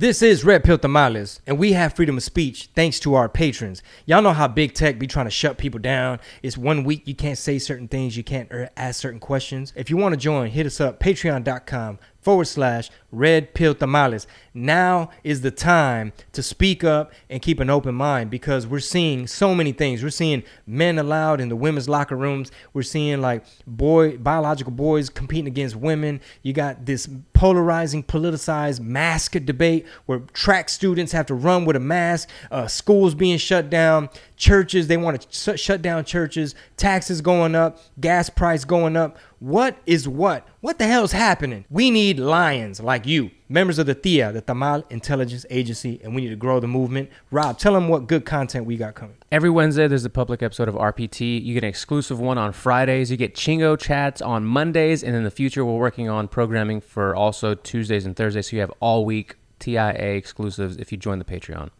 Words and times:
This 0.00 0.22
is 0.22 0.46
Red 0.46 0.64
Pill 0.64 0.78
Tamales, 0.78 1.42
and 1.46 1.58
we 1.58 1.74
have 1.74 1.92
freedom 1.92 2.16
of 2.16 2.22
speech 2.22 2.70
thanks 2.74 2.98
to 3.00 3.16
our 3.16 3.28
patrons. 3.28 3.82
Y'all 4.06 4.22
know 4.22 4.32
how 4.32 4.48
big 4.48 4.72
tech 4.72 4.98
be 4.98 5.06
trying 5.06 5.26
to 5.26 5.30
shut 5.30 5.58
people 5.58 5.78
down. 5.78 6.20
It's 6.42 6.56
one 6.56 6.84
week 6.84 7.02
you 7.04 7.14
can't 7.14 7.36
say 7.36 7.58
certain 7.58 7.86
things, 7.86 8.16
you 8.16 8.24
can't 8.24 8.50
er, 8.50 8.70
ask 8.78 8.98
certain 8.98 9.20
questions. 9.20 9.74
If 9.76 9.90
you 9.90 9.98
want 9.98 10.14
to 10.14 10.16
join, 10.16 10.48
hit 10.48 10.64
us 10.64 10.80
up, 10.80 11.00
patreon.com 11.00 11.98
forward 12.20 12.46
slash 12.46 12.90
red 13.12 13.54
pill 13.54 13.74
tamales. 13.74 14.26
Now 14.52 15.10
is 15.24 15.40
the 15.40 15.50
time 15.50 16.12
to 16.32 16.42
speak 16.42 16.84
up 16.84 17.12
and 17.28 17.40
keep 17.40 17.60
an 17.60 17.70
open 17.70 17.94
mind 17.94 18.30
because 18.30 18.66
we're 18.66 18.80
seeing 18.80 19.26
so 19.26 19.54
many 19.54 19.72
things. 19.72 20.02
We're 20.02 20.10
seeing 20.10 20.42
men 20.66 20.98
allowed 20.98 21.40
in 21.40 21.48
the 21.48 21.56
women's 21.56 21.88
locker 21.88 22.16
rooms. 22.16 22.50
We're 22.72 22.82
seeing 22.82 23.20
like 23.20 23.44
boy 23.66 24.16
biological 24.18 24.72
boys 24.72 25.08
competing 25.08 25.46
against 25.46 25.76
women. 25.76 26.20
You 26.42 26.52
got 26.52 26.86
this 26.86 27.08
polarizing, 27.32 28.02
politicized 28.04 28.80
mask 28.80 29.32
debate 29.44 29.86
where 30.06 30.20
track 30.32 30.68
students 30.68 31.12
have 31.12 31.26
to 31.26 31.34
run 31.34 31.64
with 31.64 31.76
a 31.76 31.80
mask. 31.80 32.28
Uh, 32.50 32.66
schools 32.66 33.14
being 33.14 33.38
shut 33.38 33.70
down. 33.70 34.08
Churches 34.36 34.88
they 34.88 34.96
want 34.96 35.20
to 35.30 35.56
shut 35.56 35.82
down 35.82 36.04
churches. 36.04 36.54
Taxes 36.76 37.20
going 37.20 37.54
up. 37.54 37.78
Gas 38.00 38.30
price 38.30 38.64
going 38.64 38.96
up. 38.96 39.16
What 39.40 39.78
is 39.86 40.06
what? 40.06 40.46
What 40.60 40.78
the 40.78 40.86
hell's 40.86 41.12
happening? 41.12 41.64
We 41.70 41.90
need 41.90 42.18
lions 42.18 42.78
like 42.78 43.06
you, 43.06 43.30
members 43.48 43.78
of 43.78 43.86
the 43.86 43.94
TIA, 43.94 44.32
the 44.32 44.42
Tamal 44.42 44.84
Intelligence 44.90 45.46
Agency, 45.48 45.98
and 46.04 46.14
we 46.14 46.20
need 46.20 46.28
to 46.28 46.36
grow 46.36 46.60
the 46.60 46.68
movement. 46.68 47.08
Rob, 47.30 47.58
tell 47.58 47.72
them 47.72 47.88
what 47.88 48.06
good 48.06 48.26
content 48.26 48.66
we 48.66 48.76
got 48.76 48.94
coming. 48.94 49.16
Every 49.32 49.48
Wednesday, 49.48 49.88
there's 49.88 50.04
a 50.04 50.10
public 50.10 50.42
episode 50.42 50.68
of 50.68 50.74
RPT. 50.74 51.42
You 51.42 51.54
get 51.54 51.64
an 51.64 51.70
exclusive 51.70 52.20
one 52.20 52.36
on 52.36 52.52
Fridays. 52.52 53.10
You 53.10 53.16
get 53.16 53.34
Chingo 53.34 53.78
chats 53.78 54.20
on 54.20 54.44
Mondays. 54.44 55.02
And 55.02 55.16
in 55.16 55.24
the 55.24 55.30
future, 55.30 55.64
we're 55.64 55.78
working 55.78 56.10
on 56.10 56.28
programming 56.28 56.82
for 56.82 57.16
also 57.16 57.54
Tuesdays 57.54 58.04
and 58.04 58.14
Thursdays. 58.14 58.50
So 58.50 58.56
you 58.56 58.60
have 58.60 58.72
all 58.80 59.06
week 59.06 59.36
TIA 59.58 60.16
exclusives 60.16 60.76
if 60.76 60.92
you 60.92 60.98
join 60.98 61.18
the 61.18 61.24
Patreon. 61.24 61.70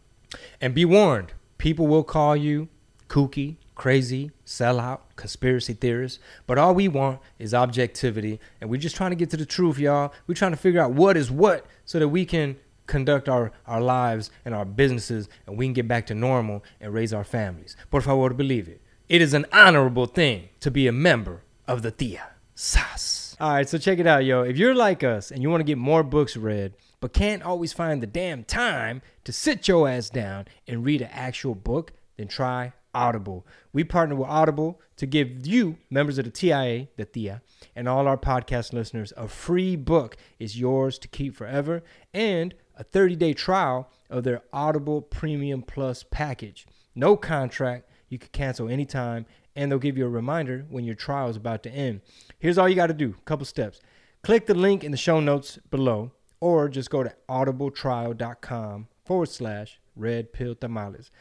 And 0.59 0.73
be 0.73 0.83
warned, 0.83 1.33
people 1.59 1.85
will 1.85 2.03
call 2.03 2.35
you 2.35 2.69
kooky, 3.07 3.57
crazy, 3.81 4.29
sellout, 4.45 4.99
conspiracy 5.15 5.73
theorists. 5.73 6.19
But 6.45 6.59
all 6.59 6.75
we 6.75 6.87
want 6.87 7.19
is 7.39 7.51
objectivity. 7.51 8.39
And 8.59 8.69
we're 8.69 8.79
just 8.79 8.95
trying 8.95 9.09
to 9.09 9.15
get 9.15 9.31
to 9.31 9.37
the 9.37 9.45
truth, 9.45 9.79
y'all. 9.79 10.13
We're 10.27 10.35
trying 10.35 10.51
to 10.51 10.57
figure 10.57 10.79
out 10.79 10.91
what 10.91 11.17
is 11.17 11.31
what 11.31 11.65
so 11.83 11.97
that 11.97 12.09
we 12.09 12.23
can 12.23 12.57
conduct 12.85 13.27
our, 13.27 13.51
our 13.65 13.81
lives 13.81 14.29
and 14.45 14.53
our 14.53 14.65
businesses 14.65 15.29
and 15.47 15.57
we 15.57 15.65
can 15.65 15.73
get 15.73 15.87
back 15.87 16.05
to 16.05 16.13
normal 16.13 16.63
and 16.79 16.93
raise 16.93 17.11
our 17.11 17.23
families. 17.23 17.75
Por 17.89 18.01
favor, 18.01 18.29
believe 18.35 18.67
it. 18.67 18.83
It 19.09 19.19
is 19.19 19.33
an 19.33 19.47
honorable 19.51 20.05
thing 20.05 20.49
to 20.59 20.69
be 20.69 20.85
a 20.85 20.91
member 20.91 21.41
of 21.67 21.81
the 21.81 21.89
TIA. 21.89 22.33
SAS. 22.53 23.35
All 23.39 23.49
right, 23.49 23.67
so 23.67 23.79
check 23.79 23.97
it 23.97 24.05
out, 24.05 24.23
yo. 24.23 24.43
If 24.43 24.57
you're 24.57 24.75
like 24.75 25.03
us 25.03 25.31
and 25.31 25.41
you 25.41 25.49
want 25.49 25.61
to 25.61 25.65
get 25.65 25.79
more 25.79 26.03
books 26.03 26.37
read, 26.37 26.75
but 26.99 27.13
can't 27.13 27.41
always 27.41 27.73
find 27.73 28.03
the 28.03 28.05
damn 28.05 28.43
time 28.43 29.01
to 29.23 29.33
sit 29.33 29.67
your 29.67 29.89
ass 29.89 30.11
down 30.11 30.45
and 30.67 30.85
read 30.85 31.01
an 31.01 31.09
actual 31.11 31.55
book, 31.55 31.93
then 32.17 32.27
try 32.27 32.73
Audible. 32.93 33.45
We 33.73 33.83
partner 33.83 34.15
with 34.15 34.29
Audible 34.29 34.81
to 34.97 35.05
give 35.05 35.45
you, 35.45 35.77
members 35.89 36.17
of 36.17 36.25
the 36.25 36.31
TIA, 36.31 36.87
the 36.97 37.05
TIA, 37.05 37.41
and 37.75 37.87
all 37.87 38.07
our 38.07 38.17
podcast 38.17 38.73
listeners, 38.73 39.13
a 39.17 39.27
free 39.27 39.75
book 39.75 40.17
is 40.39 40.59
yours 40.59 40.99
to 40.99 41.07
keep 41.07 41.35
forever 41.35 41.83
and 42.13 42.53
a 42.75 42.83
30 42.83 43.15
day 43.15 43.33
trial 43.33 43.89
of 44.09 44.23
their 44.23 44.41
Audible 44.51 45.01
Premium 45.01 45.61
Plus 45.61 46.03
package. 46.03 46.65
No 46.95 47.15
contract. 47.15 47.87
You 48.09 48.19
can 48.19 48.29
cancel 48.33 48.67
anytime, 48.67 49.25
and 49.55 49.71
they'll 49.71 49.79
give 49.79 49.97
you 49.97 50.05
a 50.05 50.09
reminder 50.09 50.65
when 50.69 50.83
your 50.83 50.95
trial 50.95 51.29
is 51.29 51.37
about 51.37 51.63
to 51.63 51.69
end. 51.71 52.01
Here's 52.39 52.57
all 52.57 52.67
you 52.67 52.75
got 52.75 52.87
to 52.87 52.93
do 52.93 53.15
a 53.17 53.21
couple 53.23 53.45
steps. 53.45 53.79
Click 54.21 54.45
the 54.45 54.53
link 54.53 54.83
in 54.83 54.91
the 54.91 54.97
show 54.97 55.19
notes 55.19 55.57
below, 55.69 56.11
or 56.39 56.67
just 56.67 56.89
go 56.89 57.03
to 57.03 57.13
audibletrial.com 57.29 58.87
forward 59.05 59.29
slash 59.29 59.79
red 59.95 60.33
pill 60.33 60.55
tamales 60.55 61.11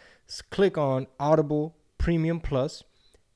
click 0.51 0.79
on 0.79 1.07
Audible 1.19 1.77
Premium 1.99 2.41
Plus, 2.41 2.85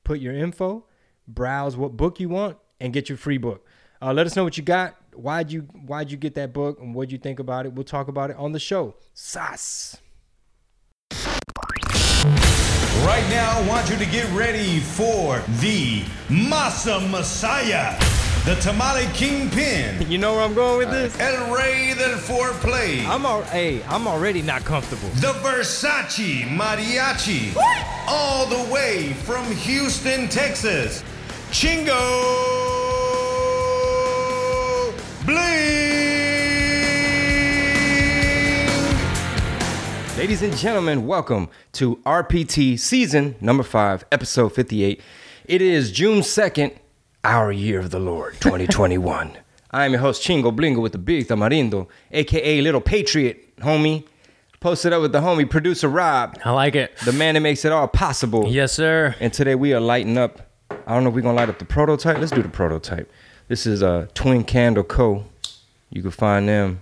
put 0.03 0.19
your 0.19 0.33
info, 0.33 0.85
browse 1.27 1.75
what 1.75 1.97
book 1.97 2.19
you 2.19 2.29
want, 2.29 2.57
and 2.79 2.93
get 2.93 3.09
your 3.09 3.17
free 3.17 3.37
book. 3.37 3.65
Uh, 4.01 4.13
let 4.13 4.25
us 4.25 4.35
know 4.35 4.43
what 4.43 4.57
you 4.57 4.63
got. 4.63 4.95
Why'd 5.13 5.51
you 5.51 5.61
Why'd 5.61 6.11
you 6.11 6.17
get 6.17 6.35
that 6.35 6.53
book, 6.53 6.79
and 6.79 6.93
what'd 6.93 7.11
you 7.11 7.17
think 7.17 7.39
about 7.39 7.65
it? 7.65 7.73
We'll 7.73 7.85
talk 7.85 8.07
about 8.07 8.29
it 8.29 8.37
on 8.37 8.51
the 8.51 8.59
show. 8.59 8.95
Sas. 9.13 9.97
Right 13.03 13.25
now, 13.29 13.59
I 13.59 13.67
want 13.67 13.89
you 13.89 13.97
to 13.97 14.05
get 14.05 14.29
ready 14.31 14.79
for 14.79 15.39
the 15.59 16.01
Masa 16.27 17.09
Messiah. 17.11 18.14
The 18.45 18.55
Tamale 18.61 19.07
Kingpin. 19.13 20.05
You 20.09 20.19
know 20.19 20.33
where 20.35 20.43
I'm 20.43 20.53
going 20.53 20.77
with 20.77 20.91
this? 20.91 21.19
El 21.19 21.51
Rey 21.53 21.93
del 21.97 22.17
Foreplay. 22.19 23.03
I'm 23.07 23.25
al- 23.25 23.41
hey, 23.43 23.81
I'm 23.85 24.07
already 24.07 24.41
not 24.43 24.63
comfortable. 24.63 25.09
The 25.15 25.33
Versace 25.39 26.43
Mariachi. 26.47 27.55
What? 27.55 27.85
All 28.07 28.45
the 28.45 28.71
way 28.71 29.13
from 29.13 29.45
Houston, 29.51 30.29
Texas. 30.29 31.03
Chingo 31.49 31.95
Bling. 35.25 35.35
Ladies 40.19 40.43
and 40.43 40.55
gentlemen, 40.55 41.07
welcome 41.07 41.49
to 41.73 41.95
RPT 42.05 42.77
season 42.79 43.35
number 43.41 43.63
five, 43.63 44.05
episode 44.11 44.49
58. 44.53 45.01
It 45.45 45.61
is 45.61 45.91
June 45.91 46.19
2nd, 46.19 46.75
our 47.25 47.51
year 47.51 47.79
of 47.79 47.89
the 47.89 47.99
Lord, 47.99 48.33
2021. 48.39 49.35
I 49.71 49.85
am 49.85 49.91
your 49.91 49.99
host, 49.99 50.21
Chingo 50.21 50.55
Blingo 50.55 50.79
with 50.81 50.91
the 50.91 50.97
Big 50.99 51.27
Tamarindo, 51.27 51.87
aka 52.11 52.61
Little 52.61 52.79
Patriot, 52.81 53.57
homie. 53.57 54.05
Posted 54.59 54.93
up 54.93 55.01
with 55.01 55.11
the 55.11 55.19
homie 55.21 55.49
producer 55.49 55.87
Rob, 55.87 56.39
I 56.45 56.51
like 56.51 56.75
it. 56.75 56.95
the 57.03 57.11
man 57.11 57.33
that 57.35 57.41
makes 57.41 57.65
it 57.65 57.71
all 57.71 57.87
possible. 57.87 58.47
Yes, 58.47 58.71
sir. 58.73 59.15
And 59.19 59.31
today 59.33 59.53
we 59.55 59.73
are 59.73 59.79
lighting 59.79 60.17
up. 60.17 60.49
I 60.71 60.93
don't 60.93 61.03
know 61.03 61.09
if 61.09 61.15
we're 61.15 61.21
gonna 61.21 61.35
light 61.35 61.49
up 61.49 61.59
the 61.59 61.65
prototype. 61.65 62.17
Let's 62.19 62.31
do 62.31 62.41
the 62.41 62.49
prototype. 62.49 63.11
This 63.47 63.65
is 63.67 63.81
a 63.81 64.07
Twin 64.13 64.43
Candle 64.43 64.83
Co. 64.83 65.25
You 65.89 66.01
can 66.01 66.11
find 66.11 66.47
them 66.47 66.81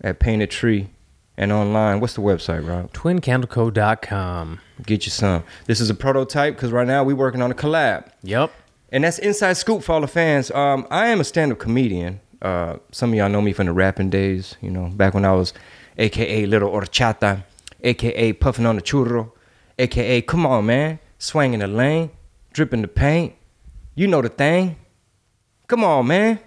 at 0.00 0.18
Painted 0.20 0.50
Tree 0.50 0.90
and 1.36 1.50
online. 1.50 1.98
What's 2.00 2.14
the 2.14 2.20
website, 2.20 2.68
Rob? 2.68 2.92
TwinCandleCo.com. 2.92 4.60
Get 4.86 5.06
you 5.06 5.10
some. 5.10 5.42
This 5.66 5.80
is 5.80 5.90
a 5.90 5.94
prototype 5.94 6.54
because 6.54 6.70
right 6.72 6.86
now 6.86 7.02
we're 7.04 7.16
working 7.16 7.42
on 7.42 7.50
a 7.50 7.54
collab. 7.54 8.08
Yep. 8.22 8.52
And 8.94 9.02
that's 9.02 9.18
inside 9.18 9.54
scoop 9.54 9.82
for 9.82 9.90
all 9.90 10.00
the 10.00 10.06
fans. 10.06 10.52
Um, 10.52 10.86
I 10.88 11.08
am 11.08 11.18
a 11.18 11.24
stand-up 11.24 11.58
comedian. 11.58 12.20
Uh, 12.40 12.76
some 12.92 13.10
of 13.10 13.16
y'all 13.16 13.28
know 13.28 13.42
me 13.42 13.52
from 13.52 13.66
the 13.66 13.72
rapping 13.72 14.08
days. 14.08 14.56
You 14.60 14.70
know, 14.70 14.86
back 14.86 15.14
when 15.14 15.24
I 15.24 15.32
was, 15.32 15.52
AKA 15.98 16.46
Little 16.46 16.70
Horchata, 16.70 17.42
AKA 17.82 18.34
puffing 18.34 18.66
on 18.66 18.76
the 18.76 18.82
churro, 18.82 19.32
AKA 19.80 20.22
Come 20.22 20.46
on 20.46 20.66
man, 20.66 21.00
swinging 21.18 21.58
the 21.58 21.66
lane, 21.66 22.12
dripping 22.52 22.82
the 22.82 22.88
paint. 22.88 23.34
You 23.96 24.06
know 24.06 24.22
the 24.22 24.28
thing. 24.28 24.76
Come 25.66 25.82
on 25.82 26.06
man. 26.06 26.38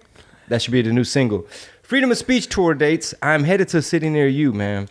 That 0.47 0.61
should 0.61 0.71
be 0.71 0.81
the 0.81 0.93
new 0.93 1.03
single. 1.03 1.45
Freedom 1.83 2.09
of 2.11 2.17
Speech 2.17 2.47
tour 2.47 2.73
dates. 2.73 3.13
I'm 3.21 3.43
headed 3.43 3.67
to 3.69 3.79
a 3.79 3.81
city 3.81 4.09
near 4.09 4.29
you, 4.29 4.53
man. 4.53 4.87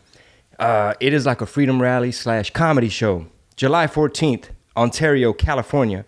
Uh, 0.59 0.93
it 1.01 1.15
is 1.15 1.25
like 1.25 1.41
a 1.41 1.47
freedom 1.47 1.81
rally 1.81 2.13
slash 2.13 2.51
comedy 2.51 2.91
show. 2.91 3.25
July 3.57 3.87
14th, 3.87 4.51
Ontario, 4.77 5.33
California. 5.33 6.05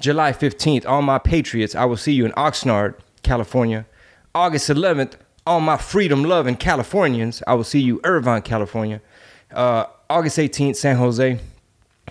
July 0.00 0.32
15th, 0.32 0.86
all 0.86 1.02
my 1.02 1.18
patriots, 1.18 1.74
I 1.74 1.84
will 1.84 1.96
see 1.96 2.12
you 2.12 2.24
in 2.24 2.32
Oxnard, 2.32 2.94
California. 3.22 3.86
August 4.34 4.68
11th, 4.68 5.14
all 5.46 5.60
my 5.60 5.76
freedom 5.76 6.24
loving 6.24 6.56
Californians, 6.56 7.42
I 7.46 7.54
will 7.54 7.64
see 7.64 7.80
you 7.80 8.00
Irvine, 8.04 8.42
California. 8.42 9.00
Uh, 9.52 9.84
August 10.08 10.38
18th, 10.38 10.76
San 10.76 10.96
Jose. 10.96 11.38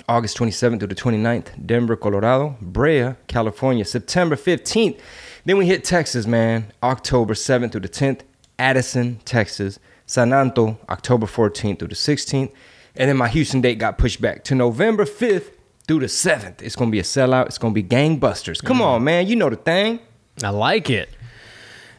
August 0.07 0.37
27th 0.37 0.79
through 0.79 0.87
the 0.87 0.95
29th, 0.95 1.65
Denver, 1.65 1.95
Colorado. 1.95 2.55
Brea, 2.61 3.15
California. 3.27 3.85
September 3.85 4.35
15th. 4.35 4.99
Then 5.45 5.57
we 5.57 5.65
hit 5.65 5.83
Texas, 5.83 6.25
man. 6.25 6.71
October 6.81 7.33
7th 7.33 7.71
through 7.71 7.81
the 7.81 7.89
10th, 7.89 8.21
Addison, 8.57 9.19
Texas. 9.25 9.79
San 10.05 10.33
Anto, 10.33 10.77
October 10.89 11.25
14th 11.25 11.79
through 11.79 11.87
the 11.87 11.95
16th. 11.95 12.51
And 12.95 13.09
then 13.09 13.17
my 13.17 13.29
Houston 13.29 13.61
date 13.61 13.79
got 13.79 13.97
pushed 13.97 14.21
back 14.21 14.43
to 14.45 14.55
November 14.55 15.05
5th 15.05 15.51
through 15.87 15.99
the 15.99 16.05
7th. 16.07 16.61
It's 16.61 16.75
going 16.75 16.89
to 16.89 16.91
be 16.91 16.99
a 16.99 17.03
sellout. 17.03 17.47
It's 17.47 17.57
going 17.57 17.73
to 17.73 17.81
be 17.81 17.87
gangbusters. 17.87 18.63
Come 18.63 18.81
on, 18.81 19.03
man. 19.03 19.27
You 19.27 19.35
know 19.35 19.49
the 19.49 19.55
thing. 19.55 19.99
I 20.43 20.49
like 20.49 20.89
it. 20.89 21.09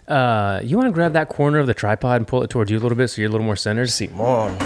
Uh, 0.09 0.61
you 0.63 0.77
want 0.77 0.89
to 0.89 0.93
grab 0.93 1.13
that 1.13 1.29
corner 1.29 1.59
of 1.59 1.67
the 1.67 1.75
tripod 1.75 2.17
and 2.17 2.27
pull 2.27 2.43
it 2.43 2.51
towards 2.51 2.71
you 2.71 2.79
a 2.79 2.81
little 2.81 2.97
bit 2.97 3.09
so 3.09 3.21
you're 3.21 3.29
a 3.29 3.33
little 3.33 3.47
more 3.47 3.57
centered? 3.57 3.89
Simon. 3.89 4.59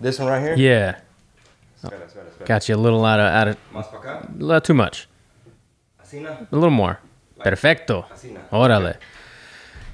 This 0.00 0.18
one 0.18 0.28
right 0.28 0.40
here? 0.42 0.54
Yeah. 0.56 0.98
Got 2.44 2.68
you 2.68 2.74
a 2.74 2.76
little 2.76 3.04
out 3.04 3.20
of 3.20 3.26
out 3.26 3.48
of 3.48 3.56
Más 3.72 3.90
pa 3.90 3.98
acá. 3.98 4.28
a 4.28 4.42
little 4.42 4.60
too 4.60 4.74
much. 4.74 5.08
A 6.12 6.46
little 6.50 6.70
more. 6.70 6.98
Perfecto. 7.38 8.06
Órale. 8.52 8.96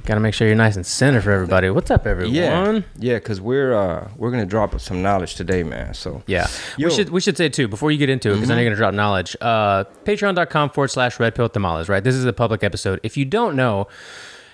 Got 0.08 0.14
to 0.14 0.20
make 0.20 0.32
sure 0.32 0.46
you're 0.46 0.56
nice 0.56 0.74
and 0.74 0.86
center 0.86 1.20
for 1.20 1.32
everybody. 1.32 1.68
What's 1.68 1.90
up, 1.90 2.06
everyone? 2.06 2.34
Yeah, 2.34 2.80
yeah, 2.96 3.16
because 3.16 3.42
we're 3.42 3.74
uh 3.74 4.08
we're 4.16 4.30
gonna 4.30 4.46
drop 4.46 4.80
some 4.80 5.02
knowledge 5.02 5.34
today, 5.34 5.62
man. 5.62 5.92
So 5.92 6.22
Yeah. 6.26 6.46
Yo. 6.46 6.46
Mm-hmm. 6.46 6.84
We 6.84 6.90
should 6.90 7.10
we 7.10 7.20
should 7.20 7.36
say 7.36 7.50
too 7.50 7.68
before 7.68 7.90
you 7.90 7.98
get 7.98 8.08
into 8.08 8.30
it 8.30 8.36
because 8.36 8.50
I 8.50 8.54
know 8.54 8.62
you're 8.62 8.70
gonna 8.70 8.78
drop 8.78 8.94
knowledge. 8.94 9.36
Uh, 9.38 9.84
Patreon.com 10.06 10.70
forward 10.70 10.88
slash 10.88 11.20
Red 11.20 11.34
Pill 11.34 11.50
Tamales. 11.50 11.90
Right. 11.90 12.02
This 12.02 12.14
is 12.14 12.24
a 12.24 12.32
public 12.32 12.64
episode. 12.64 13.00
If 13.02 13.18
you 13.18 13.26
don't 13.26 13.54
know, 13.54 13.86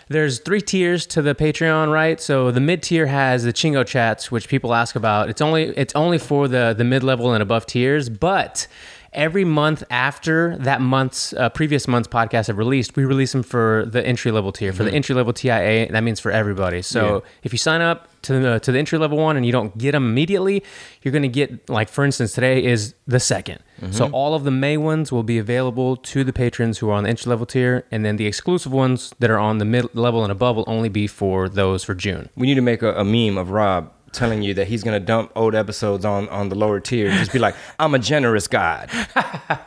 There's 0.08 0.40
three 0.40 0.60
tiers 0.60 1.06
to 1.06 1.22
the 1.22 1.34
Patreon, 1.36 1.90
right? 1.92 2.20
So 2.20 2.50
the 2.50 2.60
mid 2.60 2.82
tier 2.82 3.06
has 3.06 3.44
the 3.44 3.52
Chingo 3.52 3.86
chats, 3.86 4.32
which 4.32 4.48
people 4.48 4.74
ask 4.74 4.96
about. 4.96 5.30
It's 5.30 5.40
only 5.40 5.68
it's 5.76 5.94
only 5.94 6.18
for 6.18 6.48
the 6.48 6.74
the 6.76 6.84
mid 6.84 7.04
level 7.04 7.32
and 7.32 7.40
above 7.42 7.64
tiers, 7.64 8.08
but 8.08 8.66
every 9.14 9.44
month 9.44 9.82
after 9.90 10.56
that 10.58 10.80
month's 10.80 11.32
uh, 11.34 11.48
previous 11.48 11.86
month's 11.88 12.08
podcast 12.08 12.48
have 12.48 12.58
released, 12.58 12.96
we 12.96 13.04
release 13.04 13.32
them 13.32 13.42
for 13.42 13.84
the 13.86 14.04
entry 14.04 14.30
level 14.30 14.52
tier. 14.52 14.72
For 14.72 14.84
the 14.84 14.92
entry 14.92 15.14
level 15.14 15.32
TIA, 15.32 15.90
that 15.92 16.02
means 16.02 16.20
for 16.20 16.30
everybody. 16.30 16.82
So 16.82 17.22
if 17.42 17.52
you 17.52 17.58
sign 17.58 17.80
up 17.80 18.08
to 18.22 18.40
the 18.40 18.58
to 18.60 18.72
the 18.72 18.78
entry 18.78 18.98
level 18.98 19.18
one 19.18 19.36
and 19.36 19.44
you 19.44 19.52
don't 19.52 19.76
get 19.76 19.92
them 19.92 20.04
immediately, 20.04 20.62
you're 21.02 21.12
going 21.12 21.22
to 21.22 21.28
get 21.28 21.68
like 21.68 21.88
for 21.88 22.04
instance 22.04 22.32
today 22.32 22.64
is 22.64 22.94
the 23.06 23.18
2nd 23.18 23.58
So 23.90 24.06
all 24.12 24.34
of 24.34 24.44
the 24.44 24.50
May 24.50 24.76
ones 24.78 25.12
will 25.12 25.24
be 25.24 25.36
available 25.38 25.96
to 25.96 26.24
the 26.24 26.32
patrons 26.32 26.78
who 26.78 26.88
are 26.88 26.94
on 26.94 27.04
the 27.04 27.10
entry 27.10 27.28
level 27.28 27.44
tier, 27.44 27.84
and 27.90 28.04
then 28.04 28.16
the 28.16 28.26
exclusive 28.26 28.72
ones 28.72 29.12
that 29.18 29.30
are 29.30 29.38
on 29.38 29.58
the 29.58 29.64
mid 29.64 29.94
level 29.94 30.22
and 30.22 30.32
above 30.32 30.56
will 30.56 30.64
only 30.66 30.88
be 30.88 31.06
for 31.06 31.48
those 31.48 31.84
for 31.84 31.94
June. 31.94 32.30
We 32.36 32.46
need 32.46 32.54
to 32.54 32.62
make 32.62 32.82
a, 32.82 32.94
a 32.94 33.04
meme 33.04 33.36
of 33.36 33.50
Rob 33.50 33.92
telling 34.14 34.42
you 34.42 34.54
that 34.54 34.68
he's 34.68 34.82
gonna 34.82 35.00
dump 35.00 35.32
old 35.36 35.54
episodes 35.54 36.04
on 36.04 36.28
on 36.30 36.48
the 36.48 36.54
lower 36.54 36.80
tier. 36.80 37.10
Just 37.10 37.32
be 37.32 37.38
like, 37.38 37.54
I'm 37.78 37.94
a 37.94 37.98
generous 37.98 38.46
God. 38.46 38.90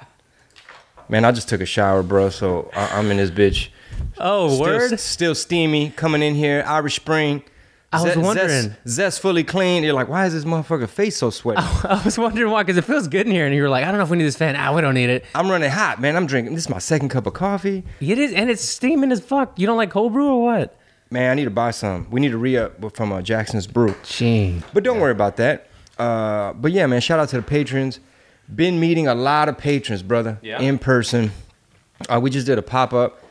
Man, 1.09 1.23
I 1.23 1.31
just 1.31 1.47
took 1.47 1.61
a 1.61 1.65
shower, 1.65 2.03
bro. 2.03 2.29
So 2.29 2.69
I, 2.75 2.97
I'm 2.99 3.09
in 3.11 3.17
this 3.17 3.31
bitch. 3.31 3.69
Oh, 4.17 4.49
Still, 4.49 4.59
word! 4.65 4.99
still 4.99 5.35
steamy. 5.35 5.89
Coming 5.91 6.21
in 6.21 6.35
here, 6.35 6.63
Irish 6.67 6.95
Spring. 6.95 7.43
I 7.93 8.01
was 8.03 8.13
Zest- 8.13 8.25
wondering. 8.25 8.75
Zest, 8.85 9.21
fully 9.21 9.45
clean. 9.45 9.83
You're 9.83 9.93
like, 9.93 10.09
why 10.09 10.25
is 10.25 10.33
this 10.33 10.43
motherfucker 10.43 10.89
face 10.89 11.15
so 11.15 11.29
sweaty? 11.29 11.61
I 11.83 12.01
was 12.03 12.17
wondering 12.17 12.51
why, 12.51 12.63
because 12.63 12.75
it 12.77 12.83
feels 12.83 13.07
good 13.07 13.25
in 13.25 13.31
here, 13.31 13.45
and 13.45 13.55
you 13.55 13.61
were 13.61 13.69
like, 13.69 13.85
I 13.85 13.87
don't 13.87 13.97
know 13.97 14.03
if 14.03 14.09
we 14.09 14.17
need 14.17 14.25
this 14.25 14.35
fan. 14.35 14.57
Ah, 14.57 14.75
we 14.75 14.81
don't 14.81 14.93
need 14.93 15.09
it. 15.09 15.23
I'm 15.33 15.49
running 15.49 15.69
hot, 15.71 16.01
man. 16.01 16.17
I'm 16.17 16.27
drinking. 16.27 16.53
This 16.55 16.65
is 16.65 16.69
my 16.69 16.79
second 16.79 17.09
cup 17.09 17.25
of 17.25 17.33
coffee. 17.33 17.85
It 18.01 18.17
is, 18.19 18.33
and 18.33 18.49
it's 18.49 18.61
steaming 18.61 19.11
as 19.13 19.21
fuck. 19.21 19.57
You 19.57 19.65
don't 19.67 19.77
like 19.77 19.89
cold 19.91 20.11
brew 20.11 20.27
or 20.27 20.43
what? 20.43 20.77
Man, 21.09 21.31
I 21.31 21.33
need 21.35 21.45
to 21.45 21.49
buy 21.51 21.71
some. 21.71 22.07
We 22.11 22.19
need 22.19 22.31
to 22.31 22.37
re 22.37 22.57
up 22.57 22.95
from 22.95 23.11
uh, 23.13 23.21
Jackson's 23.21 23.65
Brew. 23.67 23.95
Gee. 24.03 24.61
But 24.73 24.83
don't 24.83 24.99
worry 24.99 25.11
about 25.11 25.37
that. 25.37 25.67
Uh, 25.97 26.53
but 26.53 26.71
yeah, 26.71 26.85
man, 26.85 27.01
shout 27.01 27.19
out 27.19 27.29
to 27.29 27.37
the 27.37 27.41
patrons. 27.41 27.99
Been 28.53 28.79
meeting 28.79 29.07
a 29.07 29.15
lot 29.15 29.49
of 29.49 29.57
patrons, 29.57 30.03
brother, 30.03 30.37
Yeah. 30.41 30.59
in 30.61 30.77
person. 30.79 31.31
Uh, 32.09 32.19
we 32.21 32.29
just 32.29 32.45
did 32.45 32.57
a 32.57 32.61
pop 32.61 32.93
up, 32.93 33.23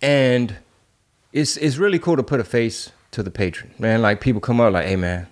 and 0.00 0.56
it's 1.32 1.56
it's 1.58 1.76
really 1.76 1.98
cool 1.98 2.16
to 2.16 2.22
put 2.22 2.40
a 2.40 2.44
face 2.44 2.90
to 3.10 3.22
the 3.22 3.30
patron, 3.30 3.72
man. 3.78 4.00
Like 4.00 4.20
people 4.20 4.40
come 4.40 4.60
up 4.60 4.72
like, 4.72 4.86
"Hey, 4.86 4.96
man, 4.96 5.26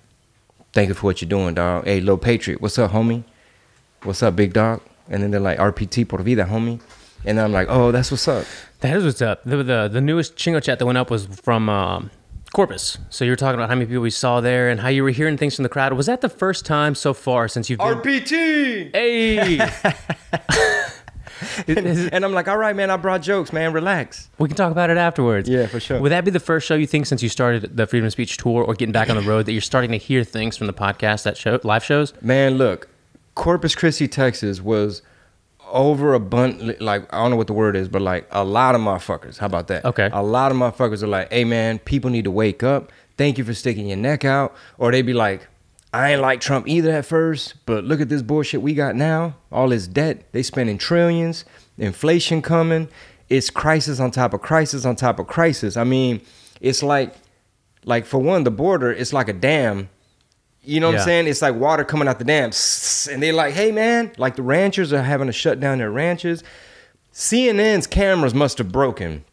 thank 0.73 0.89
you 0.89 0.95
for 0.95 1.07
what 1.07 1.23
you're 1.23 1.29
doing, 1.29 1.55
dog. 1.55 1.85
Hey, 1.87 2.01
little 2.01 2.19
patriot, 2.19 2.61
what's 2.61 2.79
up, 2.79 2.91
homie? 2.93 3.25
What's 4.03 4.23
up, 4.23 4.37
big 4.37 4.53
dog?" 4.53 4.83
And 5.09 5.23
then 5.23 5.31
they're 5.31 5.41
like, 5.41 5.59
"RPT 5.59 6.07
por 6.07 6.21
vida, 6.23 6.45
homie." 6.45 6.81
And 7.27 7.41
I'm 7.41 7.53
like, 7.53 7.67
"Oh, 7.69 7.93
that's 7.93 8.11
what's 8.11 8.27
up." 8.29 8.47
That 8.81 8.97
is 8.97 9.05
what's 9.05 9.23
up. 9.23 9.43
The, 9.45 9.63
the, 9.63 9.89
the 9.93 10.01
newest 10.01 10.37
Chingo 10.37 10.63
chat 10.63 10.79
that 10.79 10.87
went 10.87 10.99
up 10.99 11.11
was 11.11 11.27
from 11.27 11.69
um, 11.69 12.11
Corpus. 12.53 12.99
So 13.11 13.25
you 13.25 13.33
were 13.33 13.37
talking 13.37 13.57
about 13.59 13.69
how 13.69 13.75
many 13.75 13.87
people 13.87 14.03
we 14.03 14.11
saw 14.11 14.41
there 14.41 14.69
and 14.69 14.81
how 14.81 14.89
you 14.89 15.03
were 15.03 15.11
hearing 15.11 15.37
things 15.37 15.57
from 15.57 15.65
the 15.65 15.69
crowd. 15.69 15.93
Was 15.95 16.07
that 16.07 16.21
the 16.21 16.29
first 16.29 16.65
time 16.65 16.95
so 16.95 17.13
far 17.13 17.49
since 17.49 17.69
you've 17.69 17.79
been? 17.79 17.99
RPT. 17.99 18.91
hey! 18.95 19.71
And 21.69 22.25
I'm 22.25 22.33
like, 22.33 22.49
"All 22.49 22.57
right, 22.57 22.75
man, 22.75 22.91
I 22.91 22.97
brought 22.97 23.21
jokes, 23.21 23.53
man. 23.53 23.73
Relax." 23.73 24.31
we 24.39 24.49
can 24.49 24.57
talk 24.57 24.73
about 24.73 24.89
it 24.89 24.97
afterwards. 24.97 25.49
Yeah, 25.49 25.67
for 25.67 25.81
sure. 25.81 26.01
Would 26.01 26.13
that 26.13 26.25
be 26.25 26.31
the 26.31 26.41
first 26.41 26.67
show 26.67 26.75
you 26.75 26.87
think 26.87 27.07
since 27.07 27.23
you 27.23 27.29
started 27.29 27.77
the 27.77 27.87
Freedom 27.87 28.07
of 28.07 28.13
Speech 28.13 28.39
tour 28.39 28.65
or 28.65 28.75
getting 28.75 28.93
back 28.93 29.11
on 29.11 29.17
the 29.17 29.23
road 29.23 29.47
that 29.47 29.53
you're 29.53 29.61
starting 29.61 29.91
to 29.91 29.99
hear 29.99 30.25
things 30.25 30.57
from 30.57 30.67
the 30.67 30.73
podcast, 30.73 31.25
that 31.25 31.37
show, 31.37 31.61
live 31.63 31.85
shows? 31.85 32.15
Man, 32.23 32.57
look, 32.57 32.89
Corpus 33.35 33.75
Christi, 33.75 34.09
Texas 34.09 34.63
was 34.63 35.03
over 35.71 36.15
abundant. 36.15 36.81
Like 36.81 37.13
I 37.13 37.19
don't 37.19 37.31
know 37.31 37.37
what 37.37 37.47
the 37.47 37.53
word 37.53 37.77
is, 37.77 37.89
but 37.89 38.03
like 38.03 38.27
a 38.31 38.45
lot 38.45 38.75
of 38.75 38.81
motherfuckers. 38.81 39.39
How 39.39 39.47
about 39.47 39.69
that? 39.69 39.85
Okay. 39.85 40.11
A 40.13 40.23
lot 40.23 40.53
of 40.53 40.59
motherfuckers 40.59 41.03
are 41.03 41.09
like, 41.09 41.33
"Hey, 41.33 41.45
man, 41.45 41.79
people 41.79 42.11
need 42.11 42.25
to 42.25 42.31
wake 42.31 42.63
up. 42.63 42.93
Thank 43.17 43.39
you 43.39 43.45
for 43.45 43.55
sticking 43.55 43.89
your 43.89 43.97
neck 43.97 44.25
out." 44.25 44.55
Or 44.79 44.93
they'd 44.93 45.03
be 45.03 45.15
like, 45.15 45.47
"I 45.93 46.13
ain't 46.13 46.23
like 46.23 46.41
Trump 46.41 46.69
either 46.69 46.91
at 46.91 47.07
first, 47.07 47.55
but 47.67 47.85
look 47.85 48.01
at 48.01 48.09
this 48.09 48.23
bullshit 48.23 48.63
we 48.63 48.75
got 48.75 48.97
now. 48.97 49.37
All 49.51 49.69
this 49.69 49.87
debt. 49.87 50.33
They 50.33 50.43
spending 50.43 50.79
trillions. 50.79 51.45
Inflation 51.79 52.43
coming. 52.43 52.89
It's 53.29 53.51
crisis 53.51 53.99
on 54.01 54.13
top 54.13 54.33
of 54.35 54.41
crisis 54.41 54.85
on 54.85 54.97
top 54.97 55.19
of 55.19 55.27
crisis. 55.27 55.77
I 55.77 55.85
mean, 55.85 56.21
it's 56.61 56.83
like, 56.83 57.15
like 57.85 58.07
for 58.07 58.19
one, 58.19 58.45
the 58.45 58.51
border. 58.51 58.93
It's 58.93 59.13
like 59.13 59.29
a 59.29 59.33
dam 59.33 59.89
you 60.67 60.81
know 60.81 60.89
what 60.89 60.95
Yeah. 60.95 61.01
I'm 61.01 61.05
saying? 61.07 61.27
It's 61.29 61.43
like 61.43 61.55
water 61.55 61.85
coming 61.85 62.09
out 62.09 62.19
the 62.19 62.25
dam. 62.25 62.51
And 63.11 63.23
they're 63.23 63.33
like, 63.33 63.55
hey, 63.55 63.73
man, 63.73 64.13
like 64.19 64.37
the 64.37 64.43
ranchers 64.43 64.93
are 64.93 65.03
having 65.03 65.27
to 65.29 65.33
shut 65.33 65.61
down 65.61 65.79
their 65.79 65.91
ranches. 65.91 66.43
CNN's 67.13 67.87
cameras 67.87 68.35
must 68.35 68.59
have 68.59 68.71
broken. 68.73 69.25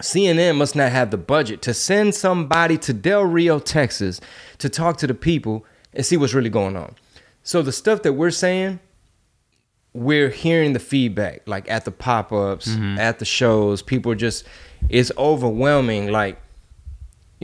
CNN 0.00 0.56
must 0.56 0.74
not 0.74 0.90
have 0.90 1.10
the 1.10 1.16
budget 1.16 1.62
to 1.62 1.74
send 1.74 2.14
somebody 2.14 2.76
to 2.78 2.92
Del 2.92 3.24
Rio, 3.24 3.58
Texas 3.58 4.20
to 4.58 4.68
talk 4.68 4.96
to 4.98 5.06
the 5.06 5.14
people 5.14 5.64
and 5.92 6.04
see 6.04 6.16
what's 6.16 6.34
really 6.34 6.50
going 6.50 6.76
on. 6.76 6.94
So 7.42 7.62
the 7.62 7.72
stuff 7.72 8.02
that 8.02 8.14
we're 8.14 8.30
saying, 8.30 8.80
we're 9.92 10.30
hearing 10.30 10.72
the 10.72 10.80
feedback 10.80 11.42
like 11.46 11.70
at 11.70 11.84
the 11.84 11.92
pop-ups, 11.92 12.68
mm-hmm. 12.68 12.98
at 12.98 13.20
the 13.20 13.24
shows. 13.24 13.82
People 13.82 14.10
are 14.12 14.16
just 14.16 14.44
it's 14.88 15.12
overwhelming 15.16 16.10
like 16.10 16.40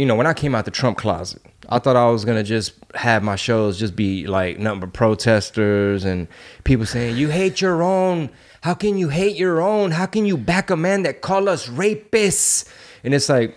you 0.00 0.06
know, 0.06 0.14
when 0.14 0.26
I 0.26 0.32
came 0.32 0.54
out 0.54 0.64
the 0.64 0.70
Trump 0.70 0.96
closet, 0.96 1.42
I 1.68 1.78
thought 1.78 1.94
I 1.94 2.08
was 2.08 2.24
gonna 2.24 2.42
just 2.42 2.72
have 2.94 3.22
my 3.22 3.36
shows 3.36 3.78
just 3.78 3.94
be 3.94 4.26
like 4.26 4.58
nothing 4.58 4.80
but 4.80 4.94
protesters 4.94 6.06
and 6.06 6.26
people 6.64 6.86
saying, 6.86 7.18
You 7.18 7.28
hate 7.28 7.60
your 7.60 7.82
own. 7.82 8.30
How 8.62 8.72
can 8.72 8.96
you 8.96 9.10
hate 9.10 9.36
your 9.36 9.60
own? 9.60 9.90
How 9.90 10.06
can 10.06 10.24
you 10.24 10.38
back 10.38 10.70
a 10.70 10.76
man 10.76 11.02
that 11.02 11.20
call 11.20 11.50
us 11.50 11.68
rapists? 11.68 12.66
And 13.04 13.12
it's 13.12 13.28
like 13.28 13.54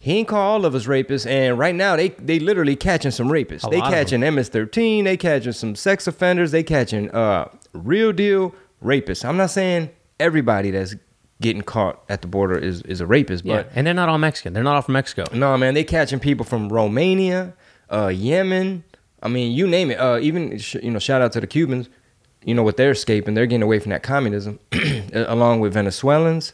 he 0.00 0.12
ain't 0.12 0.28
call 0.28 0.40
all 0.40 0.64
of 0.64 0.74
us 0.74 0.86
rapists, 0.86 1.26
and 1.26 1.58
right 1.58 1.74
now 1.74 1.96
they 1.96 2.08
they 2.08 2.38
literally 2.38 2.76
catching 2.76 3.10
some 3.10 3.28
rapists. 3.28 3.66
A 3.66 3.70
they 3.70 3.82
catching 3.82 4.20
MS-13, 4.20 5.04
they 5.04 5.18
catching 5.18 5.52
some 5.52 5.76
sex 5.76 6.06
offenders, 6.06 6.50
they 6.50 6.62
catching 6.62 7.10
uh 7.10 7.50
real 7.74 8.10
deal 8.10 8.54
rapists. 8.82 9.22
I'm 9.22 9.36
not 9.36 9.50
saying 9.50 9.90
everybody 10.18 10.70
that's 10.70 10.94
getting 11.44 11.62
caught 11.62 11.96
at 12.08 12.18
the 12.22 12.28
border 12.28 12.56
is 12.58 12.82
is 12.82 13.00
a 13.00 13.06
rapist, 13.06 13.44
Yeah. 13.44 13.56
but 13.56 13.70
And 13.76 13.86
they're 13.86 13.94
not 14.02 14.08
all 14.08 14.18
Mexican. 14.18 14.52
They're 14.54 14.68
not 14.70 14.76
all 14.76 14.82
from 14.82 14.94
Mexico. 14.94 15.24
no, 15.32 15.56
man, 15.56 15.74
they 15.74 15.84
catching 15.84 16.20
people 16.20 16.44
from 16.52 16.62
Romania, 16.80 17.52
uh, 17.90 18.08
Yemen. 18.08 18.82
I 19.22 19.28
mean, 19.28 19.52
you 19.58 19.66
name 19.66 19.90
it. 19.92 19.98
Uh, 20.06 20.18
even 20.28 20.58
you 20.82 20.90
know, 20.90 20.98
shout 20.98 21.22
out 21.22 21.32
to 21.32 21.40
the 21.40 21.46
Cubans. 21.46 21.88
You 22.44 22.54
know 22.54 22.62
what 22.68 22.76
they're 22.76 22.90
escaping? 23.00 23.34
They're 23.34 23.46
getting 23.46 23.62
away 23.62 23.78
from 23.78 23.90
that 23.90 24.02
communism, 24.02 24.58
along 25.14 25.60
with 25.60 25.72
Venezuelans. 25.74 26.52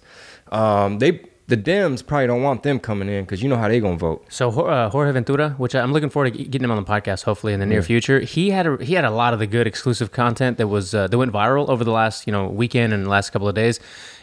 Um, 0.53 0.99
they 0.99 1.21
the 1.49 1.57
Dems 1.57 2.07
probably 2.07 2.29
don't 2.29 2.45
want 2.45 2.63
them 2.63 2.79
coming 2.79 3.09
in 3.09 3.25
because 3.25 3.43
you 3.43 3.49
know 3.49 3.57
how 3.57 3.67
they're 3.69 3.81
gonna 3.81 3.97
vote. 3.97 4.25
So 4.29 4.49
uh, 4.51 4.89
Jorge 4.89 5.11
Ventura, 5.11 5.51
which 5.59 5.75
I'm 5.75 5.93
looking 5.93 6.09
forward 6.11 6.33
to 6.35 6.45
getting 6.45 6.65
him 6.65 6.71
on 6.71 6.77
the 6.85 6.89
podcast, 6.89 7.25
hopefully 7.25 7.53
in 7.53 7.59
the 7.59 7.67
near 7.67 7.83
future. 7.83 8.21
He 8.21 8.51
had 8.51 8.67
a, 8.69 8.77
he 8.85 8.95
had 8.95 9.05
a 9.05 9.11
lot 9.11 9.33
of 9.35 9.41
the 9.41 9.49
good 9.49 9.67
exclusive 9.67 10.13
content 10.13 10.59
that 10.59 10.69
was 10.69 10.95
uh, 10.95 11.09
that 11.09 11.19
went 11.19 11.33
viral 11.33 11.69
over 11.69 11.83
the 11.83 11.91
last 11.91 12.27
you 12.29 12.33
know 12.33 12.47
weekend 12.47 12.93
and 12.93 13.05
the 13.05 13.11
last 13.11 13.31
couple 13.31 13.49
of 13.49 13.57
days, 13.57 13.81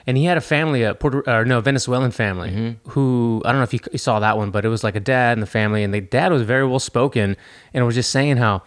and 0.08 0.18
he 0.18 0.24
had 0.24 0.38
a 0.38 0.42
family, 0.42 0.84
a 0.84 0.96
Puerto 0.96 1.22
or 1.30 1.46
no 1.46 1.60
Venezuelan 1.60 2.12
family 2.12 2.50
mm-hmm. 2.50 2.90
who 2.92 3.42
I 3.46 3.52
don't 3.52 3.60
know 3.60 3.66
if 3.66 3.74
you, 3.74 3.80
you 3.92 3.98
saw 3.98 4.20
that 4.22 4.38
one, 4.38 4.50
but 4.50 4.66
it 4.66 4.70
was 4.70 4.84
like 4.84 4.96
a 4.96 5.02
dad 5.02 5.34
and 5.34 5.44
the 5.44 5.48
family, 5.48 5.84
and 5.84 5.94
the 5.94 6.02
dad 6.02 6.32
was 6.32 6.42
very 6.44 6.66
well 6.66 6.80
spoken 6.80 7.36
and 7.74 7.86
was 7.86 7.96
just 7.96 8.10
saying 8.10 8.38
how 8.38 8.64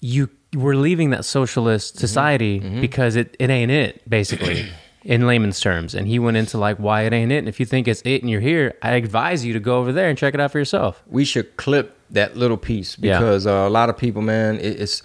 you 0.00 0.28
were 0.54 0.76
leaving 0.76 1.10
that 1.10 1.24
socialist 1.24 1.94
mm-hmm. 1.94 2.00
society 2.00 2.60
mm-hmm. 2.60 2.80
because 2.80 3.16
it, 3.16 3.36
it 3.38 3.50
ain't 3.50 3.70
it 3.70 4.08
basically 4.08 4.68
in 5.04 5.26
layman's 5.26 5.60
terms. 5.60 5.94
And 5.94 6.06
he 6.08 6.18
went 6.18 6.36
into 6.36 6.58
like 6.58 6.78
why 6.78 7.02
it 7.02 7.12
ain't 7.12 7.32
it 7.32 7.38
and 7.38 7.48
if 7.48 7.60
you 7.60 7.66
think 7.66 7.88
it's 7.88 8.02
it 8.02 8.22
and 8.22 8.30
you're 8.30 8.40
here 8.40 8.74
i 8.82 8.92
advise 8.92 9.44
you 9.44 9.52
to 9.52 9.60
go 9.60 9.78
over 9.78 9.92
there 9.92 10.08
and 10.08 10.18
check 10.18 10.34
it 10.34 10.40
out 10.40 10.52
for 10.52 10.58
yourself. 10.58 11.02
We 11.06 11.24
should 11.24 11.56
clip 11.56 11.96
that 12.10 12.36
little 12.36 12.56
piece 12.56 12.96
Yeah. 12.98 13.18
because 13.18 13.46
uh, 13.46 13.50
a 13.50 13.70
lot 13.70 13.88
of 13.88 13.96
people, 13.96 14.22
man, 14.22 14.56
it, 14.56 14.80
it's 14.80 15.02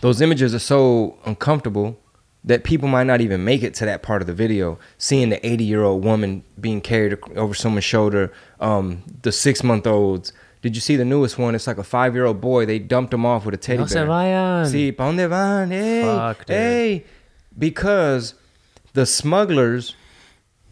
those 0.00 0.20
images 0.20 0.54
are 0.54 0.60
so 0.60 1.18
uncomfortable 1.24 1.98
that 2.46 2.62
people 2.64 2.88
might 2.88 3.04
not 3.04 3.20
even 3.20 3.44
make 3.44 3.62
it 3.62 3.74
to 3.74 3.84
that 3.84 4.02
part 4.02 4.22
of 4.22 4.26
the 4.26 4.32
video. 4.32 4.78
Seeing 4.98 5.28
the 5.28 5.44
80 5.46 5.64
year 5.64 5.82
old 5.82 6.04
woman 6.04 6.42
being 6.60 6.80
carried 6.80 7.18
over 7.36 7.54
someone's 7.54 7.84
shoulder, 7.84 8.32
um, 8.60 9.02
the 9.22 9.32
six 9.32 9.62
month 9.62 9.86
olds. 9.86 10.32
Did 10.62 10.74
you 10.74 10.80
see 10.80 10.96
the 10.96 11.04
newest 11.04 11.38
one? 11.38 11.54
It's 11.54 11.66
like 11.66 11.78
a 11.78 11.84
five 11.84 12.14
year 12.14 12.24
old 12.24 12.40
boy. 12.40 12.66
They 12.66 12.78
dumped 12.78 13.12
him 13.12 13.26
off 13.26 13.44
with 13.44 13.54
a 13.54 13.58
teddy 13.58 13.78
No 13.80 13.86
se 13.86 13.94
bear. 14.00 14.06
vayan. 14.06 14.96
Pa 14.96 15.04
donde 15.04 15.28
van? 15.28 15.70
Hey, 15.70 16.02
Fuck, 16.02 16.48
hey, 16.48 17.04
because 17.56 18.34
the 18.94 19.06
smugglers 19.06 19.94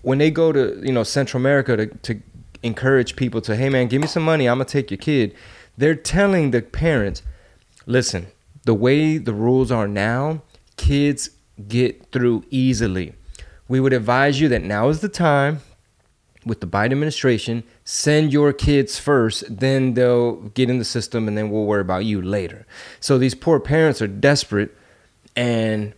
when 0.02 0.18
they 0.18 0.30
go 0.30 0.52
to 0.52 0.80
you 0.82 0.92
know 0.92 1.02
Central 1.02 1.40
America 1.40 1.76
to, 1.76 1.86
to 1.86 2.20
encourage 2.62 3.16
people 3.16 3.40
to 3.42 3.54
hey 3.56 3.68
man 3.68 3.86
give 3.86 4.00
me 4.00 4.06
some 4.08 4.22
money 4.22 4.46
I'm 4.48 4.56
gonna 4.56 4.64
take 4.64 4.90
your 4.90 4.98
kid 4.98 5.34
they're 5.76 5.94
telling 5.94 6.50
the 6.50 6.62
parents 6.62 7.22
listen 7.86 8.28
the 8.64 8.74
way 8.74 9.18
the 9.18 9.34
rules 9.34 9.70
are 9.70 9.86
now 9.86 10.42
kids 10.76 11.30
get 11.68 12.10
through 12.10 12.44
easily 12.50 13.14
we 13.68 13.80
would 13.80 13.92
advise 13.92 14.40
you 14.40 14.48
that 14.48 14.62
now 14.62 14.88
is 14.88 15.00
the 15.00 15.08
time 15.08 15.60
with 16.44 16.60
the 16.60 16.66
Biden 16.66 16.92
administration 16.92 17.62
send 17.84 18.32
your 18.32 18.52
kids 18.52 18.98
first 18.98 19.44
then 19.48 19.94
they'll 19.94 20.36
get 20.50 20.68
in 20.68 20.78
the 20.78 20.84
system 20.84 21.28
and 21.28 21.38
then 21.38 21.50
we'll 21.50 21.64
worry 21.64 21.80
about 21.80 22.04
you 22.04 22.20
later 22.20 22.66
so 23.00 23.18
these 23.18 23.34
poor 23.34 23.60
parents 23.60 24.02
are 24.02 24.08
desperate 24.08 24.76
and 25.36 25.94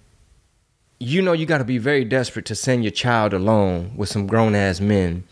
you 0.98 1.20
know 1.20 1.32
you 1.32 1.46
got 1.46 1.58
to 1.58 1.64
be 1.64 1.78
very 1.78 2.04
desperate 2.04 2.46
to 2.46 2.54
send 2.54 2.84
your 2.84 2.90
child 2.90 3.32
alone 3.32 3.92
with 3.96 4.08
some 4.08 4.26
grown 4.26 4.54
ass 4.54 4.80
men 4.80 5.24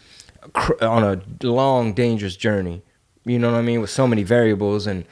on 0.81 1.04
a 1.04 1.23
long, 1.47 1.95
dangerous 1.95 2.37
journey. 2.37 2.83
You 3.25 3.38
know 3.38 3.52
what 3.52 3.59
I 3.59 3.62
mean? 3.62 3.81
With 3.81 3.90
so 3.90 4.07
many 4.07 4.23
variables 4.23 4.87
and. 4.87 5.04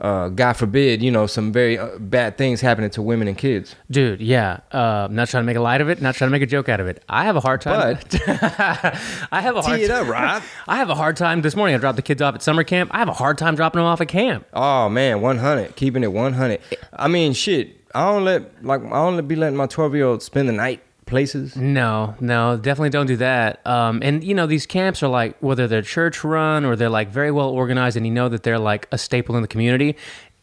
Uh, 0.00 0.28
God 0.28 0.52
forbid, 0.52 1.02
you 1.02 1.10
know, 1.10 1.26
some 1.26 1.50
very 1.52 1.76
uh, 1.76 1.98
bad 1.98 2.38
things 2.38 2.60
happening 2.60 2.90
to 2.90 3.02
women 3.02 3.26
and 3.26 3.36
kids. 3.36 3.74
Dude, 3.90 4.20
yeah. 4.20 4.60
Uh, 4.70 5.08
not 5.10 5.28
trying 5.28 5.42
to 5.42 5.46
make 5.46 5.56
a 5.56 5.60
light 5.60 5.80
of 5.80 5.88
it, 5.88 6.00
not 6.00 6.14
trying 6.14 6.28
to 6.28 6.32
make 6.32 6.42
a 6.42 6.46
joke 6.46 6.68
out 6.68 6.78
of 6.80 6.86
it. 6.86 7.02
I 7.08 7.24
have 7.24 7.34
a 7.36 7.40
hard 7.40 7.60
time. 7.60 7.96
But 7.96 8.28
I 8.28 9.40
have 9.40 9.56
a 9.56 9.62
hard 9.62 9.80
it 9.80 9.88
time. 9.88 10.04
up, 10.04 10.08
Rob. 10.12 10.42
I 10.68 10.76
have 10.76 10.88
a 10.90 10.94
hard 10.94 11.16
time. 11.16 11.42
This 11.42 11.56
morning, 11.56 11.74
I 11.74 11.78
dropped 11.78 11.96
the 11.96 12.02
kids 12.02 12.22
off 12.22 12.34
at 12.36 12.42
summer 12.42 12.62
camp. 12.64 12.90
I 12.94 12.98
have 12.98 13.08
a 13.08 13.12
hard 13.14 13.38
time 13.38 13.56
dropping 13.56 13.78
them 13.80 13.86
off 13.86 14.00
at 14.00 14.08
camp. 14.08 14.46
Oh 14.52 14.88
man, 14.88 15.20
one 15.20 15.38
hundred, 15.38 15.74
keeping 15.76 16.04
it 16.04 16.12
one 16.12 16.32
hundred. 16.32 16.60
I 16.92 17.08
mean, 17.08 17.32
shit. 17.32 17.74
I 17.94 18.04
don't 18.12 18.24
let 18.24 18.64
like 18.64 18.84
I 18.84 18.90
don't 18.90 19.26
be 19.26 19.34
letting 19.34 19.56
my 19.56 19.66
twelve 19.66 19.94
year 19.94 20.04
old 20.04 20.22
spend 20.22 20.48
the 20.48 20.52
night 20.52 20.82
places. 21.08 21.56
No, 21.56 22.14
no, 22.20 22.56
definitely 22.56 22.90
don't 22.90 23.06
do 23.06 23.16
that. 23.16 23.66
Um, 23.66 24.00
and 24.02 24.22
you 24.22 24.34
know, 24.34 24.46
these 24.46 24.66
camps 24.66 25.02
are 25.02 25.08
like 25.08 25.36
whether 25.40 25.66
they're 25.66 25.82
church 25.82 26.22
run 26.22 26.64
or 26.64 26.76
they're 26.76 26.88
like 26.88 27.08
very 27.08 27.30
well 27.30 27.48
organized, 27.48 27.96
and 27.96 28.06
you 28.06 28.12
know 28.12 28.28
that 28.28 28.42
they're 28.44 28.58
like 28.58 28.86
a 28.92 28.98
staple 28.98 29.34
in 29.36 29.42
the 29.42 29.48
community. 29.48 29.96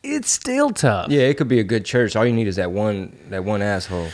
It's 0.03 0.29
still 0.29 0.69
tough. 0.69 1.10
Yeah, 1.10 1.22
it 1.22 1.36
could 1.36 1.48
be 1.48 1.60
a 1.60 1.63
good 1.63 1.84
church. 1.86 2.15
All 2.15 2.25
you 2.25 2.34
need 2.34 2.48
is 2.48 2.57
that 2.57 2.72
one 2.72 3.17
that 3.29 3.43
one 3.43 3.62
asshole. 3.62 4.10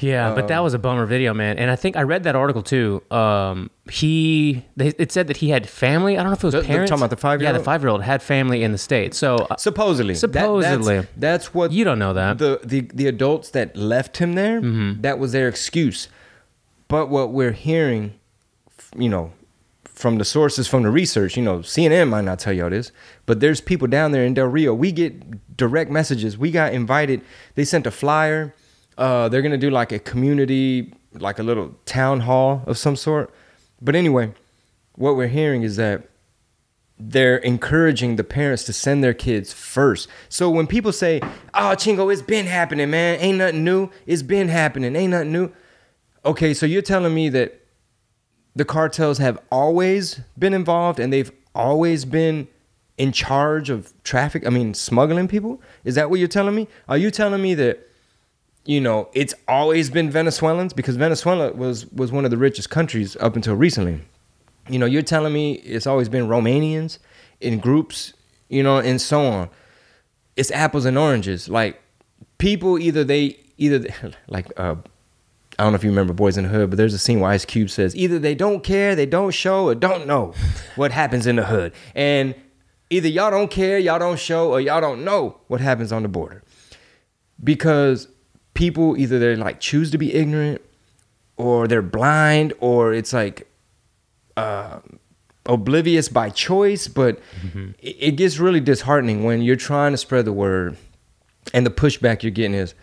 Yeah, 0.00 0.34
but 0.34 0.48
that 0.48 0.60
was 0.62 0.74
a 0.74 0.78
bummer 0.78 1.06
video, 1.06 1.32
man. 1.34 1.58
And 1.58 1.70
I 1.70 1.76
think 1.76 1.96
I 1.96 2.02
read 2.02 2.24
that 2.24 2.34
article 2.36 2.62
too. 2.62 3.02
Um, 3.10 3.70
he 3.90 4.64
they, 4.76 4.88
it 4.98 5.12
said 5.12 5.28
that 5.28 5.36
he 5.38 5.50
had 5.50 5.68
family. 5.68 6.18
I 6.18 6.22
don't 6.22 6.30
know 6.30 6.36
if 6.36 6.42
it 6.42 6.46
was 6.46 6.54
The- 6.54 6.62
parents. 6.62 6.90
talking 6.90 7.00
about 7.02 7.10
the 7.10 7.16
five-year-old? 7.16 7.54
Yeah, 7.54 7.58
the 7.58 7.64
five 7.64 7.82
year 7.82 7.88
old 7.90 8.02
had 8.02 8.22
family 8.22 8.62
in 8.62 8.72
the 8.72 8.78
state. 8.78 9.14
So 9.14 9.36
uh, 9.36 9.56
Supposedly. 9.56 10.14
That- 10.14 10.18
Supposedly. 10.20 10.96
that's, 10.96 11.08
that's 11.16 11.54
what 11.54 11.72
you 11.72 11.84
don't 11.84 11.98
know 11.98 12.12
that. 12.12 12.38
the, 12.38 12.60
the 12.64 12.80
the 12.92 13.06
adults 13.06 13.50
that 13.50 13.76
left 13.76 14.16
him 14.18 14.32
there. 14.34 14.60
Mm-hmm. 14.60 15.00
That 15.02 15.18
was 15.18 15.32
their 15.32 15.48
excuse. 15.48 16.08
But 16.88 17.08
what 17.08 17.32
we're 17.32 17.52
hearing, 17.52 18.14
you 18.96 19.08
know, 19.08 19.32
from 19.84 20.18
the 20.18 20.24
sources 20.24 20.66
from 20.66 20.82
the 20.82 20.90
research, 20.90 21.36
you 21.36 21.42
know, 21.42 21.58
CNN 21.60 22.08
might 22.08 22.24
not 22.24 22.38
tell 22.40 22.52
y'all 22.52 22.68
this, 22.70 22.90
but 23.26 23.40
there's 23.40 23.60
people 23.60 23.86
down 23.88 24.10
there 24.12 24.24
in 24.24 24.34
Del 24.34 24.46
Rio. 24.46 24.74
We 24.74 24.90
get 24.92 25.56
direct 25.56 25.90
messages. 25.90 26.36
We 26.36 26.50
got 26.50 26.72
invited. 26.74 27.22
They 27.54 27.64
sent 27.64 27.86
a 27.86 27.90
flyer. 27.90 28.54
Uh, 28.96 29.28
they're 29.28 29.42
gonna 29.42 29.58
do 29.58 29.70
like 29.70 29.92
a 29.92 29.98
community, 29.98 30.92
like 31.12 31.38
a 31.38 31.42
little 31.42 31.74
town 31.84 32.20
hall 32.20 32.62
of 32.66 32.78
some 32.78 32.96
sort. 32.96 33.32
But 33.80 33.94
anyway, 33.94 34.32
what 34.94 35.16
we're 35.16 35.28
hearing 35.28 35.62
is 35.62 35.76
that 35.76 36.08
they're 36.98 37.38
encouraging 37.38 38.16
the 38.16 38.24
parents 38.24 38.62
to 38.64 38.72
send 38.72 39.02
their 39.02 39.14
kids 39.14 39.52
first. 39.52 40.08
So 40.28 40.48
when 40.48 40.66
people 40.66 40.92
say, 40.92 41.20
"Oh, 41.52 41.74
Chingo, 41.76 42.12
it's 42.12 42.22
been 42.22 42.46
happening, 42.46 42.90
man. 42.90 43.18
Ain't 43.20 43.38
nothing 43.38 43.64
new. 43.64 43.90
It's 44.06 44.22
been 44.22 44.48
happening. 44.48 44.94
Ain't 44.94 45.10
nothing 45.10 45.32
new." 45.32 45.50
Okay, 46.24 46.54
so 46.54 46.66
you're 46.66 46.82
telling 46.82 47.14
me 47.14 47.28
that 47.30 47.60
the 48.56 48.64
cartels 48.64 49.18
have 49.18 49.38
always 49.50 50.20
been 50.38 50.54
involved 50.54 51.00
and 51.00 51.12
they've 51.12 51.32
always 51.54 52.04
been 52.04 52.48
in 52.96 53.12
charge 53.12 53.70
of 53.70 53.92
traffic, 54.04 54.46
I 54.46 54.50
mean, 54.50 54.74
smuggling 54.74 55.28
people? 55.28 55.60
Is 55.84 55.96
that 55.96 56.10
what 56.10 56.18
you're 56.18 56.28
telling 56.28 56.54
me? 56.54 56.68
Are 56.88 56.96
you 56.96 57.10
telling 57.10 57.42
me 57.42 57.54
that 57.54 57.88
you 58.64 58.80
know, 58.80 59.08
it's 59.12 59.34
always 59.46 59.90
been 59.90 60.10
Venezuelans 60.10 60.72
because 60.72 60.96
Venezuela 60.96 61.52
was 61.52 61.86
was 61.92 62.10
one 62.10 62.24
of 62.24 62.30
the 62.30 62.38
richest 62.38 62.70
countries 62.70 63.16
up 63.20 63.36
until 63.36 63.54
recently. 63.54 64.00
You 64.68 64.78
know, 64.78 64.86
you're 64.86 65.02
telling 65.02 65.32
me 65.32 65.54
it's 65.54 65.86
always 65.86 66.08
been 66.08 66.26
Romanians 66.26 66.98
in 67.40 67.58
groups, 67.58 68.14
you 68.48 68.62
know, 68.62 68.78
and 68.78 69.00
so 69.00 69.26
on. 69.26 69.50
It's 70.36 70.50
apples 70.50 70.86
and 70.86 70.96
oranges. 70.96 71.48
Like 71.48 71.80
people 72.38 72.78
either 72.78 73.04
they 73.04 73.38
either 73.58 73.86
like 74.28 74.48
uh 74.58 74.76
I 75.58 75.62
don't 75.62 75.72
know 75.72 75.76
if 75.76 75.84
you 75.84 75.90
remember 75.90 76.12
Boys 76.12 76.36
in 76.36 76.44
the 76.44 76.50
Hood, 76.50 76.70
but 76.70 76.76
there's 76.76 76.94
a 76.94 76.98
scene 76.98 77.20
where 77.20 77.30
Ice 77.30 77.44
Cube 77.44 77.70
says 77.70 77.94
either 77.94 78.18
they 78.18 78.34
don't 78.34 78.64
care, 78.64 78.96
they 78.96 79.06
don't 79.06 79.30
show, 79.30 79.66
or 79.68 79.74
don't 79.74 80.06
know 80.06 80.34
what 80.74 80.90
happens 80.90 81.28
in 81.28 81.36
the 81.36 81.44
hood. 81.44 81.72
And 81.94 82.34
either 82.90 83.06
y'all 83.06 83.30
don't 83.30 83.52
care, 83.52 83.78
y'all 83.78 84.00
don't 84.00 84.18
show, 84.18 84.50
or 84.50 84.60
y'all 84.60 84.80
don't 84.80 85.04
know 85.04 85.38
what 85.46 85.60
happens 85.60 85.92
on 85.92 86.02
the 86.02 86.08
border. 86.08 86.42
Because 87.42 88.08
people 88.54 88.96
either 88.96 89.18
they 89.18 89.36
like 89.36 89.60
choose 89.60 89.90
to 89.90 89.98
be 89.98 90.14
ignorant 90.14 90.60
or 91.36 91.66
they're 91.68 91.82
blind 91.82 92.52
or 92.60 92.92
it's 92.94 93.12
like 93.12 93.48
uh, 94.36 94.78
oblivious 95.46 96.08
by 96.08 96.30
choice 96.30 96.88
but 96.88 97.18
it, 97.80 97.96
it 98.00 98.10
gets 98.16 98.38
really 98.38 98.60
disheartening 98.60 99.24
when 99.24 99.42
you're 99.42 99.56
trying 99.56 99.92
to 99.92 99.96
spread 99.98 100.24
the 100.24 100.32
word 100.32 100.76
and 101.52 101.66
the 101.66 101.70
pushback 101.70 102.22
you're 102.22 102.30
getting 102.30 102.54
is 102.54 102.74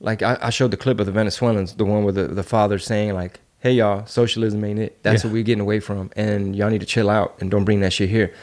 like 0.00 0.22
I, 0.22 0.36
I 0.42 0.50
showed 0.50 0.70
the 0.72 0.76
clip 0.76 0.98
of 1.00 1.06
the 1.06 1.12
Venezuelans, 1.12 1.74
the 1.74 1.84
one 1.84 2.04
with 2.04 2.16
the, 2.16 2.26
the 2.26 2.42
father 2.42 2.78
saying 2.78 3.14
like, 3.14 3.38
"Hey 3.60 3.72
y'all, 3.72 4.04
socialism 4.04 4.62
ain't 4.64 4.80
it. 4.80 5.02
That's 5.02 5.22
Yeah. 5.22 5.28
what 5.28 5.34
we're 5.34 5.44
getting 5.44 5.60
away 5.62 5.80
from, 5.80 6.10
and 6.16 6.54
y'all 6.54 6.68
need 6.68 6.80
to 6.80 6.86
chill 6.86 7.08
out 7.08 7.36
and 7.40 7.50
don't 7.50 7.64
bring 7.64 7.80
that 7.80 7.92
shit 7.92 8.10
here." 8.10 8.34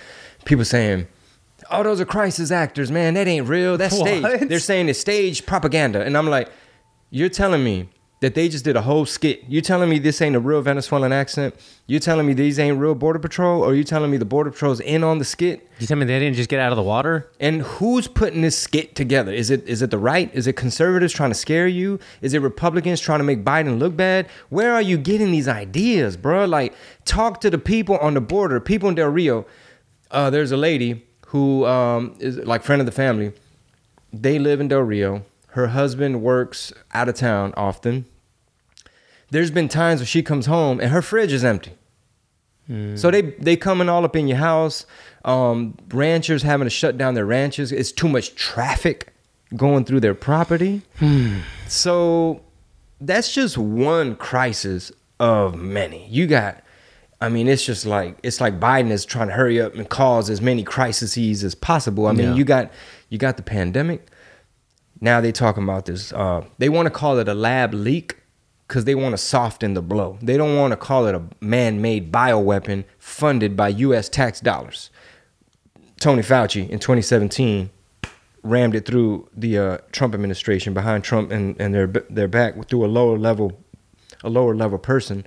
People 0.46 0.66
saying, 0.66 1.06
"Oh, 1.72 1.84
those 1.84 2.02
are 2.02 2.06
crisis 2.06 2.52
actors, 2.52 2.92
man. 2.92 3.14
That 3.16 3.28
ain't 3.28 3.48
real. 3.48 3.78
That's 3.78 3.98
stage." 3.98 4.24
What? 4.24 4.50
They're 4.50 4.60
saying 4.60 4.90
it's 4.90 5.00
stage 5.00 5.46
propaganda, 5.46 6.02
and 6.02 6.18
I'm 6.18 6.28
like, 6.28 6.50
"You're 7.10 7.30
telling 7.30 7.64
me." 7.64 7.90
That 8.22 8.36
they 8.36 8.50
just 8.50 8.64
did 8.64 8.76
a 8.76 8.84
whole 8.84 9.08
skit. 9.08 9.46
You're 9.48 9.64
telling 9.64 9.90
me 9.90 9.98
this 9.98 10.22
ain't 10.22 10.36
a 10.36 10.40
real 10.40 10.62
Venezuelan 10.62 11.12
accent? 11.12 11.56
You're 11.88 12.00
telling 12.00 12.28
me 12.28 12.34
these 12.34 12.60
ain't 12.60 12.78
real 12.78 12.94
border 12.94 13.18
patrol? 13.18 13.64
Or 13.64 13.74
you 13.74 13.84
telling 13.84 14.12
me 14.12 14.18
the 14.18 14.26
border 14.26 14.52
patrol's 14.52 14.80
in 14.80 15.04
on 15.04 15.18
the 15.18 15.26
skit? 15.26 15.68
You 15.80 15.88
tell 15.88 15.98
me 15.98 16.06
they 16.06 16.20
didn't 16.20 16.36
just 16.36 16.48
get 16.48 16.60
out 16.60 16.72
of 16.72 16.76
the 16.76 16.84
water? 16.84 17.32
And 17.40 17.64
who's 17.64 18.08
putting 18.08 18.42
this 18.44 18.56
skit 18.56 18.94
together? 18.94 19.32
Is 19.32 19.50
it 19.50 19.68
is 19.68 19.82
it 19.82 19.90
the 19.90 19.98
right? 19.98 20.30
Is 20.36 20.46
it 20.46 20.54
conservatives 20.56 21.14
trying 21.14 21.32
to 21.32 21.36
scare 21.36 21.66
you? 21.66 21.98
Is 22.22 22.36
it 22.36 22.44
Republicans 22.44 23.00
trying 23.02 23.18
to 23.18 23.24
make 23.24 23.44
Biden 23.44 23.80
look 23.80 23.98
bad? 23.98 24.28
Where 24.50 24.72
are 24.72 24.84
you 24.84 25.00
getting 25.00 25.32
these 25.32 25.48
ideas, 25.48 26.16
bro? 26.16 26.46
Like, 26.46 26.76
talk 27.06 27.42
to 27.42 27.50
the 27.50 27.58
people 27.58 27.98
on 27.98 28.14
the 28.14 28.22
border, 28.22 28.60
people 28.60 28.88
in 28.88 28.94
Del 28.94 29.08
Rio. 29.08 29.48
Uh, 30.12 30.30
there's 30.30 30.52
a 30.52 30.58
lady 30.58 31.08
who 31.32 31.66
um, 31.66 32.16
is 32.20 32.38
like 32.38 32.64
friend 32.64 32.82
of 32.82 32.86
the 32.86 32.92
family. 32.92 33.34
They 34.14 34.38
live 34.40 34.60
in 34.60 34.68
Del 34.68 34.82
Rio. 34.82 35.24
Her 35.48 35.68
husband 35.68 36.22
works 36.22 36.72
out 36.94 37.10
of 37.10 37.16
town 37.16 37.54
often. 37.58 38.06
There's 39.30 39.52
been 39.52 39.70
times 39.70 40.00
where 40.02 40.08
she 40.08 40.22
comes 40.24 40.46
home 40.46 40.80
and 40.80 40.92
her 40.92 41.02
fridge 41.02 41.34
is 41.34 41.44
empty. 41.44 41.72
So 42.96 43.12
they 43.12 43.22
they 43.22 43.58
coming 43.58 43.90
all 43.90 44.06
up 44.06 44.16
in 44.16 44.30
your 44.30 44.38
house. 44.38 44.86
Um, 45.26 45.78
ranchers 45.90 46.44
having 46.44 46.66
to 46.66 46.70
shut 46.70 46.98
down 46.98 47.16
their 47.16 47.26
ranches. 47.26 47.74
It's 47.74 47.92
too 47.92 48.08
much 48.08 48.34
traffic 48.36 49.14
going 49.58 49.84
through 49.84 50.00
their 50.00 50.14
property. 50.14 50.82
So 51.68 52.42
that's 53.02 53.34
just 53.34 53.58
one 53.58 54.16
crisis 54.16 54.92
of 55.20 55.56
many. 55.56 56.08
You 56.08 56.28
got, 56.28 56.64
I 57.22 57.30
mean, 57.30 57.48
it's 57.48 57.64
just 57.64 57.86
like 57.86 58.18
it's 58.24 58.42
like 58.42 58.60
Biden 58.60 58.90
is 58.90 59.06
trying 59.06 59.28
to 59.28 59.34
hurry 59.34 59.62
up 59.62 59.76
and 59.76 59.88
cause 59.88 60.30
as 60.30 60.42
many 60.42 60.64
crises 60.64 61.44
as 61.44 61.54
possible. 61.56 62.08
I 62.08 62.14
mean, 62.14 62.30
Yeah. 62.30 62.36
you 62.36 62.44
got 62.44 62.72
you 63.10 63.18
got 63.18 63.38
the 63.38 63.44
pandemic. 63.44 64.08
Now 65.00 65.22
they 65.22 65.32
talking 65.32 65.64
about 65.64 65.86
this. 65.86 66.12
Uh, 66.12 66.44
they 66.58 66.68
want 66.70 66.88
to 66.88 66.92
call 66.92 67.20
it 67.20 67.28
a 67.28 67.34
lab 67.34 67.74
leak 67.74 68.18
because 68.68 68.86
they 68.86 68.96
want 68.96 69.14
to 69.14 69.18
soften 69.18 69.74
the 69.74 69.82
blow. 69.82 70.18
They 70.22 70.38
don't 70.38 70.56
want 70.58 70.72
to 70.72 70.78
call 70.78 71.06
it 71.08 71.14
a 71.16 71.22
man-made 71.42 72.12
bioweapon 72.12 72.86
funded 72.98 73.56
by 73.56 73.70
U.S. 73.70 74.10
tax 74.10 74.40
dollars. 74.40 74.90
Tony 76.00 76.22
Fauci 76.24 76.68
in 76.70 76.80
2017 76.80 77.70
rammed 78.44 78.74
it 78.74 78.86
through 78.86 79.28
the 79.36 79.58
uh, 79.58 79.78
Trump 79.92 80.16
administration 80.16 80.74
behind 80.74 81.04
Trump 81.04 81.32
and, 81.32 81.56
and 81.62 81.74
their 81.76 81.86
their 81.88 82.28
back 82.28 82.68
through 82.68 82.84
a 82.86 82.88
lower 82.88 83.18
level 83.18 83.60
a 84.24 84.30
lower 84.30 84.56
level 84.56 84.78
person, 84.78 85.26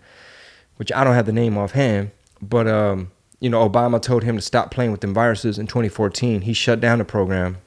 which 0.76 0.92
I 0.92 1.04
don't 1.04 1.14
have 1.14 1.26
the 1.26 1.32
name 1.32 1.56
offhand, 1.56 2.10
but 2.42 2.66
um, 2.68 3.10
you 3.40 3.48
know 3.50 3.68
Obama 3.68 4.00
told 4.00 4.22
him 4.24 4.36
to 4.36 4.42
stop 4.42 4.70
playing 4.70 4.92
with 4.92 5.00
them 5.00 5.14
viruses 5.14 5.58
in 5.58 5.66
2014. 5.66 6.42
He 6.42 6.52
shut 6.52 6.80
down 6.80 6.98
the 6.98 7.04
program. 7.04 7.58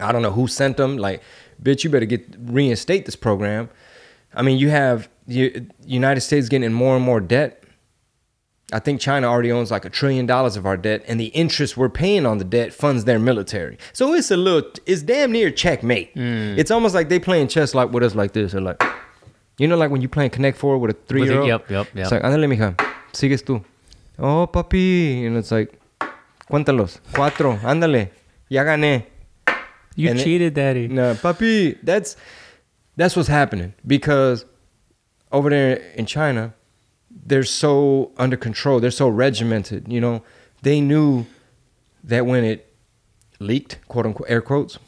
I 0.00 0.12
don't 0.12 0.22
know 0.22 0.32
who 0.32 0.48
sent 0.48 0.76
them. 0.76 0.96
Like, 0.98 1.22
bitch, 1.62 1.84
you 1.84 1.90
better 1.90 2.06
get 2.06 2.26
reinstate 2.38 3.06
this 3.06 3.16
program. 3.16 3.68
I 4.34 4.42
mean, 4.42 4.58
you 4.58 4.68
have 4.70 5.08
the 5.26 5.66
United 5.86 6.20
States 6.22 6.48
getting 6.48 6.64
in 6.66 6.72
more 6.74 6.96
and 6.96 7.04
more 7.04 7.20
debt. 7.20 7.60
I 8.72 8.80
think 8.80 9.00
China 9.00 9.28
already 9.28 9.52
owns 9.52 9.70
like 9.70 9.84
a 9.84 9.90
trillion 9.90 10.26
dollars 10.26 10.56
of 10.56 10.66
our 10.66 10.76
debt, 10.76 11.04
and 11.06 11.20
the 11.20 11.26
interest 11.26 11.76
we're 11.76 11.88
paying 11.90 12.26
on 12.26 12.38
the 12.38 12.44
debt 12.44 12.72
funds 12.72 13.04
their 13.04 13.18
military. 13.20 13.78
So 13.92 14.14
it's 14.14 14.30
a 14.32 14.36
little, 14.36 14.68
it's 14.86 15.02
damn 15.02 15.30
near 15.30 15.50
checkmate. 15.50 16.10
It's 16.58 16.70
almost 16.72 16.94
like 16.94 17.08
they 17.08 17.20
playing 17.20 17.48
chess 17.48 17.74
like 17.74 17.92
with 17.92 18.02
us 18.02 18.14
like 18.16 18.32
this. 18.32 18.52
They're 18.52 18.60
like, 18.60 18.82
you 19.58 19.68
know, 19.68 19.76
like 19.76 19.90
when 19.90 20.00
you 20.02 20.08
playing 20.08 20.30
Connect 20.30 20.56
Four 20.58 20.78
with 20.78 20.90
a 20.90 20.98
three 21.06 21.24
year 21.24 21.38
old. 21.38 21.48
yep, 21.48 21.70
yep, 21.70 21.86
yep. 21.94 22.02
It's 22.04 22.10
like, 22.12 22.22
ándale, 22.22 22.48
mija, 22.48 22.74
sigues 23.12 23.42
tú. 23.42 23.64
Oh, 24.18 24.46
papi, 24.46 25.26
and 25.26 25.36
it's 25.36 25.50
like, 25.50 25.78
cuéntalos, 26.50 26.98
cuatro, 27.12 27.58
ándale, 27.60 28.10
ya 28.48 28.62
gané. 28.64 29.06
You 29.96 30.10
And 30.10 30.18
it- 30.20 30.24
cheated, 30.24 30.54
Daddy. 30.54 30.88
No, 30.88 31.14
papi, 31.14 31.78
that's 31.82 32.16
that's 32.96 33.16
what's 33.16 33.28
happening 33.28 33.74
because 33.86 34.44
over 35.32 35.50
there 35.50 35.76
in 35.96 36.06
China, 36.06 36.52
they're 37.26 37.44
so 37.44 38.10
under 38.18 38.36
control. 38.36 38.80
They're 38.80 38.90
so 38.90 39.08
regimented. 39.08 39.86
You 39.92 40.00
know, 40.00 40.22
they 40.62 40.80
knew 40.80 41.26
that 42.04 42.26
when 42.26 42.44
it 42.44 42.72
leaked, 43.40 43.78
quote 43.88 44.06
unquote, 44.06 44.28
air 44.30 44.40
quotes, 44.42 44.78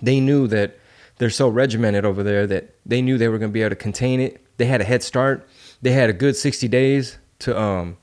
they 0.00 0.18
knew 0.20 0.46
that 0.48 0.78
they're 1.22 1.30
so 1.30 1.48
regimented 1.48 2.04
over 2.04 2.24
there 2.24 2.48
that 2.48 2.74
they 2.84 3.00
knew 3.00 3.16
they 3.16 3.28
were 3.28 3.38
going 3.38 3.52
to 3.52 3.52
be 3.52 3.62
able 3.62 3.70
to 3.70 3.76
contain 3.76 4.18
it. 4.18 4.44
They 4.56 4.64
had 4.64 4.80
a 4.80 4.84
head 4.84 5.04
start. 5.04 5.48
They 5.80 5.92
had 5.92 6.10
a 6.10 6.12
good 6.12 6.34
60 6.34 6.66
days 6.66 7.16
to 7.38 7.56
um 7.56 7.96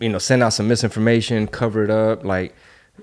you 0.00 0.08
know, 0.08 0.18
send 0.18 0.42
out 0.42 0.54
some 0.54 0.66
misinformation, 0.66 1.46
cover 1.46 1.84
it 1.84 1.90
up, 1.90 2.24
like 2.24 2.54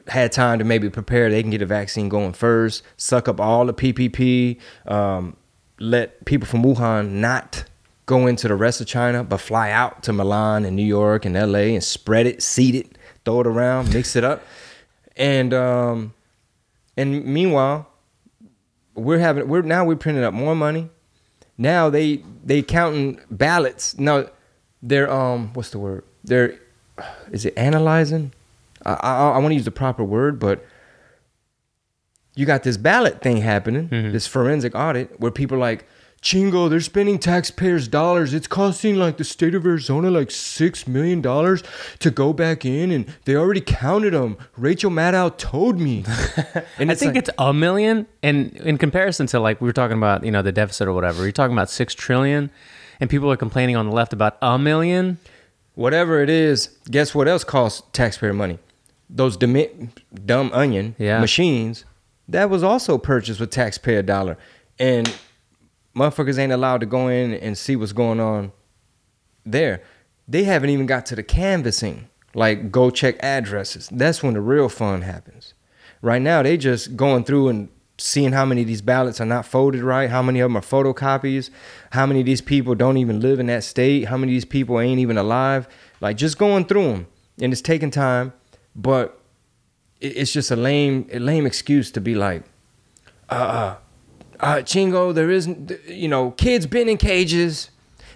had 0.08 0.32
time 0.32 0.58
to 0.58 0.66
maybe 0.66 0.90
prepare. 0.90 1.30
They 1.30 1.42
can 1.42 1.52
get 1.52 1.62
a 1.62 1.66
vaccine 1.68 2.10
going 2.10 2.34
first, 2.34 2.84
suck 2.98 3.28
up 3.28 3.40
all 3.40 3.68
the 3.68 3.74
PPE, 3.74 4.60
um, 4.92 5.38
let 5.80 6.26
people 6.26 6.48
from 6.48 6.64
Wuhan 6.64 7.10
not 7.12 7.66
go 8.08 8.26
into 8.26 8.48
the 8.48 8.56
rest 8.56 8.82
of 8.82 8.88
China, 8.88 9.24
but 9.24 9.38
fly 9.38 9.70
out 9.70 10.02
to 10.04 10.14
Milan 10.14 10.66
and 10.66 10.76
New 10.76 10.86
York 10.86 11.26
and 11.26 11.36
LA 11.36 11.74
and 11.74 11.84
spread 11.84 12.26
it, 12.26 12.42
seed 12.42 12.74
it, 12.76 12.98
throw 13.26 13.42
it 13.42 13.48
around, 13.48 13.94
mix 13.94 14.16
it 14.16 14.24
up, 14.24 14.44
and 15.16 15.54
um, 15.54 16.14
and 16.98 17.24
meanwhile, 17.26 17.88
we're 18.96 19.20
having 19.20 19.48
we're 19.48 19.62
now 19.62 19.86
we're 19.86 19.96
printing 19.96 20.24
up 20.24 20.34
more 20.34 20.56
money. 20.56 20.90
Now 21.58 21.90
they 21.90 22.24
they 22.44 22.62
counting 22.62 23.20
ballots. 23.30 23.98
Now 23.98 24.28
they're 24.82 25.12
um 25.12 25.54
what's 25.54 25.70
the 25.70 25.80
word? 25.80 26.04
They're 26.24 26.60
is 27.32 27.46
it 27.46 27.54
analyzing? 27.58 28.34
I 28.86 28.94
I, 28.94 29.30
I 29.32 29.38
want 29.38 29.52
to 29.52 29.56
use 29.56 29.66
the 29.66 29.72
proper 29.72 30.04
word, 30.04 30.40
but 30.40 30.66
you 32.36 32.46
got 32.46 32.64
this 32.64 32.78
ballot 32.78 33.22
thing 33.22 33.38
happening, 33.38 33.90
this 34.12 34.26
forensic 34.26 34.74
audit 34.74 35.20
where 35.20 35.32
people 35.32 35.58
like, 35.58 35.86
Chingo, 36.24 36.70
they're 36.70 36.80
spending 36.80 37.20
taxpayers' 37.20 37.88
dollars. 37.90 38.34
It's 38.34 38.48
costing 38.48 38.96
like 38.96 39.18
the 39.18 39.26
state 39.26 39.54
of 39.54 39.66
Arizona 39.66 40.10
like 40.10 40.32
six 40.32 40.88
million 40.88 41.22
dollars 41.22 41.62
to 42.00 42.10
go 42.10 42.32
back 42.32 42.64
in, 42.66 42.92
and 42.92 43.06
they 43.26 43.36
already 43.36 43.60
counted 43.62 44.12
them. 44.14 44.38
Rachel 44.56 44.90
Maddow 44.90 45.38
told 45.38 45.80
me, 45.82 46.06
and 46.80 46.90
I 46.90 46.96
think 46.96 47.10
like, 47.10 47.18
it's 47.18 47.30
a 47.38 47.54
million, 47.54 48.08
and 48.24 48.56
in 48.58 48.78
comparison 48.78 49.28
to 49.28 49.40
like 49.42 49.60
we 49.60 49.68
were 49.68 49.74
talking 49.74 49.98
about, 49.98 50.24
you 50.24 50.32
know, 50.32 50.42
the 50.42 50.54
deficit 50.54 50.88
or 50.88 50.94
whatever, 50.94 51.24
you're 51.24 51.34
talking 51.34 51.54
about 51.56 51.70
six 51.70 51.94
trillion, 51.94 52.50
and 53.02 53.10
people 53.10 53.30
are 53.30 53.36
complaining 53.38 53.76
on 53.76 53.86
the 53.90 53.94
left 53.94 54.14
about 54.14 54.38
a 54.42 54.58
million. 54.58 55.18
whatever 55.76 56.22
it 56.22 56.30
is. 56.30 56.70
Guess 56.90 57.14
what 57.14 57.28
else 57.28 57.44
costs 57.44 57.84
taxpayer 57.92 58.32
money? 58.34 58.60
Those 59.10 59.36
demi- 59.36 59.90
Dominion 60.26 60.96
Yeah. 60.98 61.20
machines 61.20 61.84
that 62.30 62.50
was 62.50 62.64
also 62.64 62.98
purchased 62.98 63.40
with 63.42 63.50
taxpayer 63.50 64.02
dollar, 64.04 64.38
and 64.80 65.14
motherfuckers 65.96 66.38
ain't 66.38 66.52
allowed 66.52 66.80
to 66.80 66.86
go 66.86 67.08
in 67.08 67.34
and 67.34 67.58
see 67.58 67.76
what's 67.76 67.94
going 67.94 68.20
on 68.20 68.52
there. 69.46 69.84
They 70.28 70.44
haven't 70.44 70.70
even 70.70 70.86
got 70.86 71.06
to 71.08 71.16
the 71.16 71.24
canvassing. 71.24 72.10
Like 72.34 72.72
go 72.72 72.90
check 72.90 73.18
addresses. 73.22 73.90
That's 73.92 74.24
when 74.24 74.34
the 74.34 74.42
real 74.42 74.70
fun 74.70 75.02
happens. 75.02 75.54
Right 76.02 76.22
now 76.22 76.42
they 76.42 76.58
just 76.58 76.96
going 76.96 77.24
through 77.24 77.50
and 77.50 77.70
seeing 77.98 78.32
how 78.32 78.44
many 78.44 78.62
of 78.62 78.68
these 78.68 78.82
ballots 78.82 79.22
are 79.22 79.26
not 79.26 79.46
folded 79.46 79.82
right, 79.82 80.10
how 80.10 80.22
many 80.22 80.40
of 80.40 80.50
them 80.50 80.58
are 80.58 80.62
photocopies, 80.62 81.50
how 81.92 82.06
many 82.06 82.22
of 82.22 82.26
these 82.26 82.42
people 82.42 82.74
don't 82.74 82.98
even 82.98 83.20
live 83.20 83.40
in 83.40 83.46
that 83.46 83.64
state, 83.64 84.06
how 84.06 84.18
many 84.18 84.32
of 84.32 84.36
these 84.36 84.46
people 84.46 84.80
ain't 84.80 85.00
even 85.00 85.18
alive. 85.18 85.68
Like 86.02 86.18
just 86.18 86.38
going 86.38 86.66
through 86.66 86.88
them, 86.88 87.08
and 87.40 87.54
it's 87.54 87.62
taking 87.62 87.92
time, 87.92 88.34
but 88.76 89.20
it's 90.02 90.34
just 90.34 90.52
a 90.52 90.56
lame, 90.56 91.08
a 91.14 91.20
lame 91.20 91.46
excuse 91.46 91.92
to 91.92 92.02
be 92.02 92.16
like, 92.16 92.44
uh, 93.30 93.36
uh, 93.36 93.76
Chingo, 94.62 95.14
there 95.14 95.32
isn't, 95.32 95.72
you 95.88 96.08
know, 96.08 96.32
kids 96.32 96.66
been 96.68 96.90
in 96.90 96.98
cages. 96.98 97.70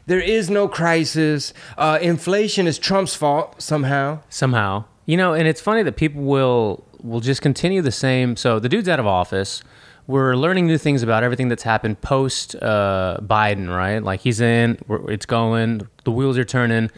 There 0.06 0.20
is 0.20 0.50
no 0.50 0.68
crisis. 0.68 1.54
Uh, 1.78 2.00
inflation 2.02 2.68
is 2.68 2.80
Trump's 2.80 3.16
fault 3.16 3.62
somehow. 3.62 4.20
somehow. 4.30 4.86
You 5.06 5.18
know, 5.18 5.34
and 5.34 5.48
it's 5.48 5.62
funny 5.62 5.84
that 5.84 5.96
people 5.96 6.22
will 6.24 6.84
will 7.02 7.20
just 7.20 7.42
continue 7.42 7.82
the 7.82 7.92
same. 7.92 8.36
So 8.36 8.60
the 8.60 8.70
dude's 8.70 8.90
out 8.90 9.00
of 9.00 9.08
office. 9.08 9.62
We're 10.08 10.36
learning 10.36 10.68
new 10.68 10.78
things 10.78 11.04
about 11.04 11.24
everything 11.24 11.50
that's 11.50 11.64
happened 11.64 12.02
post 12.02 12.56
uh, 12.56 13.18
Biden, 13.22 13.68
right? 13.68 14.00
Like 14.02 14.22
he's 14.22 14.40
in, 14.40 14.78
we're, 14.88 15.12
it's 15.12 15.26
going, 15.26 15.88
the 16.06 16.12
wheels 16.12 16.38
are 16.38 16.46
turning. 16.46 16.90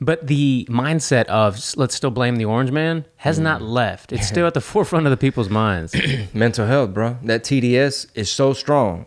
But 0.00 0.26
the 0.26 0.66
mindset 0.70 1.24
of 1.26 1.58
let's 1.76 1.94
still 1.94 2.10
blame 2.10 2.36
the 2.36 2.44
orange 2.44 2.70
man 2.70 3.04
has 3.16 3.38
not 3.38 3.62
left. 3.62 4.12
It's 4.12 4.28
still 4.34 4.46
at 4.46 4.54
the 4.54 4.60
forefront 4.60 5.06
of 5.06 5.10
the 5.10 5.16
people's 5.16 5.48
minds. 5.48 5.94
Mental 6.34 6.66
health, 6.66 6.94
bro. 6.94 7.18
That 7.22 7.42
TDS 7.42 8.06
is 8.14 8.30
so 8.30 8.52
strong. 8.52 9.06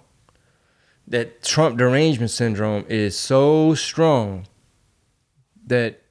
That 1.07 1.43
Trump 1.43 1.77
derangement 1.77 2.31
syndrome 2.31 2.85
is 2.87 3.17
so 3.17 3.73
strong 3.75 4.47
that, 5.67 6.01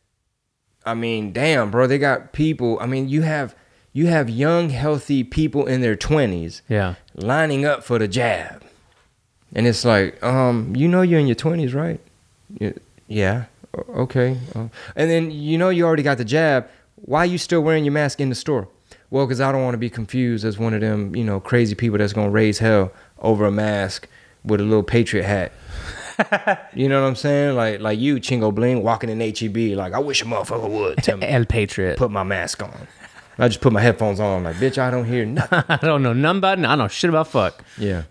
I 0.85 0.94
mean, 0.94 1.33
damn, 1.33 1.70
bro. 1.70 1.87
They 1.87 1.98
got 1.98 2.33
people. 2.33 2.78
I 2.81 2.87
mean, 2.87 3.09
you 3.09 3.22
have 3.22 3.55
you 3.92 4.07
have 4.07 4.31
young, 4.31 4.70
healthy 4.70 5.24
people 5.24 5.66
in 5.66 5.81
their 5.81 5.96
twenties 5.96 6.62
yeah. 6.68 6.94
lining 7.14 7.64
up 7.64 7.85
for 7.85 7.98
the 7.98 8.09
jab. 8.09 8.64
And 9.55 9.66
it's 9.66 9.85
like, 9.85 10.22
um, 10.22 10.74
you 10.76 10.88
know 10.88 11.02
you're 11.02 11.18
in 11.18 11.26
your 11.26 11.37
20s, 11.37 11.74
right? 11.74 12.00
Yeah. 13.09 13.46
Okay. 13.74 14.37
Uh, 14.54 14.68
And 14.96 15.11
then 15.11 15.30
you 15.30 15.59
know 15.59 15.68
you 15.70 15.85
already 15.85 16.02
got 16.02 16.18
the 16.18 16.24
jab. 16.24 16.68
Why 16.96 17.20
are 17.20 17.26
you 17.26 17.38
still 17.38 17.61
wearing 17.62 17.85
your 17.85 17.92
mask 17.92 18.20
in 18.20 18.28
the 18.28 18.35
store? 18.35 18.68
Well, 19.11 19.26
because 19.26 19.40
I 19.40 19.50
don't 19.52 19.62
want 19.62 19.74
to 19.74 19.78
be 19.78 19.90
confused 19.90 20.44
as 20.44 20.59
one 20.59 20.74
of 20.74 20.80
them, 20.80 21.14
you 21.16 21.24
know, 21.24 21.40
crazy 21.40 21.74
people 21.74 21.98
that's 21.98 22.12
going 22.12 22.26
to 22.28 22.30
raise 22.33 22.59
hell 22.59 22.92
over 23.20 23.44
a 23.46 23.50
mask 23.50 24.06
with 24.44 24.61
a 24.61 24.64
little 24.64 24.83
patriot 24.83 25.24
hat. 25.24 25.52
you 26.74 26.88
know 26.88 27.00
what 27.02 27.09
I'm 27.09 27.16
saying? 27.16 27.56
Like 27.56 27.80
like 27.80 27.98
you, 27.98 28.16
Chingo 28.16 28.54
Bling, 28.54 28.83
walking 28.83 29.09
in 29.11 29.20
HEB. 29.20 29.76
Like, 29.76 29.92
I 29.94 29.98
wish 29.98 30.22
a 30.22 30.26
motherfucker 30.26 30.68
would 30.68 30.98
tell 30.98 31.16
me 31.16 31.26
El 31.28 31.44
Patriot. 31.46 31.96
put 31.96 32.11
my 32.11 32.22
mask 32.22 32.62
on. 32.62 32.87
I 33.38 33.48
just 33.48 33.62
put 33.62 33.72
my 33.72 33.80
headphones 33.80 34.20
on. 34.20 34.44
Like, 34.44 34.56
bitch, 34.56 34.76
I 34.76 34.90
don't 34.90 35.06
hear 35.06 35.24
nothing. 35.24 35.62
I 35.68 35.76
don't 35.78 36.02
know 36.02 36.12
nothing 36.12 36.38
about 36.38 36.59
it. 36.59 36.64
I 36.66 36.68
don't 36.68 36.78
know 36.78 36.88
shit 36.88 37.09
about 37.09 37.28
fuck. 37.28 37.64
Yeah. 37.78 38.02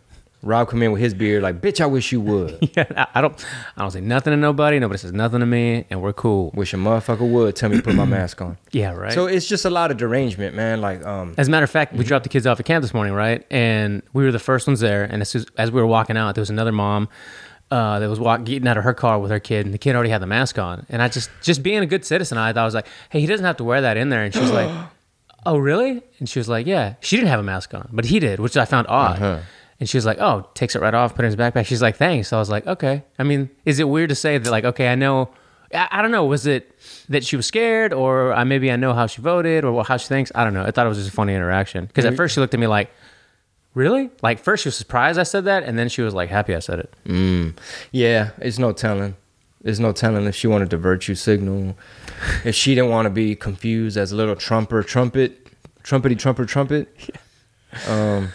Rob 0.41 0.69
come 0.69 0.81
in 0.81 0.91
with 0.91 1.01
his 1.01 1.13
beard 1.13 1.43
like, 1.43 1.59
bitch, 1.59 1.81
I 1.81 1.85
wish 1.85 2.11
you 2.11 2.21
would. 2.21 2.57
Yeah, 2.75 2.85
I, 2.95 3.07
I 3.15 3.21
don't. 3.21 3.45
I 3.75 3.81
don't 3.81 3.91
say 3.91 3.99
nothing 3.99 4.31
to 4.31 4.37
nobody. 4.37 4.79
Nobody 4.79 4.99
says 4.99 5.11
nothing 5.11 5.39
to 5.39 5.45
me, 5.45 5.85
and 5.89 6.01
we're 6.01 6.13
cool. 6.13 6.51
wish 6.53 6.73
a 6.73 6.77
motherfucker 6.77 7.27
would 7.29 7.55
tell 7.55 7.69
me 7.69 7.77
to 7.77 7.83
put 7.83 7.95
my 7.95 8.05
mask 8.19 8.41
on. 8.41 8.57
Yeah, 8.71 8.93
right. 8.93 9.11
So 9.11 9.25
it's 9.25 9.47
just 9.47 9.65
a 9.65 9.69
lot 9.69 9.89
of 9.91 9.97
derangement, 9.97 10.55
man. 10.55 10.81
Like, 10.81 11.03
um, 11.05 11.33
As 11.37 11.47
a 11.47 11.51
matter 11.51 11.63
of 11.63 11.69
fact, 11.71 11.93
we 11.93 12.03
dropped 12.03 12.23
the 12.23 12.29
kids 12.29 12.45
off 12.45 12.59
at 12.59 12.65
camp 12.65 12.83
this 12.83 12.93
morning, 12.93 13.13
right? 13.13 13.45
And 13.49 14.03
we 14.13 14.23
were 14.23 14.31
the 14.31 14.39
first 14.39 14.67
ones 14.67 14.79
there. 14.79 15.03
And 15.03 15.21
as, 15.21 15.29
soon 15.29 15.45
as, 15.57 15.71
we 15.71 15.81
were 15.81 15.87
walking 15.87 16.15
out, 16.15 16.35
there 16.35 16.41
was 16.43 16.51
another 16.51 16.71
mom 16.71 17.09
uh, 17.71 17.99
that 17.99 18.09
was 18.09 18.19
walk, 18.19 18.43
getting 18.43 18.67
out 18.67 18.77
of 18.77 18.83
her 18.83 18.93
car 18.93 19.19
with 19.19 19.31
her 19.31 19.39
kid, 19.39 19.65
and 19.65 19.73
the 19.73 19.79
kid 19.79 19.95
already 19.95 20.11
had 20.11 20.21
the 20.21 20.27
mask 20.27 20.59
on. 20.59 20.85
And 20.89 21.01
I 21.01 21.07
just, 21.07 21.31
just 21.41 21.63
being 21.63 21.79
a 21.79 21.87
good 21.87 22.05
citizen, 22.05 22.37
I 22.37 22.53
thought 22.53 22.61
I 22.61 22.65
was 22.65 22.75
like, 22.75 22.87
hey, 23.09 23.19
he 23.19 23.25
doesn't 23.25 23.45
have 23.45 23.57
to 23.57 23.63
wear 23.63 23.81
that 23.81 23.97
in 23.97 24.09
there. 24.09 24.23
And 24.23 24.33
she's 24.33 24.51
like, 24.51 24.69
oh, 25.45 25.57
really? 25.57 26.01
And 26.19 26.29
she 26.29 26.39
was 26.39 26.47
like, 26.47 26.67
yeah. 26.67 26.95
She 27.01 27.15
didn't 27.15 27.29
have 27.29 27.39
a 27.39 27.43
mask 27.43 27.73
on, 27.73 27.89
but 27.91 28.05
he 28.05 28.19
did, 28.19 28.39
which 28.39 28.55
I 28.55 28.65
found 28.65 28.87
odd. 28.87 29.43
And 29.79 29.87
she 29.87 29.97
was 29.97 30.05
like, 30.05 30.17
oh, 30.19 30.45
takes 30.55 30.75
it 30.75 30.81
right 30.81 30.93
off, 30.93 31.15
put 31.15 31.23
it 31.23 31.31
in 31.31 31.31
his 31.31 31.35
backpack. 31.37 31.65
She's 31.65 31.81
like, 31.81 31.95
thanks. 31.95 32.27
So 32.27 32.37
I 32.37 32.39
was 32.39 32.49
like, 32.49 32.67
okay. 32.67 33.03
I 33.17 33.23
mean, 33.23 33.49
is 33.65 33.79
it 33.79 33.87
weird 33.87 34.09
to 34.09 34.15
say 34.15 34.37
that, 34.37 34.49
like, 34.51 34.65
okay, 34.65 34.89
I 34.89 34.95
know. 34.95 35.29
I, 35.73 35.87
I 35.91 36.01
don't 36.01 36.11
know. 36.11 36.25
Was 36.25 36.45
it 36.47 36.75
that 37.07 37.23
she 37.23 37.35
was 37.37 37.45
scared, 37.45 37.93
or 37.93 38.33
I, 38.33 38.43
maybe 38.43 38.71
I 38.71 38.75
know 38.75 38.93
how 38.93 39.07
she 39.07 39.21
voted, 39.21 39.63
or 39.63 39.83
how 39.85 39.97
she 39.97 40.07
thinks? 40.07 40.31
I 40.35 40.43
don't 40.43 40.53
know. 40.53 40.63
I 40.63 40.71
thought 40.71 40.85
it 40.85 40.89
was 40.89 40.97
just 40.97 41.09
a 41.09 41.13
funny 41.13 41.33
interaction 41.33 41.85
because 41.85 42.05
at 42.05 42.15
first 42.15 42.35
she 42.35 42.41
looked 42.41 42.53
at 42.53 42.59
me 42.59 42.67
like, 42.67 42.91
"Really?" 43.73 44.09
Like 44.21 44.39
first 44.39 44.63
she 44.63 44.67
was 44.67 44.75
surprised 44.75 45.17
I 45.19 45.23
said 45.23 45.45
that, 45.45 45.63
and 45.63 45.77
then 45.77 45.87
she 45.87 46.01
was 46.01 46.13
like 46.13 46.29
happy 46.29 46.55
I 46.55 46.59
said 46.59 46.79
it. 46.79 46.93
Mm. 47.05 47.55
yeah, 47.91 48.31
it's 48.39 48.57
no 48.59 48.73
telling. 48.73 49.15
There's 49.61 49.79
no 49.79 49.91
telling 49.91 50.25
if 50.25 50.35
she 50.35 50.47
wanted 50.47 50.69
to 50.71 50.77
virtue 50.77 51.15
signal, 51.15 51.77
if 52.43 52.55
she 52.55 52.75
didn't 52.75 52.89
want 52.89 53.05
to 53.05 53.09
be 53.09 53.35
confused 53.35 53.97
as 53.97 54.11
a 54.11 54.15
little 54.15 54.35
trumper, 54.35 54.83
trumpet, 54.83 55.47
trumpety 55.83 56.17
trumper, 56.17 56.45
trumpet. 56.45 56.89
Um, 57.87 58.29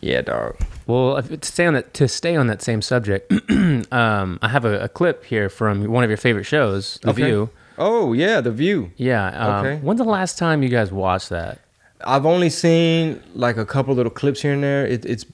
yeah, 0.00 0.22
dog. 0.22 0.56
Well, 0.86 1.22
to 1.22 1.38
stay 1.46 1.66
on 1.66 1.74
that 1.74 1.94
to 1.94 2.08
stay 2.08 2.34
on 2.36 2.46
that 2.48 2.62
same 2.62 2.82
subject, 2.82 3.32
um, 3.92 4.38
I 4.42 4.48
have 4.48 4.64
a, 4.64 4.80
a 4.84 4.88
clip 4.88 5.24
here 5.24 5.48
from 5.48 5.84
one 5.90 6.02
of 6.04 6.10
your 6.10 6.16
favorite 6.16 6.44
shows, 6.44 6.98
The 7.02 7.10
Okay. 7.10 7.22
View. 7.24 7.50
Oh 7.78 8.12
yeah, 8.12 8.40
The 8.40 8.50
View. 8.50 8.90
Yeah. 8.96 9.28
Um, 9.28 9.66
Okay. 9.66 9.76
When's 9.82 9.98
the 9.98 10.04
last 10.04 10.38
time 10.38 10.62
you 10.62 10.68
guys 10.68 10.90
watched 10.92 11.28
that? 11.30 11.60
I've 12.04 12.26
only 12.26 12.50
seen 12.50 13.22
like 13.34 13.56
a 13.56 13.64
couple 13.64 13.94
little 13.94 14.10
clips 14.10 14.42
here 14.42 14.52
and 14.52 14.62
there. 14.62 14.84
It, 14.86 15.04
it's 15.04 15.24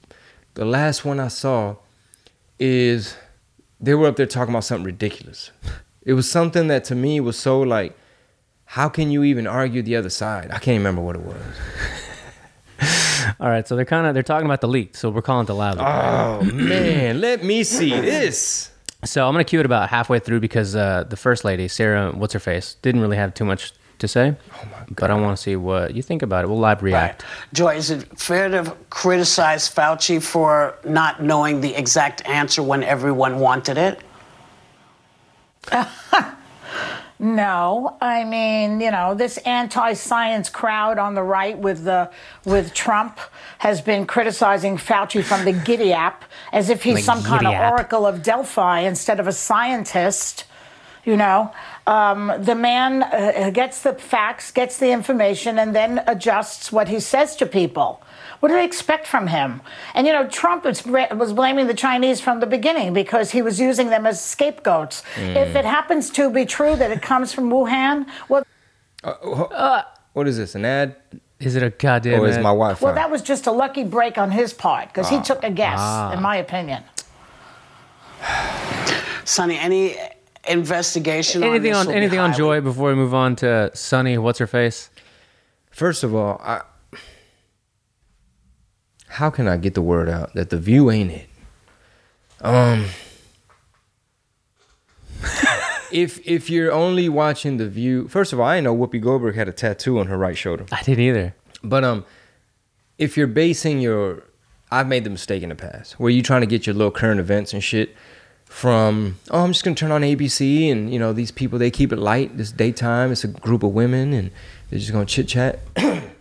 the 0.53 0.65
last 0.65 1.03
one 1.03 1.19
I 1.19 1.29
saw 1.29 1.75
is 2.59 3.15
they 3.79 3.93
were 3.95 4.07
up 4.07 4.17
there 4.17 4.25
talking 4.27 4.53
about 4.53 4.65
something 4.65 4.85
ridiculous. 4.85 5.51
It 6.03 6.13
was 6.13 6.29
something 6.29 6.67
that 6.67 6.83
to 6.85 6.95
me 6.95 7.19
was 7.19 7.37
so 7.37 7.59
like, 7.61 7.97
how 8.65 8.87
can 8.89 9.09
you 9.09 9.23
even 9.23 9.47
argue 9.47 9.81
the 9.81 9.95
other 9.95 10.09
side? 10.09 10.51
I 10.51 10.59
can't 10.59 10.77
remember 10.77 11.01
what 11.01 11.15
it 11.15 11.23
was. 11.23 11.41
All 13.39 13.49
right, 13.49 13.67
so 13.67 13.75
they're 13.75 13.85
kind 13.85 14.07
of 14.07 14.13
they're 14.13 14.23
talking 14.23 14.45
about 14.45 14.61
the 14.61 14.67
leak, 14.67 14.95
so 14.95 15.09
we're 15.09 15.21
calling 15.21 15.43
it 15.43 15.47
the 15.47 15.55
lab 15.55 15.77
leak. 15.77 15.85
Oh 15.85 16.41
man, 16.43 17.21
let 17.21 17.43
me 17.43 17.63
see 17.63 17.89
this. 17.89 18.71
So 19.05 19.27
I'm 19.27 19.33
gonna 19.33 19.43
cue 19.43 19.59
it 19.59 19.65
about 19.65 19.89
halfway 19.89 20.19
through 20.19 20.39
because 20.39 20.75
uh, 20.75 21.05
the 21.07 21.17
first 21.17 21.45
lady, 21.45 21.67
Sarah, 21.67 22.11
what's 22.11 22.33
her 22.33 22.39
face, 22.39 22.75
didn't 22.81 23.01
really 23.01 23.17
have 23.17 23.33
too 23.33 23.45
much 23.45 23.73
to 23.99 24.07
say. 24.07 24.35
Oh 24.53 24.65
my 24.65 24.77
god! 24.79 24.95
But 24.95 25.11
I 25.11 25.15
want 25.15 25.37
to 25.37 25.43
see 25.43 25.55
what 25.55 25.93
you 25.93 26.01
think 26.01 26.21
about 26.21 26.45
it. 26.45 26.47
We'll 26.47 26.59
live 26.59 26.81
react. 26.83 27.23
Joy, 27.53 27.75
is 27.75 27.89
it 27.91 28.17
fair 28.19 28.49
to 28.49 28.75
criticize 28.89 29.69
Fauci 29.69 30.21
for 30.21 30.77
not 30.83 31.21
knowing 31.21 31.61
the 31.61 31.75
exact 31.75 32.25
answer 32.27 32.63
when 32.63 32.83
everyone 32.83 33.39
wanted 33.39 33.77
it? 33.77 33.99
No, 37.21 37.97
I 37.99 38.23
mean, 38.23 38.79
you 38.79 38.91
know, 38.91 39.13
this 39.13 39.37
anti-science 39.39 40.49
crowd 40.49 40.97
on 40.97 41.15
the 41.15 41.21
right 41.23 41.57
with 41.57 41.83
the 41.83 42.09
with 42.45 42.73
Trump 42.73 43.19
has 43.57 43.81
been 43.81 44.05
criticizing 44.07 44.77
Fauci 44.77 45.21
from 45.21 45.43
the 45.43 45.51
Giddy 45.51 45.91
app 45.91 46.23
as 46.53 46.69
if 46.69 46.81
he's 46.83 46.95
The 46.95 47.01
some 47.01 47.21
kind 47.23 47.45
of 47.45 47.53
app. 47.53 47.73
oracle 47.73 48.05
of 48.05 48.23
Delphi 48.23 48.79
instead 48.81 49.19
of 49.19 49.27
a 49.27 49.33
scientist. 49.33 50.45
You 51.03 51.17
know, 51.17 51.51
um, 51.87 52.31
the 52.39 52.55
man 52.55 53.03
uh, 53.03 53.49
gets 53.53 53.81
the 53.81 53.93
facts, 53.95 54.51
gets 54.51 54.77
the 54.77 54.91
information, 54.91 55.59
and 55.59 55.75
then 55.75 56.01
adjusts 56.07 56.71
what 56.71 56.87
he 56.87 57.01
says 57.01 57.35
to 57.37 57.45
people. 57.45 58.01
What 58.39 58.49
do 58.49 58.55
they 58.55 58.65
expect 58.65 59.05
from 59.05 59.27
him? 59.27 59.61
And 59.93 60.07
you 60.07 60.13
know, 60.13 60.27
Trump 60.27 60.63
was, 60.63 60.85
was 60.85 61.33
blaming 61.33 61.67
the 61.67 61.73
Chinese 61.73 62.21
from 62.21 62.39
the 62.39 62.47
beginning 62.47 62.93
because 62.93 63.31
he 63.31 63.41
was 63.41 63.59
using 63.59 63.89
them 63.89 64.05
as 64.05 64.23
scapegoats. 64.23 65.03
If 65.17 65.51
hmm. 65.51 65.57
it 65.57 65.65
happens 65.65 66.09
to 66.11 66.29
be 66.29 66.45
true 66.45 66.75
that 66.75 66.91
it 66.91 67.01
comes 67.01 67.33
from 67.33 67.49
Wuhan, 67.49 68.07
well, 68.29 68.43
uh, 69.03 69.09
uh, 69.09 69.83
What 70.13 70.27
is 70.27 70.37
this? 70.37 70.55
An 70.55 70.65
ad? 70.65 70.95
Is 71.39 71.55
it 71.55 71.63
a 71.63 71.69
goddamn? 71.69 72.21
or 72.21 72.27
is 72.27 72.37
ad? 72.37 72.43
my 72.43 72.49
Wi-Fi? 72.49 72.85
well, 72.85 72.95
that 72.95 73.09
was 73.09 73.21
just 73.21 73.47
a 73.47 73.51
lucky 73.51 73.83
break 73.83 74.17
on 74.17 74.31
his 74.31 74.53
part 74.53 74.87
because 74.89 75.09
he 75.09 75.17
ah. 75.17 75.21
took 75.21 75.43
a 75.43 75.49
guess, 75.49 75.79
ah. 75.79 76.11
in 76.13 76.21
my 76.21 76.37
opinion. 76.37 76.83
Sonny, 79.25 79.57
any 79.57 79.95
investigation 80.47 81.43
anything 81.43 81.73
on 81.73 81.79
on 81.79 81.85
this 81.85 81.87
will 81.87 81.93
be 81.93 81.97
anything 81.97 82.19
on 82.19 82.33
Joy 82.33 82.61
before 82.61 82.89
we 82.89 82.95
move 82.95 83.13
on 83.13 83.35
to 83.37 83.71
Sonny? 83.73 84.17
What's 84.17 84.39
her 84.39 84.47
face? 84.47 84.89
First 85.71 86.03
of 86.03 86.15
all, 86.15 86.41
I, 86.43 86.61
how 89.09 89.29
can 89.29 89.47
I 89.47 89.57
get 89.57 89.73
the 89.73 89.81
word 89.81 90.07
out 90.07 90.33
that 90.35 90.49
the 90.49 90.57
view 90.57 90.89
ain't 90.89 91.11
it? 91.11 91.29
Um, 92.41 92.85
if 95.91 96.25
if 96.25 96.49
you're 96.49 96.71
only 96.71 97.09
watching 97.09 97.57
the 97.57 97.67
view, 97.67 98.07
first 98.07 98.33
of 98.33 98.39
all, 98.39 98.45
I 98.45 98.57
didn't 98.57 98.65
know 98.65 98.77
Whoopi 98.77 99.01
Goldberg 99.01 99.35
had 99.35 99.49
a 99.49 99.51
tattoo 99.51 99.99
on 99.99 100.07
her 100.07 100.17
right 100.17 100.37
shoulder. 100.37 100.65
I 100.71 100.83
didn't 100.83 101.03
either. 101.03 101.35
But 101.63 101.83
um, 101.83 102.05
if 102.97 103.17
you're 103.17 103.27
basing 103.27 103.79
your, 103.79 104.23
I've 104.71 104.87
made 104.87 105.03
the 105.03 105.09
mistake 105.09 105.43
in 105.43 105.49
the 105.49 105.55
past 105.55 105.99
where 105.99 106.09
you're 106.11 106.23
trying 106.23 106.41
to 106.41 106.47
get 106.47 106.67
your 106.67 106.75
little 106.75 106.91
current 106.91 107.19
events 107.19 107.51
and 107.51 107.63
shit 107.63 107.95
from, 108.45 109.17
oh, 109.31 109.43
I'm 109.43 109.51
just 109.51 109.63
gonna 109.63 109.75
turn 109.75 109.91
on 109.91 110.01
ABC 110.01 110.71
and 110.71 110.93
you 110.93 110.99
know 110.99 111.13
these 111.13 111.31
people 111.31 111.57
they 111.57 111.71
keep 111.71 111.91
it 111.91 111.97
light. 111.97 112.37
This 112.37 112.51
daytime, 112.51 113.11
it's 113.11 113.23
a 113.23 113.27
group 113.27 113.63
of 113.63 113.71
women 113.71 114.13
and 114.13 114.29
they're 114.69 114.79
just 114.79 114.91
gonna 114.91 115.05
chit 115.05 115.27
chat. 115.27 115.59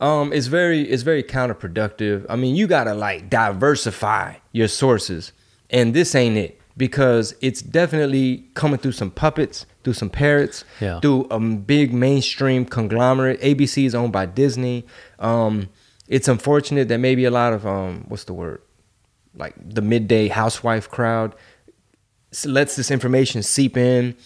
um, 0.00 0.32
it's 0.32 0.46
very 0.48 0.82
it's 0.82 1.02
very 1.02 1.22
counterproductive. 1.22 2.26
I 2.28 2.36
mean, 2.36 2.54
you 2.56 2.66
gotta 2.66 2.94
like 2.94 3.30
diversify 3.30 4.34
your 4.52 4.68
sources, 4.68 5.32
and 5.70 5.94
this 5.94 6.14
ain't 6.14 6.36
it 6.36 6.60
because 6.76 7.34
it's 7.40 7.62
definitely 7.62 8.48
coming 8.54 8.78
through 8.78 8.92
some 8.92 9.10
puppets, 9.10 9.64
through 9.84 9.92
some 9.92 10.10
parrots, 10.10 10.64
Yeah. 10.80 10.98
through 11.00 11.26
a 11.30 11.38
big 11.38 11.92
mainstream 11.94 12.64
conglomerate. 12.64 13.40
ABC 13.40 13.84
is 13.86 13.94
owned 13.94 14.12
by 14.12 14.26
Disney. 14.26 14.84
Um, 15.20 15.68
it's 16.08 16.26
unfortunate 16.26 16.88
that 16.88 16.98
maybe 16.98 17.24
a 17.24 17.30
lot 17.30 17.52
of 17.52 17.64
um, 17.64 18.04
what's 18.08 18.24
the 18.24 18.34
word, 18.34 18.60
like 19.36 19.54
the 19.64 19.82
midday 19.82 20.26
housewife 20.28 20.90
crowd, 20.90 21.34
lets 22.44 22.74
this 22.76 22.90
information 22.90 23.42
seep 23.44 23.76
in, 23.76 24.16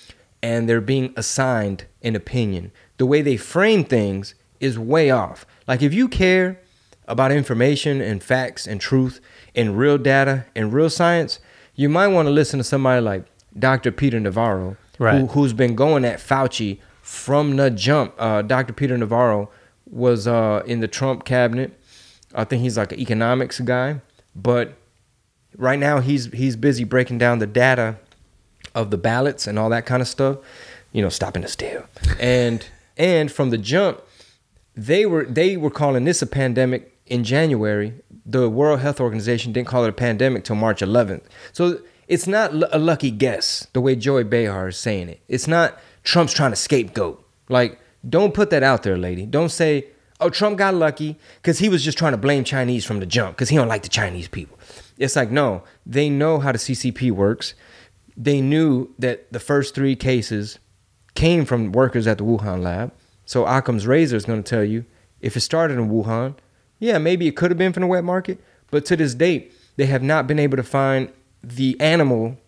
and 0.43 0.69
they're 0.69 0.81
being 0.81 1.13
assigned 1.17 1.85
an 2.03 2.17
opinion. 2.17 2.73
The 2.97 3.05
way 3.07 3.21
they 3.23 3.37
frame 3.37 3.85
things 3.85 4.35
is 4.61 4.79
way 4.79 5.11
off. 5.11 5.47
Like 5.69 5.83
if 5.83 5.93
you 5.95 6.09
care 6.09 6.59
about 7.07 7.31
information 7.31 8.01
and 8.01 8.23
facts 8.23 8.67
and 8.67 8.81
truth 8.81 9.21
and 9.55 9.79
real 9.79 9.99
data 9.99 10.47
and 10.57 10.73
real 10.73 10.91
science, 10.91 11.39
you 11.75 11.89
might 11.89 12.09
want 12.09 12.27
to 12.27 12.31
listen 12.31 12.59
to 12.59 12.65
somebody 12.65 13.01
like 13.01 13.25
Dr. 13.59 13.93
Peter 13.93 14.19
Navarro, 14.19 14.77
Right. 14.99 15.21
who, 15.21 15.27
who's 15.29 15.53
been 15.53 15.75
going 15.77 16.05
at 16.05 16.19
Fauci 16.19 16.79
from 17.03 17.57
the 17.57 17.71
jump. 17.71 18.15
Uh, 18.19 18.43
Dr. 18.43 18.73
Peter 18.73 18.99
Navarro 18.99 19.49
was 19.91 20.27
uh, 20.27 20.63
in 20.67 20.81
the 20.81 20.89
Trump 20.89 21.25
cabinet. 21.25 21.79
I 22.35 22.45
think 22.45 22.63
he's 22.63 22.77
like 22.77 22.93
an 22.93 22.99
economics 23.01 23.61
guy, 23.61 24.01
but 24.35 24.75
right 25.57 25.79
now 25.79 26.01
he's 26.01 26.27
he's 26.27 26.57
busy 26.57 26.85
breaking 26.85 27.19
down 27.19 27.39
the 27.39 27.47
data 27.47 27.97
of 28.75 28.91
the 28.91 28.99
ballots 28.99 29.47
and 29.47 29.59
all 29.59 29.71
that 29.71 29.87
kind 29.87 30.03
of 30.03 30.09
stuff. 30.09 30.39
You 30.93 31.01
know, 31.03 31.09
stopping 31.09 31.43
the 31.43 31.49
steal. 31.49 31.85
And 32.21 32.67
and 32.99 33.31
from 33.33 33.49
the 33.51 33.57
jump, 33.59 34.01
they 34.79 35.05
were 35.05 35.25
they 35.25 35.57
were 35.57 35.71
calling 35.71 36.05
this 36.05 36.23
a 36.23 36.27
pandemic 36.27 36.97
in 37.07 37.25
January. 37.25 37.95
The 38.25 38.49
World 38.49 38.81
Health 38.81 39.01
Organization 39.01 39.53
didn't 39.53 39.67
call 39.67 39.85
it 39.85 39.89
a 39.89 39.93
pandemic 39.93 40.45
till 40.45 40.57
March 40.57 40.81
11th. 40.81 41.23
So 41.53 41.81
it's 42.07 42.27
not 42.27 42.55
l- 42.55 42.69
a 42.71 42.79
lucky 42.79 43.11
guess 43.11 43.67
the 43.73 43.81
way 43.81 43.97
Joy 43.97 44.23
Behar 44.23 44.69
is 44.69 44.77
saying 44.77 45.09
it. 45.09 45.21
It's 45.27 45.49
not 45.49 45.79
Trump's 46.05 46.33
trying 46.33 46.53
to 46.53 46.57
scapegoat. 46.57 47.25
Like, 47.49 47.81
don't 48.09 48.33
put 48.33 48.51
that 48.51 48.63
out 48.63 48.85
there, 48.85 48.97
lady. 48.97 49.27
Don't 49.27 49.49
say, 49.49 49.87
"Oh, 50.21 50.31
Trump 50.31 50.59
got 50.59 50.75
lucky 50.75 51.19
because 51.43 51.59
he 51.59 51.69
was 51.69 51.83
just 51.83 51.99
trying 51.99 52.13
to 52.13 52.19
blame 52.19 52.45
Chinese 52.45 52.85
from 52.85 53.01
the 53.01 53.07
jump 53.07 53.37
because 53.37 53.49
he 53.49 53.57
don't 53.57 53.69
like 53.69 53.83
the 53.83 53.89
Chinese 53.89 54.29
people." 54.29 54.59
It's 54.97 55.17
like 55.17 55.33
no, 55.33 55.65
they 55.85 56.09
know 56.09 56.39
how 56.39 56.53
the 56.53 56.59
CCP 56.59 57.11
works. 57.11 57.55
They 58.17 58.41
knew 58.41 58.95
that 58.99 59.33
the 59.33 59.41
first 59.41 59.75
three 59.75 59.97
cases 59.97 60.59
came 61.15 61.45
from 61.45 61.73
workers 61.73 62.07
at 62.07 62.19
the 62.19 62.25
Wuhan 62.25 62.63
lab. 62.63 62.93
So 63.29 63.45
Occam's 63.45 63.87
razor 63.87 64.17
is 64.17 64.25
going 64.25 64.43
to 64.43 64.49
tell 64.49 64.65
you 64.65 64.87
if 65.21 65.37
it 65.37 65.41
started 65.41 65.77
in 65.79 65.91
Wuhan, 65.91 66.35
yeah, 66.79 66.97
maybe 66.97 67.27
it 67.27 67.37
could 67.37 67.51
have 67.51 67.59
been 67.59 67.75
from 67.75 67.83
the 67.83 67.87
wet 67.87 68.03
market, 68.03 68.41
but 68.71 68.87
to 68.87 68.97
this 68.97 69.13
date, 69.15 69.53
they 69.77 69.85
have 69.85 70.03
not 70.03 70.27
been 70.27 70.39
able 70.39 70.57
to 70.57 70.63
find 70.63 71.13
the 71.43 71.77
animal 71.79 72.39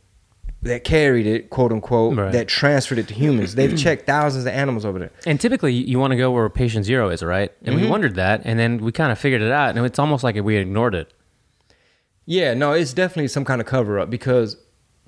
that 0.63 0.83
carried 0.83 1.27
it, 1.27 1.51
quote 1.51 1.71
unquote, 1.71 2.17
Right. 2.17 2.33
that 2.33 2.49
transferred 2.49 2.99
it 2.99 3.09
to 3.09 3.15
humans. 3.15 3.57
They've 3.57 3.77
checked 3.85 4.07
thousands 4.07 4.47
of 4.47 4.53
animals 4.55 4.87
over 4.87 4.99
there. 4.99 5.11
And 5.27 5.39
typically, 5.39 5.75
you 5.75 5.99
want 5.99 6.13
to 6.13 6.17
go 6.17 6.31
where 6.31 6.49
patient 6.49 6.87
zero 6.87 7.11
is, 7.11 7.23
right? 7.23 7.53
And 7.63 7.75
Mm-hmm. 7.77 7.85
we 7.85 7.91
wondered 7.91 8.15
that, 8.15 8.41
and 8.45 8.59
then 8.59 8.79
we 8.79 8.91
kind 8.91 9.13
of 9.13 9.19
figured 9.19 9.43
it 9.43 9.53
out, 9.53 9.77
and 9.77 9.85
it's 9.85 9.99
almost 9.99 10.25
like 10.25 10.37
we 10.37 10.57
ignored 10.57 10.95
it. 10.95 11.13
Yeah, 12.25 12.55
no, 12.55 12.73
it's 12.73 12.93
definitely 12.95 13.29
some 13.29 13.45
kind 13.45 13.61
of 13.61 13.67
cover 13.67 13.99
up 13.99 14.09
because 14.09 14.57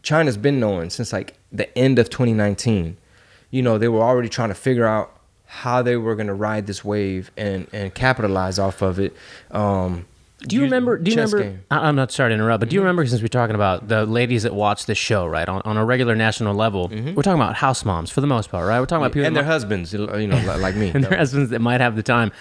China's 0.02 0.36
been 0.36 0.60
knowing 0.60 0.90
since 0.90 1.14
like 1.14 1.38
the 1.50 1.66
end 1.78 1.98
of 1.98 2.10
2019. 2.10 2.98
You 3.50 3.62
know, 3.62 3.78
they 3.78 3.88
were 3.88 4.02
already 4.02 4.28
trying 4.28 4.48
to 4.50 4.54
figure 4.54 4.86
out 4.86 5.16
how 5.54 5.82
they 5.82 5.96
were 5.96 6.14
going 6.14 6.28
to 6.28 6.34
ride 6.34 6.66
this 6.66 6.82
wave 6.84 7.30
and 7.36 7.66
and 7.72 7.94
capitalize 7.94 8.58
off 8.58 8.80
of 8.80 8.98
it. 8.98 9.14
Um, 9.50 10.06
Do 10.48 10.56
you 10.56 10.62
remember? 10.62 10.96
Do 10.98 11.10
you 11.10 11.16
remember? 11.16 11.42
game. 11.42 11.60
I- 11.70 11.86
I'm 11.88 11.94
not 11.94 12.10
sorry 12.10 12.30
to 12.30 12.34
interrupt, 12.34 12.60
but 12.60 12.70
do 12.70 12.74
you 12.74 12.80
remember 12.80 13.04
since 13.06 13.20
we're 13.20 13.28
talking 13.28 13.54
about 13.54 13.86
the 13.88 14.06
ladies 14.06 14.44
that 14.44 14.54
watch 14.54 14.86
this 14.86 14.96
show, 14.98 15.26
right, 15.26 15.46
on, 15.48 15.60
on 15.64 15.76
a 15.76 15.84
regular 15.84 16.16
national 16.16 16.54
level, 16.54 16.88
we're 16.88 17.22
talking 17.22 17.40
about 17.40 17.56
house 17.56 17.84
moms 17.84 18.10
for 18.10 18.20
the 18.22 18.26
most 18.26 18.50
part, 18.50 18.66
right? 18.66 18.80
We're 18.80 18.86
talking 18.86 19.02
about 19.04 19.12
people 19.12 19.26
and 19.26 19.36
that 19.36 19.42
their 19.42 19.50
husbands, 19.50 19.92
you 19.92 20.06
know, 20.26 20.56
like 20.58 20.74
me. 20.74 20.90
and 20.94 21.04
their 21.04 21.18
husbands 21.18 21.50
that 21.50 21.60
might 21.60 21.80
have 21.82 21.96
the 21.96 22.02
time. 22.02 22.32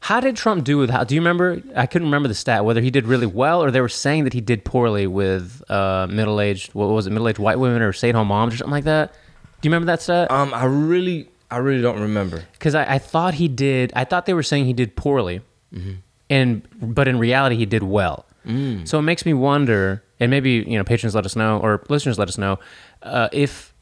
How 0.00 0.18
did 0.20 0.34
Trump 0.36 0.64
do 0.64 0.78
with 0.78 0.90
how? 0.90 1.04
Do 1.04 1.14
you 1.14 1.20
remember? 1.20 1.62
I 1.76 1.86
couldn't 1.86 2.06
remember 2.08 2.28
the 2.28 2.34
stat 2.34 2.64
whether 2.64 2.80
he 2.80 2.90
did 2.90 3.06
really 3.06 3.26
well 3.26 3.62
or 3.62 3.70
they 3.70 3.80
were 3.80 3.88
saying 3.88 4.24
that 4.24 4.32
he 4.32 4.40
did 4.40 4.64
poorly 4.64 5.06
with 5.06 5.62
uh, 5.70 6.06
middle-aged. 6.10 6.74
What 6.74 6.86
was 6.88 7.06
it? 7.06 7.10
Middle-aged 7.10 7.38
white 7.38 7.58
women 7.58 7.82
or 7.82 7.92
stay-at-home 7.92 8.26
moms 8.28 8.54
or 8.54 8.56
something 8.58 8.72
like 8.72 8.84
that. 8.84 9.12
Do 9.12 9.68
you 9.68 9.70
remember 9.72 9.86
that 9.92 10.02
stat? 10.02 10.28
Um, 10.32 10.52
I 10.54 10.64
really, 10.64 11.28
I 11.52 11.58
really 11.58 11.82
don't 11.82 12.00
remember. 12.00 12.44
Because 12.52 12.74
I, 12.74 12.94
I 12.94 12.98
thought 12.98 13.34
he 13.34 13.48
did. 13.48 13.92
I 13.94 14.04
thought 14.04 14.26
they 14.26 14.34
were 14.34 14.42
saying 14.42 14.64
he 14.64 14.72
did 14.72 14.96
poorly, 14.96 15.42
mm-hmm. 15.74 15.94
and 16.30 16.66
but 16.80 17.08
in 17.08 17.18
reality 17.18 17.56
he 17.56 17.66
did 17.66 17.82
well. 17.82 18.26
Mm. 18.46 18.88
So 18.88 18.98
it 18.98 19.02
makes 19.02 19.24
me 19.24 19.34
wonder, 19.34 20.02
and 20.18 20.30
maybe 20.30 20.64
you 20.66 20.78
know, 20.78 20.84
patrons 20.84 21.14
let 21.14 21.26
us 21.26 21.36
know 21.36 21.58
or 21.58 21.84
listeners 21.88 22.18
let 22.18 22.28
us 22.28 22.38
know 22.38 22.58
uh, 23.02 23.28
if 23.32 23.72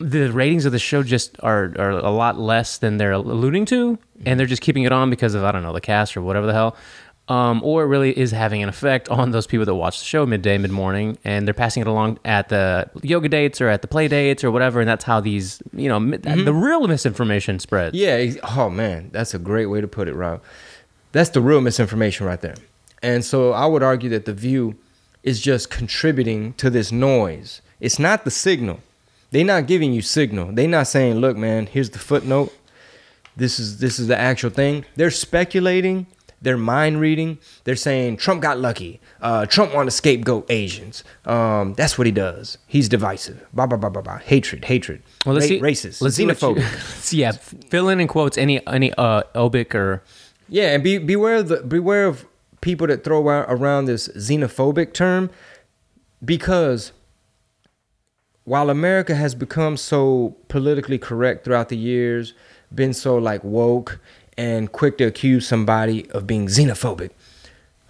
the 0.00 0.32
ratings 0.32 0.64
of 0.64 0.72
the 0.72 0.78
show 0.78 1.02
just 1.02 1.36
are 1.40 1.74
are 1.78 1.90
a 1.90 2.10
lot 2.10 2.38
less 2.38 2.78
than 2.78 2.96
they're 2.96 3.12
alluding 3.12 3.66
to, 3.66 3.88
and 3.90 3.98
mm-hmm. 3.98 4.38
they're 4.38 4.46
just 4.46 4.62
keeping 4.62 4.84
it 4.84 4.92
on 4.92 5.10
because 5.10 5.34
of 5.34 5.44
I 5.44 5.52
don't 5.52 5.62
know 5.62 5.72
the 5.72 5.80
cast 5.80 6.16
or 6.16 6.22
whatever 6.22 6.46
the 6.46 6.54
hell. 6.54 6.76
Um, 7.28 7.62
or 7.62 7.82
it 7.82 7.86
really 7.86 8.18
is 8.18 8.30
having 8.30 8.62
an 8.62 8.70
effect 8.70 9.10
on 9.10 9.32
those 9.32 9.46
people 9.46 9.66
that 9.66 9.74
watch 9.74 9.98
the 9.98 10.04
show 10.06 10.24
midday, 10.24 10.56
mid 10.56 10.70
morning, 10.70 11.18
and 11.24 11.46
they're 11.46 11.52
passing 11.52 11.82
it 11.82 11.86
along 11.86 12.18
at 12.24 12.48
the 12.48 12.88
yoga 13.02 13.28
dates 13.28 13.60
or 13.60 13.68
at 13.68 13.82
the 13.82 13.88
play 13.88 14.08
dates 14.08 14.42
or 14.42 14.50
whatever, 14.50 14.80
and 14.80 14.88
that's 14.88 15.04
how 15.04 15.20
these, 15.20 15.62
you 15.74 15.88
know, 15.90 16.00
mi- 16.00 16.16
the 16.16 16.54
real 16.54 16.88
misinformation 16.88 17.58
spreads. 17.58 17.94
Yeah. 17.94 18.32
Oh 18.56 18.70
man, 18.70 19.10
that's 19.12 19.34
a 19.34 19.38
great 19.38 19.66
way 19.66 19.82
to 19.82 19.86
put 19.88 20.08
it, 20.08 20.14
Rob. 20.14 20.42
That's 21.12 21.28
the 21.28 21.42
real 21.42 21.60
misinformation 21.60 22.26
right 22.26 22.40
there. 22.40 22.54
And 23.02 23.22
so 23.22 23.52
I 23.52 23.66
would 23.66 23.82
argue 23.82 24.08
that 24.10 24.24
the 24.24 24.32
View 24.32 24.76
is 25.22 25.40
just 25.40 25.68
contributing 25.70 26.54
to 26.54 26.70
this 26.70 26.90
noise. 26.90 27.60
It's 27.78 27.98
not 27.98 28.24
the 28.24 28.30
signal. 28.30 28.80
They're 29.32 29.44
not 29.44 29.66
giving 29.66 29.92
you 29.92 30.00
signal. 30.00 30.52
They're 30.52 30.66
not 30.66 30.86
saying, 30.86 31.16
"Look, 31.16 31.36
man, 31.36 31.66
here's 31.66 31.90
the 31.90 31.98
footnote. 31.98 32.54
This 33.36 33.60
is 33.60 33.78
this 33.80 33.98
is 33.98 34.06
the 34.06 34.18
actual 34.18 34.48
thing." 34.50 34.86
They're 34.96 35.10
speculating. 35.10 36.06
They're 36.40 36.56
mind 36.56 37.00
reading. 37.00 37.38
They're 37.64 37.74
saying 37.76 38.18
Trump 38.18 38.42
got 38.42 38.58
lucky. 38.58 39.00
Uh, 39.20 39.44
Trump 39.46 39.74
want 39.74 39.88
to 39.88 39.90
scapegoat 39.90 40.46
Asians. 40.50 41.02
Um, 41.26 41.74
that's 41.74 41.98
what 41.98 42.06
he 42.06 42.12
does. 42.12 42.58
He's 42.66 42.88
divisive. 42.88 43.44
Blah 43.52 43.66
blah 43.66 43.78
blah 43.78 43.90
blah 43.90 44.02
blah. 44.02 44.18
Hatred, 44.18 44.66
hatred. 44.66 45.02
Well, 45.26 45.34
let's 45.34 45.46
Ra- 45.46 45.48
see, 45.56 45.60
racist. 45.60 46.00
Let's 46.00 46.14
see 46.16 46.26
what 46.26 46.40
you- 46.40 46.48
xenophobic. 46.48 47.12
yeah, 47.18 47.32
fill 47.32 47.88
in 47.88 48.00
in 48.00 48.06
quotes 48.08 48.38
any 48.38 48.64
any 48.66 48.92
uh 48.94 49.22
obic 49.34 49.74
or 49.74 50.02
Yeah, 50.48 50.74
and 50.74 50.82
be 50.84 50.98
beware 50.98 51.36
of 51.36 51.48
the 51.48 51.62
beware 51.62 52.06
of 52.06 52.24
people 52.60 52.86
that 52.86 53.02
throw 53.04 53.26
ar- 53.28 53.46
around 53.48 53.86
this 53.86 54.08
xenophobic 54.08 54.92
term 54.92 55.30
because 56.24 56.92
while 58.44 58.70
America 58.70 59.14
has 59.14 59.34
become 59.34 59.76
so 59.76 60.36
politically 60.48 60.98
correct 60.98 61.44
throughout 61.44 61.68
the 61.68 61.76
years, 61.76 62.32
been 62.74 62.94
so 62.94 63.16
like 63.16 63.44
woke 63.44 64.00
and 64.38 64.72
quick 64.72 64.96
to 64.98 65.04
accuse 65.04 65.46
somebody 65.46 66.08
of 66.12 66.26
being 66.26 66.46
xenophobic, 66.46 67.10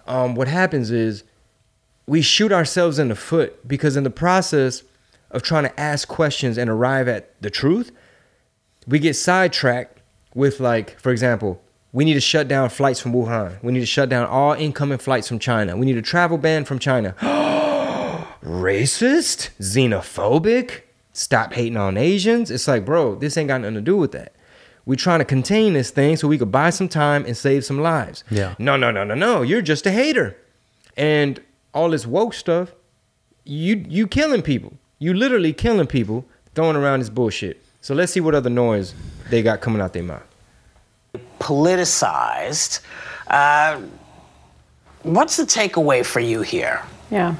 um, 0.07 0.35
what 0.35 0.49
happens 0.49 0.91
is 0.91 1.23
we 2.07 2.21
shoot 2.21 2.51
ourselves 2.51 2.99
in 2.99 3.07
the 3.07 3.15
foot 3.15 3.65
because 3.67 3.95
in 3.95 4.03
the 4.03 4.09
process 4.09 4.83
of 5.29 5.43
trying 5.43 5.63
to 5.63 5.79
ask 5.79 6.07
questions 6.07 6.57
and 6.57 6.69
arrive 6.69 7.07
at 7.07 7.39
the 7.41 7.51
truth, 7.51 7.91
we 8.87 8.97
get 8.97 9.15
sidetracked 9.15 9.99
with 10.33 10.59
like, 10.59 10.99
for 10.99 11.11
example, 11.11 11.61
we 11.91 12.03
need 12.03 12.15
to 12.15 12.21
shut 12.21 12.47
down 12.47 12.69
flights 12.69 12.99
from 12.99 13.13
Wuhan. 13.13 13.61
We 13.63 13.71
need 13.71 13.79
to 13.81 13.85
shut 13.85 14.09
down 14.09 14.25
all 14.27 14.53
incoming 14.53 14.97
flights 14.97 15.27
from 15.27 15.39
China. 15.39 15.77
We 15.77 15.85
need 15.85 15.97
a 15.97 16.01
travel 16.01 16.37
ban 16.37 16.65
from 16.65 16.79
China. 16.79 17.15
Racist? 18.43 19.49
Xenophobic? 19.59 20.81
Stop 21.13 21.53
hating 21.53 21.77
on 21.77 21.97
Asians? 21.97 22.49
It's 22.49 22.67
like, 22.67 22.85
bro, 22.85 23.15
this 23.15 23.37
ain't 23.37 23.49
got 23.49 23.61
nothing 23.61 23.75
to 23.75 23.81
do 23.81 23.97
with 23.97 24.11
that. 24.13 24.33
We're 24.85 24.95
trying 24.95 25.19
to 25.19 25.25
contain 25.25 25.73
this 25.73 25.91
thing 25.91 26.17
so 26.17 26.27
we 26.27 26.37
could 26.37 26.51
buy 26.51 26.69
some 26.71 26.89
time 26.89 27.25
and 27.25 27.35
save 27.37 27.63
some 27.65 27.79
lives. 27.81 28.23
Yeah. 28.31 28.55
No, 28.57 28.75
no, 28.77 28.91
no, 28.91 29.03
no, 29.03 29.13
no. 29.15 29.41
You're 29.43 29.61
just 29.61 29.85
a 29.85 29.91
hater. 29.91 30.35
And 30.97 31.39
all 31.73 31.89
this 31.91 32.07
woke 32.07 32.33
stuff, 32.33 32.73
you 33.45 33.85
you 33.87 34.07
killing 34.07 34.41
people. 34.41 34.73
You 34.99 35.13
literally 35.13 35.53
killing 35.53 35.87
people 35.87 36.25
throwing 36.55 36.75
around 36.75 36.99
this 36.99 37.09
bullshit. 37.09 37.61
So 37.81 37.93
let's 37.93 38.11
see 38.11 38.19
what 38.19 38.35
other 38.35 38.49
noise 38.49 38.93
they 39.29 39.41
got 39.41 39.61
coming 39.61 39.81
out 39.81 39.93
their 39.93 40.03
mouth. 40.03 40.23
politicized. 41.39 42.81
Uh, 43.27 43.81
what's 45.03 45.37
the 45.37 45.43
takeaway 45.43 46.05
for 46.05 46.19
you 46.19 46.41
here? 46.41 46.83
Yeah. 47.11 47.35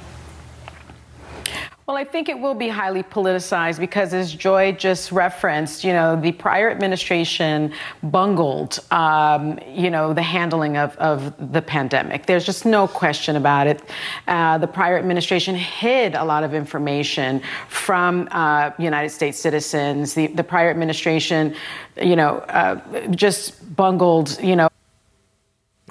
Well, 1.89 1.97
I 1.97 2.03
think 2.03 2.29
it 2.29 2.37
will 2.39 2.53
be 2.53 2.67
highly 2.67 3.01
politicized 3.01 3.79
because, 3.79 4.13
as 4.13 4.31
Joy 4.31 4.73
just 4.73 5.11
referenced, 5.11 5.83
you 5.83 5.91
know, 5.91 6.21
the 6.21 6.31
prior 6.31 6.69
administration 6.69 7.73
bungled, 8.03 8.77
um, 8.91 9.57
you 9.67 9.89
know, 9.89 10.13
the 10.13 10.21
handling 10.21 10.77
of, 10.77 10.95
of 10.97 11.51
the 11.51 11.63
pandemic. 11.63 12.27
There's 12.27 12.45
just 12.45 12.63
no 12.63 12.87
question 12.87 13.35
about 13.37 13.65
it. 13.65 13.81
Uh, 14.27 14.59
the 14.59 14.67
prior 14.67 14.99
administration 14.99 15.55
hid 15.55 16.13
a 16.13 16.23
lot 16.23 16.43
of 16.43 16.53
information 16.53 17.41
from 17.69 18.27
uh, 18.29 18.69
United 18.77 19.09
States 19.09 19.39
citizens. 19.39 20.13
The, 20.13 20.27
the 20.27 20.43
prior 20.43 20.69
administration, 20.69 21.55
you 21.99 22.15
know, 22.15 22.37
uh, 22.49 23.07
just 23.07 23.75
bungled, 23.75 24.39
you 24.43 24.55
know, 24.55 24.69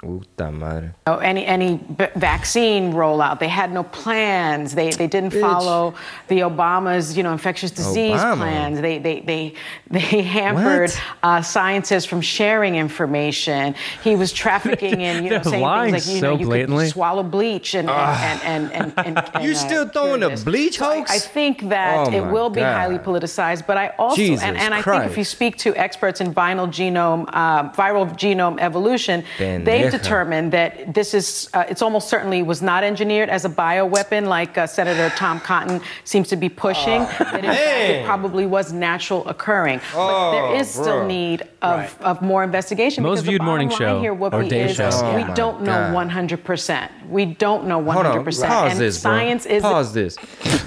Puta 0.01 0.49
madre. 0.51 0.91
know, 1.07 1.17
any 1.17 1.45
any 1.45 1.75
b- 1.75 2.05
vaccine 2.15 2.93
rollout. 2.93 3.39
They 3.39 3.49
had 3.49 3.71
no 3.73 3.83
plans. 3.83 4.73
They 4.73 4.91
they 4.91 5.07
didn't 5.07 5.31
Bitch. 5.33 5.41
follow 5.41 5.93
the 6.29 6.39
Obama's 6.39 7.17
you 7.17 7.23
know 7.23 7.33
infectious 7.33 7.71
disease 7.71 8.19
Obama. 8.19 8.37
plans. 8.37 8.79
They 8.81 8.97
they 8.97 9.19
they 9.19 9.53
they 9.91 10.21
hampered 10.37 10.91
uh, 11.21 11.41
scientists 11.41 12.05
from 12.05 12.21
sharing 12.21 12.75
information. 12.75 13.75
He 14.03 14.15
was 14.15 14.31
trafficking 14.31 15.01
in 15.01 15.23
you 15.25 15.29
know 15.35 15.41
saying 15.41 15.91
things 15.91 16.07
like 16.07 16.13
you 16.15 16.19
so 16.21 16.31
know 16.33 16.37
you 16.39 16.45
blatantly. 16.45 16.85
could 16.85 16.93
swallow 16.93 17.23
bleach 17.23 17.75
and 17.75 17.89
and 17.89 18.41
and 18.43 18.71
and, 18.71 18.93
and, 19.05 19.17
and, 19.35 19.43
You 19.43 19.51
uh, 19.51 19.55
still 19.55 19.87
throwing 19.89 20.23
a 20.23 20.35
bleach 20.37 20.77
So 20.77 20.85
I- 20.89 20.97
hoax? 20.99 21.11
I, 21.11 21.19
think 21.19 21.69
that 21.69 22.07
Oh 22.07 22.11
it 22.11 22.21
will 22.31 22.49
be 22.49 22.61
highly 22.61 22.97
politicized. 22.99 23.67
But 23.67 23.77
I 23.77 23.89
also 23.99 24.15
Jesus 24.15 24.43
and, 24.43 24.57
and 24.57 24.73
I 24.73 24.81
think 24.81 25.05
if 25.11 25.17
you 25.17 25.23
speak 25.25 25.57
to 25.57 25.75
experts 25.75 26.21
in 26.21 26.33
viral 26.33 26.67
genome 26.69 27.25
uh, 27.33 27.69
viral 27.71 28.07
genome 28.23 28.57
evolution, 28.59 29.23
they've 29.37 29.88
Pendeja. 29.89 30.01
determined 30.01 30.53
that 30.53 30.93
this 30.93 31.13
is, 31.13 31.49
uh, 31.53 31.65
it's 31.69 31.81
almost 31.81 32.09
certainly 32.09 32.43
was 32.43 32.61
not 32.61 32.83
engineered 32.83 33.29
as 33.29 33.45
a 33.45 33.49
bioweapon 33.49 34.27
like 34.27 34.57
uh, 34.57 34.67
Senator 34.67 35.09
Tom 35.15 35.39
Cotton 35.39 35.81
seems 36.03 36.27
to 36.29 36.35
be 36.35 36.49
pushing. 36.49 37.01
that 37.19 37.35
in 37.35 37.41
fact 37.43 37.89
it 37.89 38.05
probably 38.05 38.45
was 38.45 38.71
natural 38.73 39.27
occurring. 39.27 39.79
but 39.93 40.31
there 40.31 40.55
is 40.55 40.69
still 40.69 41.05
need 41.05 41.43
of, 41.61 41.99
of 42.01 42.21
more 42.21 42.43
investigation. 42.43 43.03
Most 43.03 43.17
because 43.17 43.25
the 43.25 43.29
viewed 43.31 43.43
morning 43.43 43.69
show 43.69 43.99
here, 44.01 44.13
or 44.13 44.31
Whoopi, 44.31 44.49
day 44.49 44.69
is 44.69 44.75
show. 44.75 44.89
Oh 44.93 45.15
we 45.15 45.33
don't 45.33 45.61
know 45.61 45.91
God. 45.91 46.09
100%. 46.09 47.09
We 47.09 47.25
don't 47.25 47.65
know 47.65 47.81
100%. 47.81 47.93
Hold 47.93 48.05
on. 48.05 48.25
Pause 48.25 48.71
and 48.71 48.79
this, 48.79 49.01
bro. 49.01 49.11
science 49.11 49.45
is 49.45 49.61
Pause 49.61 49.93
this. 49.93 50.17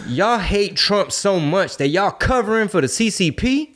Y'all 0.07 0.39
hate 0.39 0.77
Trump 0.77 1.13
so 1.13 1.39
much 1.39 1.77
that 1.77 1.89
y'all 1.89 2.11
covering 2.11 2.69
for 2.69 2.81
the 2.81 2.87
CCP? 2.87 3.71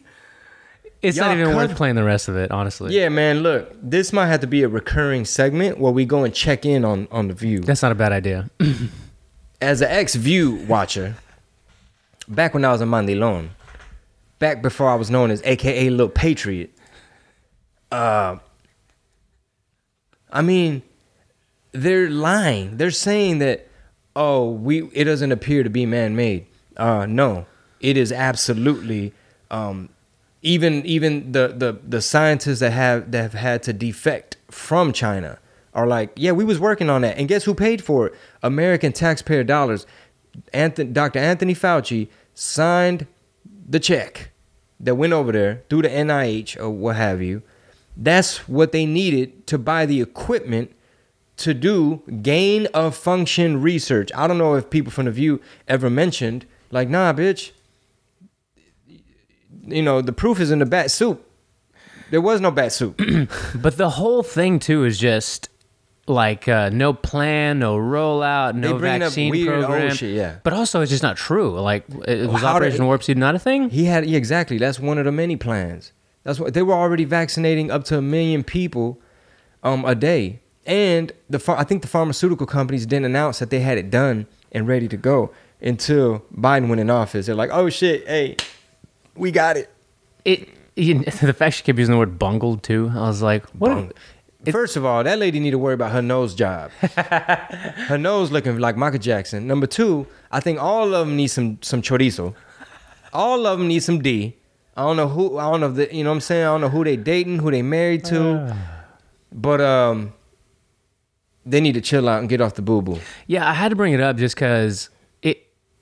It's 1.07 1.19
not 1.19 1.37
even 1.37 1.55
worth 1.55 1.77
playing 1.77 1.95
the 1.95 2.05
rest 2.05 2.29
of 2.29 2.37
it, 2.37 2.51
honestly. 2.51 2.95
Yeah, 2.95 3.09
man. 3.09 3.41
Look, 3.41 3.73
this 3.83 4.13
might 4.13 4.27
have 4.27 4.41
to 4.41 4.47
be 4.47 4.63
a 4.63 4.69
recurring 4.69 5.25
segment 5.25 5.79
where 5.79 5.93
we 5.93 6.05
go 6.05 6.25
and 6.25 6.35
check 6.35 6.65
in 6.67 6.85
on 6.85 7.09
on 7.11 7.29
the 7.29 7.35
view. 7.35 7.61
That's 7.61 7.83
not 7.83 7.93
a 7.93 7.95
bad 7.95 8.13
idea. 8.13 8.51
As 9.61 9.81
an 9.81 9.89
ex 9.91 10.15
View 10.15 10.57
watcher, 10.69 11.15
back 12.29 12.53
when 12.55 12.65
I 12.65 12.73
was 12.73 12.81
a 12.81 12.85
Mandilon, 12.85 13.49
back 14.39 14.61
before 14.63 14.91
I 14.91 14.97
was 14.97 15.11
known 15.11 15.31
as 15.31 15.41
AKA 15.45 15.89
Little 15.89 16.11
Patriot, 16.11 16.77
uh, 17.91 18.37
I 20.31 20.43
mean, 20.43 20.83
they're 21.73 22.11
lying. 22.11 22.77
They're 22.77 22.91
saying 22.91 23.39
that, 23.39 23.67
oh, 24.15 24.51
we 24.51 24.89
it 24.93 25.05
doesn't 25.05 25.33
appear 25.33 25.63
to 25.63 25.71
be 25.71 25.87
man 25.87 26.17
made. 26.17 26.47
Uh, 26.77 27.07
no, 27.07 27.47
it 27.81 27.97
is 27.97 28.13
absolutely. 28.13 29.13
Um, 29.51 29.89
even 30.47 30.87
even 30.87 31.33
the, 31.33 31.49
the 31.49 31.79
the 31.87 32.01
scientists 32.01 32.61
that 32.61 32.73
have 32.73 33.11
that 33.11 33.23
have 33.23 33.35
had 33.35 33.63
to 33.65 33.73
defect 33.73 34.37
from 34.49 34.93
China 34.93 35.39
are 35.75 35.87
like, 35.87 36.13
yeah, 36.17 36.33
we 36.33 36.45
was 36.45 36.61
working 36.61 36.89
on 36.89 37.03
that, 37.03 37.19
and 37.19 37.29
guess 37.29 37.45
who 37.45 37.55
paid 37.55 37.83
for 37.83 38.07
it? 38.07 38.15
American 38.43 38.93
taxpayer 38.93 39.45
dollars. 39.45 39.87
Anthony, 40.53 40.93
Dr. 40.93 41.19
Anthony 41.19 41.55
Fauci 41.55 42.09
signed 42.35 43.07
the 43.69 43.81
check 43.81 44.31
that 44.79 44.95
went 44.95 45.13
over 45.13 45.33
there 45.33 45.65
through 45.69 45.83
the 45.83 45.89
NIH 45.89 46.59
or 46.61 46.71
what 46.71 46.97
have 46.97 47.21
you. 47.21 47.43
That's 47.97 48.47
what 48.49 48.73
they 48.73 48.87
needed 48.87 49.47
to 49.49 49.59
buy 49.59 49.87
the 49.87 50.01
equipment 50.01 50.73
to 51.39 51.55
do 51.55 52.03
gain 52.23 52.67
of 52.67 52.95
function 52.95 53.61
research. 53.61 54.11
I 54.15 54.27
don't 54.27 54.39
know 54.39 54.55
if 54.55 54.71
people 54.71 54.93
from 54.93 55.07
the 55.07 55.11
View 55.11 55.41
ever 55.67 55.91
mentioned, 55.91 56.47
like, 56.71 56.89
nah, 56.89 57.13
bitch. 57.13 57.53
You 59.67 59.83
know, 59.83 60.01
the 60.01 60.13
proof 60.13 60.41
is 60.41 60.51
in 60.51 60.59
the 60.61 60.67
bat 60.67 60.91
soup. 60.91 61.23
There 62.11 62.21
was 62.21 62.41
no 62.41 62.51
bat 62.51 62.73
soup. 62.73 63.01
But 63.55 63.77
the 63.77 63.91
whole 63.91 64.23
thing 64.23 64.59
too 64.59 64.85
is 64.85 64.99
just 64.99 65.49
like 66.07 66.47
uh, 66.47 66.71
no 66.73 66.93
plan, 66.93 67.59
no 67.59 67.77
rollout, 67.77 68.55
no 68.55 68.79
vaccine 68.79 69.35
old 69.35 69.47
program. 69.67 69.93
shit, 69.95 70.15
yeah. 70.15 70.37
But 70.45 70.53
also, 70.53 70.81
it's 70.83 70.91
just 70.91 71.03
not 71.03 71.17
true. 71.17 71.59
Like, 71.59 71.85
it 72.07 72.29
was 72.31 72.43
How 72.43 72.53
did- 72.53 72.57
Operation 72.57 72.87
Warp 72.87 73.03
Speed 73.03 73.19
not 73.19 73.35
a 73.35 73.41
thing? 73.41 73.71
He 73.71 73.85
had 73.87 74.07
yeah, 74.07 74.17
exactly. 74.17 74.59
That's 74.59 74.79
one 74.79 74.99
of 74.99 75.05
the 75.05 75.11
many 75.13 75.37
plans. 75.37 75.93
That's 76.23 76.39
what 76.39 76.55
they 76.55 76.63
were 76.63 76.75
already 76.75 77.05
vaccinating 77.05 77.71
up 77.73 77.85
to 77.85 77.99
a 77.99 78.03
million 78.03 78.45
people 78.45 79.01
um, 79.65 79.85
a 79.85 79.95
day. 79.97 80.41
And 80.65 81.13
the 81.31 81.43
I 81.57 81.65
think 81.65 81.83
the 81.83 81.89
pharmaceutical 81.89 82.47
companies 82.47 82.87
didn't 82.87 83.07
announce 83.07 83.39
that 83.41 83.51
they 83.51 83.61
had 83.61 83.79
it 83.79 83.91
done 83.91 84.27
and 84.53 84.67
ready 84.69 84.87
to 84.89 84.97
go 84.97 85.33
until 85.61 86.25
Biden 86.35 86.69
went 86.69 86.81
in 86.81 86.91
office. 86.91 87.27
They're 87.27 87.35
like, 87.37 87.51
"Oh 87.53 87.69
shit, 87.69 88.07
hey, 88.09 88.37
we 89.17 89.31
got 89.31 89.57
it." 89.57 89.71
It. 90.25 90.49
You, 90.77 90.99
the 91.05 91.33
fact 91.33 91.57
she 91.57 91.63
kept 91.63 91.79
using 91.79 91.95
the 91.95 91.99
word 91.99 92.19
bungled 92.19 92.63
too. 92.63 92.91
I 92.95 93.01
was 93.09 93.23
like, 93.23 93.47
what? 93.51 93.71
Bung- 93.71 93.93
First 94.53 94.77
of 94.77 94.85
all, 94.85 95.03
that 95.03 95.19
lady 95.19 95.41
need 95.41 95.51
to 95.51 95.59
worry 95.59 95.75
about 95.75 95.91
her 95.91 96.03
nose 96.03 96.35
job. 96.35 96.71
her 96.81 97.99
nose 97.99 98.31
looking 98.31 98.59
like 98.59 98.77
Michael 98.77 99.01
Jackson. 99.01 99.47
Number 99.47 99.67
two, 99.67 100.07
I 100.31 100.39
think 100.39 100.61
all 100.61 100.95
of 100.95 101.07
them 101.07 101.17
need 101.17 101.29
some 101.29 101.59
some 101.63 101.83
chorizo. 101.83 102.35
All 103.13 103.47
of 103.47 103.59
them 103.59 103.67
need 103.67 103.83
some 103.83 104.01
D. 104.01 104.37
I 104.77 104.83
don't 104.83 104.97
know 104.97 105.09
who. 105.09 105.39
I 105.39 105.51
don't 105.51 105.61
know 105.61 105.71
if 105.71 105.75
the, 105.75 105.95
you 105.95 106.05
know 106.05 106.11
what 106.11 106.17
I'm 106.17 106.21
saying. 106.21 106.43
I 106.43 106.47
don't 106.47 106.61
know 106.61 106.69
who 106.69 106.85
they 106.85 106.97
dating, 106.97 107.39
who 107.39 107.51
they 107.51 107.63
married 107.63 108.05
to, 108.07 108.55
but 109.33 109.61
um, 109.61 110.13
they 111.45 111.61
need 111.61 111.73
to 111.73 111.81
chill 111.81 112.09
out 112.09 112.21
and 112.21 112.29
get 112.29 112.41
off 112.41 112.55
the 112.55 112.63
boo 112.63 112.83
boo. 112.83 113.01
Yeah, 113.27 113.49
I 113.49 113.55
had 113.55 113.71
to 113.71 113.77
bring 113.77 113.95
it 113.95 114.01
up 114.01 114.17
just 114.17 114.37
because 114.37 114.91
it. 114.91 114.96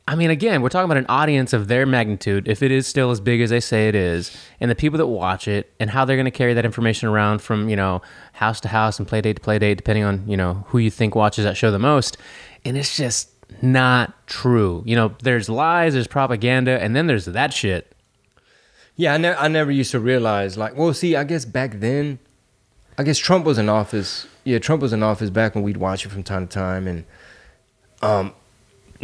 I 0.07 0.17
mean, 0.17 0.31
again, 0.31 0.61
we're 0.61 0.69
talking 0.69 0.85
about 0.85 0.99
an 0.99 1.07
audience 1.09 1.55
of 1.55 1.69
their 1.69 1.87
magnitude, 1.87 2.47
if 2.47 2.63
it 2.63 2.71
is 2.71 2.87
still 2.87 3.11
as 3.11 3.21
big 3.21 3.41
as 3.41 3.49
they 3.49 3.61
say 3.61 3.89
it 3.89 3.95
is, 3.95 4.37
and 4.61 4.71
the 4.71 4.75
people 4.75 4.99
that 4.99 5.07
watch 5.07 5.49
it, 5.49 5.73
and 5.81 5.89
how 5.89 6.05
they're 6.05 6.17
going 6.17 6.27
to 6.27 6.31
carry 6.31 6.53
that 6.53 6.67
information 6.67 7.09
around 7.09 7.41
from 7.41 7.71
you 7.71 7.77
know 7.77 8.03
house 8.35 8.61
to 8.61 8.69
house 8.69 8.99
and 8.99 9.09
play 9.09 9.23
date 9.23 9.37
to 9.37 9.43
play 9.43 9.59
date, 9.59 9.77
depending 9.77 10.05
on 10.05 10.29
you 10.29 10.37
know 10.37 10.65
who 10.69 10.79
you 10.79 10.91
think 10.91 11.15
watches 11.15 11.45
that 11.45 11.57
show 11.57 11.71
the 11.71 11.79
most, 11.79 12.19
and 12.67 12.77
it's 12.77 12.97
just 12.97 13.31
not 13.63 14.27
true. 14.27 14.83
You 14.85 14.95
know, 14.95 15.15
there's 15.23 15.49
lies, 15.49 15.95
there's 15.95 16.07
propaganda, 16.07 16.83
and 16.83 16.95
then 16.95 17.07
there's 17.07 17.25
that 17.25 17.55
shit. 17.55 17.91
Yeah, 18.97 19.15
I, 19.15 19.17
ne- 19.17 19.35
I 19.35 19.49
never 19.49 19.73
used 19.73 19.91
to 19.93 20.01
realize 20.01 20.57
like, 20.57 20.77
well, 20.77 20.93
see, 20.95 21.17
I 21.17 21.25
guess 21.25 21.45
back 21.45 21.81
then, 21.81 22.19
I 22.97 23.03
guess 23.03 23.19
Trump 23.19 23.45
was 23.45 23.59
in 23.59 23.69
office. 23.69 24.27
Yeah, 24.45 24.59
Trump 24.59 24.83
was 24.83 24.93
in 24.93 25.03
office 25.03 25.31
back 25.31 25.55
when 25.55 25.65
we'd 25.65 25.79
watch 25.79 26.05
it 26.05 26.11
from 26.11 26.23
time 26.23 26.47
to 26.47 26.53
time, 26.53 26.87
and 26.87 27.05
um, 28.03 28.35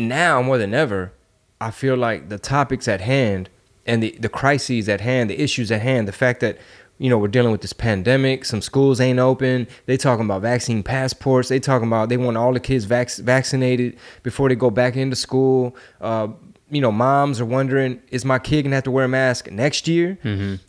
now 0.00 0.42
more 0.42 0.58
than 0.58 0.74
ever, 0.74 1.12
I 1.60 1.70
feel 1.70 1.96
like 1.96 2.28
the 2.28 2.38
topics 2.38 2.88
at 2.88 3.00
hand 3.00 3.50
and 3.86 4.02
the 4.02 4.16
the 4.18 4.28
crises 4.28 4.88
at 4.88 5.00
hand, 5.00 5.30
the 5.30 5.40
issues 5.40 5.70
at 5.70 5.82
hand, 5.82 6.08
the 6.08 6.12
fact 6.12 6.40
that 6.40 6.58
you 6.98 7.08
know 7.10 7.18
we're 7.18 7.28
dealing 7.28 7.52
with 7.52 7.60
this 7.62 7.72
pandemic, 7.72 8.44
some 8.44 8.60
schools 8.62 9.00
ain't 9.00 9.18
open. 9.18 9.66
They 9.86 9.96
talking 9.96 10.24
about 10.24 10.42
vaccine 10.42 10.82
passports. 10.82 11.48
They 11.48 11.60
talking 11.60 11.88
about 11.88 12.08
they 12.08 12.16
want 12.16 12.36
all 12.36 12.52
the 12.52 12.60
kids 12.60 12.84
vac- 12.84 13.16
vaccinated 13.16 13.96
before 14.22 14.48
they 14.48 14.54
go 14.54 14.70
back 14.70 14.96
into 14.96 15.16
school. 15.16 15.76
Uh, 16.00 16.28
you 16.72 16.80
know, 16.80 16.92
moms 16.92 17.40
are 17.40 17.44
wondering, 17.46 18.00
is 18.10 18.24
my 18.24 18.38
kid 18.38 18.62
gonna 18.62 18.76
have 18.76 18.84
to 18.84 18.92
wear 18.92 19.04
a 19.06 19.08
mask 19.08 19.50
next 19.50 19.88
year? 19.88 20.18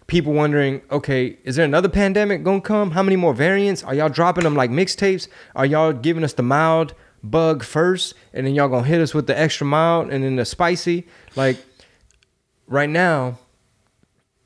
People 0.07 0.33
wondering, 0.33 0.81
okay, 0.89 1.37
is 1.43 1.55
there 1.57 1.65
another 1.65 1.89
pandemic 1.89 2.43
gonna 2.43 2.59
come? 2.61 2.91
How 2.91 3.03
many 3.03 3.17
more 3.17 3.33
variants? 3.35 3.83
Are 3.83 3.93
y'all 3.93 4.09
dropping 4.09 4.43
them 4.43 4.55
like 4.55 4.71
mixtapes? 4.71 5.27
Are 5.55 5.65
y'all 5.65 5.93
giving 5.93 6.23
us 6.23 6.33
the 6.33 6.43
mild 6.43 6.95
bug 7.23 7.63
first, 7.63 8.13
and 8.33 8.45
then 8.45 8.55
y'all 8.55 8.69
gonna 8.69 8.87
hit 8.87 9.01
us 9.01 9.13
with 9.13 9.27
the 9.27 9.37
extra 9.37 9.65
mild 9.65 10.09
and 10.09 10.23
then 10.23 10.35
the 10.35 10.45
spicy? 10.45 11.07
Like, 11.35 11.57
right 12.67 12.89
now, 12.89 13.37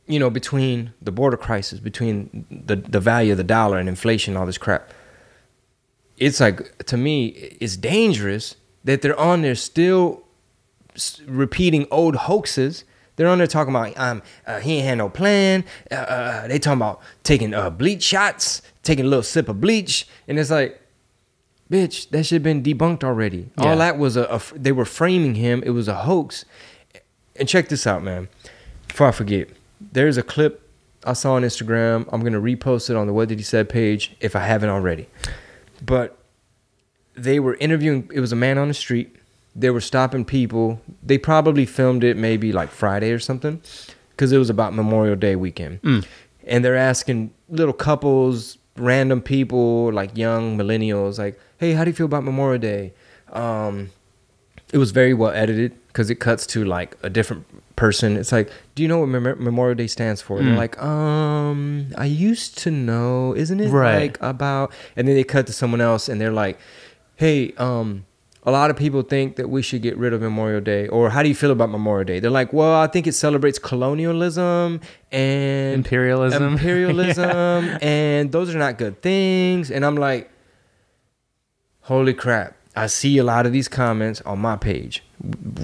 you 0.08 0.20
know, 0.20 0.30
between 0.30 0.94
the 1.02 1.12
border 1.12 1.38
crisis, 1.38 1.80
between 1.80 2.46
the 2.50 2.76
the 2.76 3.00
value 3.00 3.32
of 3.32 3.38
the 3.38 3.44
dollar 3.44 3.78
and 3.80 3.90
inflation, 3.90 4.38
all 4.38 4.46
this 4.46 4.58
crap, 4.58 4.92
it's 6.18 6.40
like 6.40 6.86
to 6.86 6.98
me, 6.98 7.28
it's 7.60 7.78
dangerous 7.78 8.56
that 8.84 9.02
they're 9.02 9.20
on 9.20 9.42
there 9.42 9.56
still 9.56 10.24
repeating 11.26 11.88
old 11.92 12.16
hoaxes. 12.16 12.84
They're 13.16 13.28
on 13.28 13.38
there 13.38 13.48
talking 13.48 13.74
about 13.74 13.98
um 13.98 14.22
uh, 14.46 14.60
he 14.60 14.78
ain't 14.78 14.86
had 14.86 14.98
no 14.98 15.10
plan. 15.10 15.64
Uh, 15.90 15.96
uh, 15.96 16.48
they 16.48 16.60
talking 16.60 16.80
about 16.80 17.02
taking 17.24 17.54
uh, 17.54 17.70
bleach 17.70 18.04
shots, 18.04 18.62
taking 18.84 19.06
a 19.06 19.08
little 19.08 19.24
sip 19.24 19.50
of 19.50 19.60
bleach, 19.60 20.08
and 20.28 20.38
it's 20.38 20.52
like, 20.52 20.80
bitch, 21.70 22.10
that 22.10 22.26
should 22.26 22.36
have 22.36 22.44
been 22.44 22.64
debunked 22.64 23.04
already. 23.04 23.50
Yeah. 23.58 23.70
All 23.70 23.78
that 23.78 23.98
was 23.98 24.18
a—they 24.18 24.72
were 24.72 24.86
framing 24.86 25.36
him. 25.36 25.64
It 25.66 25.72
was 25.72 25.88
a 25.88 25.96
hoax. 25.96 26.46
And 27.36 27.48
check 27.50 27.70
this 27.70 27.86
out, 27.86 28.04
man. 28.04 28.30
Before 28.88 29.08
I 29.08 29.12
forget, 29.12 29.50
there's 29.80 30.18
a 30.18 30.24
clip 30.24 30.62
I 31.04 31.14
saw 31.14 31.34
on 31.34 31.42
Instagram. 31.42 32.08
I'm 32.12 32.24
gonna 32.24 32.42
repost 32.42 32.90
it 32.90 32.96
on 32.96 33.08
the 33.08 33.14
What 33.14 33.30
Did 33.30 33.40
He 33.40 33.44
Said 33.44 33.68
page 33.68 34.16
if 34.20 34.36
I 34.36 34.40
haven't 34.40 34.70
already. 34.70 35.08
But 35.86 36.18
they 37.14 37.40
were 37.40 37.56
interviewing. 37.56 38.10
It 38.14 38.20
was 38.20 38.32
a 38.32 38.36
man 38.36 38.58
on 38.58 38.68
the 38.68 38.74
street. 38.74 39.16
They 39.56 39.70
were 39.70 39.82
stopping 39.82 40.26
people. 40.26 40.82
They 41.02 41.18
probably 41.18 41.66
filmed 41.66 42.04
it 42.04 42.18
maybe 42.18 42.52
like 42.52 42.70
Friday 42.70 43.12
or 43.12 43.20
something, 43.20 43.62
because 44.12 44.32
it 44.32 44.38
was 44.38 44.50
about 44.50 44.74
Memorial 44.74 45.16
Day 45.16 45.36
weekend. 45.36 45.82
Mm. 45.82 46.06
And 46.46 46.64
they're 46.64 46.76
asking 46.76 47.34
little 47.50 47.74
couples, 47.74 48.58
random 48.76 49.22
people, 49.22 49.92
like 49.94 50.18
young 50.18 50.58
millennials, 50.58 51.18
like, 51.18 51.40
"Hey, 51.58 51.74
how 51.74 51.84
do 51.84 51.90
you 51.90 51.96
feel 51.96 52.06
about 52.08 52.24
Memorial 52.24 52.60
Day?" 52.60 52.94
Um, 53.32 53.90
it 54.74 54.78
was 54.78 54.92
very 54.92 55.14
well 55.14 55.32
edited 55.32 55.74
because 55.88 56.10
it 56.10 56.16
cuts 56.16 56.46
to 56.48 56.66
like 56.66 56.96
a 57.04 57.10
different 57.10 57.46
person. 57.76 58.18
It's 58.18 58.32
like, 58.32 58.50
do 58.74 58.82
you 58.84 58.90
know 58.90 59.00
what 59.00 59.08
Mem- 59.08 59.44
Memorial 59.44 59.76
Day 59.76 59.88
stands 59.88 60.22
for? 60.22 60.42
They're 60.42 60.56
like, 60.58 60.82
um, 60.82 61.88
I 61.98 62.06
used 62.06 62.58
to 62.60 62.72
know, 62.72 63.34
isn't 63.36 63.60
it 63.60 63.70
Right. 63.70 63.96
like 64.02 64.18
about? 64.22 64.72
And 64.96 65.08
then 65.08 65.16
they 65.16 65.24
cut 65.24 65.46
to 65.48 65.54
someone 65.54 65.82
else, 65.82 66.10
and 66.10 66.20
they're 66.20 66.32
like, 66.34 66.58
hey, 67.16 67.54
um, 67.58 68.06
a 68.44 68.52
lot 68.52 68.70
of 68.70 68.76
people 68.78 69.02
think 69.02 69.36
that 69.38 69.50
we 69.50 69.62
should 69.62 69.82
get 69.82 69.98
rid 69.98 70.14
of 70.14 70.22
Memorial 70.22 70.62
Day, 70.62 70.88
or 70.88 71.10
how 71.10 71.22
do 71.24 71.30
you 71.30 71.36
feel 71.36 71.52
about 71.52 71.70
Memorial 71.70 72.06
Day? 72.06 72.20
They're 72.20 72.32
like, 72.32 72.52
well, 72.54 72.76
I 72.82 72.88
think 72.88 73.08
it 73.08 73.14
celebrates 73.14 73.60
colonialism 73.60 74.82
and 75.12 75.74
Imperialism. 75.76 76.44
imperialism, 76.54 77.78
and 77.82 78.32
those 78.32 78.54
are 78.54 78.58
not 78.60 78.78
good 78.78 79.02
things. 79.02 79.72
And 79.72 79.86
I'm 79.86 79.96
like, 79.96 80.30
holy 81.86 82.14
crap! 82.14 82.56
I 82.76 82.88
see 82.88 83.18
a 83.18 83.24
lot 83.24 83.46
of 83.46 83.54
these 83.54 83.68
comments 83.70 84.22
on 84.22 84.40
my 84.40 84.58
page 84.58 85.02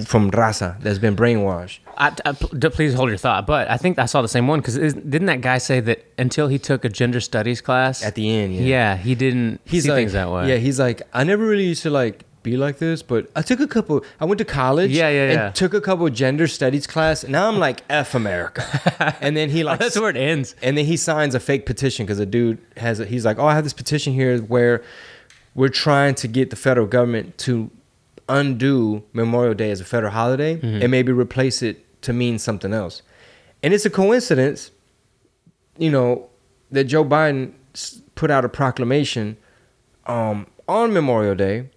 from 0.06 0.30
Raza 0.30 0.80
that's 0.80 0.98
been 0.98 1.14
brainwashed. 1.14 1.80
I, 1.98 2.14
I- 2.24 2.32
please 2.32 2.94
hold 2.94 3.10
your 3.10 3.18
thought. 3.18 3.46
But 3.46 3.70
I 3.70 3.76
think 3.76 3.98
I 3.98 4.06
saw 4.06 4.22
the 4.22 4.28
same 4.28 4.46
one 4.46 4.60
because 4.60 4.76
didn't 4.94 5.26
that 5.26 5.42
guy 5.42 5.58
say 5.58 5.80
that 5.80 6.04
until 6.18 6.48
he 6.48 6.58
took 6.58 6.84
a 6.86 6.88
gender 6.88 7.20
studies 7.20 7.60
class 7.60 8.02
At 8.02 8.14
the 8.14 8.30
end, 8.30 8.54
yeah. 8.54 8.62
yeah, 8.62 8.96
he 8.96 9.14
didn't 9.14 9.60
He's 9.64 9.82
see 9.84 9.90
like, 9.90 9.98
things 9.98 10.12
that 10.14 10.30
way. 10.30 10.48
Yeah, 10.48 10.56
he's 10.56 10.80
like, 10.80 11.02
I 11.12 11.24
never 11.24 11.44
really 11.46 11.66
used 11.66 11.82
to 11.82 11.90
like 11.90 12.24
be 12.42 12.56
like 12.56 12.78
this, 12.78 13.02
but 13.02 13.30
I 13.36 13.42
took 13.42 13.60
a 13.60 13.68
couple. 13.68 14.04
I 14.18 14.24
went 14.24 14.38
to 14.38 14.44
college. 14.44 14.90
Yeah, 14.90 15.10
yeah, 15.10 15.22
and 15.24 15.32
yeah. 15.34 15.50
Took 15.50 15.74
a 15.74 15.80
couple 15.80 16.08
gender 16.08 16.48
studies 16.48 16.86
class. 16.86 17.22
And 17.22 17.32
now 17.32 17.46
I'm 17.46 17.58
like, 17.58 17.82
f 17.88 18.14
America. 18.14 18.64
and 19.20 19.36
then 19.36 19.50
he 19.50 19.62
like, 19.62 19.78
That's 19.78 19.98
where 20.00 20.10
it 20.10 20.16
ends. 20.16 20.56
And 20.62 20.76
then 20.76 20.86
he 20.86 20.96
signs 20.96 21.34
a 21.34 21.40
fake 21.40 21.66
petition 21.66 22.04
because 22.06 22.18
a 22.18 22.26
dude 22.26 22.58
has. 22.78 23.00
A, 23.00 23.04
he's 23.06 23.24
like, 23.24 23.38
oh, 23.38 23.46
I 23.46 23.54
have 23.54 23.64
this 23.64 23.72
petition 23.72 24.12
here 24.12 24.38
where 24.38 24.82
we're 25.54 25.68
trying 25.68 26.14
to 26.16 26.28
get 26.28 26.50
the 26.50 26.56
federal 26.56 26.86
government 26.86 27.36
to 27.38 27.70
undo 28.28 29.02
Memorial 29.12 29.54
Day 29.54 29.70
as 29.70 29.80
a 29.80 29.84
federal 29.84 30.12
holiday 30.12 30.56
Mm-hmm. 30.56 30.82
and 30.82 30.90
maybe 30.90 31.12
replace 31.12 31.62
it 31.62 31.84
to 32.02 32.12
mean 32.12 32.38
something 32.38 32.72
else. 32.72 33.02
And 33.62 33.72
it's 33.74 33.84
a 33.84 33.90
coincidence, 33.90 34.70
you 35.78 35.90
know, 35.90 36.28
that 36.70 36.84
Joe 36.84 37.04
Biden 37.04 37.52
put 38.14 38.30
out 38.30 38.44
a 38.44 38.48
proclamation 38.48 39.36
um, 40.06 40.46
on 40.68 40.92
Memorial 40.92 41.34
Day 41.34 41.68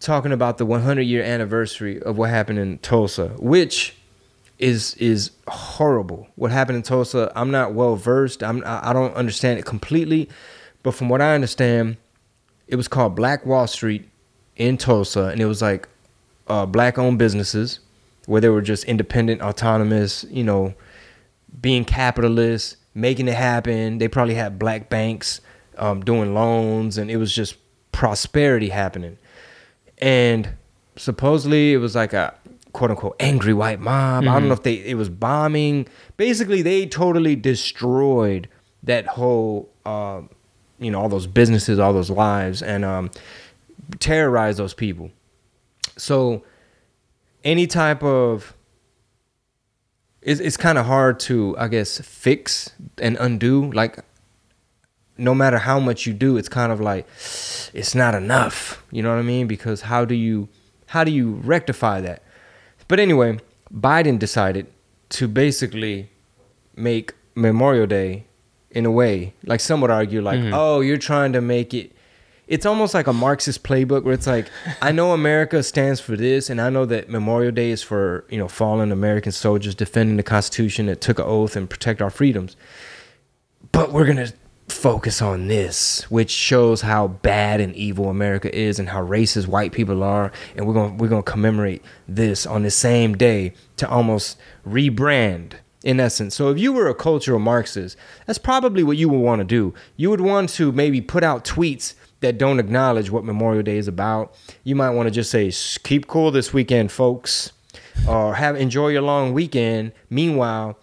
talking 0.00 0.32
about 0.32 0.58
the 0.58 0.66
100 0.66 1.02
year 1.02 1.22
anniversary 1.22 2.00
of 2.02 2.16
what 2.18 2.30
happened 2.30 2.58
in 2.58 2.78
Tulsa, 2.78 3.28
which 3.38 3.96
is 4.58 4.94
is 4.96 5.30
horrible. 5.48 6.28
What 6.36 6.52
happened 6.52 6.76
in 6.76 6.82
Tulsa, 6.82 7.32
I'm 7.34 7.50
not 7.50 7.74
well 7.74 7.96
versed. 7.96 8.42
I'm 8.42 8.62
I 8.64 8.90
I 8.90 8.92
don't 8.92 9.14
understand 9.14 9.58
it 9.58 9.64
completely, 9.64 10.28
but 10.82 10.94
from 10.94 11.08
what 11.08 11.20
I 11.20 11.34
understand, 11.34 11.96
it 12.68 12.76
was 12.76 12.88
called 12.88 13.14
Black 13.14 13.44
Wall 13.46 13.66
Street 13.66 14.08
in 14.56 14.76
Tulsa, 14.78 15.26
and 15.26 15.40
it 15.40 15.46
was 15.46 15.62
like 15.62 15.88
uh, 16.48 16.66
black 16.66 16.98
owned 16.98 17.18
businesses 17.18 17.80
where 18.26 18.40
they 18.40 18.48
were 18.48 18.62
just 18.62 18.84
independent, 18.84 19.42
autonomous, 19.42 20.24
you 20.30 20.44
know, 20.44 20.74
being 21.60 21.84
capitalists, 21.84 22.76
making 22.94 23.28
it 23.28 23.34
happen. 23.34 23.98
They 23.98 24.08
probably 24.08 24.34
had 24.34 24.58
black 24.58 24.88
banks 24.88 25.40
um, 25.76 26.02
doing 26.02 26.34
loans, 26.34 26.98
and 26.98 27.10
it 27.10 27.16
was 27.16 27.34
just 27.34 27.56
prosperity 27.92 28.70
happening. 28.70 29.18
And 29.98 30.48
supposedly 30.96 31.72
it 31.72 31.78
was 31.78 31.94
like 31.94 32.12
a 32.12 32.34
quote 32.72 32.90
unquote 32.90 33.16
angry 33.20 33.54
white 33.54 33.80
mob. 33.80 34.24
I 34.24 34.34
don't 34.34 34.48
know 34.48 34.54
if 34.54 34.62
they 34.62 34.74
it 34.74 34.96
was 34.96 35.08
bombing. 35.08 35.86
Basically, 36.16 36.62
they 36.62 36.86
totally 36.86 37.36
destroyed 37.36 38.48
that 38.82 39.06
whole, 39.06 39.70
uh, 39.86 40.22
you 40.84 40.90
know, 40.90 41.00
all 41.00 41.08
those 41.08 41.26
businesses, 41.26 41.78
all 41.78 41.92
those 41.92 42.10
lives, 42.10 42.62
and 42.62 42.84
um, 42.84 43.10
terrorized 43.98 44.58
those 44.58 44.74
people. 44.74 45.10
So 45.96 46.42
any 47.44 47.66
type 47.66 48.02
of 48.02 48.54
it's, 50.22 50.40
it's 50.40 50.56
kind 50.56 50.78
of 50.78 50.86
hard 50.86 51.20
to 51.20 51.54
i 51.58 51.68
guess 51.68 52.00
fix 52.00 52.72
and 52.98 53.16
undo 53.20 53.70
like 53.72 53.98
no 55.16 55.34
matter 55.34 55.58
how 55.58 55.78
much 55.78 56.06
you 56.06 56.12
do 56.12 56.36
it's 56.36 56.48
kind 56.48 56.72
of 56.72 56.80
like 56.80 57.06
it's 57.74 57.94
not 57.94 58.14
enough 58.14 58.82
you 58.90 59.02
know 59.02 59.10
what 59.10 59.18
i 59.18 59.22
mean 59.22 59.46
because 59.46 59.82
how 59.82 60.04
do 60.04 60.14
you 60.14 60.48
how 60.86 61.04
do 61.04 61.12
you 61.12 61.34
rectify 61.44 62.00
that 62.00 62.22
but 62.88 62.98
anyway 62.98 63.38
biden 63.72 64.18
decided 64.18 64.66
to 65.10 65.28
basically 65.28 66.08
make 66.74 67.12
memorial 67.34 67.86
day 67.86 68.24
in 68.74 68.84
a 68.84 68.90
way 68.90 69.32
like 69.44 69.60
some 69.60 69.80
would 69.80 69.90
argue 69.90 70.20
like 70.20 70.38
mm-hmm. 70.38 70.52
oh 70.52 70.80
you're 70.80 70.98
trying 70.98 71.32
to 71.32 71.40
make 71.40 71.72
it 71.72 71.94
it's 72.46 72.66
almost 72.66 72.92
like 72.94 73.06
a 73.06 73.12
Marxist 73.12 73.62
playbook 73.64 74.04
where 74.04 74.14
it's 74.14 74.26
like, 74.26 74.48
I 74.82 74.92
know 74.92 75.12
America 75.12 75.62
stands 75.62 76.00
for 76.00 76.16
this, 76.16 76.50
and 76.50 76.60
I 76.60 76.68
know 76.68 76.84
that 76.84 77.08
Memorial 77.08 77.52
Day 77.52 77.70
is 77.70 77.82
for 77.82 78.24
you 78.28 78.38
know 78.38 78.48
fallen 78.48 78.92
American 78.92 79.32
soldiers 79.32 79.74
defending 79.74 80.16
the 80.16 80.22
Constitution 80.22 80.86
that 80.86 81.00
took 81.00 81.18
an 81.18 81.24
oath 81.24 81.56
and 81.56 81.68
protect 81.68 82.02
our 82.02 82.10
freedoms. 82.10 82.56
But 83.72 83.92
we're 83.92 84.06
gonna 84.06 84.32
focus 84.68 85.22
on 85.22 85.48
this, 85.48 86.02
which 86.10 86.30
shows 86.30 86.82
how 86.82 87.08
bad 87.08 87.60
and 87.60 87.74
evil 87.76 88.08
America 88.08 88.54
is 88.54 88.78
and 88.78 88.90
how 88.90 89.02
racist 89.04 89.46
white 89.46 89.72
people 89.72 90.02
are, 90.02 90.30
and 90.54 90.66
we're 90.66 90.74
gonna 90.74 90.94
we're 90.94 91.08
gonna 91.08 91.22
commemorate 91.22 91.82
this 92.06 92.44
on 92.44 92.62
the 92.62 92.70
same 92.70 93.16
day 93.16 93.54
to 93.78 93.88
almost 93.88 94.36
rebrand 94.66 95.54
in 95.84 96.00
essence. 96.00 96.34
So 96.34 96.50
if 96.50 96.58
you 96.58 96.72
were 96.72 96.88
a 96.88 96.94
cultural 96.94 97.38
Marxist, 97.38 97.96
that's 98.26 98.38
probably 98.38 98.82
what 98.82 98.96
you 98.96 99.08
would 99.08 99.18
want 99.18 99.40
to 99.40 99.44
do. 99.44 99.74
You 99.96 100.10
would 100.10 100.22
want 100.22 100.48
to 100.50 100.72
maybe 100.72 101.00
put 101.00 101.22
out 101.22 101.44
tweets 101.44 101.94
that 102.20 102.38
don't 102.38 102.58
acknowledge 102.58 103.10
what 103.10 103.22
Memorial 103.22 103.62
Day 103.62 103.76
is 103.76 103.86
about. 103.86 104.34
You 104.64 104.74
might 104.74 104.90
want 104.90 105.06
to 105.06 105.10
just 105.10 105.30
say, 105.30 105.52
"Keep 105.84 106.08
cool 106.08 106.30
this 106.30 106.52
weekend, 106.54 106.90
folks," 106.90 107.52
or 108.08 108.34
"Have 108.34 108.56
enjoy 108.56 108.88
your 108.88 109.02
long 109.02 109.34
weekend." 109.34 109.92
Meanwhile, 110.08 110.78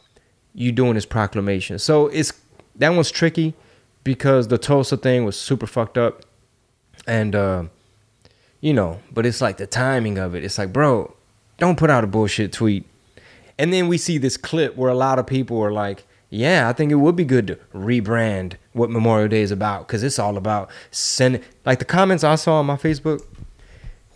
you 0.54 0.72
doing 0.72 0.94
this 0.94 1.06
proclamation. 1.08 1.80
So 1.80 2.08
it's 2.08 2.32
that 2.76 2.90
one's 2.90 3.10
tricky 3.10 3.56
because 4.04 4.50
the 4.50 4.60
Tulsa 4.60 4.98
thing 4.98 5.26
was 5.26 5.36
super 5.36 5.66
fucked 5.66 5.98
up, 5.98 6.22
and 7.08 7.36
uh, 7.36 7.64
you 8.60 8.74
know, 8.74 9.00
but 9.12 9.26
it's 9.26 9.42
like 9.42 9.58
the 9.58 9.66
timing 9.66 10.20
of 10.20 10.36
it. 10.36 10.44
It's 10.44 10.60
like, 10.60 10.72
bro, 10.72 11.16
don't 11.58 11.78
put 11.78 11.90
out 11.90 12.04
a 12.04 12.08
bullshit 12.08 12.54
tweet. 12.54 12.86
And 13.62 13.72
then 13.72 13.88
we 13.88 14.00
see 14.00 14.18
this 14.18 14.38
clip 14.38 14.76
where 14.76 14.90
a 14.90 14.96
lot 14.96 15.20
of 15.20 15.28
people 15.28 15.62
are 15.62 15.72
like, 15.72 16.08
yeah, 16.32 16.68
I 16.68 16.74
think 16.74 16.92
it 16.92 16.96
would 16.96 17.16
be 17.16 17.24
good 17.24 17.46
to 17.46 17.56
rebrand 17.76 18.54
what 18.74 18.90
Memorial 18.90 19.28
Day 19.28 19.42
is 19.42 19.52
about 19.52 19.86
because 19.86 20.02
it's 20.02 20.18
all 20.18 20.36
about 20.36 20.72
sending. 20.90 21.44
Like 21.64 21.78
the 21.78 21.86
comments 21.86 22.24
I 22.24 22.36
saw 22.36 22.56
on 22.56 22.66
my 22.66 22.76
Facebook 22.76 23.24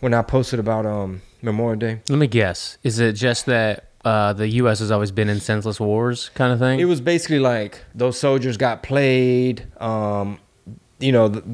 when 0.00 0.14
I 0.14 0.22
posted 0.22 0.58
about 0.58 0.84
um 0.84 1.22
Memorial 1.42 1.78
Day, 1.78 2.00
Let 2.08 2.18
me 2.18 2.26
guess. 2.26 2.76
Is 2.82 2.98
it 2.98 3.12
just 3.12 3.46
that 3.46 3.90
uh, 4.04 4.32
the 4.32 4.48
U.S. 4.48 4.80
has 4.80 4.90
always 4.90 5.12
been 5.12 5.28
in 5.28 5.38
senseless 5.38 5.78
wars, 5.78 6.30
kind 6.34 6.52
of 6.52 6.58
thing? 6.58 6.80
it 6.80 6.86
was 6.86 7.00
basically 7.00 7.38
like 7.38 7.84
those 7.94 8.18
soldiers 8.18 8.56
got 8.56 8.82
played. 8.82 9.64
Um, 9.80 10.40
you 10.98 11.12
know, 11.12 11.28
the, 11.28 11.44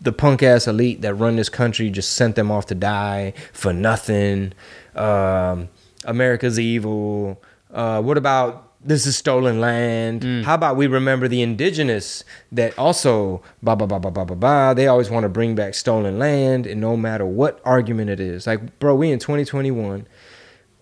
the 0.00 0.12
punk 0.12 0.44
ass 0.44 0.68
elite 0.68 1.00
that 1.00 1.14
run 1.14 1.34
this 1.34 1.48
country 1.48 1.90
just 1.90 2.12
sent 2.12 2.36
them 2.36 2.52
off 2.52 2.66
to 2.66 2.76
die 2.76 3.32
for 3.52 3.72
nothing. 3.72 4.52
Um, 4.94 5.68
America's 6.04 6.58
evil. 6.58 7.42
Uh, 7.72 8.02
what 8.02 8.18
about 8.18 8.72
this 8.84 9.06
is 9.06 9.16
stolen 9.16 9.60
land? 9.60 10.44
How 10.44 10.54
about 10.54 10.76
we 10.76 10.86
remember 10.86 11.28
the 11.28 11.42
indigenous 11.42 12.24
that 12.50 12.76
also 12.78 13.42
ba 13.62 13.76
ba 13.76 13.86
ba 13.86 14.00
ba 14.00 14.10
ba 14.10 14.24
ba 14.24 14.34
ba. 14.34 14.74
They 14.76 14.88
always 14.88 15.10
want 15.10 15.24
to 15.24 15.28
bring 15.28 15.54
back 15.54 15.74
stolen 15.74 16.18
land, 16.18 16.66
and 16.66 16.80
no 16.80 16.96
matter 16.96 17.24
what 17.24 17.60
argument 17.64 18.10
it 18.10 18.20
is, 18.20 18.46
like 18.46 18.78
bro, 18.78 18.94
we 18.94 19.10
in 19.10 19.18
2021, 19.18 20.06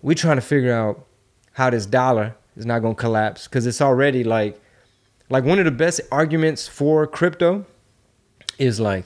we 0.01 0.15
trying 0.15 0.37
to 0.37 0.41
figure 0.41 0.73
out 0.73 1.05
how 1.53 1.69
this 1.69 1.85
dollar 1.85 2.35
is 2.55 2.65
not 2.65 2.79
going 2.79 2.95
to 2.95 2.99
collapse 2.99 3.47
because 3.47 3.65
it's 3.67 3.81
already 3.81 4.23
like 4.23 4.59
like 5.29 5.43
one 5.43 5.59
of 5.59 5.65
the 5.65 5.71
best 5.71 6.01
arguments 6.11 6.67
for 6.67 7.07
crypto 7.07 7.65
is 8.57 8.79
like 8.79 9.05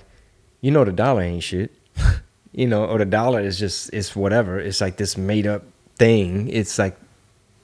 you 0.62 0.72
know 0.72 0.84
the 0.84 0.92
dollar 0.92 1.22
ain't 1.22 1.44
shit 1.44 1.72
you 2.52 2.68
know 2.68 2.86
or 2.86 2.98
the 2.98 3.06
dollar 3.06 3.40
is 3.40 3.60
just 3.60 3.94
it's 3.94 4.16
whatever 4.16 4.60
it's 4.60 4.82
like 4.82 4.98
this 4.98 5.18
made 5.18 5.46
up 5.46 5.64
thing 5.98 6.48
it's 6.50 6.78
like 6.78 6.98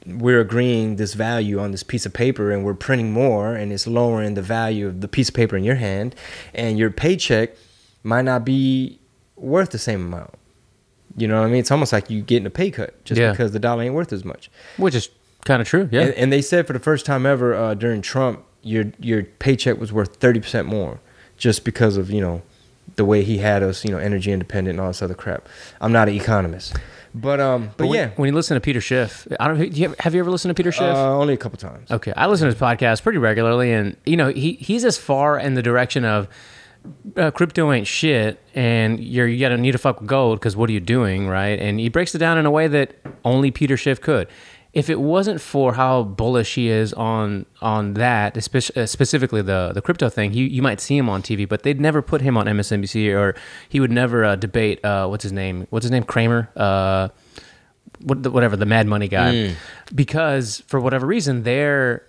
we're 0.06 0.40
agreeing 0.42 0.96
this 0.96 1.14
value 1.14 1.60
on 1.60 1.72
this 1.72 1.84
piece 1.84 2.06
of 2.06 2.14
paper 2.14 2.52
and 2.52 2.64
we're 2.64 2.74
printing 2.74 3.12
more 3.12 3.54
and 3.54 3.72
it's 3.72 3.86
lowering 3.86 4.34
the 4.34 4.42
value 4.42 4.88
of 4.88 5.02
the 5.02 5.08
piece 5.08 5.30
of 5.30 5.36
paper 5.36 5.56
in 5.56 5.64
your 5.64 5.76
hand 5.76 6.16
and 6.56 6.80
your 6.80 6.90
paycheck 6.90 7.52
might 8.04 8.24
not 8.24 8.44
be 8.46 9.00
worth 9.36 9.70
the 9.72 9.78
same 9.78 10.06
amount 10.06 10.34
you 11.18 11.28
know 11.28 11.40
what 11.42 11.46
i 11.48 11.50
mean 11.50 11.60
it's 11.60 11.72
almost 11.72 11.92
like 11.94 12.10
you're 12.10 12.22
getting 12.24 12.46
a 12.46 12.50
pay 12.50 12.72
cut 12.72 13.04
just 13.06 13.20
Yeah. 13.20 13.32
because 13.32 13.52
the 13.52 13.60
dollar 13.60 13.84
ain't 13.84 13.94
worth 13.94 14.14
as 14.14 14.24
much 14.26 14.50
Which 14.78 14.96
is 14.96 15.10
kind 15.44 15.62
of 15.62 15.68
true. 15.68 15.90
Yeah. 15.92 16.02
and, 16.04 16.14
and 16.14 16.32
they 16.34 16.42
said 16.42 16.68
for 16.68 16.74
the 16.74 16.80
first 16.80 17.06
time 17.06 17.26
ever 17.26 17.54
uh, 17.56 17.74
during 17.74 18.02
Trump, 18.02 18.44
your 18.62 18.86
your 19.00 19.24
paycheck 19.24 19.80
was 19.80 19.92
worth 19.92 20.18
thirty 20.18 20.40
percent 20.40 20.68
more, 20.68 21.00
just 21.36 21.66
because 21.66 21.98
of 21.98 22.12
you 22.12 22.22
know 22.22 22.44
the 22.96 23.06
way 23.06 23.24
he 23.24 23.38
had 23.38 23.64
us, 23.64 23.86
you 23.86 23.92
know, 23.92 23.98
energy 23.98 24.32
independent 24.32 24.76
and 24.76 24.82
all 24.82 24.88
this 24.88 25.02
other 25.02 25.14
crap. 25.14 25.48
I'm 25.80 25.92
not 25.92 26.10
an 26.10 26.16
economist, 26.16 26.76
but 27.14 27.40
um, 27.40 27.72
but, 27.78 27.88
when, 27.88 27.98
yeah, 27.98 28.10
when 28.16 28.28
you 28.30 28.36
listen 28.36 28.56
to 28.56 28.62
Peter 28.62 28.82
Schiff, 28.82 29.28
I 29.40 29.48
don't. 29.48 29.58
Do 29.58 29.66
you 29.66 29.90
have, 29.90 30.00
have 30.00 30.14
you 30.14 30.20
ever 30.20 30.32
listened 30.32 30.50
to 30.50 30.56
Peter 30.56 30.72
Schiff? 30.72 30.96
uh, 30.96 31.18
only 31.18 31.34
a 31.34 31.38
couple 31.38 31.58
times. 31.58 31.90
Okay, 31.92 32.14
I 32.16 32.28
listen 32.28 32.48
to 32.48 32.54
his 32.54 32.62
podcast 32.62 33.04
pretty 33.04 33.18
regularly, 33.18 33.72
and 33.72 33.96
you 34.06 34.18
know 34.18 34.30
he 34.30 34.54
he's 34.54 34.86
as 34.86 34.98
far 34.98 35.40
in 35.40 35.54
the 35.56 35.62
direction 35.62 36.06
of 36.06 36.28
uh, 37.18 37.32
crypto 37.32 37.72
ain't 37.72 37.88
shit, 37.88 38.40
and 38.56 39.00
you're 39.00 39.28
you 39.28 39.40
gotta 39.40 39.58
need 39.58 39.72
to 39.74 39.78
fuck 39.78 40.00
with 40.00 40.10
gold 40.10 40.40
because 40.40 40.56
what 40.56 40.70
are 40.70 40.74
you 40.74 40.80
doing, 40.80 41.28
right? 41.28 41.60
And 41.60 41.80
he 41.80 41.90
breaks 41.90 42.16
it 42.16 42.20
down 42.20 42.38
in 42.38 42.46
a 42.46 42.52
way 42.52 42.68
that 42.68 42.96
only 43.24 43.52
Peter 43.52 43.78
Schiff 43.78 44.02
could. 44.02 44.28
If 44.74 44.90
it 44.90 45.02
wasn't 45.02 45.42
for 45.42 45.74
how 45.74 46.04
bullish 46.04 46.56
he 46.56 46.70
is 46.70 46.94
on 46.94 47.46
on 47.62 47.96
that, 47.96 48.36
espe- 48.36 48.78
uh, 48.78 48.86
specifically 48.86 49.42
the 49.42 49.72
the 49.74 49.82
crypto 49.82 50.08
thing, 50.10 50.34
you 50.34 50.46
you 50.46 50.62
might 50.62 50.80
see 50.80 50.96
him 50.98 51.10
on 51.10 51.22
TV, 51.22 51.48
but 51.48 51.64
they'd 51.64 51.82
never 51.82 52.02
put 52.02 52.22
him 52.22 52.38
on 52.38 52.46
MSNBC, 52.46 53.14
or 53.14 53.36
he 53.68 53.80
would 53.82 53.92
never 53.92 54.24
uh, 54.24 54.36
debate. 54.38 54.84
Uh, 54.86 55.08
what's 55.08 55.24
his 55.24 55.34
name? 55.34 55.68
What's 55.72 55.84
his 55.84 55.92
name? 55.92 56.04
Cramer. 56.04 56.50
Uh, 56.56 57.10
what, 58.04 58.24
the- 58.24 58.32
whatever 58.32 58.56
the 58.56 58.66
Mad 58.66 58.88
Money 58.88 59.08
guy, 59.10 59.32
because 59.94 60.64
for 60.68 60.80
whatever 60.80 61.06
reason 61.06 61.44
they're 61.44 62.04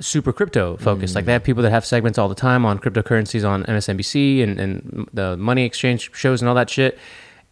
super 0.00 0.32
crypto 0.32 0.76
focused. 0.76 1.14
Like 1.14 1.24
they 1.24 1.32
have 1.32 1.42
people 1.44 1.62
that 1.62 1.70
have 1.70 1.84
segments 1.84 2.18
all 2.18 2.28
the 2.28 2.34
time 2.34 2.64
on 2.66 2.78
cryptocurrencies 2.78 3.48
on 3.48 3.64
MSNBC 3.64 4.42
and, 4.42 4.58
and 4.60 5.08
the 5.12 5.36
money 5.36 5.64
exchange 5.64 6.10
shows 6.14 6.40
and 6.42 6.48
all 6.48 6.54
that 6.54 6.70
shit. 6.70 6.98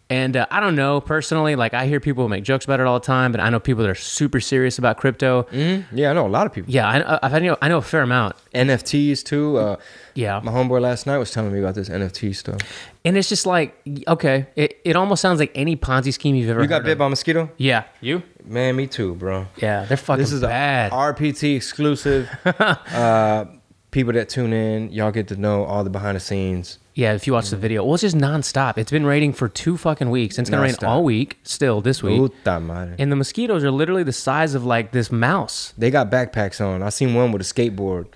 And 0.09 0.37
uh, 0.37 0.47
I 0.53 0.61
don't 0.61 0.77
know 0.77 1.01
personally. 1.01 1.57
Like 1.57 1.75
I 1.75 1.87
hear 1.87 1.99
people 1.99 2.29
make 2.29 2.45
jokes 2.45 2.65
about 2.65 2.79
it 2.79 2.87
all 2.87 3.01
the 3.01 3.05
time, 3.05 3.33
but 3.33 3.41
I 3.41 3.51
know 3.51 3.59
people 3.59 3.83
that 3.83 3.91
are 3.91 3.95
super 3.97 4.39
serious 4.39 4.79
about 4.79 4.99
crypto. 4.99 5.47
Yeah, 5.51 6.11
I 6.11 6.13
know 6.13 6.27
a 6.27 6.29
lot 6.29 6.47
of 6.47 6.53
people. 6.53 6.73
Yeah, 6.73 6.89
I, 6.89 7.01
I, 7.17 7.19
I 7.37 7.39
know 7.41 7.57
I 7.61 7.67
know 7.69 7.79
a 7.79 7.83
fair 7.83 8.03
amount. 8.03 8.37
NFTs 8.55 9.25
too. 9.25 9.57
Uh, 9.59 9.77
Yeah. 10.15 10.41
my 10.45 10.53
homeboy 10.53 10.81
last 10.81 11.09
night 11.09 11.19
was 11.19 11.33
telling 11.33 11.53
me 11.53 11.59
about 11.59 11.75
this 11.75 11.89
NFT 11.89 12.37
stuff. 12.37 12.61
And 13.05 13.17
it's 13.17 13.29
just 13.29 13.47
like 13.47 13.75
okay, 14.07 14.47
it, 14.55 14.79
it 14.85 14.95
almost 14.95 15.21
sounds 15.23 15.41
like 15.41 15.51
any 15.57 15.77
Ponzi 15.77 16.13
scheme 16.13 16.37
you've 16.37 16.51
ever. 16.51 16.63
You 16.63 16.69
got 16.69 16.77
heard 16.83 16.85
bit 16.85 16.93
of. 16.93 16.99
by 16.99 17.07
a 17.07 17.09
mosquito? 17.11 17.51
Yeah, 17.57 17.83
you. 18.01 18.23
Man, 18.45 18.77
me 18.77 18.87
too, 18.87 19.17
bro. 19.17 19.49
Yeah, 19.57 19.87
they're 19.87 19.97
fucking 19.97 20.21
This 20.23 20.31
is 20.31 20.41
bad. 20.43 20.93
a 20.93 20.95
RPT 20.95 21.57
exclusive. 21.57 22.29
uh, 22.45 23.47
people 23.91 24.13
that 24.13 24.29
tune 24.29 24.53
in, 24.53 24.93
y'all 24.93 25.11
get 25.11 25.27
to 25.29 25.37
know 25.37 25.65
all 25.65 25.83
the 25.83 25.91
behind 25.91 26.15
the 26.15 26.21
scenes. 26.21 26.79
Yeah, 26.97 27.13
if 27.13 27.27
you 27.27 27.35
watch 27.35 27.51
the 27.51 27.57
video, 27.59 27.85
well, 27.85 27.93
it's 27.95 28.01
just 28.01 28.17
nonstop. 28.17 28.79
It's 28.79 28.91
been 28.91 29.05
raining 29.05 29.35
for 29.35 29.51
two 29.51 29.77
fucking 29.77 30.09
weeks. 30.09 30.39
And 30.39 30.45
it's 30.45 30.51
gonna 30.51 30.63
rain 30.63 30.73
Nonstop. 30.73 30.89
all 30.89 31.05
week 31.05 31.39
still 31.43 31.83
this 31.83 32.03
week. 32.03 32.17
Puta 32.17 32.59
madre. 32.59 32.97
And 32.99 33.13
the 33.13 33.17
mosquitoes 33.17 33.63
are 33.65 33.71
literally 33.71 34.03
the 34.03 34.15
size 34.15 34.55
of 34.55 34.65
like 34.65 34.93
this 34.93 35.13
mouse. 35.13 35.75
They 35.77 35.91
got 35.91 36.11
backpacks 36.11 36.59
on. 36.65 36.83
I 36.83 36.89
seen 36.89 37.13
one 37.15 37.33
with 37.33 37.43
a 37.43 37.45
skateboard. 37.45 38.07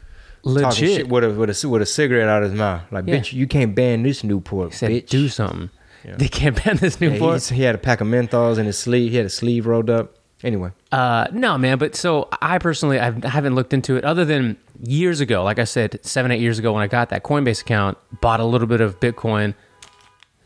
Talking 0.43 0.55
Legit. 0.55 0.97
shit 0.97 1.09
with 1.11 1.24
a, 1.24 1.31
with 1.31 1.51
a 1.64 1.68
with 1.68 1.83
a 1.83 1.87
cigarette 1.87 2.26
out 2.26 2.43
of 2.43 2.51
his 2.51 2.59
mouth. 2.59 2.81
Like, 2.91 3.07
Yeah. 3.07 3.16
bitch, 3.16 3.35
you 3.35 3.47
can't 3.47 3.74
ban 3.74 4.03
this 4.03 4.24
Newport, 4.24 4.70
He 4.72 4.76
said, 4.78 4.91
bitch. 4.91 5.09
"Do 5.11 5.28
something." 5.28 5.68
They 6.16 6.28
can't 6.28 6.64
ban 6.64 6.78
this 6.78 6.99
new 6.99 7.11
Yeah, 7.11 7.18
board. 7.18 7.33
he's- 7.35 7.51
he 7.51 7.62
had 7.62 7.74
a 7.74 7.78
pack 7.78 8.01
of 8.01 8.07
menthols 8.09 8.57
in 8.57 8.64
his 8.64 8.78
sleeve. 8.78 9.11
He 9.11 9.18
had 9.18 9.26
a 9.26 9.31
sleeve 9.31 9.66
rolled 9.66 9.91
up. 9.91 10.14
Anyway, 10.43 10.70
Uh, 10.91 11.26
no, 11.35 11.59
man. 11.59 11.76
But 11.76 11.95
so 11.95 12.28
I 12.41 12.57
personally, 12.57 12.99
I've, 12.99 13.22
I 13.22 13.28
haven't 13.28 13.55
looked 13.55 13.74
into 13.74 13.97
it 13.97 14.05
other 14.07 14.24
than 14.24 14.57
years 14.83 15.20
ago. 15.20 15.43
Like 15.45 15.59
I 15.59 15.64
said, 15.64 15.99
seven, 16.03 16.31
eight 16.31 16.41
years 16.41 16.59
ago 16.59 16.72
when 16.72 16.83
I 16.83 16.87
got 16.87 17.09
that 17.11 17.22
Coinbase 17.22 17.61
account, 17.62 17.99
bought 18.20 18.41
a 18.41 18.45
little 18.45 18.66
bit 18.66 18.81
of 18.81 18.99
Bitcoin. 19.01 19.55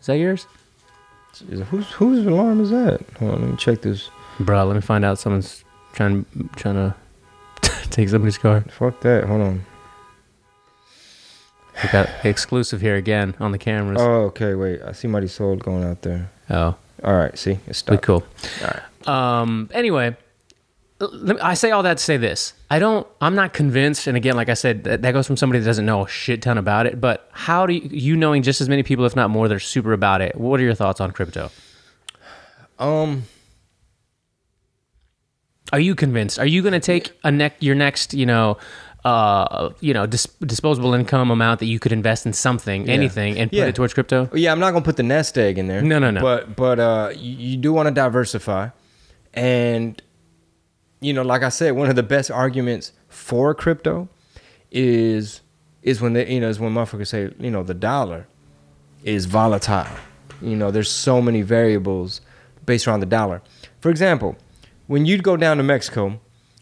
Is 0.01 0.07
that 0.07 0.17
yours, 0.19 0.47
is- 1.49 1.61
whose 1.69 1.91
whose 1.93 2.27
alarm 2.27 2.61
is 2.61 2.71
that? 2.71 3.01
Hold 3.19 3.35
on, 3.35 3.41
let 3.43 3.51
me 3.51 3.57
check 3.57 3.81
this. 3.83 4.11
bro? 4.41 4.65
Let 4.65 4.75
me 4.75 4.81
find 4.81 5.05
out. 5.05 5.19
Someone's 5.19 5.65
trying 5.93 6.27
trying 6.57 6.75
to 6.75 6.95
take 7.91 8.09
somebody's 8.09 8.39
car. 8.39 8.61
Fuck 8.71 9.01
that. 9.01 9.25
Hold 9.25 9.41
on. 9.43 9.65
We 11.83 11.89
got 11.91 12.09
exclusive 12.25 12.81
here 12.81 12.95
again 12.97 13.35
on 13.41 13.51
the 13.53 13.59
cameras. 13.59 13.99
Oh, 14.01 14.27
okay. 14.27 14.55
Wait, 14.55 14.81
I 14.83 14.93
see 14.93 15.09
Mighty 15.09 15.27
Soul 15.27 15.57
going 15.57 15.85
out 15.85 16.03
there. 16.03 16.31
oh. 16.51 16.77
All 17.03 17.15
right, 17.15 17.37
see, 17.37 17.59
it's 17.67 17.81
stopped. 17.81 18.03
cool. 18.03 18.25
All 18.63 18.69
right. 18.69 19.43
Um. 19.43 19.69
Anyway, 19.75 20.17
I 21.43 21.55
say 21.55 21.71
all 21.71 21.83
that 21.83 21.99
to 21.99 22.03
say 22.03 22.17
this. 22.17 22.53
I 22.71 22.79
don't. 22.79 23.07
I'm 23.21 23.35
not 23.35 23.53
convinced. 23.53 24.07
And 24.07 24.17
again, 24.17 24.37
like 24.37 24.49
I 24.49 24.55
said, 24.55 24.85
that, 24.85 25.03
that 25.03 25.13
goes 25.13 25.27
from 25.27 25.37
somebody 25.37 25.61
that 25.61 25.67
doesn't 25.67 25.87
know 25.87 26.05
a 26.05 26.09
shit 26.09 26.43
ton 26.43 26.59
about 26.59 26.87
it. 26.87 27.01
But 27.01 27.29
how 27.33 27.67
do 27.67 27.75
you, 27.75 27.89
you 27.91 28.17
knowing 28.17 28.43
just 28.43 28.61
as 28.61 28.69
many 28.69 28.83
people, 28.83 29.05
if 29.05 29.15
not 29.17 29.31
more, 29.31 29.49
that 29.49 29.55
are 29.55 29.59
super 29.61 29.93
about 29.93 30.21
it? 30.21 30.37
What 30.37 30.61
are 30.61 30.63
your 30.63 30.75
thoughts 30.75 31.01
on 31.01 31.11
crypto? 31.13 31.51
Um, 32.79 33.25
Are 35.73 35.81
you 35.81 35.95
convinced? 35.95 36.39
Are 36.39 36.47
you 36.47 36.63
going 36.63 36.73
to 36.73 36.81
take 36.81 37.13
a 37.25 37.31
neck 37.31 37.57
your 37.61 37.75
next, 37.75 38.15
you 38.15 38.27
know, 38.27 38.59
uh, 39.05 39.71
you 39.81 39.93
know, 39.95 40.07
dis- 40.07 40.27
disposable 40.41 40.95
income 40.95 41.31
amount 41.31 41.61
that 41.61 41.67
you 41.67 41.79
could 41.79 41.93
invest 41.93 42.27
in 42.27 42.33
something, 42.33 42.89
anything, 42.89 43.39
and 43.39 43.51
put 43.51 43.57
Yeah. 43.57 43.67
it 43.67 43.75
towards 43.75 43.95
crypto? 43.95 44.29
yeah, 44.35 44.51
I'm 44.53 44.59
not 44.61 44.73
gonna 44.73 44.85
put 44.85 44.97
the 44.97 45.03
nest 45.03 45.37
egg 45.39 45.59
in 45.59 45.67
there. 45.69 45.83
No, 45.83 45.99
no, 45.99 46.11
no. 46.11 46.21
But 46.21 46.57
but 46.57 46.79
uh, 46.81 47.13
you, 47.15 47.37
you 47.51 47.57
do 47.57 47.73
want 47.73 47.87
to 47.89 47.95
diversify, 47.95 48.69
and 49.35 50.01
you 51.01 51.13
know, 51.13 51.23
like 51.23 51.43
I 51.43 51.49
said, 51.49 51.73
one 51.73 51.91
of 51.91 51.97
the 51.97 52.03
best 52.03 52.31
arguments 52.31 52.93
for 53.09 53.55
crypto 53.55 54.09
is 54.71 55.41
is 55.83 56.01
when 56.01 56.15
they 56.15 56.33
you 56.33 56.41
know 56.41 56.49
is 56.49 56.59
when 56.59 56.73
motherfuckers 56.73 57.09
say 57.09 57.31
you 57.39 57.51
know 57.51 57.63
the 57.63 57.75
dollar 57.75 58.27
is 59.05 59.27
volatile. 59.27 59.97
You 60.41 60.57
know, 60.57 60.71
there's 60.71 60.91
so 60.91 61.23
many 61.23 61.43
variables 61.43 62.21
based 62.67 62.87
around 62.87 63.01
the 63.01 63.07
dollar. 63.07 63.43
For 63.81 63.91
example, 63.91 64.37
when 64.87 65.07
you'd 65.07 65.23
go 65.23 65.37
down 65.37 65.59
to 65.59 65.63
Mexico 65.63 66.21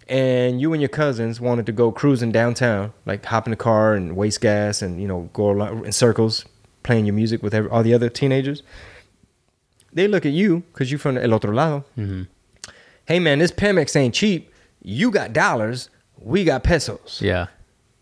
and 0.09 0.61
you 0.61 0.73
and 0.73 0.83
your 0.83 0.89
cousins 0.89 1.41
wanted 1.41 1.67
to 1.67 1.73
go 1.73 1.91
cruising 1.93 2.33
downtown, 2.33 2.93
like 3.07 3.25
hop 3.25 3.47
in 3.47 3.51
the 3.51 3.57
car 3.57 3.95
and 3.95 4.17
waste 4.17 4.41
gas 4.41 4.83
and, 4.83 5.01
you 5.01 5.09
know, 5.09 5.31
go 5.33 5.83
in 5.83 5.93
circles 5.93 6.45
playing 6.83 7.07
your 7.07 7.15
music 7.15 7.43
with 7.43 7.55
every, 7.55 7.71
all 7.71 7.83
the 7.83 7.95
other 7.95 8.09
teenagers, 8.09 8.63
they 9.93 10.09
look 10.09 10.27
at 10.27 10.33
you 10.33 10.61
because 10.73 10.91
you're 10.91 10.99
from 10.99 11.17
el 11.17 11.33
otro 11.33 11.53
lado. 11.53 11.85
Mm-hmm. 11.97 12.23
Hey, 13.07 13.19
man, 13.19 13.39
this 13.39 13.53
Pemex 13.53 13.97
ain't 13.97 14.15
cheap. 14.15 14.53
You 14.83 15.11
got 15.11 15.33
dollars. 15.33 15.91
We 16.19 16.45
got 16.45 16.63
pesos. 16.63 17.21
Yeah. 17.23 17.47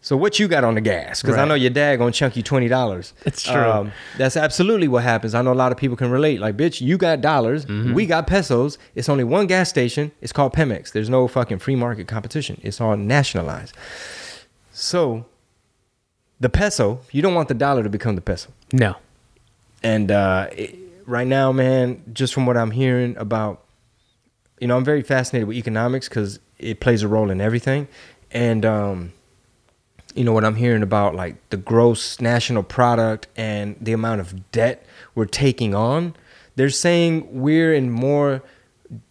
So 0.03 0.17
what 0.17 0.39
you 0.39 0.49
got 0.49 0.65
on 0.65 0.77
the 0.77 0.81
gas? 0.81 1.21
Because 1.21 1.37
I 1.37 1.45
know 1.45 1.53
your 1.53 1.69
dad 1.71 1.97
gonna 1.97 2.11
chunk 2.11 2.35
you 2.35 2.43
twenty 2.43 2.69
dollars. 2.69 3.13
It's 3.27 3.43
true. 3.43 3.91
that's 4.17 4.35
absolutely 4.35 4.89
what 4.89 5.03
happens. 5.03 5.35
I 5.35 5.43
know 5.43 5.53
a 5.53 5.55
lot 5.55 5.73
of 5.73 5.79
people 5.79 5.95
can 5.97 6.11
relate. 6.11 6.41
Like, 6.41 6.57
bitch, 6.57 6.81
you 6.81 6.97
got 6.97 7.21
dollars, 7.21 7.67
Mm-hmm. 7.67 7.93
we 7.93 8.07
got 8.07 8.27
pesos. 8.27 8.79
It's 8.95 9.11
only 9.11 9.25
one 9.25 9.47
gas 9.47 9.69
station. 9.69 10.11
It's 10.23 10.33
called 10.33 10.55
Pemex. 10.55 10.93
There's 10.93 11.11
no 11.11 11.29
fucking 11.29 11.59
free 11.59 11.77
market 11.77 12.09
competition. 12.09 12.59
It's 12.63 12.81
all 12.81 12.97
nationalized. 12.97 13.77
So, 14.73 15.27
the 16.41 16.49
peso, 16.49 17.01
you 17.13 17.21
don't 17.21 17.35
want 17.35 17.49
the 17.49 17.55
dollar 17.55 17.83
to 17.83 17.91
become 17.91 18.15
the 18.15 18.23
peso. 18.23 18.51
No. 18.73 18.97
And 19.83 20.11
uh, 20.11 20.49
it, 20.53 20.77
right 21.05 21.27
now, 21.27 21.53
man, 21.53 22.03
just 22.13 22.33
from 22.33 22.47
what 22.47 22.57
I'm 22.57 22.71
hearing 22.71 23.17
about, 23.19 23.63
you 24.61 24.67
know, 24.69 24.77
I'm 24.77 24.85
very 24.85 25.03
fascinated 25.03 25.49
with 25.49 25.57
economics 25.57 26.09
because 26.09 26.39
it 26.59 26.81
plays 26.81 27.03
a 27.03 27.09
role 27.09 27.31
in 27.31 27.41
everything. 27.41 27.89
And, 28.31 28.65
um, 28.65 29.13
you 30.15 30.23
know, 30.25 30.33
what 30.33 30.45
I'm 30.45 30.57
hearing 30.57 30.83
about 30.83 31.15
like 31.15 31.37
the 31.51 31.57
gross 31.57 32.21
national 32.21 32.63
product 32.63 33.27
and 33.37 33.77
the 33.81 33.93
amount 33.93 34.21
of 34.21 34.51
debt 34.53 34.85
we're 35.15 35.25
taking 35.25 35.75
on, 35.75 36.15
they're 36.57 36.71
saying 36.71 37.41
we're 37.41 37.73
in 37.73 37.91
more 37.91 38.43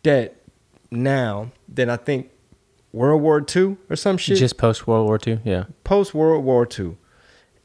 debt 0.04 0.36
now 0.91 1.52
than 1.68 1.89
I 1.89 1.97
think 1.97 2.30
World 2.91 3.22
War 3.22 3.43
II 3.56 3.78
or 3.89 3.95
some 3.95 4.18
shit 4.18 4.38
Just 4.38 4.58
post 4.58 4.88
World 4.88 5.08
War 5.08 5.20
II. 5.26 5.39
Yeah. 5.43 5.66
post 5.84 6.14
World 6.14 6.43
War 6.43 6.68
II. 6.68 6.97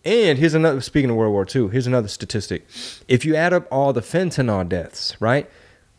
And 0.04 0.38
here's 0.38 0.52
another. 0.52 0.82
Speaking 0.82 1.08
of 1.08 1.16
World 1.16 1.32
War 1.32 1.46
II, 1.52 1.68
here's 1.68 1.86
another 1.86 2.08
statistic. 2.08 2.66
If 3.08 3.24
you 3.24 3.34
add 3.34 3.54
up 3.54 3.66
all 3.72 3.94
the 3.94 4.02
fentanyl 4.02 4.68
deaths, 4.68 5.16
right, 5.18 5.50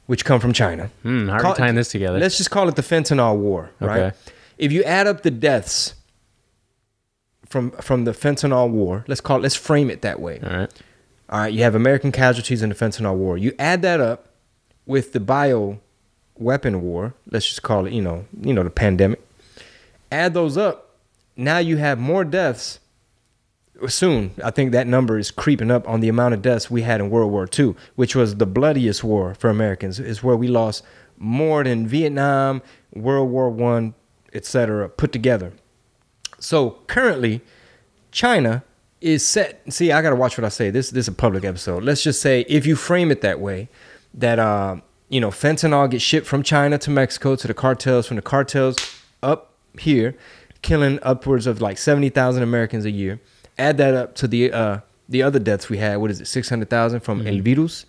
which 0.08 0.24
come 0.26 0.40
from 0.40 0.54
China, 0.54 0.90
Hmm, 1.04 1.32
we 1.32 1.40
call- 1.40 1.56
tying 1.56 1.76
this 1.76 1.90
together? 1.90 2.20
Let's 2.20 2.38
just 2.38 2.52
call 2.52 2.68
it 2.70 2.76
the 2.76 2.82
fentanyl 2.84 3.38
war, 3.38 3.72
right? 3.80 4.00
Okay. 4.00 4.18
If 4.58 4.72
you 4.72 4.84
add 4.84 5.08
up 5.08 5.24
the 5.24 5.32
deaths 5.32 5.96
from 7.48 7.72
from 7.72 8.06
the 8.06 8.12
fentanyl 8.12 8.70
war, 8.70 9.04
let's 9.08 9.22
call 9.22 9.38
it, 9.38 9.44
let's 9.44 9.56
frame 9.56 9.90
it 9.90 10.02
that 10.02 10.20
way. 10.20 10.40
All 10.44 10.50
right. 10.58 10.72
All 11.30 11.40
right, 11.40 11.54
you 11.54 11.64
have 11.64 11.74
American 11.76 12.12
casualties 12.12 12.62
in 12.62 12.70
the 12.70 12.76
fentanyl 12.76 13.16
war. 13.16 13.38
You 13.38 13.54
add 13.58 13.82
that 13.82 14.00
up 14.00 14.28
with 14.86 15.14
the 15.14 15.20
bio 15.20 15.80
weapon 16.38 16.82
war. 16.84 17.14
Let's 17.32 17.48
just 17.48 17.64
call 17.64 17.88
it, 17.88 17.94
you 17.94 18.02
know, 18.02 18.26
you 18.42 18.54
know, 18.54 18.64
the 18.64 18.70
pandemic. 18.70 19.22
Add 20.12 20.34
those 20.36 20.56
up, 20.56 20.92
now 21.36 21.58
you 21.58 21.78
have 21.78 21.98
more 22.00 22.24
deaths. 22.24 22.80
Soon, 23.88 24.32
I 24.44 24.52
think 24.52 24.72
that 24.72 24.88
number 24.88 25.20
is 25.20 25.32
creeping 25.32 25.70
up 25.70 25.88
on 25.88 26.00
the 26.00 26.08
amount 26.08 26.34
of 26.34 26.42
deaths 26.42 26.72
we 26.72 26.84
had 26.84 27.02
in 27.02 27.10
World 27.10 27.32
War 27.32 27.48
II, 27.58 27.76
which 27.96 28.16
was 28.16 28.38
the 28.38 28.46
bloodiest 28.46 29.04
war 29.04 29.36
for 29.36 29.50
Americans. 29.50 30.00
Is 30.00 30.24
where 30.24 30.38
we 30.38 30.48
lost 30.48 30.84
more 31.18 31.64
than 31.64 31.88
Vietnam, 31.88 32.62
World 32.94 33.30
War 33.30 33.50
One, 33.50 33.94
etc. 34.34 34.88
put 34.90 35.12
together. 35.12 35.54
So 36.40 36.78
currently, 36.88 37.42
China 38.12 38.64
is 39.02 39.26
set. 39.26 39.62
See, 39.72 39.92
I 39.92 40.02
gotta 40.02 40.16
watch 40.16 40.38
what 40.38 40.46
I 40.46 40.50
say. 40.50 40.70
This 40.70 40.90
this 40.90 41.04
is 41.04 41.08
a 41.10 41.12
public 41.14 41.44
episode. 41.44 41.84
Let's 41.84 42.02
just 42.02 42.22
say 42.22 42.46
if 42.48 42.66
you 42.66 42.76
frame 42.76 43.12
it 43.12 43.22
that 43.22 43.40
way, 43.40 43.70
that 44.14 44.40
uh, 44.40 44.78
you 45.10 45.20
know, 45.20 45.30
fentanyl 45.30 45.90
gets 45.90 46.04
shipped 46.04 46.28
from 46.28 46.44
China 46.44 46.78
to 46.78 46.90
Mexico 46.90 47.36
to 47.36 47.48
the 47.48 47.54
cartels, 47.54 48.08
from 48.08 48.16
the 48.16 48.22
cartels 48.22 48.78
up 49.22 49.54
here, 49.78 50.16
killing 50.62 51.00
upwards 51.02 51.46
of 51.46 51.62
like 51.62 51.78
seventy 51.78 52.10
thousand 52.10 52.44
Americans 52.44 52.86
a 52.86 52.92
year. 52.92 53.20
Add 53.58 53.78
that 53.78 53.94
up 53.94 54.16
to 54.16 54.28
the 54.28 54.52
uh 54.52 54.80
the 55.08 55.24
other 55.24 55.40
deaths 55.40 55.70
we 55.70 55.78
had. 55.78 55.98
What 55.98 56.12
is 56.12 56.22
it? 56.22 56.28
Six 56.28 56.50
hundred 56.50 56.70
thousand 56.70 57.02
from 57.02 57.26
El 57.26 57.42
Virus, 57.42 57.86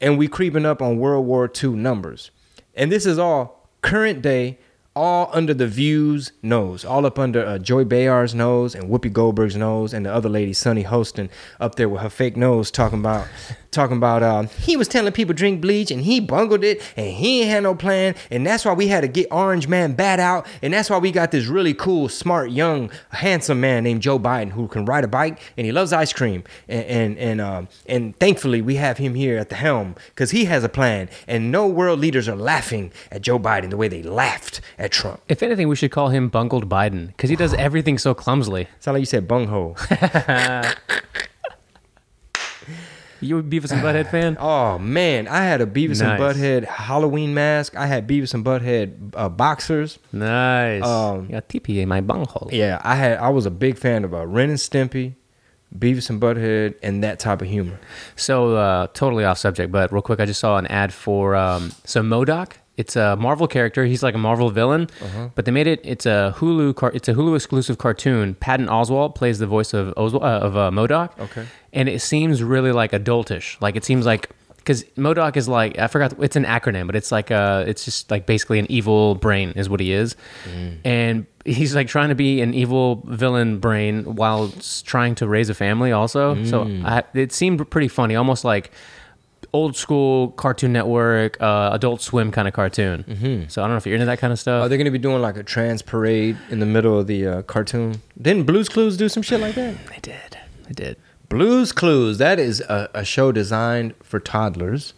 and 0.00 0.18
we 0.18 0.28
creeping 0.28 0.66
up 0.66 0.82
on 0.82 0.98
World 0.98 1.26
War 1.26 1.50
II 1.62 1.70
numbers. 1.70 2.30
And 2.74 2.92
this 2.92 3.06
is 3.06 3.18
all 3.18 3.68
current 3.82 4.22
day 4.22 4.58
all 4.98 5.30
under 5.32 5.54
the 5.54 5.68
View's 5.68 6.32
nose, 6.42 6.84
all 6.84 7.06
up 7.06 7.20
under 7.20 7.46
uh, 7.46 7.56
Joy 7.58 7.84
Behar's 7.84 8.34
nose 8.34 8.74
and 8.74 8.90
Whoopi 8.90 9.12
Goldberg's 9.12 9.54
nose, 9.54 9.94
and 9.94 10.04
the 10.04 10.12
other 10.12 10.28
lady, 10.28 10.52
Sunny 10.52 10.82
Hostin, 10.82 11.30
up 11.60 11.76
there 11.76 11.88
with 11.88 12.02
her 12.02 12.10
fake 12.10 12.36
nose, 12.36 12.72
talking 12.72 12.98
about, 12.98 13.28
talking 13.70 13.96
about, 13.96 14.22
um, 14.22 14.48
he 14.60 14.76
was 14.76 14.88
telling 14.88 15.12
people 15.12 15.34
drink 15.34 15.60
bleach 15.60 15.90
and 15.90 16.02
he 16.02 16.20
bungled 16.20 16.64
it 16.64 16.82
and 16.96 17.06
he 17.06 17.42
ain't 17.42 17.50
had 17.50 17.62
no 17.62 17.74
plan, 17.74 18.14
and 18.30 18.46
that's 18.46 18.64
why 18.64 18.72
we 18.72 18.88
had 18.88 19.02
to 19.02 19.08
get 19.08 19.26
Orange 19.30 19.68
Man 19.68 19.94
Bat 19.94 20.20
out, 20.20 20.46
and 20.62 20.72
that's 20.72 20.90
why 20.90 20.98
we 20.98 21.10
got 21.12 21.30
this 21.30 21.46
really 21.46 21.74
cool, 21.74 22.08
smart, 22.08 22.50
young, 22.50 22.90
handsome 23.10 23.60
man 23.60 23.84
named 23.84 24.02
Joe 24.02 24.18
Biden 24.18 24.50
who 24.50 24.68
can 24.68 24.84
ride 24.84 25.04
a 25.04 25.08
bike 25.08 25.40
and 25.56 25.64
he 25.64 25.72
loves 25.72 25.92
ice 25.92 26.12
cream, 26.12 26.44
and 26.68 26.84
and 26.84 27.18
and 27.18 27.40
um, 27.40 27.68
and 27.86 28.18
thankfully 28.18 28.62
we 28.62 28.76
have 28.76 28.98
him 28.98 29.14
here 29.14 29.38
at 29.38 29.48
the 29.48 29.54
helm 29.54 29.94
because 30.08 30.30
he 30.30 30.46
has 30.46 30.64
a 30.64 30.68
plan, 30.68 31.08
and 31.26 31.50
no 31.52 31.66
world 31.66 31.98
leaders 31.98 32.28
are 32.28 32.36
laughing 32.36 32.92
at 33.10 33.22
Joe 33.22 33.38
Biden 33.38 33.70
the 33.70 33.76
way 33.76 33.88
they 33.88 34.02
laughed 34.02 34.60
at 34.78 34.92
Trump. 34.92 35.20
If 35.28 35.42
anything, 35.42 35.68
we 35.68 35.76
should 35.76 35.90
call 35.90 36.08
him 36.08 36.28
Bungled 36.28 36.68
Biden 36.68 37.08
because 37.08 37.30
he 37.30 37.36
does 37.36 37.54
everything 37.68 37.98
so 37.98 38.14
clumsily. 38.14 38.68
Sound 38.80 38.94
like 38.94 39.00
you 39.00 39.06
said 39.06 39.28
bunghole. 39.28 39.76
You 43.20 43.38
a 43.38 43.42
Beavis 43.42 43.72
and 43.72 43.82
Butthead 43.82 44.10
fan? 44.10 44.36
Oh 44.40 44.78
man, 44.78 45.26
I 45.28 45.42
had 45.44 45.60
a 45.60 45.66
Beavis 45.66 46.00
and 46.00 46.18
Nice. 46.18 46.20
Butthead 46.36 46.64
Halloween 46.64 47.34
mask. 47.34 47.76
I 47.76 47.86
had 47.86 48.06
Beavis 48.08 48.34
and 48.34 48.44
Butthead 48.44 49.12
uh, 49.14 49.28
boxers. 49.28 49.98
Nice. 50.12 50.84
Um, 50.84 51.28
yeah, 51.30 51.40
TPA 51.40 51.60
TP 51.62 51.82
in 51.82 51.88
my 51.88 52.00
bunghole. 52.00 52.48
Yeah, 52.52 52.80
I 52.84 52.94
had. 52.94 53.18
I 53.18 53.28
was 53.30 53.46
a 53.46 53.50
big 53.50 53.76
fan 53.78 54.04
of 54.04 54.14
uh, 54.14 54.26
Ren 54.26 54.50
and 54.50 54.58
Stimpy, 54.58 55.14
Beavis 55.76 56.08
and 56.10 56.20
Butthead, 56.20 56.74
and 56.82 57.02
that 57.02 57.18
type 57.18 57.42
of 57.42 57.48
humor. 57.48 57.78
So 58.16 58.54
uh, 58.56 58.86
totally 58.88 59.24
off 59.24 59.38
subject, 59.38 59.72
but 59.72 59.92
real 59.92 60.02
quick, 60.02 60.20
I 60.20 60.26
just 60.26 60.40
saw 60.40 60.56
an 60.56 60.66
ad 60.68 60.92
for 60.92 61.34
um, 61.34 61.72
so 61.84 62.02
MODOK. 62.02 62.52
It's 62.78 62.96
a 62.96 63.16
Marvel 63.16 63.46
character. 63.46 63.84
He's 63.84 64.02
like 64.02 64.14
a 64.14 64.18
Marvel 64.28 64.48
villain, 64.50 64.88
Uh-huh. 65.02 65.28
but 65.34 65.44
they 65.44 65.50
made 65.52 65.66
it. 65.66 65.80
It's 65.84 66.06
a 66.06 66.32
Hulu. 66.38 66.74
Car- 66.76 66.92
it's 66.94 67.08
a 67.08 67.14
Hulu 67.14 67.34
exclusive 67.36 67.76
cartoon. 67.76 68.34
Patton 68.36 68.68
Oswalt 68.68 69.14
plays 69.14 69.38
the 69.38 69.46
voice 69.46 69.74
of 69.74 69.92
Oswald, 69.96 70.22
uh, 70.22 70.46
of 70.46 70.56
uh, 70.56 70.70
MODOK. 70.70 71.10
Okay. 71.26 71.44
and 71.72 71.88
it 71.88 72.00
seems 72.00 72.42
really 72.42 72.72
like 72.72 72.92
adultish. 72.92 73.60
Like 73.60 73.74
it 73.76 73.84
seems 73.84 74.06
like 74.06 74.30
because 74.58 74.84
MODOK 74.96 75.36
is 75.36 75.48
like 75.48 75.78
I 75.78 75.86
forgot. 75.88 76.14
It's 76.22 76.36
an 76.36 76.44
acronym, 76.44 76.86
but 76.86 76.94
it's 76.96 77.10
like 77.10 77.30
uh 77.30 77.64
It's 77.66 77.84
just 77.84 78.10
like 78.10 78.24
basically 78.26 78.58
an 78.58 78.66
evil 78.70 79.14
brain 79.14 79.52
is 79.56 79.68
what 79.68 79.80
he 79.80 79.92
is, 79.92 80.14
and 80.84 81.26
he's 81.44 81.74
like 81.74 81.88
trying 81.88 82.10
to 82.10 82.14
be 82.14 82.40
an 82.42 82.52
evil 82.54 83.02
villain 83.06 83.58
brain 83.58 84.04
while 84.14 84.52
trying 84.84 85.14
to 85.16 85.26
raise 85.26 85.48
a 85.48 85.54
family 85.54 85.92
also. 85.92 86.44
So 86.44 86.64
I, 86.84 87.02
it 87.14 87.32
seemed 87.32 87.68
pretty 87.70 87.88
funny, 87.88 88.14
almost 88.16 88.44
like 88.44 88.70
old 89.52 89.76
school 89.76 90.28
Cartoon 90.32 90.72
Network, 90.72 91.40
uh, 91.40 91.70
Adult 91.72 92.00
Swim 92.02 92.30
kind 92.30 92.46
of 92.46 92.54
cartoon. 92.54 93.04
Mm-hmm. 93.08 93.48
So 93.48 93.62
I 93.62 93.66
don't 93.66 93.72
know 93.72 93.78
if 93.78 93.86
you're 93.86 93.94
into 93.94 94.06
that 94.06 94.18
kind 94.18 94.32
of 94.32 94.38
stuff. 94.38 94.64
Are 94.64 94.68
they 94.68 94.76
going 94.76 94.84
to 94.84 94.90
be 94.90 94.98
doing 94.98 95.22
like 95.22 95.36
a 95.36 95.42
trans 95.42 95.82
parade 95.82 96.36
in 96.50 96.58
the 96.60 96.66
middle 96.66 96.98
of 96.98 97.06
the 97.06 97.26
uh, 97.26 97.42
cartoon? 97.42 98.02
Didn't 98.20 98.44
Blue's 98.44 98.68
Clues 98.68 98.96
do 98.96 99.08
some 99.08 99.22
shit 99.22 99.40
like 99.40 99.54
that? 99.54 99.76
they 99.86 99.98
did. 100.02 100.38
They 100.66 100.74
did. 100.74 100.96
Blue's 101.28 101.72
Clues. 101.72 102.18
That 102.18 102.38
is 102.38 102.60
a, 102.62 102.88
a 102.94 103.04
show 103.04 103.32
designed 103.32 103.94
for 104.02 104.18
toddlers, 104.18 104.94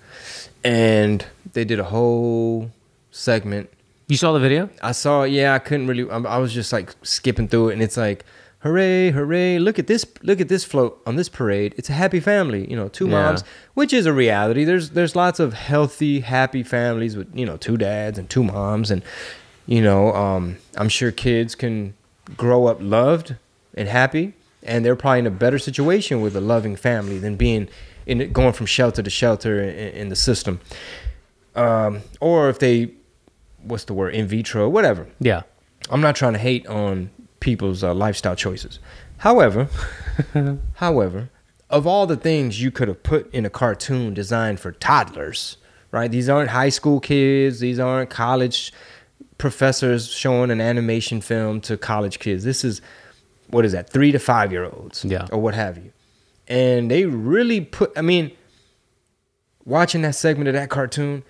and 0.65 1.25
they 1.53 1.65
did 1.65 1.81
a 1.81 1.85
whole 1.85 2.71
segment 3.11 3.69
You 4.07 4.17
saw 4.17 4.33
the 4.33 4.41
video? 4.41 4.71
I 4.83 4.93
saw, 4.93 5.25
yeah, 5.25 5.55
I 5.55 5.59
couldn't 5.59 5.87
really. 5.87 6.09
I, 6.11 6.19
I 6.19 6.39
was 6.39 6.53
just 6.53 6.73
like 6.73 6.95
skipping 7.03 7.49
through 7.49 7.71
it, 7.71 7.73
and 7.75 7.83
it's 7.83 7.97
like, 7.97 8.25
hooray, 8.61 9.11
hooray! 9.11 9.59
Look 9.59 9.79
at 9.79 9.87
this, 9.87 10.05
look 10.23 10.41
at 10.41 10.49
this 10.49 10.65
float 10.65 11.01
on 11.07 11.17
this 11.17 11.29
parade. 11.29 11.75
It's 11.77 11.89
a 11.91 11.95
happy 11.95 12.21
family, 12.21 12.69
you 12.71 12.77
know, 12.77 12.89
two 12.89 13.07
Yeah. 13.07 13.23
moms, 13.23 13.45
which 13.75 13.93
is 13.93 14.07
a 14.07 14.13
reality. 14.13 14.65
There's 14.65 14.91
there's 14.91 15.15
lots 15.17 15.41
of 15.41 15.53
healthy, 15.55 16.21
happy 16.21 16.63
families 16.63 17.17
with 17.17 17.29
you 17.35 17.47
know 17.47 17.57
two 17.57 17.77
dads 17.77 18.19
and 18.19 18.29
two 18.29 18.45
moms, 18.45 18.91
and 18.91 19.03
you 19.67 19.83
know, 19.83 20.13
um, 20.15 20.57
I'm 20.77 20.89
sure 20.89 21.11
kids 21.13 21.55
can 21.55 21.95
grow 22.37 22.67
up 22.67 22.79
loved 22.81 23.37
and 23.75 23.89
happy, 23.89 24.35
and 24.63 24.85
they're 24.85 24.97
probably 24.97 25.21
in 25.21 25.27
a 25.27 25.31
better 25.31 25.59
situation 25.59 26.21
with 26.21 26.35
a 26.37 26.41
loving 26.41 26.77
family 26.77 27.19
than 27.19 27.37
being 27.37 27.69
in 28.07 28.33
going 28.33 28.53
from 28.53 28.67
shelter 28.67 29.03
to 29.03 29.11
shelter 29.11 29.61
in, 29.63 29.71
in 29.95 30.09
the 30.09 30.17
system, 30.17 30.61
um, 31.55 32.01
or 32.21 32.49
if 32.49 32.59
they 32.59 32.91
what's 33.63 33.85
the 33.85 33.93
word 33.93 34.15
in 34.15 34.27
vitro 34.27 34.69
whatever 34.71 35.07
Yeah. 35.21 35.43
i'm 35.91 36.01
not 36.01 36.17
trying 36.17 36.33
to 36.33 36.39
hate 36.39 36.67
on 36.67 37.11
people's 37.41 37.83
uh, 37.83 37.93
lifestyle 37.95 38.37
choices 38.37 38.79
however 39.19 39.69
however 40.75 41.29
of 41.69 41.87
all 41.87 42.07
the 42.07 42.17
things 42.17 42.61
you 42.63 42.71
could 42.71 42.89
have 42.89 43.03
put 43.03 43.33
in 43.35 43.45
a 43.47 43.51
cartoon 43.51 44.13
designed 44.15 44.61
for 44.61 44.73
toddlers 44.73 45.57
right 45.91 46.11
these 46.11 46.29
aren't 46.29 46.51
high 46.51 46.69
school 46.69 47.01
kids 47.01 47.61
these 47.61 47.79
aren't 47.79 48.11
college 48.11 48.73
professors 49.39 50.07
showing 50.09 50.51
an 50.51 50.61
animation 50.61 51.21
film 51.21 51.61
to 51.61 51.77
college 51.77 52.19
kids 52.19 52.45
this 52.45 52.65
is 52.65 52.81
what 53.49 53.65
is 53.65 53.73
that 53.73 53.89
three 53.91 54.13
to 54.13 54.19
five 54.19 54.53
year 54.53 54.65
olds 54.65 55.05
Yeah. 55.05 55.27
or 55.33 55.41
what 55.41 55.55
have 55.55 55.77
you 55.79 55.93
and 56.47 56.91
they 56.91 57.07
really 57.07 57.61
put 57.63 57.93
i 57.97 58.03
mean 58.03 58.33
watching 59.65 60.03
that 60.03 60.15
segment 60.15 60.49
of 60.49 60.55
that 60.55 60.69
cartoon, 60.71 61.23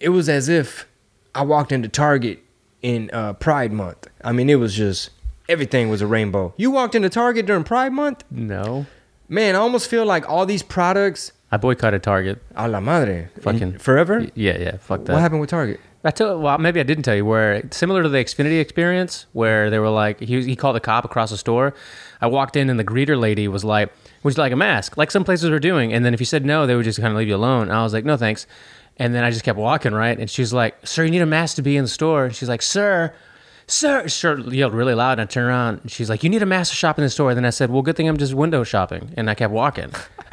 it 0.00 0.08
was 0.10 0.28
as 0.28 0.48
if 0.48 0.86
I 1.34 1.42
walked 1.42 1.70
into 1.72 1.88
Target 1.88 2.40
in 2.82 3.10
uh, 3.12 3.32
Pride 3.34 3.72
Month. 3.72 4.08
I 4.24 4.32
mean, 4.32 4.50
it 4.50 4.56
was 4.56 4.74
just 4.74 5.10
everything 5.48 5.88
was 5.88 6.02
a 6.02 6.06
rainbow. 6.06 6.54
You 6.56 6.70
walked 6.70 6.94
into 6.94 7.08
Target 7.08 7.46
during 7.46 7.64
Pride 7.64 7.92
Month, 7.92 8.24
No. 8.30 8.86
man. 9.28 9.54
I 9.54 9.58
almost 9.58 9.88
feel 9.88 10.04
like 10.04 10.28
all 10.28 10.46
these 10.46 10.62
products, 10.62 11.32
I 11.52 11.56
boycotted 11.56 12.02
Target. 12.02 12.42
a 12.56 12.68
la 12.68 12.80
madre, 12.80 13.28
Fucking- 13.40 13.62
in- 13.62 13.78
forever. 13.78 14.20
Y- 14.20 14.30
Yeah, 14.34 14.58
yeah. 14.58 14.76
Fuck 14.78 15.04
that. 15.04 15.12
What 15.12 15.20
happened 15.20 15.40
with 15.40 15.50
Target? 15.50 15.80
I 16.04 16.10
told 16.10 16.40
well 16.40 16.56
maybe 16.58 16.78
I 16.78 16.84
didn't 16.84 17.02
tell 17.02 17.16
you 17.16 17.24
where 17.24 17.62
similar 17.72 18.00
to 18.04 18.08
the 18.08 18.18
Xfinity 18.18 18.60
experience 18.60 19.26
where 19.32 19.70
they 19.70 19.80
were 19.80 19.88
like 19.88 20.20
he 20.20 20.40
he 20.44 20.54
called 20.54 20.76
the 20.76 20.80
cop 20.80 21.04
across 21.04 21.30
the 21.30 21.36
store. 21.36 21.74
I 22.20 22.28
walked 22.28 22.54
in 22.54 22.70
and 22.70 22.78
the 22.78 22.84
greeter 22.84 23.18
lady 23.18 23.48
was 23.48 23.64
like, 23.64 23.92
"Would 24.22 24.36
you 24.36 24.40
like 24.40 24.52
a 24.52 24.56
mask?" 24.56 24.96
Like 24.96 25.10
some 25.10 25.24
places 25.24 25.50
were 25.50 25.58
doing, 25.58 25.92
and 25.92 26.04
then 26.04 26.14
if 26.14 26.20
you 26.20 26.26
said 26.26 26.46
no, 26.46 26.64
they 26.64 26.76
would 26.76 26.84
just 26.84 27.00
kind 27.00 27.10
of 27.12 27.18
leave 27.18 27.26
you 27.26 27.34
alone. 27.34 27.62
And 27.62 27.72
I 27.72 27.82
was 27.82 27.92
like, 27.92 28.04
"No, 28.04 28.16
thanks." 28.16 28.46
And 28.98 29.16
then 29.16 29.24
I 29.24 29.30
just 29.30 29.42
kept 29.44 29.58
walking 29.58 29.94
right, 29.94 30.16
and 30.16 30.30
she's 30.30 30.52
like, 30.52 30.76
"Sir, 30.86 31.04
you 31.04 31.10
need 31.10 31.22
a 31.22 31.26
mask 31.26 31.56
to 31.56 31.62
be 31.62 31.76
in 31.76 31.82
the 31.82 31.88
store." 31.88 32.26
And 32.26 32.34
she's 32.36 32.48
like, 32.48 32.62
"Sir." 32.62 33.12
Sir, 33.68 34.06
sir 34.06 34.38
yelled 34.38 34.74
really 34.74 34.94
loud, 34.94 35.12
and 35.18 35.22
I 35.22 35.24
turned 35.24 35.48
around. 35.48 35.80
And 35.82 35.90
she's 35.90 36.08
like, 36.08 36.22
"You 36.22 36.30
need 36.30 36.42
a 36.42 36.46
master 36.46 36.76
shop 36.76 36.98
in 36.98 37.04
the 37.04 37.10
store." 37.10 37.30
And 37.30 37.36
then 37.36 37.44
I 37.44 37.50
said, 37.50 37.70
"Well, 37.70 37.82
good 37.82 37.96
thing 37.96 38.08
I'm 38.08 38.16
just 38.16 38.32
window 38.32 38.62
shopping," 38.62 39.12
and 39.16 39.28
I 39.28 39.34
kept 39.34 39.52
walking. 39.52 39.90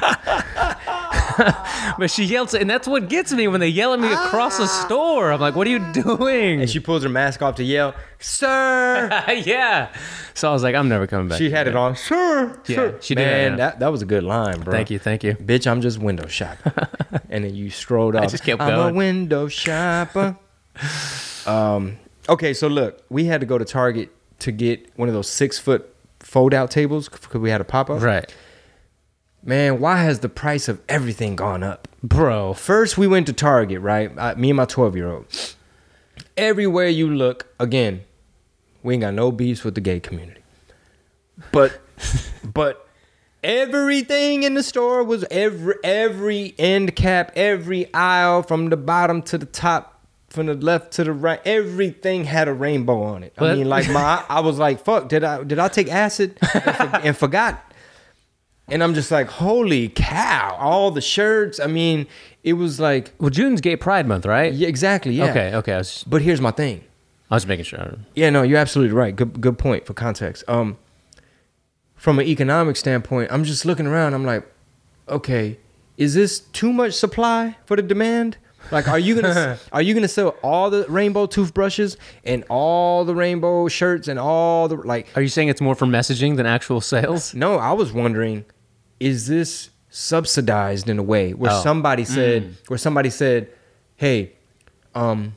but 1.98 2.10
she 2.10 2.24
yelled, 2.24 2.54
and 2.54 2.70
that's 2.70 2.86
what 2.86 3.08
gets 3.08 3.32
me 3.32 3.48
when 3.48 3.58
they 3.60 3.68
yell 3.68 3.92
at 3.92 3.98
me 3.98 4.12
across 4.12 4.58
the 4.58 4.66
store. 4.68 5.32
I'm 5.32 5.40
like, 5.40 5.56
"What 5.56 5.66
are 5.66 5.70
you 5.70 5.80
doing?" 5.92 6.60
And 6.60 6.70
she 6.70 6.78
pulls 6.78 7.02
her 7.02 7.08
mask 7.08 7.42
off 7.42 7.56
to 7.56 7.64
yell, 7.64 7.94
"Sir!" 8.20 9.08
yeah. 9.44 9.88
So 10.34 10.48
I 10.48 10.52
was 10.52 10.62
like, 10.62 10.76
I'm 10.76 10.88
never 10.88 11.08
coming 11.08 11.28
back. 11.28 11.38
she 11.38 11.50
had 11.50 11.66
it 11.66 11.74
on, 11.74 11.96
"Sir, 11.96 12.60
Yeah, 12.66 12.76
sir." 12.76 12.98
she 13.00 13.16
did, 13.16 13.24
Man, 13.24 13.56
that 13.56 13.80
that 13.80 13.90
was 13.90 14.02
a 14.02 14.06
good 14.06 14.22
line, 14.22 14.60
bro. 14.60 14.72
Thank 14.72 14.90
you, 14.90 15.00
thank 15.00 15.24
you. 15.24 15.34
Bitch, 15.34 15.66
I'm 15.68 15.80
just 15.80 15.98
window 15.98 16.28
shopping. 16.28 16.72
and 17.30 17.44
then 17.44 17.54
you 17.56 17.70
strolled 17.70 18.14
off. 18.14 18.22
I 18.22 18.26
just 18.26 18.44
kept 18.44 18.60
I'm 18.60 18.94
a 18.94 18.96
window 18.96 19.48
shopper. 19.48 20.36
um, 21.46 21.98
okay, 22.28 22.54
so 22.54 22.68
look, 22.68 23.02
we 23.08 23.24
had 23.24 23.40
to 23.40 23.46
go 23.46 23.58
to 23.58 23.64
Target 23.64 24.10
to 24.40 24.52
get 24.52 24.90
one 24.96 25.08
of 25.08 25.14
those 25.14 25.28
six 25.28 25.58
foot 25.58 25.94
fold 26.20 26.54
out 26.54 26.70
tables 26.70 27.08
because 27.08 27.40
we 27.40 27.50
had 27.50 27.60
a 27.60 27.64
pop 27.64 27.90
up. 27.90 28.02
Right, 28.02 28.32
Man, 29.46 29.78
why 29.78 29.98
has 29.98 30.20
the 30.20 30.30
price 30.30 30.68
of 30.68 30.80
everything 30.88 31.36
gone 31.36 31.62
up? 31.62 31.86
bro. 32.02 32.52
First, 32.54 32.98
we 32.98 33.06
went 33.06 33.26
to 33.26 33.32
Target, 33.32 33.80
right? 33.80 34.10
Uh, 34.16 34.34
me 34.36 34.50
and 34.50 34.56
my 34.56 34.64
12 34.64 34.96
year 34.96 35.10
old. 35.10 35.54
Everywhere 36.36 36.88
you 36.88 37.08
look, 37.08 37.46
again, 37.58 38.04
we 38.82 38.94
ain't 38.94 39.00
got 39.02 39.14
no 39.14 39.32
beefs 39.32 39.64
with 39.64 39.74
the 39.74 39.80
gay 39.80 40.00
community. 40.00 40.42
But, 41.50 41.78
but 42.44 42.86
everything 43.42 44.42
in 44.42 44.54
the 44.54 44.62
store 44.62 45.02
was 45.02 45.24
every 45.30 45.74
every 45.82 46.54
end 46.58 46.94
cap, 46.96 47.32
every 47.36 47.92
aisle 47.94 48.42
from 48.42 48.68
the 48.70 48.76
bottom 48.76 49.22
to 49.22 49.38
the 49.38 49.46
top 49.46 49.93
from 50.34 50.46
the 50.46 50.54
left 50.54 50.92
to 50.94 51.04
the 51.04 51.12
right. 51.12 51.40
Everything 51.46 52.24
had 52.24 52.48
a 52.48 52.52
rainbow 52.52 53.02
on 53.02 53.22
it. 53.22 53.32
I 53.38 53.54
mean, 53.54 53.68
like 53.68 53.88
my, 53.88 54.24
I 54.28 54.40
was 54.40 54.58
like, 54.58 54.84
fuck, 54.84 55.08
did 55.08 55.24
I 55.24 55.42
did 55.44 55.58
I 55.58 55.68
take 55.68 55.90
acid 55.90 56.38
and, 56.54 56.62
for- 56.64 56.96
and 57.02 57.16
forgot? 57.24 57.72
And 58.68 58.82
I'm 58.82 58.94
just 58.94 59.10
like, 59.10 59.28
holy 59.28 59.88
cow! 59.90 60.56
All 60.58 60.90
the 60.90 61.02
shirts. 61.02 61.60
I 61.60 61.66
mean, 61.66 62.06
it 62.42 62.54
was 62.54 62.80
like, 62.80 63.12
Well, 63.18 63.28
June's 63.30 63.60
Gay 63.60 63.76
Pride 63.76 64.06
Month, 64.08 64.24
right? 64.24 64.52
yeah, 64.54 64.68
exactly, 64.68 65.12
yeah. 65.12 65.30
Okay, 65.30 65.54
okay. 65.56 65.76
Was, 65.76 66.02
But 66.06 66.22
here's 66.22 66.40
my 66.40 66.50
thing. 66.50 66.82
I 67.30 67.34
was 67.34 67.46
making 67.46 67.64
sure. 67.66 67.98
Yeah, 68.14 68.30
no, 68.30 68.42
you're 68.42 68.58
absolutely 68.58 68.94
right. 68.94 69.14
Good, 69.14 69.40
good 69.42 69.58
point 69.58 69.84
for 69.86 69.92
context. 69.92 70.44
Um, 70.48 70.78
from 71.94 72.18
an 72.18 72.26
economic 72.26 72.76
standpoint, 72.76 73.30
I'm 73.32 73.44
just 73.44 73.66
looking 73.66 73.86
around. 73.86 74.14
I'm 74.14 74.24
like, 74.24 74.46
okay, 75.10 75.58
is 75.98 76.14
this 76.14 76.40
too 76.40 76.72
much 76.72 76.94
supply 76.94 77.56
for 77.66 77.76
the 77.76 77.82
demand? 77.82 78.38
Like, 78.70 78.88
are 78.88 78.98
you 78.98 79.20
gonna 79.20 79.58
are 79.72 79.82
you 79.82 79.94
gonna 79.94 80.08
sell 80.08 80.30
all 80.42 80.70
the 80.70 80.84
rainbow 80.88 81.26
toothbrushes 81.26 81.96
and 82.24 82.44
all 82.48 83.04
the 83.04 83.14
rainbow 83.14 83.68
shirts 83.68 84.08
and 84.08 84.18
all 84.18 84.68
the 84.68 84.76
like? 84.76 85.08
Are 85.16 85.22
you 85.22 85.28
saying 85.28 85.48
it's 85.48 85.60
more 85.60 85.74
for 85.74 85.86
messaging 85.86 86.36
than 86.36 86.46
actual 86.46 86.80
sales? 86.80 87.34
No, 87.34 87.56
I 87.56 87.72
was 87.72 87.92
wondering, 87.92 88.44
is 89.00 89.26
this 89.26 89.70
subsidized 89.90 90.88
in 90.88 90.98
a 90.98 91.02
way 91.02 91.32
where 91.34 91.52
Oh. 91.52 91.62
somebody 91.62 92.04
said, 92.04 92.56
where 92.68 92.78
somebody 92.78 93.10
said, 93.10 93.48
hey, 93.96 94.32
um, 94.94 95.36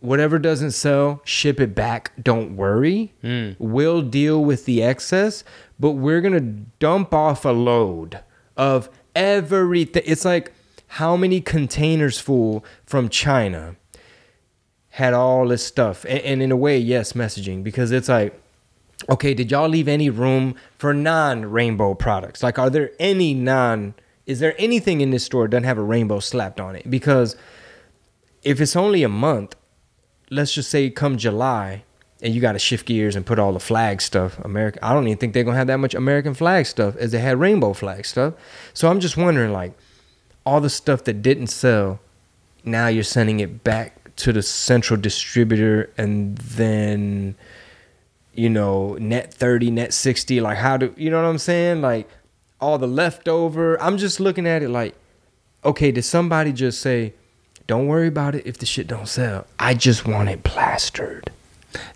whatever 0.00 0.38
doesn't 0.38 0.70
sell, 0.70 1.20
ship 1.24 1.60
it 1.60 1.74
back. 1.74 2.12
Don't 2.22 2.56
worry, 2.56 3.12
we'll 3.58 4.02
deal 4.02 4.42
with 4.44 4.64
the 4.64 4.82
excess, 4.82 5.44
but 5.78 5.92
we're 5.92 6.20
gonna 6.22 6.40
dump 6.40 7.12
off 7.12 7.44
a 7.44 7.50
load 7.50 8.20
of 8.56 8.88
everything. 9.14 10.02
It's 10.06 10.24
like 10.24 10.52
how 10.94 11.16
many 11.16 11.40
containers 11.40 12.18
full 12.18 12.64
from 12.84 13.08
China 13.08 13.76
had 14.90 15.14
all 15.14 15.46
this 15.46 15.64
stuff, 15.64 16.04
and, 16.04 16.18
and 16.20 16.42
in 16.42 16.50
a 16.50 16.56
way, 16.56 16.76
yes, 16.78 17.12
messaging 17.12 17.62
because 17.62 17.92
it's 17.92 18.08
like 18.08 18.40
okay, 19.08 19.32
did 19.34 19.50
y'all 19.50 19.68
leave 19.68 19.88
any 19.88 20.10
room 20.10 20.54
for 20.76 20.92
non-rainbow 20.92 21.94
products? 21.94 22.42
Like, 22.42 22.58
are 22.58 22.68
there 22.68 22.90
any 22.98 23.32
non? 23.32 23.94
Is 24.26 24.40
there 24.40 24.54
anything 24.58 25.00
in 25.00 25.10
this 25.10 25.24
store 25.24 25.44
that 25.44 25.52
doesn't 25.52 25.64
have 25.64 25.78
a 25.78 25.82
rainbow 25.82 26.20
slapped 26.20 26.60
on 26.60 26.76
it? 26.76 26.88
Because 26.90 27.36
if 28.42 28.60
it's 28.60 28.76
only 28.76 29.02
a 29.02 29.08
month, 29.08 29.56
let's 30.30 30.52
just 30.52 30.70
say 30.70 30.90
come 30.90 31.16
July, 31.16 31.84
and 32.22 32.34
you 32.34 32.40
got 32.40 32.52
to 32.52 32.58
shift 32.58 32.86
gears 32.86 33.16
and 33.16 33.24
put 33.24 33.38
all 33.38 33.52
the 33.52 33.60
flag 33.60 34.02
stuff. 34.02 34.38
America, 34.40 34.78
I 34.82 34.92
don't 34.92 35.06
even 35.06 35.18
think 35.18 35.32
they're 35.32 35.44
gonna 35.44 35.56
have 35.56 35.68
that 35.68 35.78
much 35.78 35.94
American 35.94 36.34
flag 36.34 36.66
stuff 36.66 36.96
as 36.96 37.12
they 37.12 37.20
had 37.20 37.40
rainbow 37.40 37.72
flag 37.72 38.04
stuff. 38.04 38.34
So 38.74 38.90
I'm 38.90 39.00
just 39.00 39.16
wondering, 39.16 39.52
like, 39.52 39.72
all 40.44 40.60
the 40.60 40.70
stuff 40.70 41.04
that 41.04 41.22
didn't 41.22 41.48
sell, 41.48 42.00
now 42.64 42.88
you're 42.88 43.04
sending 43.04 43.40
it 43.40 43.64
back 43.64 44.14
to 44.16 44.32
the 44.32 44.42
central 44.42 45.00
distributor, 45.00 45.90
and 45.96 46.36
then 46.38 47.36
you 48.34 48.48
know, 48.48 48.94
net 48.94 49.34
30, 49.34 49.70
net 49.70 49.92
60, 49.92 50.40
like 50.40 50.58
how 50.58 50.76
do 50.76 50.94
you 50.96 51.10
know 51.10 51.22
what 51.22 51.28
I'm 51.28 51.38
saying? 51.38 51.80
Like 51.80 52.08
all 52.60 52.78
the 52.78 52.86
leftover. 52.86 53.80
I'm 53.82 53.98
just 53.98 54.20
looking 54.20 54.46
at 54.46 54.62
it 54.62 54.68
like, 54.68 54.94
okay, 55.64 55.90
did 55.90 56.04
somebody 56.04 56.52
just 56.52 56.80
say, 56.80 57.14
don't 57.66 57.86
worry 57.86 58.08
about 58.08 58.34
it 58.34 58.46
if 58.46 58.58
the 58.58 58.66
shit 58.66 58.86
don't 58.86 59.08
sell. 59.08 59.46
I 59.58 59.74
just 59.74 60.06
want 60.06 60.28
it 60.28 60.42
plastered. 60.42 61.30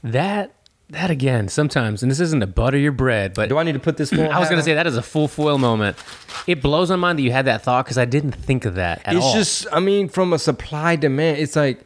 That 0.03 0.54
that 0.91 1.11
again, 1.11 1.49
sometimes, 1.49 2.03
and 2.03 2.11
this 2.11 2.21
isn't 2.21 2.41
to 2.41 2.47
butter 2.47 2.77
your 2.79 2.93
bread, 2.93 3.35
but 3.35 3.49
Do 3.49 3.59
I 3.59 3.63
need 3.63 3.73
to 3.73 3.79
put 3.79 3.97
this 3.97 4.11
full 4.11 4.21
I 4.31 4.39
was 4.39 4.49
gonna 4.49 4.61
on? 4.61 4.65
say 4.65 4.75
that 4.75 4.87
is 4.87 4.97
a 4.97 5.03
full 5.03 5.29
foil 5.29 5.59
moment. 5.59 5.97
It 6.47 6.61
blows 6.63 6.91
my 6.91 6.97
mind 6.97 7.19
that 7.19 7.23
you 7.23 7.33
had 7.33 7.47
that 7.47 7.63
thought 7.63 7.85
because 7.87 7.99
I 7.99 8.05
didn't 8.05 8.33
think 8.33 8.65
of 8.65 8.75
that 8.75 9.01
at 9.05 9.15
all. 9.15 9.19
It's 9.19 9.27
all. 9.27 9.35
just 9.35 9.67
I 9.73 9.81
mean, 9.81 10.09
from 10.09 10.33
a 10.33 10.39
supply 10.39 10.97
demand, 10.97 11.39
it's 11.39 11.57
like 11.57 11.81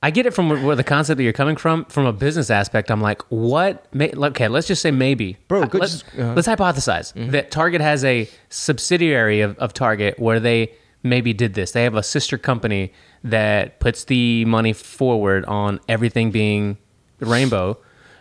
I 0.00 0.12
get 0.12 0.26
it 0.26 0.32
from 0.32 0.48
where 0.64 0.76
the 0.76 0.84
concept 0.84 1.16
that 1.18 1.24
you're 1.24 1.32
coming 1.32 1.56
from. 1.56 1.84
From 1.86 2.06
a 2.06 2.12
business 2.12 2.50
aspect, 2.50 2.90
I'm 2.92 3.00
like, 3.00 3.20
what? 3.30 3.92
May, 3.92 4.12
okay, 4.16 4.46
let's 4.46 4.68
just 4.68 4.80
say 4.80 4.92
maybe, 4.92 5.36
Bro, 5.48 5.62
Uh, 5.62 5.66
good- 5.66 5.80
Let's, 5.80 6.04
uh-huh. 6.16 6.34
let's 6.34 6.46
hypothesize 6.46 7.30
that 7.32 7.50
Target 7.50 7.80
has 7.80 8.04
a 8.04 8.28
subsidiary 8.50 9.40
of, 9.40 9.58
of 9.58 9.72
Target 9.74 10.18
where 10.20 10.38
they 10.38 10.72
maybe 11.02 11.32
did 11.32 11.54
this. 11.54 11.72
They 11.72 11.82
have 11.82 11.96
a 11.96 12.02
sister 12.04 12.38
company 12.38 12.92
that 13.24 13.80
puts 13.80 14.04
the 14.04 14.44
money 14.44 14.72
forward 14.72 15.44
on 15.46 15.80
everything 15.88 16.30
being 16.30 16.78
rainbow, 17.18 17.76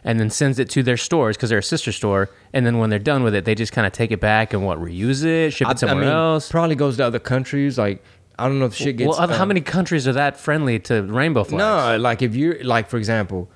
and 0.08 0.22
then 0.22 0.30
sends 0.30 0.58
it 0.58 0.70
to 0.70 0.82
their 0.82 0.96
stores 0.96 1.36
because 1.36 1.50
they're 1.50 1.60
a 1.60 1.64
sister 1.64 1.92
store. 1.92 2.30
And 2.54 2.66
then 2.66 2.78
when 2.78 2.90
they're 2.90 2.98
done 2.98 3.24
with 3.24 3.36
it, 3.36 3.44
they 3.44 3.54
just 3.56 3.74
kind 3.74 3.86
of 3.86 3.92
take 3.92 4.10
it 4.10 4.22
back 4.22 4.54
and 4.54 4.66
what 4.66 4.80
reuse 4.80 5.26
it, 5.26 5.52
ship 5.52 5.68
it 5.68 5.68
I, 5.68 5.72
I 5.72 5.76
somewhere 5.76 6.06
mean, 6.06 6.08
else. 6.08 6.50
probably 6.50 6.76
goes 6.76 6.96
to 6.98 7.06
other 7.06 7.20
countries. 7.20 7.78
Like 7.78 8.02
I 8.40 8.48
don't 8.48 8.58
know 8.58 8.66
if 8.66 8.74
shit 8.74 8.96
gets. 8.96 9.10
well, 9.10 9.28
how 9.28 9.44
uh, 9.44 9.46
many 9.46 9.60
countries 9.60 10.08
are 10.08 10.14
that 10.14 10.38
friendly 10.38 10.80
to 10.80 11.04
rainbow 11.04 11.44
flags? 11.44 11.60
No, 11.60 11.98
like 11.98 12.22
if 12.22 12.36
you're 12.36 12.64
like 12.64 12.90
for 12.90 12.96
example, 12.96 13.50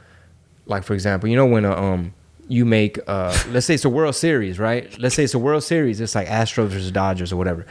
like 0.66 0.84
for 0.84 0.94
example, 0.94 1.30
you 1.30 1.38
know 1.38 1.46
when 1.46 1.64
a, 1.64 1.72
um 1.72 2.14
you 2.50 2.66
make 2.66 3.00
uh 3.08 3.34
let's 3.52 3.66
say 3.66 3.76
it's 3.76 3.86
a 3.86 3.90
World 3.90 4.16
Series, 4.16 4.60
right? 4.60 5.00
Let's 5.00 5.16
say 5.16 5.24
it's 5.24 5.34
a 5.34 5.40
World 5.40 5.64
Series. 5.64 6.02
It's 6.02 6.16
like 6.16 6.28
Astros 6.28 6.68
versus 6.68 6.92
Dodgers 6.92 7.32
or 7.32 7.38
whatever. 7.38 7.66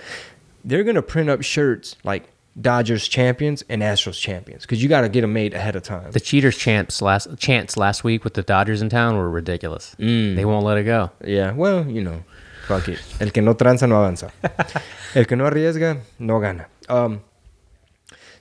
They're 0.64 0.85
gonna 0.85 1.03
print 1.03 1.28
up 1.28 1.43
shirts 1.43 1.97
like 2.03 2.31
Dodgers 2.59 3.07
champions 3.07 3.62
and 3.68 3.82
Astros 3.82 4.20
champions 4.20 4.62
because 4.62 4.82
you 4.82 4.88
got 4.88 5.03
to 5.03 5.09
get 5.09 5.20
them 5.20 5.32
made 5.32 5.55
ahead 5.55 5.76
of 5.76 5.82
time. 5.82 6.11
The 6.11 6.20
cheaters 6.20 6.57
champs 6.57 7.01
last 7.01 7.38
chants 7.38 7.76
last 7.76 8.03
week 8.05 8.24
with 8.24 8.34
the 8.34 8.42
Dodgers 8.42 8.82
in 8.82 8.88
town 8.88 9.16
were 9.16 9.30
ridiculous. 9.30 9.94
Mm. 9.98 10.36
They 10.36 10.44
won't 10.44 10.64
let 10.64 10.76
it 10.76 10.84
go. 10.84 11.11
Yeah, 11.24 11.53
well, 11.53 11.86
you 11.86 12.03
know, 12.03 12.24
fuck 12.66 12.88
it. 12.88 13.01
El 13.20 13.30
que 13.30 13.42
no 13.42 13.55
tranza 13.55 13.88
no 13.88 13.96
avanza. 13.96 14.30
El 15.14 15.24
que 15.24 15.36
no 15.36 15.44
arriesga 15.44 16.01
no 16.18 16.40
gana. 16.40 16.66
Um, 16.88 17.22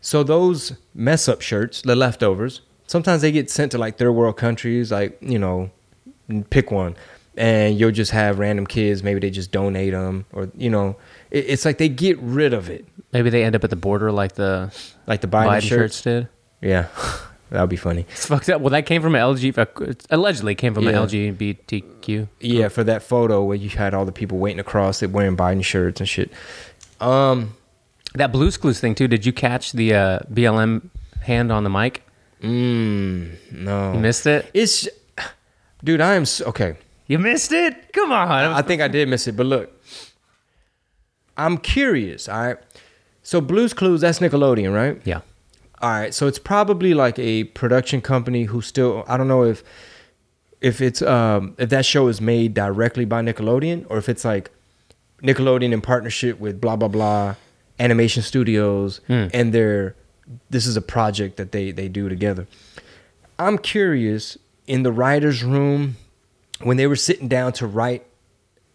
so 0.02 0.24
those 0.24 0.74
mess 0.94 1.28
up 1.28 1.42
shirts, 1.42 1.82
the 1.82 1.96
leftovers, 1.96 2.62
sometimes 2.88 3.22
they 3.22 3.32
get 3.32 3.50
sent 3.50 3.72
to 3.74 3.78
like 3.78 3.98
third 3.98 4.12
world 4.12 4.38
countries, 4.38 4.92
like 4.92 5.18
you 5.22 5.38
know, 5.38 5.70
pick 6.50 6.72
one, 6.72 6.96
and 7.38 7.80
you'll 7.80 7.92
just 7.92 8.12
have 8.12 8.40
random 8.40 8.66
kids. 8.66 9.04
Maybe 9.04 9.20
they 9.20 9.30
just 9.30 9.52
donate 9.52 9.92
them, 9.94 10.26
or 10.34 10.50
you 10.58 10.70
know, 10.70 10.98
it's 11.32 11.66
like 11.66 11.78
they 11.78 11.90
get 11.90 12.18
rid 12.20 12.54
of 12.54 12.70
it, 12.70 12.86
Maybe 13.12 13.30
they 13.30 13.44
end 13.44 13.56
up 13.56 13.64
at 13.64 13.70
the 13.72 13.76
border 13.76 14.12
like 14.12 14.34
the 14.34 14.72
like 15.08 15.22
the 15.22 15.28
Biden, 15.28 15.48
Biden, 15.48 15.62
shirts. 15.62 15.96
shirts 15.96 16.02
did. 16.02 16.28
Yeah, 16.62 16.88
that 17.50 17.62
would 17.62 17.70
be 17.70 17.76
funny. 17.76 18.06
It's 18.12 18.26
fucked 18.28 18.50
up. 18.50 18.62
Well, 18.62 18.70
that 18.72 18.86
came 18.86 19.02
from 19.02 19.16
an 19.16 19.22
LG. 19.22 20.06
Allegedly 20.10 20.56
came 20.56 20.74
from 20.74 20.84
Yeah. 20.84 20.90
an 21.02 21.08
LGBTQ. 21.08 22.28
Yeah, 22.40 22.68
for 22.68 22.84
that 22.84 23.02
photo 23.04 23.44
where 23.44 23.58
you 23.58 23.70
had 23.70 23.94
all 23.94 24.06
the 24.06 24.12
people 24.12 24.38
waiting 24.38 24.60
across 24.60 25.02
it 25.02 25.12
wearing 25.12 25.36
Biden 25.36 25.64
shirts 25.64 26.00
and 26.00 26.08
shit. 26.10 26.32
Um. 27.00 27.56
That 28.16 28.32
Blue's 28.32 28.58
Clues 28.58 28.80
thing 28.80 28.96
too. 28.96 29.08
Did 29.08 29.24
you 29.24 29.32
catch 29.32 29.72
the 29.72 29.94
uh, 29.94 30.20
BLM 30.34 30.90
hand 31.22 31.52
on 31.52 31.64
the 31.64 31.70
mic? 31.70 32.02
Mm, 32.42 33.36
no. 33.52 33.94
You 33.94 34.00
missed 34.00 34.26
it. 34.26 34.50
It's, 34.54 34.88
dude. 35.84 36.02
I 36.02 36.16
am 36.16 36.26
so, 36.26 36.46
okay. 36.46 36.76
You 37.06 37.20
missed 37.20 37.52
it. 37.52 37.94
Come 37.94 38.12
on. 38.12 38.28
I 38.30 38.64
think 38.64 38.82
I 38.82 38.88
did 38.88 39.10
miss 39.10 39.28
it, 39.28 39.38
but 39.38 39.46
look, 39.46 39.79
I'm 41.40 41.58
curious. 41.58 42.28
All 42.30 42.48
right. 42.48 42.58
So 43.24 43.42
Blue's 43.42 43.74
Clues, 43.74 44.02
that's 44.02 44.20
Nickelodeon, 44.20 44.74
right? 44.74 45.02
yeah. 45.06 45.22
All 45.82 45.90
right. 45.92 46.14
So 46.14 46.28
it's 46.28 46.40
probably 46.40 46.94
like 46.94 47.18
a 47.18 47.46
production 47.46 48.02
company 48.02 48.44
who 48.44 48.62
still. 48.62 49.06
I 49.08 49.16
don't 49.18 49.30
know 49.30 49.44
if 49.44 49.64
if 50.60 50.82
it's 50.82 51.02
um 51.02 51.56
if 51.58 51.70
that 51.70 51.86
show 51.86 52.10
is 52.10 52.20
made 52.20 52.54
directly 52.54 53.06
by 53.06 53.22
Nickelodeon 53.22 53.86
or 53.90 53.98
if 53.98 54.10
it's 54.10 54.26
like 54.26 54.52
Nickelodeon 55.24 55.72
in 55.72 55.80
partnership 55.80 56.38
with 56.40 56.60
blah 56.60 56.76
blah 56.76 56.90
blah 56.90 57.36
animation 57.80 58.22
studios 58.24 59.00
and 59.08 59.54
they're 59.54 59.96
this 60.50 60.68
is 60.68 60.76
a 60.76 60.82
project 60.82 61.38
that 61.38 61.54
they 61.54 61.72
they 61.72 61.88
do 61.88 62.10
together. 62.10 62.46
I'm 63.38 63.58
curious 63.58 64.38
in 64.68 64.84
the 64.84 64.92
writers 64.92 65.44
room 65.46 65.96
when 66.62 66.76
they 66.76 66.88
were 66.88 66.98
sitting 66.98 67.30
down 67.30 67.54
to 67.54 67.66
write 67.66 68.06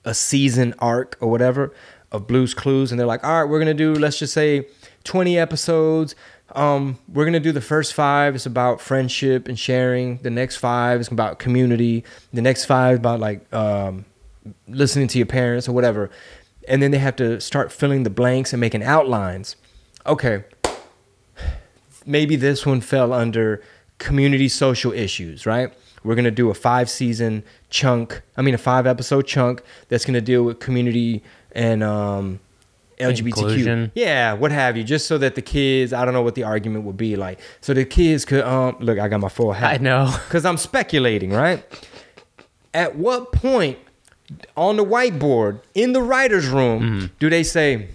a 0.06 0.14
season 0.14 0.74
arc 0.78 1.16
or 1.20 1.30
whatever 1.30 1.72
of 2.14 2.28
Blues 2.28 2.54
Clues, 2.54 2.92
and 2.92 2.98
they're 2.98 3.06
like, 3.06 3.24
all 3.24 3.42
right, 3.42 3.50
we're 3.50 3.58
gonna 3.58 3.74
do 3.74 3.92
let's 3.94 4.18
just 4.18 4.32
say 4.32 4.66
20 5.02 5.36
episodes. 5.36 6.14
Um, 6.54 6.98
we're 7.12 7.24
gonna 7.24 7.40
do 7.40 7.52
the 7.52 7.60
first 7.60 7.92
five. 7.92 8.36
It's 8.36 8.46
about 8.46 8.80
friendship 8.80 9.48
and 9.48 9.58
sharing. 9.58 10.18
The 10.18 10.30
next 10.30 10.56
five 10.56 11.00
is 11.00 11.08
about 11.08 11.40
community. 11.40 12.04
The 12.32 12.40
next 12.40 12.66
five 12.66 12.98
about 12.98 13.18
like 13.18 13.52
um, 13.52 14.04
listening 14.68 15.08
to 15.08 15.18
your 15.18 15.26
parents 15.26 15.68
or 15.68 15.72
whatever. 15.72 16.10
And 16.68 16.80
then 16.80 16.92
they 16.92 16.98
have 16.98 17.16
to 17.16 17.40
start 17.40 17.72
filling 17.72 18.04
the 18.04 18.10
blanks 18.10 18.52
and 18.52 18.60
making 18.60 18.82
outlines. 18.82 19.56
Okay, 20.06 20.44
maybe 22.06 22.36
this 22.36 22.64
one 22.64 22.80
fell 22.80 23.12
under 23.12 23.60
community 23.98 24.48
social 24.48 24.92
issues, 24.92 25.46
right? 25.46 25.72
We're 26.04 26.14
gonna 26.14 26.30
do 26.30 26.50
a 26.50 26.54
five 26.54 26.88
season 26.88 27.42
chunk. 27.70 28.22
I 28.36 28.42
mean, 28.42 28.54
a 28.54 28.58
five 28.58 28.86
episode 28.86 29.26
chunk 29.26 29.62
that's 29.88 30.04
gonna 30.04 30.20
deal 30.20 30.44
with 30.44 30.60
community 30.60 31.22
and 31.54 31.82
um, 31.82 32.40
LGBTQ. 32.98 33.26
Inclusion. 33.26 33.92
Yeah, 33.94 34.34
what 34.34 34.52
have 34.52 34.76
you? 34.76 34.84
Just 34.84 35.06
so 35.06 35.18
that 35.18 35.34
the 35.34 35.42
kids, 35.42 35.92
I 35.92 36.04
don't 36.04 36.14
know 36.14 36.22
what 36.22 36.34
the 36.34 36.42
argument 36.44 36.84
would 36.84 36.96
be 36.96 37.16
like. 37.16 37.40
So 37.60 37.74
the 37.74 37.84
kids 37.84 38.24
could 38.24 38.44
um, 38.44 38.76
look. 38.80 38.98
I 38.98 39.08
got 39.08 39.20
my 39.20 39.28
full 39.28 39.52
hat. 39.52 39.80
I 39.80 39.82
know. 39.82 40.12
because 40.26 40.44
I'm 40.44 40.56
speculating, 40.56 41.30
right? 41.30 41.64
At 42.72 42.96
what 42.96 43.32
point 43.32 43.78
on 44.56 44.76
the 44.76 44.84
whiteboard 44.84 45.60
in 45.74 45.92
the 45.92 46.02
writer's 46.02 46.48
room 46.48 46.82
Mm-hmm. 46.82 47.06
do 47.18 47.30
they 47.30 47.42
say, 47.42 47.88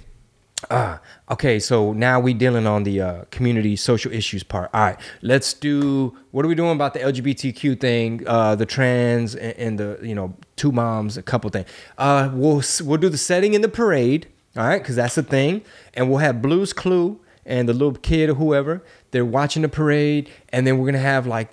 Ah, 0.70 1.00
okay. 1.32 1.60
So 1.60 1.94
now 1.94 2.20
we 2.20 2.34
dealing 2.34 2.68
on 2.68 2.84
the 2.84 3.02
uh, 3.02 3.24
community 3.32 3.76
social 3.76 4.12
issues 4.12 4.44
part. 4.44 4.70
All 4.74 4.82
right, 4.82 5.00
let's 5.22 5.54
do. 5.54 6.16
What 6.32 6.46
are 6.46 6.48
we 6.48 6.56
doing 6.56 6.72
about 6.72 6.94
the 6.94 7.00
LGBTQ 7.00 7.80
thing, 7.80 8.24
uh, 8.28 8.56
the 8.56 8.66
trans, 8.66 9.36
and, 9.36 9.58
and 9.58 9.80
the 9.80 10.00
you 10.02 10.16
know 10.16 10.36
two 10.56 10.72
moms, 10.72 11.18
a 11.18 11.22
couple 11.22 11.50
thing. 11.50 11.66
Uh, 11.98 12.30
we'll 12.34 12.64
we'll 12.84 12.98
do 12.98 13.10
the 13.10 13.18
setting 13.18 13.54
in 13.54 13.62
the 13.62 13.70
parade. 13.70 14.28
All 14.58 14.68
right, 14.68 14.80
because 14.82 14.96
that's 14.96 15.16
the 15.16 15.24
thing, 15.24 15.64
and 15.94 16.10
we'll 16.10 16.20
have 16.20 16.42
Blue's 16.42 16.74
Clue 16.74 17.20
and 17.46 17.70
the 17.70 17.74
little 17.74 17.94
kid 17.94 18.30
or 18.30 18.34
whoever. 18.34 18.84
They're 19.12 19.26
watching 19.26 19.62
the 19.62 19.70
parade, 19.70 20.30
and 20.50 20.66
then 20.66 20.78
we're 20.78 20.86
gonna 20.86 20.98
have 21.00 21.28
like 21.28 21.50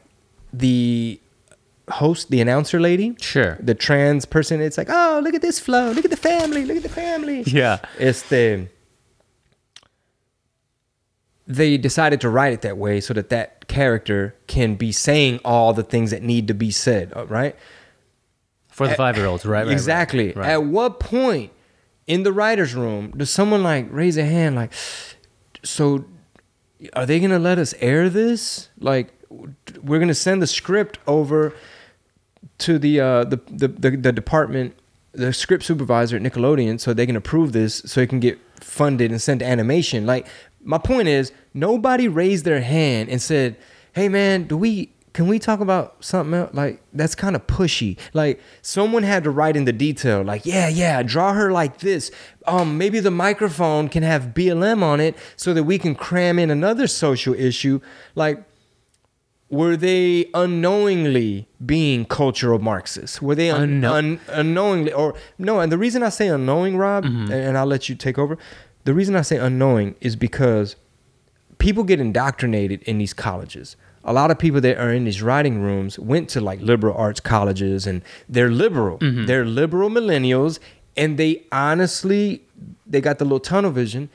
the 0.53 1.20
host, 1.91 2.31
the 2.31 2.41
announcer 2.41 2.81
lady. 2.81 3.16
Sure. 3.20 3.57
The 3.61 3.74
trans 3.74 4.24
person. 4.24 4.61
It's 4.61 4.79
like, 4.79 4.89
oh, 4.91 5.20
look 5.22 5.35
at 5.35 5.43
this 5.43 5.59
flow. 5.59 5.91
Look 5.93 6.05
at 6.05 6.11
the 6.11 6.16
family. 6.16 6.64
Look 6.64 6.77
at 6.77 6.83
the 6.83 6.89
family. 6.89 7.43
Yeah. 7.43 7.79
It's 7.99 8.22
the 8.22 8.68
they 11.47 11.76
decided 11.76 12.20
to 12.20 12.28
write 12.28 12.53
it 12.53 12.62
that 12.62 12.76
way 12.76 13.01
so 13.01 13.14
that 13.14 13.28
that 13.30 13.68
character 13.68 14.34
can 14.47 14.74
be 14.74 14.90
saying 14.92 15.40
all 15.44 15.72
the 15.72 15.82
things 15.82 16.11
that 16.11 16.22
need 16.22 16.49
to 16.49 16.55
be 16.55 16.70
said, 16.70 17.12
uh, 17.14 17.26
right? 17.26 17.55
For 18.68 18.88
the 18.88 18.94
five 18.94 19.16
year 19.16 19.26
olds, 19.26 19.47
right? 19.47 19.61
right, 19.61 19.66
right, 19.66 19.72
exactly. 19.72 20.32
Right. 20.32 20.51
At 20.51 20.64
what 20.64 21.01
point 21.01 21.51
in 22.07 22.24
the 22.24 22.32
writers' 22.32 22.74
room 22.74 23.12
does 23.16 23.30
someone 23.30 23.62
like 23.62 23.86
raise 23.90 24.16
a 24.16 24.24
hand 24.24 24.55
like, 24.57 24.72
so 25.62 26.05
are 26.92 27.07
they 27.07 27.20
gonna 27.20 27.38
let 27.38 27.59
us 27.59 27.74
air 27.80 28.11
this? 28.11 28.68
Like, 28.78 29.12
we're 29.30 29.99
gonna 29.99 30.14
send 30.14 30.42
the 30.42 30.47
script 30.47 30.99
over 31.07 31.55
to 32.59 32.78
the 32.78 33.01
uh, 33.01 33.24
the, 33.24 33.40
the 33.49 33.68
the 33.68 33.90
the 33.97 34.12
department, 34.12 34.76
the 35.12 35.32
script 35.32 35.64
supervisor 35.64 36.16
at 36.16 36.22
Nickelodeon, 36.22 36.78
so 36.80 36.92
they 36.92 37.07
can 37.07 37.16
approve 37.16 37.53
this, 37.53 37.76
so 37.86 38.01
it 38.01 38.09
can 38.09 38.20
get 38.20 38.38
funded 38.61 39.11
and 39.11 39.20
sent 39.20 39.40
to 39.40 39.47
animation. 39.47 40.07
Like, 40.07 40.26
my 40.67 40.79
point 40.79 41.09
is, 41.09 41.33
nobody 41.55 42.09
raised 42.09 42.45
their 42.45 42.61
hand 42.61 43.09
and 43.09 43.23
said, 43.23 43.57
"Hey, 43.95 44.09
man, 44.09 44.45
do 44.47 44.57
we?" 44.59 44.93
Can 45.14 45.29
we 45.29 45.39
talk 45.39 45.61
about 45.61 46.05
something 46.05 46.35
else? 46.35 46.53
Like 46.53 46.83
that's 46.93 47.14
kind 47.14 47.35
of 47.35 47.47
pushy. 47.47 47.97
Like 48.12 48.39
someone 48.61 49.03
had 49.03 49.25
to 49.25 49.31
write 49.31 49.57
in 49.57 49.64
the 49.64 49.73
detail. 49.73 50.23
Like 50.23 50.45
yeah, 50.45 50.69
yeah, 50.69 51.03
draw 51.03 51.33
her 51.33 51.51
like 51.51 51.79
this. 51.79 52.11
Um, 52.47 52.77
maybe 52.77 53.01
the 53.01 53.11
microphone 53.11 53.89
can 53.89 54.03
have 54.03 54.35
BLM 54.35 54.83
on 54.83 55.01
it 55.01 55.17
so 55.37 55.55
that 55.55 55.64
we 55.64 55.79
can 55.79 55.95
cram 55.95 56.39
in 56.39 56.51
another 56.51 56.87
social 56.87 57.33
issue. 57.33 57.81
Like 58.14 58.45
were 59.49 59.77
they 59.77 60.29
unknowingly 60.35 61.49
being 61.64 62.05
cultural 62.05 62.59
Marxists? 62.59 63.23
Were 63.23 63.35
they 63.37 63.49
un- 63.51 63.81
Unknow- 63.81 63.93
un- 63.93 64.21
unknowingly, 64.29 64.93
or 64.93 65.14
no? 65.39 65.61
And 65.61 65.71
the 65.71 65.79
reason 65.79 66.03
I 66.03 66.09
say 66.09 66.29
unknowing, 66.29 66.77
Rob, 66.77 67.05
Mm-hmm. 67.05 67.23
and, 67.23 67.33
and 67.33 67.59
I'll 67.59 67.64
let 67.67 67.89
you 67.89 67.95
take 67.95 68.19
over. 68.19 68.37
The 68.87 68.95
reason 68.95 69.16
I 69.16 69.22
say 69.22 69.37
unknowing 69.37 69.97
is 70.01 70.14
because 70.14 70.76
people 71.59 71.82
get 71.82 71.99
indoctrinated 71.99 72.84
in 72.84 72.99
these 72.99 73.12
colleges. 73.12 73.74
A 74.05 74.12
lot 74.12 74.30
of 74.30 74.39
people 74.39 74.61
that 74.61 74.78
are 74.78 74.93
in 74.93 75.03
these 75.03 75.20
writing 75.20 75.61
rooms 75.61 75.99
went 75.99 76.28
to 76.30 76.41
like 76.41 76.61
liberal 76.61 76.97
arts 76.97 77.18
colleges, 77.18 77.84
and 77.84 78.01
they're 78.28 78.49
liberal. 78.49 78.99
Mm-hmm. 78.99 79.26
They're 79.26 79.45
liberal 79.45 79.91
millennials, 79.91 80.61
and 80.97 81.18
they 81.18 81.43
honestly, 81.51 82.45
they 82.87 83.01
got 83.01 83.18
the 83.18 83.24
little 83.24 83.41
tunnel 83.41 83.72
vision. 83.72 84.09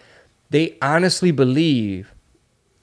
They 0.52 0.78
honestly 0.82 1.32
believe 1.32 2.14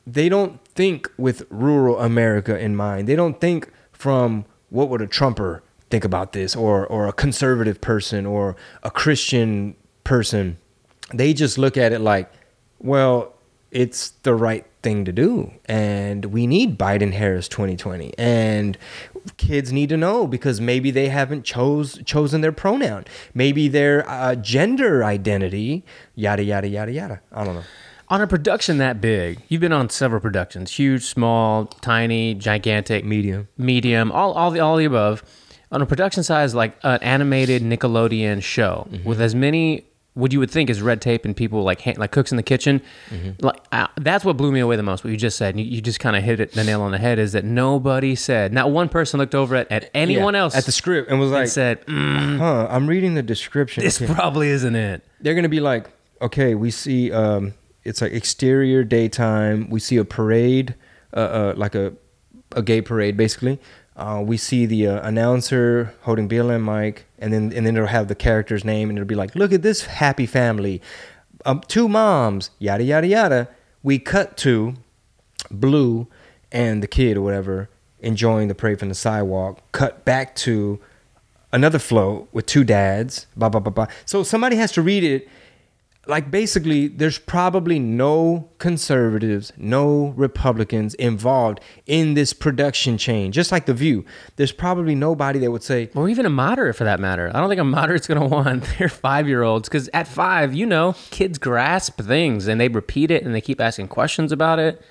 they 0.07 0.29
don't 0.29 0.63
think 0.67 1.11
with 1.17 1.47
rural 1.49 1.99
America 2.01 2.59
in 2.59 2.77
mind. 2.77 3.09
They 3.09 3.17
don't 3.17 3.41
think 3.41 3.73
from 3.93 4.45
what 4.69 4.91
would 4.91 5.01
a 5.01 5.07
Trumper 5.07 5.63
think 5.89 6.05
about 6.05 6.35
this 6.35 6.55
or 6.55 6.87
or 6.87 7.09
a 7.09 7.15
conservative 7.15 7.81
person 7.81 8.27
or 8.27 8.57
a 8.83 8.91
Christian 8.91 9.75
person. 10.05 10.59
They 11.13 11.33
just 11.35 11.59
look 11.59 11.77
at 11.77 11.93
it 11.93 12.01
like, 12.01 12.31
well, 12.79 13.35
it's 13.71 14.11
the 14.23 14.35
right 14.35 14.65
thing 14.83 15.05
to 15.05 15.13
do 15.13 15.51
and 15.67 16.27
we 16.27 16.47
need 16.47 16.79
Biden 16.79 17.13
Harris 17.13 17.49
2020 17.49 18.15
and 18.17 18.79
kids 19.37 19.73
need 19.73 19.89
to 19.89 19.97
know 19.97 20.27
because 20.27 20.61
maybe 20.61 20.91
they 20.93 21.09
haven't 21.09 21.43
chose 21.45 22.01
chosen 22.07 22.41
their 22.43 22.53
pronoun. 22.53 23.05
Maybe 23.35 23.67
their 23.69 24.09
uh, 24.09 24.37
gender 24.37 25.05
identity 25.05 25.85
yada 26.15 26.45
yada 26.45 26.69
yada 26.69 26.93
yada. 26.93 27.21
I 27.33 27.45
don't 27.45 27.57
know. 27.57 27.65
on 28.09 28.23
a 28.23 28.27
production 28.29 28.79
that 28.79 29.01
big, 29.01 29.43
you've 29.49 29.61
been 29.61 29.73
on 29.73 29.91
several 29.91 30.21
productions, 30.21 30.73
huge, 30.73 31.03
small, 31.05 31.67
tiny, 31.67 32.35
gigantic, 32.35 33.05
Medium. 33.05 33.49
medium, 33.59 34.13
all 34.13 34.33
all 34.33 34.51
the 34.53 34.61
all 34.61 34.77
the 34.77 34.85
above. 34.85 35.25
On 35.73 35.83
a 35.83 35.87
production 35.87 36.23
size 36.23 36.55
like 36.55 36.79
an 36.85 37.01
animated 37.03 37.63
Nickelodeon 37.63 38.43
show 38.43 38.87
Mm-hmm. 38.91 39.07
with 39.09 39.21
as 39.21 39.35
many 39.35 39.85
what 40.19 40.33
you 40.33 40.39
would 40.41 40.51
think 40.51 40.69
is 40.69 40.83
red 40.83 41.01
tape 41.01 41.25
and 41.25 41.37
people 41.37 41.63
like 41.63 41.87
like 41.97 42.11
cooks 42.11 42.31
in 42.33 42.37
the 42.37 42.43
kitchen, 42.43 42.83
Mm-hmm. 43.11 43.47
like 43.47 43.61
uh, 43.73 43.87
that's 43.97 44.25
what 44.25 44.37
blew 44.37 44.51
me 44.53 44.61
away 44.61 44.77
the 44.77 44.83
most. 44.83 45.05
What 45.05 45.11
you 45.11 45.17
just 45.17 45.37
said, 45.39 45.59
you, 45.59 45.65
you 45.65 45.81
just 45.81 46.01
kind 46.01 46.17
of 46.17 46.23
hit 46.23 46.41
it 46.41 46.53
the 46.53 46.65
nail 46.65 46.83
on 46.83 46.91
the 46.91 46.99
head. 46.99 47.19
Is 47.19 47.33
that 47.33 47.45
nobody 47.45 48.15
said, 48.15 48.53
not 48.53 48.71
one 48.71 48.89
person 48.89 49.19
looked 49.21 49.35
over 49.35 49.55
at, 49.57 49.71
at 49.71 49.91
anyone 49.95 50.35
Yeah, 50.35 50.41
else 50.41 50.55
at 50.57 50.65
the 50.67 50.73
script 50.73 51.09
and 51.11 51.19
was 51.21 51.31
like, 51.31 51.43
and 51.43 51.51
said, 51.51 51.87
mm, 51.87 52.39
"Huh, 52.39 52.67
I'm 52.71 52.87
reading 52.87 53.15
the 53.15 53.23
description. 53.23 53.85
"This 53.85 54.03
Okay. 54.03 54.13
probably 54.13 54.49
isn't 54.49 54.75
it." 54.77 55.03
They're 55.21 55.35
gonna 55.35 55.49
be 55.49 55.61
like, 55.61 55.87
okay, 56.21 56.55
we 56.55 56.71
see 56.71 57.13
um, 57.13 57.55
it's 57.85 58.01
like 58.03 58.13
exterior 58.13 58.85
daytime. 58.85 59.71
We 59.71 59.81
see 59.81 59.97
a 59.97 60.05
parade, 60.05 60.75
uh, 61.15 61.21
uh, 61.21 61.55
like 61.57 61.75
a 61.75 61.93
a 62.53 62.63
gay 62.63 62.81
parade, 62.83 63.17
basically. 63.17 63.59
Uh, 63.97 64.23
we 64.25 64.37
see 64.37 64.65
the 64.67 64.87
uh, 64.87 65.07
announcer 65.09 65.93
holding 66.03 66.29
BLM 66.29 66.63
mic, 66.65 67.07
and 67.19 67.33
then 67.33 67.53
and 67.55 67.67
then 67.67 67.77
it'll 67.77 67.89
have 67.89 68.09
the 68.09 68.15
character's 68.15 68.65
name, 68.65 68.89
and 68.89 68.99
it'll 68.99 69.09
be 69.09 69.15
like, 69.15 69.35
look 69.35 69.53
at 69.53 69.63
this 69.63 69.87
happy 69.87 70.27
family, 70.27 70.81
um, 71.45 71.61
two 71.69 71.89
moms, 71.89 72.51
yada 72.59 72.85
yada 72.85 73.07
yada. 73.07 73.49
We 73.83 73.99
cut 73.99 74.37
to 74.39 74.75
Blue 75.51 76.09
and 76.51 76.83
the 76.83 76.89
kid 76.89 77.17
or 77.17 77.23
whatever 77.23 77.69
enjoying 78.01 78.49
the 78.49 78.55
parade 78.55 78.79
from 78.79 78.89
the 78.89 78.95
sidewalk. 78.95 79.61
Cut 79.73 80.05
back 80.05 80.35
to 80.37 80.81
another 81.53 81.79
float 81.79 82.29
with 82.33 82.47
two 82.47 82.65
dads. 82.65 83.27
Blah 83.37 83.49
blah 83.49 83.61
blah 83.61 83.73
blah. 83.73 83.87
So 84.05 84.23
somebody 84.23 84.57
has 84.57 84.73
to 84.73 84.83
read 84.83 85.05
it. 85.05 85.29
Like 86.09 86.31
basically, 86.31 86.89
there's 86.89 87.19
probably 87.19 87.79
no 87.79 88.49
conservatives, 88.59 89.53
no 89.59 90.15
Republicans 90.17 90.95
involved 90.95 91.61
in 91.85 92.15
this 92.15 92.33
production 92.33 92.97
chain. 92.97 93.31
Just 93.31 93.53
like 93.53 93.67
The 93.67 93.75
View, 93.75 94.07
there's 94.37 94.51
probably 94.51 94.95
nobody 94.95 95.39
that 95.41 95.51
would 95.51 95.63
say, 95.63 95.91
or 95.95 96.09
even 96.09 96.25
a 96.25 96.31
moderate 96.31 96.77
for 96.77 96.85
that 96.85 96.99
matter. 96.99 97.31
I 97.35 97.41
don't 97.41 97.51
think 97.51 97.61
a 97.61 97.65
moderate's 97.65 98.07
going 98.07 98.21
to 98.27 98.27
want 98.27 98.65
their 98.79 98.89
five 98.89 99.29
year 99.29 99.43
olds 99.43 99.69
because 99.69 99.91
at 99.93 100.09
five, 100.09 100.55
you 100.55 100.65
know, 100.65 100.95
kids 101.11 101.37
grasp 101.37 102.01
things 102.01 102.49
and 102.49 102.59
they 102.59 102.69
repeat 102.69 103.11
it 103.11 103.23
and 103.23 103.35
they 103.35 103.43
keep 103.43 103.61
asking 103.61 103.89
questions 103.89 104.33
about 104.33 104.59
it. 104.59 104.83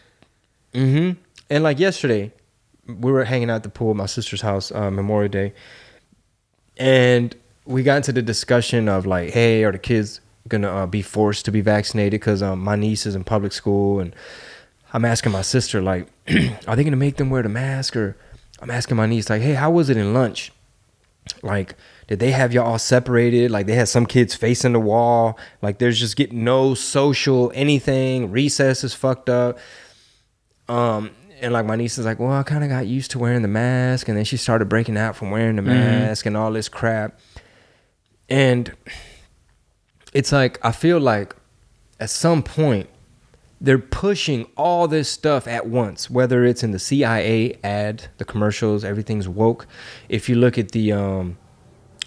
Mm-hmm. 0.73 1.19
And 1.49 1.63
like 1.63 1.79
yesterday, 1.79 2.31
we 2.87 3.11
were 3.11 3.23
hanging 3.23 3.49
out 3.49 3.55
at 3.55 3.63
the 3.63 3.69
pool 3.69 3.89
at 3.89 3.97
my 3.97 4.05
sister's 4.05 4.41
house, 4.41 4.71
uh, 4.71 4.91
Memorial 4.91 5.29
Day, 5.29 5.53
and 6.77 7.35
we 7.65 7.83
got 7.83 7.97
into 7.97 8.13
the 8.13 8.21
discussion 8.21 8.87
of 8.87 9.05
like, 9.05 9.31
hey, 9.31 9.63
are 9.63 9.71
the 9.71 9.79
kids 9.79 10.21
gonna 10.47 10.69
uh, 10.69 10.85
be 10.85 11.01
forced 11.01 11.45
to 11.45 11.51
be 11.51 11.61
vaccinated? 11.61 12.19
Because 12.19 12.41
um, 12.41 12.59
my 12.59 12.75
niece 12.75 13.05
is 13.05 13.15
in 13.15 13.23
public 13.23 13.51
school, 13.51 13.99
and 13.99 14.15
I'm 14.93 15.05
asking 15.05 15.31
my 15.31 15.41
sister 15.41 15.81
like, 15.81 16.07
are 16.67 16.75
they 16.75 16.83
gonna 16.83 16.95
make 16.95 17.17
them 17.17 17.29
wear 17.29 17.43
the 17.43 17.49
mask? 17.49 17.95
Or 17.95 18.15
I'm 18.61 18.71
asking 18.71 18.97
my 18.97 19.05
niece 19.05 19.29
like, 19.29 19.41
hey, 19.41 19.53
how 19.53 19.71
was 19.71 19.89
it 19.89 19.97
in 19.97 20.13
lunch? 20.13 20.51
Like, 21.43 21.75
did 22.07 22.19
they 22.19 22.31
have 22.31 22.53
y'all 22.53 22.65
all 22.65 22.79
separated? 22.79 23.51
Like, 23.51 23.67
they 23.67 23.75
had 23.75 23.89
some 23.89 24.05
kids 24.05 24.33
facing 24.33 24.73
the 24.73 24.79
wall. 24.79 25.37
Like, 25.61 25.77
there's 25.77 25.99
just 25.99 26.15
getting 26.15 26.43
no 26.43 26.73
social 26.73 27.51
anything. 27.53 28.31
Recess 28.31 28.83
is 28.83 28.93
fucked 28.93 29.29
up. 29.29 29.59
Um, 30.69 31.11
and 31.41 31.53
like 31.53 31.65
my 31.65 31.75
niece 31.75 31.97
is 31.97 32.05
like, 32.05 32.19
well, 32.19 32.31
I 32.31 32.43
kind 32.43 32.63
of 32.63 32.69
got 32.69 32.87
used 32.87 33.11
to 33.11 33.19
wearing 33.19 33.41
the 33.41 33.47
mask, 33.47 34.07
and 34.07 34.17
then 34.17 34.25
she 34.25 34.37
started 34.37 34.65
breaking 34.65 34.97
out 34.97 35.15
from 35.15 35.31
wearing 35.31 35.55
the 35.55 35.61
mask 35.61 36.25
and 36.25 36.35
all 36.35 36.51
this 36.51 36.69
crap. 36.69 37.19
And 38.29 38.73
it's 40.13 40.31
like 40.31 40.59
I 40.63 40.71
feel 40.71 40.99
like 40.99 41.35
at 41.99 42.09
some 42.09 42.43
point 42.43 42.89
they're 43.59 43.79
pushing 43.79 44.45
all 44.55 44.87
this 44.87 45.09
stuff 45.09 45.47
at 45.47 45.67
once, 45.67 46.09
whether 46.09 46.45
it's 46.45 46.63
in 46.63 46.71
the 46.71 46.79
CIA 46.79 47.57
ad, 47.63 48.07
the 48.17 48.25
commercials, 48.25 48.83
everything's 48.83 49.27
woke. 49.27 49.65
If 50.09 50.29
you 50.29 50.35
look 50.35 50.57
at 50.57 50.71
the 50.71 50.91
um, 50.91 51.37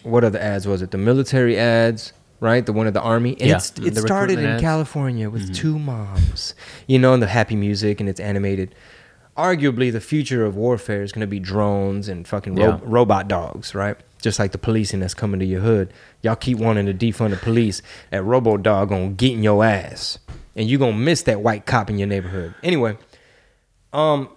what 0.02 0.24
other 0.24 0.38
ads 0.38 0.66
was 0.66 0.82
it? 0.82 0.90
The 0.92 0.98
military 0.98 1.58
ads, 1.58 2.12
right? 2.38 2.64
The 2.64 2.72
one 2.72 2.86
of 2.86 2.94
the 2.94 3.02
army. 3.02 3.32
And 3.32 3.48
Yeah, 3.48 3.56
it's, 3.56 3.70
the 3.70 3.86
it 3.86 3.96
started 3.96 4.38
in 4.38 4.46
ads. 4.46 4.62
California 4.62 5.28
with 5.28 5.54
two 5.54 5.78
moms, 5.78 6.54
you 6.86 6.98
know, 6.98 7.12
and 7.12 7.22
the 7.22 7.26
happy 7.26 7.56
music 7.56 8.00
and 8.00 8.08
it's 8.08 8.20
animated. 8.20 8.74
Arguably, 9.40 9.90
the 9.90 10.00
future 10.00 10.44
of 10.44 10.56
warfare 10.56 11.02
is 11.02 11.12
going 11.12 11.22
to 11.22 11.26
be 11.26 11.40
drones 11.40 12.08
and 12.08 12.26
fucking 12.28 12.54
ro- 12.56 12.62
Yeah. 12.66 12.78
robot 12.82 13.26
dogs, 13.28 13.74
right? 13.74 13.96
Just 14.20 14.38
like 14.38 14.52
the 14.52 14.58
policing 14.58 15.00
that's 15.00 15.14
coming 15.14 15.40
to 15.40 15.46
your 15.46 15.60
hood. 15.62 15.92
Y'all 16.22 16.36
keep 16.36 16.58
wanting 16.58 16.84
to 16.86 16.92
defund 16.94 17.30
the 17.30 17.36
police. 17.36 17.80
That 18.10 18.22
robo 18.22 18.58
dog 18.58 18.90
gonna 18.90 19.08
get 19.10 19.32
in 19.32 19.42
your 19.42 19.64
ass, 19.64 20.18
and 20.54 20.68
you're 20.68 20.78
gonna 20.78 20.92
miss 20.92 21.22
that 21.22 21.40
white 21.40 21.64
cop 21.64 21.88
in 21.88 21.96
your 21.98 22.06
neighborhood. 22.08 22.52
Anyway, 22.62 22.98
um, 23.94 24.28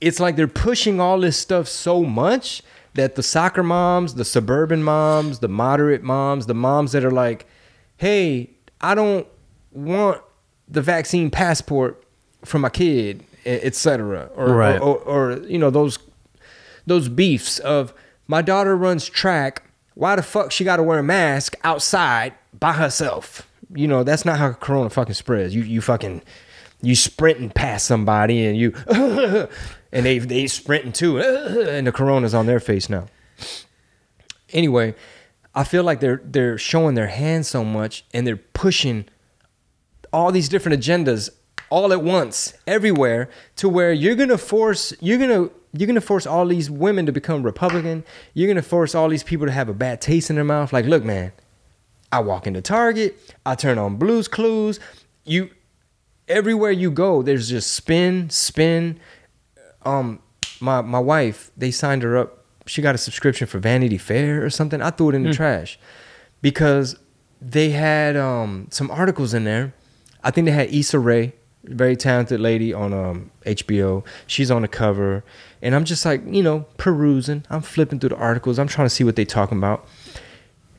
it's 0.00 0.20
like 0.20 0.36
they're 0.36 0.46
pushing 0.46 1.00
all 1.00 1.18
this 1.18 1.36
stuff 1.36 1.66
so 1.66 2.04
much 2.04 2.62
that 2.94 3.16
the 3.16 3.22
soccer 3.22 3.64
moms, 3.64 4.14
the 4.14 4.24
suburban 4.24 4.82
moms, 4.82 5.40
the 5.40 5.48
moderate 5.48 6.02
moms, 6.04 6.46
the 6.46 6.54
moms 6.54 6.92
that 6.92 7.04
are 7.04 7.10
like, 7.10 7.46
hey, 7.96 8.50
I 8.80 8.94
don't 8.94 9.26
want 9.72 10.20
the 10.68 10.82
vaccine 10.82 11.30
passport 11.30 12.02
for 12.44 12.58
my 12.60 12.68
kid, 12.68 13.24
etc. 13.46 14.30
Or, 14.34 14.48
Right. 14.54 14.80
or, 14.80 14.96
or 14.98 15.32
or 15.32 15.38
you 15.46 15.58
know 15.58 15.70
those 15.70 15.98
those 16.86 17.08
beefs 17.08 17.58
of 17.60 17.94
my 18.26 18.42
daughter 18.42 18.76
runs 18.76 19.08
track. 19.08 19.62
Why 19.94 20.16
the 20.16 20.22
fuck 20.22 20.52
she 20.52 20.64
got 20.64 20.76
to 20.76 20.82
wear 20.82 20.98
a 20.98 21.02
mask 21.02 21.56
outside 21.64 22.34
by 22.58 22.72
herself? 22.74 23.48
You 23.74 23.88
know 23.88 24.02
that's 24.04 24.24
not 24.24 24.38
how 24.38 24.52
Corona 24.52 24.90
fucking 24.90 25.14
spreads. 25.14 25.54
You 25.54 25.62
you 25.62 25.80
fucking 25.80 26.22
you 26.82 26.94
sprinting 26.94 27.50
past 27.50 27.86
somebody 27.86 28.44
and 28.44 28.56
you 28.58 28.74
and 29.92 30.04
they 30.06 30.18
they 30.18 30.46
sprinting 30.46 30.92
too 30.92 31.18
and 31.20 31.86
the 31.86 31.92
Corona's 31.92 32.34
on 32.34 32.46
their 32.46 32.60
face 32.60 32.88
now. 32.90 33.06
Anyway, 34.52 34.94
I 35.54 35.64
feel 35.64 35.82
like 35.84 36.00
they're 36.00 36.20
they're 36.24 36.58
showing 36.58 36.94
their 36.94 37.08
hand 37.08 37.46
so 37.46 37.64
much 37.64 38.04
and 38.12 38.26
they're 38.26 38.36
pushing 38.36 39.06
all 40.12 40.30
these 40.30 40.48
different 40.48 40.80
agendas 40.80 41.30
all 41.70 41.92
at 41.92 42.02
once 42.02 42.54
everywhere 42.66 43.28
to 43.56 43.68
where 43.68 43.92
you're 43.92 44.14
gonna 44.14 44.38
force 44.38 44.92
you're 45.00 45.18
gonna 45.18 45.50
you're 45.72 45.86
gonna 45.86 46.00
force 46.00 46.26
all 46.26 46.46
these 46.46 46.70
women 46.70 47.06
to 47.06 47.12
become 47.12 47.42
republican. 47.42 48.04
You're 48.34 48.48
gonna 48.48 48.62
force 48.62 48.94
all 48.94 49.08
these 49.08 49.22
people 49.22 49.46
to 49.46 49.52
have 49.52 49.68
a 49.68 49.74
bad 49.74 50.00
taste 50.00 50.30
in 50.30 50.36
their 50.36 50.44
mouth. 50.44 50.72
Like 50.72 50.84
look 50.86 51.04
man 51.04 51.32
i 52.12 52.20
walk 52.20 52.46
into 52.46 52.62
target 52.62 53.18
i 53.44 53.54
turn 53.54 53.78
on 53.78 53.96
blues 53.96 54.28
clues. 54.28 54.78
You 55.24 55.50
everywhere 56.28 56.70
you 56.70 56.90
go 56.90 57.22
there's 57.22 57.48
just 57.48 57.72
spin 57.72 58.30
spin. 58.30 59.00
Um 59.84 60.20
my 60.60 60.80
my 60.82 61.00
wife 61.00 61.50
they 61.56 61.70
signed 61.70 62.02
her 62.02 62.16
up. 62.16 62.44
She 62.66 62.82
got 62.82 62.94
a 62.94 62.98
subscription 62.98 63.46
for 63.46 63.58
vanity 63.58 63.98
fair 63.98 64.44
or 64.44 64.50
something. 64.50 64.80
I 64.82 64.90
threw 64.90 65.10
it 65.10 65.14
in 65.14 65.22
the 65.22 65.32
trash 65.34 65.78
because 66.42 66.96
they 67.40 67.70
had 67.70 68.16
um 68.16 68.68
some 68.70 68.90
articles 68.90 69.34
in 69.34 69.44
there. 69.44 69.74
I 70.22 70.30
think 70.30 70.46
they 70.46 70.52
had 70.52 70.72
Issa 70.72 70.98
Rae 70.98 71.32
very 71.68 71.96
talented 71.96 72.40
lady 72.40 72.72
on 72.72 72.92
um 72.92 73.30
hbo 73.44 74.04
she's 74.26 74.50
on 74.50 74.62
the 74.62 74.68
cover. 74.68 75.24
And 75.62 75.74
i'm 75.74 75.84
just 75.84 76.04
like 76.04 76.22
you 76.26 76.42
know 76.42 76.66
perusing. 76.76 77.44
I'm 77.50 77.62
flipping 77.62 77.98
through 78.00 78.10
the 78.10 78.16
articles. 78.16 78.58
I'm 78.58 78.68
trying 78.68 78.86
to 78.86 78.94
see 78.94 79.04
what 79.04 79.16
they're 79.16 79.24
talking 79.24 79.58
about. 79.58 79.86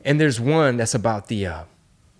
And 0.04 0.20
there's 0.20 0.40
one 0.40 0.76
that's 0.76 0.94
about 0.94 1.26
the 1.28 1.46
uh, 1.46 1.62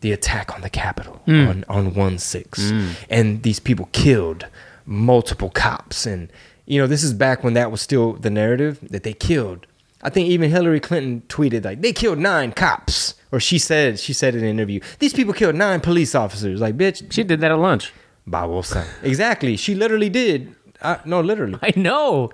the 0.01 0.13
attack 0.13 0.55
on 0.55 0.61
the 0.61 0.71
Capitol 0.71 1.21
on 1.27 1.65
on 1.69 1.95
one 1.95 2.19
six, 2.19 2.71
and 3.09 3.43
these 3.43 3.59
people 3.61 3.89
killed 3.93 4.47
multiple 4.85 5.51
cops, 5.51 6.07
and 6.07 6.31
you 6.67 6.81
know 6.81 6.87
this 6.87 7.03
is 7.03 7.13
back 7.15 7.43
when 7.45 7.55
that 7.55 7.71
was 7.71 7.81
still 7.81 8.13
the 8.15 8.31
narrative 8.31 8.79
that 8.91 9.03
they 9.05 9.13
killed. 9.13 9.67
I 10.03 10.11
think 10.11 10.29
even 10.29 10.51
Hillary 10.51 10.81
Clinton 10.81 11.23
tweeted 11.29 11.65
like 11.65 11.81
they 11.81 11.93
killed 11.93 12.19
nine 12.19 12.53
cops, 12.53 13.15
or 13.33 13.41
she 13.41 13.59
said 13.59 13.99
she 13.99 14.13
said 14.13 14.35
in 14.35 14.43
an 14.45 14.49
interview 14.51 14.81
these 14.99 15.13
people 15.13 15.33
killed 15.33 15.55
nine 15.55 15.81
police 15.81 16.15
officers. 16.15 16.61
Like 16.61 16.77
bitch, 16.77 17.11
She 17.13 17.25
did 17.25 17.41
that 17.41 17.51
at 17.51 17.59
lunch. 17.59 17.93
Babosa. 18.31 18.87
exactly. 19.03 19.57
She 19.57 19.75
literally 19.75 20.09
did. 20.09 20.55
Uh, 20.81 20.97
no, 21.05 21.21
literally. 21.21 21.59
I 21.63 21.73
know. 21.77 22.31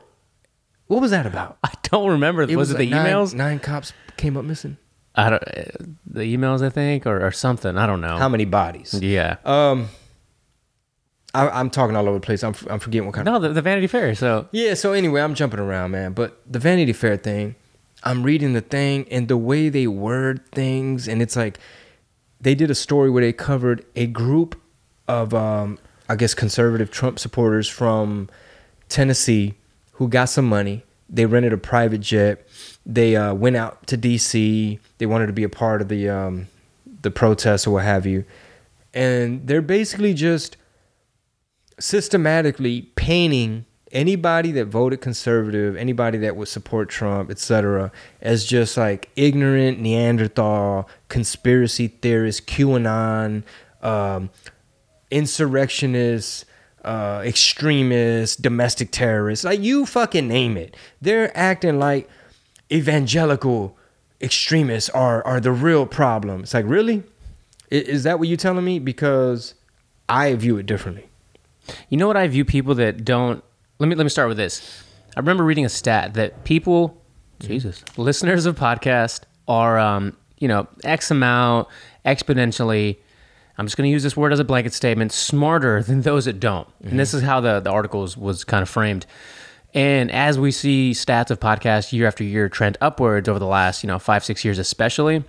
What 0.86 1.00
was 1.00 1.10
that 1.12 1.24
about? 1.26 1.58
I 1.64 1.72
don't 1.84 2.10
remember. 2.10 2.46
was, 2.46 2.70
it 2.70 2.74
like 2.74 2.78
the 2.80 2.90
nine- 2.90 3.06
emails? 3.06 3.34
Nine 3.34 3.58
cops 3.58 3.92
came 4.16 4.36
up 4.36 4.44
missing. 4.44 4.76
I 5.14 5.30
don't. 5.30 5.42
uh, 5.42 5.62
The 6.06 6.20
emails, 6.36 6.62
I 6.62 6.70
think, 6.70 7.06
or, 7.06 7.24
or 7.24 7.30
something. 7.30 7.78
I 7.78 7.86
don't 7.86 8.00
know. 8.00 8.16
How 8.18 8.28
many 8.28 8.44
bodies? 8.44 8.92
yeah. 9.00 9.36
Um, 9.44 9.88
I, 11.32 11.48
I'm 11.48 11.70
talking 11.70 11.96
all 11.96 12.06
over 12.08 12.18
the 12.18 12.24
place. 12.26 12.44
I'm, 12.44 12.54
I'm 12.70 12.78
forgetting 12.80 13.06
what 13.06 13.14
kind 13.14 13.26
of. 13.28 13.34
no, 13.34 13.48
the, 13.48 13.54
the 13.54 13.62
Vanity 13.62 13.86
Fair. 13.86 14.14
So 14.14 14.48
Yeah. 14.52 14.74
So 14.74 14.92
anyway, 14.92 15.20
I'm 15.20 15.34
jumping 15.34 15.60
around, 15.60 15.90
man. 15.92 16.12
But 16.12 16.40
the 16.50 16.58
Vanity 16.58 16.92
Fair 16.92 17.16
thing, 17.16 17.54
I'm 18.02 18.22
reading 18.22 18.52
the 18.52 18.60
thing 18.60 19.06
and 19.10 19.26
the 19.28 19.36
way 19.36 19.68
they 19.68 19.86
word 19.86 20.44
things, 20.52 21.08
and 21.08 21.22
it's 21.22 21.34
like 21.36 21.58
they 22.40 22.54
did 22.54 22.70
a 22.70 22.74
story 22.74 23.08
where 23.10 23.22
they 23.24 23.32
covered 23.32 23.84
a 23.96 24.06
group 24.06 24.60
of, 25.08 25.32
um, 25.34 25.78
I 26.08 26.16
guess, 26.16 26.34
conservative 26.34 26.90
Trump 26.90 27.18
supporters 27.18 27.68
from 27.68 28.28
Tennessee 28.88 29.54
who 29.92 30.08
got 30.08 30.26
some 30.26 30.46
money. 30.46 30.84
They 31.08 31.26
rented 31.26 31.52
a 31.52 31.58
private 31.58 32.00
jet. 32.00 32.46
They 32.84 33.16
uh, 33.16 33.34
went 33.34 33.56
out 33.56 33.86
to 33.88 33.96
D.C. 33.96 34.78
They 34.98 35.06
wanted 35.06 35.26
to 35.26 35.32
be 35.32 35.44
a 35.44 35.48
part 35.48 35.80
of 35.80 35.88
the 35.88 36.08
um, 36.08 36.48
the 37.02 37.10
protests 37.10 37.66
or 37.66 37.72
what 37.72 37.84
have 37.84 38.06
you, 38.06 38.24
and 38.92 39.46
they're 39.46 39.62
basically 39.62 40.14
just 40.14 40.56
systematically 41.78 42.82
painting 42.96 43.66
anybody 43.92 44.50
that 44.52 44.66
voted 44.66 45.00
conservative, 45.00 45.76
anybody 45.76 46.18
that 46.18 46.36
would 46.36 46.48
support 46.48 46.88
Trump, 46.88 47.30
etc., 47.30 47.92
as 48.20 48.44
just 48.44 48.76
like 48.76 49.08
ignorant 49.16 49.80
Neanderthal, 49.80 50.88
conspiracy 51.08 51.88
theorists, 51.88 52.40
QAnon, 52.40 53.44
um, 53.82 54.30
insurrectionists, 55.14 56.44
uh, 56.84 57.22
extremists, 57.24 58.36
domestic 58.36 58.90
terrorists. 58.90 59.44
Like 59.44 59.60
you 59.60 59.86
fucking 59.86 60.28
name 60.28 60.56
it. 60.56 60.76
They're 61.00 61.34
acting 61.36 61.78
like 61.78 62.08
evangelical 62.72 63.76
extremists 64.20 64.90
are 64.90 65.24
are 65.26 65.40
the 65.40 65.52
real 65.52 65.86
problem. 65.86 66.42
It's 66.42 66.54
like 66.54 66.66
really. 66.66 67.02
I- 67.72 67.76
Is 67.76 68.02
that 68.04 68.18
what 68.18 68.28
you're 68.28 68.36
telling 68.36 68.64
me? 68.64 68.78
Because 68.78 69.54
I 70.08 70.34
view 70.34 70.58
it 70.58 70.66
differently. 70.66 71.08
You 71.88 71.96
know 71.96 72.06
what 72.06 72.16
I 72.16 72.26
view 72.28 72.44
people 72.44 72.74
that 72.76 73.04
don't. 73.04 73.42
Let 73.78 73.88
me 73.88 73.94
let 73.94 74.04
me 74.04 74.10
start 74.10 74.28
with 74.28 74.36
this. 74.36 74.82
I 75.16 75.20
remember 75.20 75.44
reading 75.44 75.64
a 75.64 75.68
stat 75.68 76.14
that 76.14 76.44
people, 76.44 77.00
Jesus, 77.38 77.84
listeners 77.96 78.46
of 78.46 78.56
podcast 78.58 79.20
are, 79.46 79.78
um, 79.78 80.16
you 80.38 80.48
know, 80.48 80.66
X 80.82 81.10
amount 81.10 81.68
exponentially. 82.04 82.96
I'm 83.56 83.66
just 83.66 83.76
going 83.76 83.86
to 83.88 83.92
use 83.92 84.02
this 84.02 84.16
word 84.16 84.32
as 84.32 84.40
a 84.40 84.44
blanket 84.44 84.72
statement. 84.72 85.12
Smarter 85.12 85.82
than 85.82 86.02
those 86.02 86.24
that 86.24 86.40
don't, 86.40 86.68
and 86.80 86.88
mm-hmm. 86.88 86.96
this 86.96 87.14
is 87.14 87.22
how 87.22 87.40
the 87.40 87.60
the 87.60 87.70
article 87.70 88.00
was, 88.00 88.16
was 88.16 88.44
kind 88.44 88.62
of 88.62 88.68
framed. 88.68 89.06
And 89.74 90.10
as 90.12 90.38
we 90.38 90.52
see 90.52 90.92
stats 90.92 91.30
of 91.30 91.40
podcasts 91.40 91.92
year 91.92 92.06
after 92.06 92.22
year 92.22 92.48
trend 92.48 92.78
upwards 92.80 93.28
over 93.28 93.40
the 93.40 93.46
last, 93.46 93.82
you 93.82 93.88
know, 93.88 93.98
five 93.98 94.24
six 94.24 94.44
years, 94.44 94.58
especially, 94.58 95.24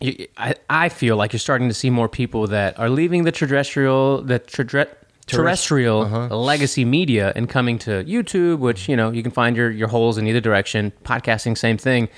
you, 0.00 0.26
I, 0.36 0.54
I 0.70 0.88
feel 0.88 1.16
like 1.16 1.32
you're 1.32 1.40
starting 1.40 1.68
to 1.68 1.74
see 1.74 1.90
more 1.90 2.08
people 2.08 2.46
that 2.48 2.78
are 2.78 2.88
leaving 2.88 3.24
the 3.24 3.32
terrestrial 3.32 4.22
the 4.22 4.38
terre- 4.38 4.88
terrestrial 5.26 6.02
uh-huh. 6.02 6.36
legacy 6.36 6.84
media 6.84 7.32
and 7.34 7.48
coming 7.48 7.78
to 7.80 8.04
YouTube, 8.04 8.58
which 8.58 8.82
mm-hmm. 8.82 8.90
you 8.92 8.96
know 8.96 9.10
you 9.10 9.22
can 9.22 9.32
find 9.32 9.56
your 9.56 9.70
your 9.70 9.88
holes 9.88 10.18
in 10.18 10.26
either 10.26 10.40
direction. 10.40 10.92
Podcasting, 11.04 11.58
same 11.58 11.78
thing. 11.78 12.08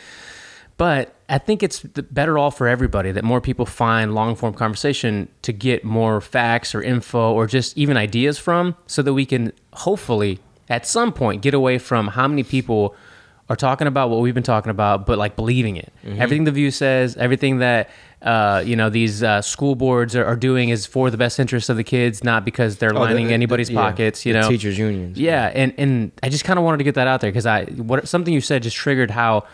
But 0.79 1.15
I 1.29 1.39
think 1.39 1.63
it's 1.63 1.81
better 1.81 2.37
all 2.37 2.51
for 2.51 2.69
everybody 2.69 3.11
that 3.13 3.25
more 3.25 3.41
people 3.41 3.65
find 3.65 4.15
long 4.15 4.37
form 4.37 4.53
conversation 4.53 5.29
to 5.43 5.53
get 5.53 5.85
more 5.85 6.21
facts 6.21 6.75
or 6.75 6.83
info 6.83 7.33
or 7.33 7.47
just 7.47 7.79
even 7.79 7.97
ideas 7.97 8.39
from, 8.39 8.77
so 8.87 9.01
that 9.03 9.15
we 9.15 9.25
can 9.25 9.53
hopefully 9.73 10.39
at 10.69 10.87
some 10.87 11.13
point 11.13 11.41
get 11.43 11.55
away 11.55 11.79
from 11.79 12.09
how 12.09 12.29
many 12.29 12.43
people 12.43 12.95
are 13.49 13.57
talking 13.57 13.87
about 13.87 14.11
what 14.11 14.21
we've 14.21 14.35
been 14.35 14.43
talking 14.43 14.71
about, 14.71 15.07
but 15.07 15.17
like 15.19 15.37
believing 15.37 15.77
it. 15.77 15.93
Everything 16.05 16.45
the 16.45 16.51
View 16.51 16.73
says, 16.73 17.17
everything 17.17 17.59
that 17.61 17.89
uh, 18.21 18.61
you 18.67 18.75
know 18.77 18.91
these 18.91 19.23
uh, 19.23 19.41
school 19.41 19.77
boards 19.77 20.15
are, 20.17 20.25
are 20.27 20.35
doing 20.37 20.69
is 20.71 20.85
for 20.85 21.11
the 21.11 21.17
best 21.17 21.39
interest 21.39 21.71
of 21.71 21.77
the 21.77 21.85
kids, 21.85 22.23
not 22.25 22.45
because 22.45 22.79
they're 22.79 22.91
Oh, 22.91 22.95
the- 22.95 23.01
lining 23.01 23.29
the- 23.29 23.35
anybody's 23.35 23.71
yeah, 23.71 23.81
pockets. 23.81 24.27
You 24.27 24.33
the 24.35 24.41
know, 24.41 24.49
teachers' 24.51 24.77
unions. 24.77 25.17
Yeah, 25.19 25.51
and 25.55 25.73
and 25.79 26.13
I 26.23 26.29
just 26.29 26.45
kind 26.45 26.59
of 26.59 26.65
wanted 26.65 26.79
to 26.79 26.85
get 26.85 26.97
that 26.97 27.07
out 27.07 27.21
there 27.21 27.31
because 27.31 27.47
I 27.47 27.65
what 27.67 28.07
something 28.09 28.35
you 28.35 28.41
said 28.41 28.63
just 28.65 28.77
triggered 28.77 29.13
how 29.13 29.45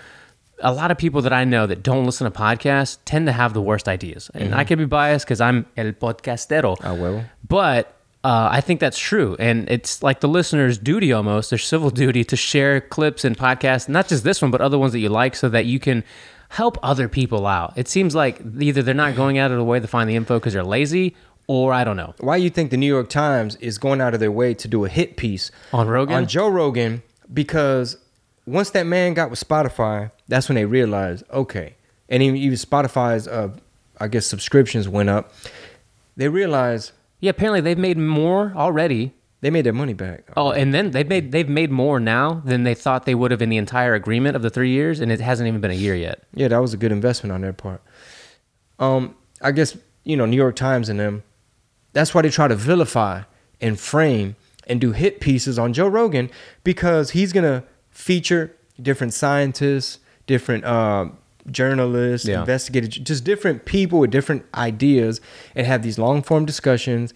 a 0.62 0.72
lot 0.72 0.90
of 0.90 0.98
people 0.98 1.22
that 1.22 1.32
I 1.32 1.44
know 1.44 1.66
that 1.66 1.82
don't 1.82 2.04
listen 2.06 2.30
to 2.30 2.36
podcasts 2.36 2.98
tend 3.04 3.26
to 3.26 3.32
have 3.32 3.52
the 3.52 3.62
worst 3.62 3.88
ideas, 3.88 4.30
and 4.34 4.54
I 4.54 4.64
could 4.64 4.78
be 4.78 4.86
biased 4.86 5.26
because 5.26 5.40
I'm 5.40 5.66
el 5.76 5.92
podcastero. 5.92 6.76
Ah, 6.80 6.94
huevo. 6.94 7.24
But 7.46 7.94
uh, 8.24 8.48
I 8.50 8.60
think 8.60 8.80
that's 8.80 8.98
true, 8.98 9.36
and 9.38 9.68
it's 9.68 10.02
like 10.02 10.20
the 10.20 10.28
listener's 10.28 10.78
duty 10.78 11.12
almost, 11.12 11.50
their 11.50 11.58
civil 11.58 11.90
duty 12.02 12.24
to 12.24 12.36
share 12.36 12.80
clips 12.80 13.24
and 13.24 13.36
podcasts, 13.36 13.88
not 13.88 14.08
just 14.08 14.24
this 14.24 14.40
one, 14.40 14.50
but 14.50 14.60
other 14.60 14.78
ones 14.78 14.92
that 14.92 15.00
you 15.00 15.08
like, 15.08 15.34
so 15.34 15.48
that 15.48 15.66
you 15.66 15.78
can 15.78 16.04
help 16.48 16.78
other 16.82 17.08
people 17.08 17.46
out. 17.46 17.72
It 17.76 17.88
seems 17.88 18.14
like 18.14 18.40
either 18.60 18.82
they're 18.82 18.94
not 18.94 19.16
going 19.16 19.38
out 19.38 19.50
of 19.50 19.56
the 19.56 19.64
way 19.64 19.80
to 19.80 19.86
find 19.88 20.08
the 20.08 20.16
info 20.16 20.38
because 20.38 20.52
they're 20.52 20.62
lazy, 20.62 21.16
or 21.46 21.72
I 21.72 21.82
don't 21.82 21.96
know. 21.96 22.14
Why 22.20 22.36
you 22.36 22.50
think 22.50 22.70
the 22.70 22.76
New 22.76 22.86
York 22.86 23.08
Times 23.08 23.56
is 23.56 23.78
going 23.78 24.00
out 24.00 24.14
of 24.14 24.20
their 24.20 24.32
way 24.32 24.54
to 24.54 24.68
do 24.68 24.84
a 24.84 24.88
hit 24.88 25.16
piece 25.16 25.50
On 25.72 25.88
Rogan? 25.88 26.14
On 26.14 26.26
Joe 26.26 26.48
Rogan, 26.48 27.02
because 27.32 27.96
once 28.46 28.70
that 28.70 28.86
man 28.86 29.14
got 29.14 29.30
with 29.30 29.40
Spotify, 29.46 30.10
that's 30.28 30.48
when 30.48 30.56
they 30.56 30.64
realized, 30.64 31.24
okay, 31.30 31.76
and 32.08 32.22
even, 32.22 32.36
even 32.36 32.56
Spotify's, 32.58 33.28
uh, 33.28 33.50
I 34.00 34.08
guess, 34.08 34.26
subscriptions 34.26 34.88
went 34.88 35.08
up. 35.08 35.32
They 36.16 36.28
realized 36.28 36.92
Yeah, 37.20 37.30
apparently 37.30 37.60
they've 37.60 37.78
made 37.78 37.96
more 37.98 38.52
already. 38.56 39.12
they 39.40 39.50
made 39.50 39.64
their 39.64 39.72
money 39.72 39.94
back. 39.94 40.24
Oh, 40.36 40.50
and 40.52 40.72
then 40.74 40.90
they've 40.92 41.08
made 41.08 41.32
they've 41.32 41.48
made 41.48 41.70
more 41.70 41.98
now 41.98 42.42
than 42.44 42.62
they 42.64 42.74
thought 42.74 43.06
they 43.06 43.14
would 43.14 43.30
have 43.32 43.42
in 43.42 43.48
the 43.48 43.56
entire 43.56 43.94
agreement 43.94 44.36
of 44.36 44.42
the 44.42 44.50
three 44.50 44.70
years, 44.70 45.00
and 45.00 45.10
it 45.10 45.20
hasn't 45.20 45.48
even 45.48 45.60
been 45.60 45.70
a 45.70 45.74
year 45.74 45.94
yet. 45.96 46.22
Yeah, 46.34 46.48
that 46.48 46.58
was 46.58 46.72
a 46.74 46.76
good 46.76 46.92
investment 46.92 47.32
on 47.32 47.40
their 47.40 47.52
part. 47.52 47.80
Um, 48.78 49.14
I 49.40 49.52
guess 49.52 49.76
you 50.04 50.16
know 50.16 50.26
New 50.26 50.36
York 50.36 50.56
Times 50.56 50.88
and 50.88 50.98
them. 51.00 51.22
That's 51.92 52.14
why 52.14 52.22
they 52.22 52.30
try 52.30 52.48
to 52.48 52.54
vilify 52.56 53.22
and 53.60 53.78
frame 53.78 54.36
and 54.66 54.80
do 54.80 54.92
hit 54.92 55.20
pieces 55.20 55.58
on 55.58 55.72
Joe 55.72 55.88
Rogan 55.88 56.30
because 56.64 57.10
he's 57.10 57.32
gonna 57.32 57.64
feature 57.92 58.56
different 58.80 59.14
scientists, 59.14 59.98
different 60.26 60.64
uh, 60.64 61.06
journalists, 61.50 62.26
Yeah. 62.26 62.40
investigators, 62.40 62.88
just 62.88 63.24
different 63.24 63.64
people 63.64 64.00
with 64.00 64.10
different 64.10 64.44
ideas, 64.54 65.20
and 65.54 65.66
have 65.66 65.82
these 65.82 65.98
long 65.98 66.22
form 66.22 66.44
discussions. 66.44 67.14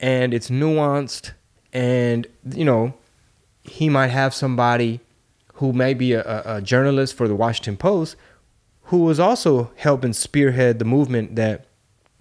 And 0.00 0.34
it's 0.34 0.50
nuanced, 0.50 1.32
and 1.72 2.26
you 2.50 2.64
know, 2.64 2.94
he 3.62 3.88
might 3.88 4.08
have 4.08 4.34
somebody 4.34 5.00
who 5.54 5.72
may 5.72 5.94
be 5.94 6.12
a, 6.12 6.42
a, 6.44 6.60
journalist 6.60 7.14
for 7.14 7.28
the 7.28 7.34
Washington 7.34 7.76
Post 7.76 8.16
who 8.88 8.98
was 8.98 9.18
also 9.18 9.70
helping 9.76 10.12
spearhead 10.12 10.78
the 10.78 10.84
movement 10.84 11.36
that 11.36 11.66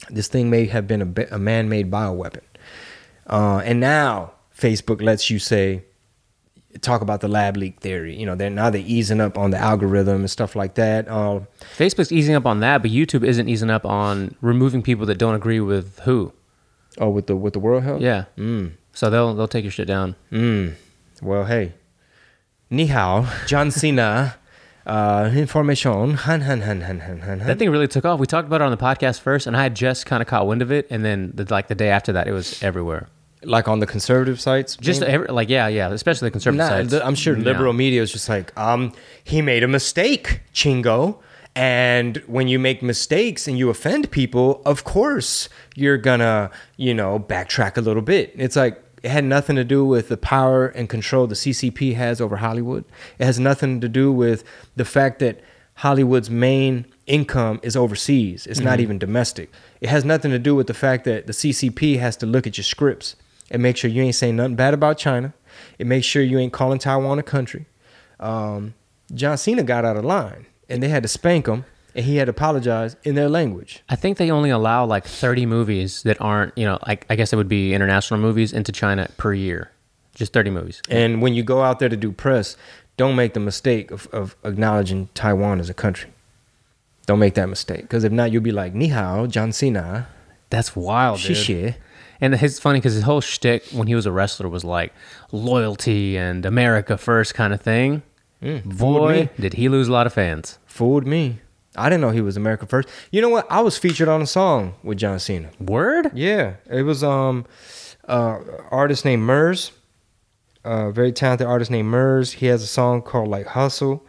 this 0.10 0.28
thing 0.28 0.50
may 0.50 0.66
have 0.66 0.88
been 0.88 1.02
a, 1.02 1.36
a 1.36 1.40
man-made 1.40 1.92
bioweapon. 1.92 2.42
Uh, 3.28 3.58
and 3.66 3.80
now 3.80 4.32
Facebook 4.58 5.02
lets 5.02 5.30
you 5.30 5.40
say, 5.40 5.84
talk 6.82 7.02
about 7.02 7.22
the 7.22 7.28
lab 7.28 7.58
leak 7.58 7.80
theory. 7.80 8.16
You 8.16 8.26
know, 8.26 8.36
they're 8.36 8.50
now 8.50 8.70
they're 8.70 8.82
easing 8.86 9.22
up 9.22 9.38
on 9.38 9.52
the 9.52 9.58
algorithm 9.58 10.22
and 10.22 10.30
stuff 10.32 10.56
like 10.56 10.76
that. 10.76 11.08
Uh, 11.08 11.42
Facebook's 11.78 12.12
easing 12.12 12.36
up 12.36 12.46
on 12.46 12.60
that, 12.62 12.82
but 12.82 12.92
YouTube 12.92 13.24
isn't 13.26 13.48
easing 13.48 13.70
up 13.70 13.86
on 13.86 14.36
removing 14.42 14.82
people 14.82 15.06
that 15.06 15.18
don't 15.18 15.36
agree 15.36 15.60
with 15.60 16.00
who. 16.00 16.34
oh, 16.98 17.10
with 17.10 17.28
the 17.28 17.36
with 17.36 17.54
the 17.54 17.60
World 17.60 17.84
Health. 17.84 18.02
Yeah. 18.02 18.26
Mm. 18.38 18.74
So 18.94 19.10
they'll 19.10 19.34
they'll 19.34 19.48
take 19.48 19.64
your 19.64 19.72
shit 19.72 19.88
down. 19.88 20.16
Mm. 20.32 20.76
Well, 21.22 21.46
hey, 21.46 21.74
ni 22.70 22.88
hao, 22.88 23.28
John 23.48 23.72
Cena. 23.72 24.36
Uh, 24.86 25.32
information. 25.34 26.16
Han, 26.16 26.42
han, 26.42 26.60
han, 26.60 26.82
han, 26.82 27.00
han, 27.00 27.20
han, 27.22 27.40
han. 27.40 27.48
That 27.48 27.58
thing 27.58 27.70
really 27.70 27.88
took 27.88 28.04
off. 28.04 28.20
We 28.20 28.26
talked 28.26 28.48
about 28.48 28.60
it 28.60 28.66
on 28.66 28.72
the 28.72 28.76
podcast 28.76 29.22
first, 29.22 29.48
and 29.48 29.56
I 29.56 29.64
had 29.64 29.76
just 29.78 30.06
kind 30.06 30.22
of 30.22 30.28
caught 30.28 30.46
wind 30.46 30.62
of 30.62 30.74
it, 30.74 30.88
and 30.90 31.06
then 31.06 31.32
the, 31.34 31.46
like 31.50 31.70
the 31.70 31.76
day 31.76 31.88
after 31.88 32.12
that, 32.12 32.28
it 32.28 32.34
was 32.34 32.62
everywhere. 32.62 33.08
Like 33.46 33.68
on 33.68 33.80
the 33.80 33.86
conservative 33.88 34.40
sites. 34.40 34.76
Just 34.78 35.02
maybe? 35.02 35.14
every, 35.14 35.28
like 35.28 35.50
yeah, 35.50 35.68
yeah, 35.68 35.90
especially 35.92 36.28
the 36.28 36.32
conservative 36.32 36.66
Nah, 36.66 36.70
sides. 36.70 36.92
the- 36.92 37.06
I'm 37.06 37.16
sure 37.16 37.38
Yeah. 37.38 37.44
liberal 37.46 37.74
media 37.74 38.02
is 38.02 38.12
just 38.12 38.30
like, 38.30 38.58
um, 38.58 38.94
he 39.24 39.42
made 39.42 39.64
a 39.64 39.68
mistake, 39.68 40.42
Chingo. 40.54 41.18
And 41.56 42.18
when 42.26 42.48
you 42.48 42.58
make 42.58 42.82
mistakes 42.82 43.48
and 43.48 43.58
you 43.60 43.70
offend 43.70 44.10
people, 44.10 44.62
of 44.66 44.84
course 44.84 45.50
you're 45.76 45.98
gonna, 45.98 46.50
you 46.78 46.94
know, 46.94 47.20
backtrack 47.20 47.78
a 47.78 47.82
little 47.82 48.02
bit. 48.02 48.34
It's 48.36 48.56
like 48.56 48.82
it 49.04 49.12
had 49.12 49.24
nothing 49.24 49.56
to 49.58 49.64
do 49.64 49.86
with 49.86 50.08
the 50.08 50.18
power 50.18 50.68
and 50.68 50.90
control 50.90 51.28
the 51.28 51.36
CCP 51.36 51.94
has 51.96 52.20
over 52.22 52.38
Hollywood. 52.38 52.86
It 53.20 53.26
has 53.26 53.40
nothing 53.40 53.82
to 53.82 53.90
do 53.90 54.12
with 54.12 54.44
the 54.76 54.86
fact 54.86 55.20
that 55.20 55.42
Hollywood's 55.78 56.30
main 56.30 56.86
income 57.06 57.60
is 57.64 57.76
overseas. 57.76 58.48
It's 58.48 58.60
not 58.60 58.80
even 58.80 58.98
domestic. 58.98 59.52
It 59.82 59.90
has 59.90 60.06
nothing 60.06 60.32
to 60.32 60.40
do 60.40 60.56
with 60.56 60.68
the 60.68 60.74
fact 60.74 61.04
that 61.06 61.28
the 61.28 61.34
CCP 61.34 61.98
has 62.00 62.16
to 62.18 62.26
look 62.26 62.48
at 62.48 62.58
your 62.58 62.64
scripts 62.64 63.16
and 63.52 63.62
make 63.62 63.78
sure 63.78 63.90
you 63.90 64.02
ain't 64.02 64.16
saying 64.16 64.36
nothing 64.36 64.56
bad 64.56 64.74
about 64.74 64.98
China. 64.98 65.34
It 65.78 65.88
makes 65.88 66.06
sure 66.06 66.22
you 66.22 66.40
ain't 66.40 66.54
calling 66.54 66.80
Taiwan 66.80 67.20
a 67.20 67.24
country. 67.24 67.66
Um, 68.20 68.74
John 69.14 69.38
Cena 69.38 69.64
got 69.64 69.86
out 69.86 69.98
of 69.98 70.06
line, 70.06 70.46
and 70.70 70.82
they 70.82 70.90
had 70.90 71.04
to 71.04 71.10
spank 71.10 71.48
him, 71.48 71.66
and 71.96 72.06
he 72.06 72.18
had 72.18 72.26
to 72.26 72.32
apologize 72.32 72.96
in 73.04 73.16
their 73.16 73.30
language. 73.30 73.84
I 73.90 73.96
think 73.96 74.18
they 74.18 74.32
only 74.32 74.50
allow 74.50 74.86
like 74.86 75.06
30 75.06 75.46
movies 75.46 76.04
that 76.04 76.20
aren't, 76.20 76.58
you 76.58 76.66
know, 76.66 76.80
like 76.88 77.06
I 77.10 77.16
guess 77.16 77.34
it 77.34 77.36
would 77.36 77.50
be 77.50 77.74
international 77.74 78.20
movies 78.20 78.54
into 78.54 78.72
China 78.72 79.10
per 79.18 79.34
year. 79.34 79.72
Just 80.16 80.32
30 80.34 80.52
movies. 80.52 80.82
And 80.90 81.22
when 81.24 81.34
you 81.34 81.44
go 81.44 81.64
out 81.64 81.80
there 81.80 81.90
to 81.90 81.98
do 81.98 82.12
press, 82.12 82.56
don't 82.98 83.16
make 83.16 83.34
the 83.34 83.40
mistake 83.40 83.90
of, 83.90 84.08
of 84.08 84.36
acknowledging 84.44 85.10
Taiwan 85.16 85.60
as 85.60 85.70
a 85.70 85.74
country. 85.74 86.12
Don't 87.08 87.20
make 87.20 87.34
that 87.34 87.50
mistake, 87.50 87.82
because 87.82 88.04
if 88.04 88.12
not, 88.12 88.32
you'll 88.32 88.44
be 88.44 88.52
like, 88.52 88.74
"Ni 88.74 88.88
hao, 88.88 89.26
John 89.28 89.52
Cena." 89.52 90.08
That's 90.50 90.76
wild, 90.76 91.20
dude. 91.20 91.36
Xie 91.36 91.76
And 92.24 92.34
it's 92.36 92.58
funny 92.58 92.80
because 92.80 92.94
his 92.94 93.04
whole 93.04 93.20
shtick 93.20 93.66
when 93.74 93.88
he 93.88 93.96
was 93.96 94.06
a 94.06 94.12
wrestler 94.12 94.48
was 94.48 94.64
like 94.64 94.94
loyalty 95.34 96.18
and 96.18 96.46
America 96.46 96.98
first 96.98 97.34
kind 97.34 97.54
of 97.54 97.60
thing. 97.60 98.02
fooled 98.42 98.64
Boy, 98.78 99.30
did 99.38 99.56
he 99.56 99.68
lose 99.68 99.90
a 99.90 99.92
lot 99.92 100.08
of 100.08 100.14
fans. 100.14 100.58
Fooled 100.66 101.06
me. 101.06 101.42
I 101.76 101.90
didn't 101.90 102.00
know 102.00 102.12
he 102.12 102.22
was 102.22 102.38
America 102.38 102.66
first. 102.66 102.88
You 103.12 103.22
know 103.22 103.28
what? 103.28 103.46
I 103.52 103.60
was 103.60 103.78
featured 103.78 104.08
on 104.08 104.22
a 104.22 104.26
song 104.26 104.76
with 104.84 105.00
John 105.00 105.20
Cena. 105.20 105.50
Word? 105.60 106.12
Yeah, 106.14 106.54
it 106.70 106.84
was 106.84 107.04
um, 107.04 107.46
uh, 108.08 108.40
artist 108.72 109.04
named 109.04 109.24
Murs, 109.24 109.74
uh, 110.64 110.92
very 110.92 111.12
talented 111.12 111.46
artist 111.46 111.72
named 111.72 111.90
Murs. 111.90 112.32
He 112.32 112.46
has 112.46 112.64
a 112.64 112.68
song 112.68 113.02
called 113.02 113.28
like 113.28 113.48
Hustle, 113.48 114.06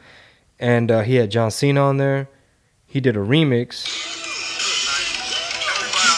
and 0.61 0.89
uh, 0.89 1.01
he 1.01 1.17
had 1.17 1.33
John 1.33 1.51
Cena 1.51 1.83
on 1.83 1.97
there. 1.97 2.29
He 2.87 3.01
did 3.01 3.17
a 3.17 3.21
remix. 3.21 4.24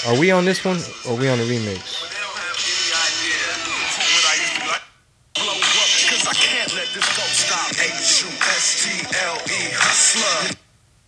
Are 0.07 0.17
we 0.21 0.31
on 0.31 0.45
this 0.45 0.65
one? 0.65 0.79
Or 1.09 1.15
are 1.15 1.21
we 1.21 1.29
on 1.29 1.39
the 1.39 1.45
remix? 1.45 2.07
Cause 6.09 6.29
I 6.29 6.35
can't 6.35 6.73
let 6.75 6.87
this 6.95 7.05
go 7.17 7.25
stop. 7.25 7.71
H-U-S-T-L-E 7.71 9.61
hustler. 9.75 10.57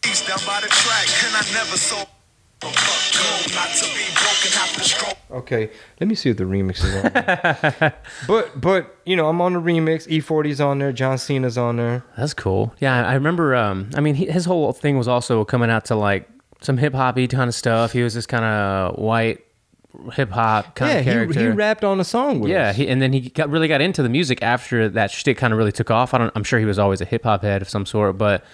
East 0.05 0.26
down 0.26 0.38
by 0.44 0.61
the 0.62 0.66
track, 0.66 1.07
and 1.24 1.36
I 1.36 1.42
never 1.55 1.76
saw 1.76 2.03
a 2.03 2.66
fuck 2.66 3.12
go 3.14 3.55
not 3.55 3.68
to 3.76 3.84
be 3.94 4.03
broken 4.18 4.53
after 4.59 4.82
stroke. 4.82 5.16
Okay, 5.30 5.70
let 6.01 6.09
me 6.09 6.16
see 6.16 6.30
if 6.30 6.36
the 6.36 6.44
remix 6.44 6.82
is 6.82 6.94
on. 6.96 7.12
but 8.26 8.61
but 8.61 8.96
you 9.07 9.14
know 9.14 9.28
I'm 9.28 9.40
on 9.40 9.53
the 9.53 9.61
remix. 9.61 10.09
E40's 10.09 10.61
on 10.61 10.80
there. 10.80 10.90
John 10.92 11.18
Cena's 11.18 11.57
on 11.57 11.76
there. 11.76 12.05
That's 12.16 12.34
cool. 12.34 12.74
Yeah, 12.80 13.07
I 13.07 13.14
remember. 13.14 13.55
Um, 13.55 13.90
I 13.94 14.01
mean, 14.01 14.16
he, 14.16 14.26
his 14.26 14.44
whole 14.44 14.72
thing 14.72 14.99
was 14.99 15.07
also 15.07 15.44
coming 15.44 15.70
out 15.70 15.84
to 15.86 15.94
like 15.94 16.28
some 16.61 16.76
hip 16.78 16.94
hoppy 16.94 17.28
kind 17.28 17.48
of 17.48 17.54
stuff. 17.54 17.92
He 17.92 18.02
was 18.02 18.14
this 18.14 18.26
kind 18.26 18.44
of 18.44 18.98
white 18.98 19.44
hip 20.12 20.30
hop 20.30 20.74
kind 20.74 20.92
yeah, 20.92 20.98
of 20.98 21.04
he, 21.04 21.11
character. 21.11 21.40
he 21.40 21.46
rapped 21.48 21.82
on 21.84 21.98
a 21.98 22.04
song 22.04 22.40
with 22.40 22.50
Yeah, 22.50 22.70
us. 22.70 22.76
he, 22.76 22.88
and 22.88 23.00
then 23.00 23.12
he 23.12 23.30
got 23.30 23.48
really 23.48 23.68
got 23.68 23.80
into 23.80 24.02
the 24.02 24.09
music 24.09 24.42
after 24.42 24.88
that 24.90 25.11
shtick 25.11 25.36
kind 25.38 25.52
of 25.52 25.59
really 25.59 25.72
took 25.72 25.90
off. 25.90 26.14
I 26.14 26.18
don't, 26.18 26.32
I'm 26.34 26.44
sure 26.44 26.59
he 26.59 26.64
was 26.66 26.78
always 26.78 27.00
a 27.00 27.04
hip 27.04 27.24
hop 27.24 27.42
head 27.42 27.62
of 27.62 27.68
some 27.68 27.86
sort, 27.86 28.18
but 28.18 28.44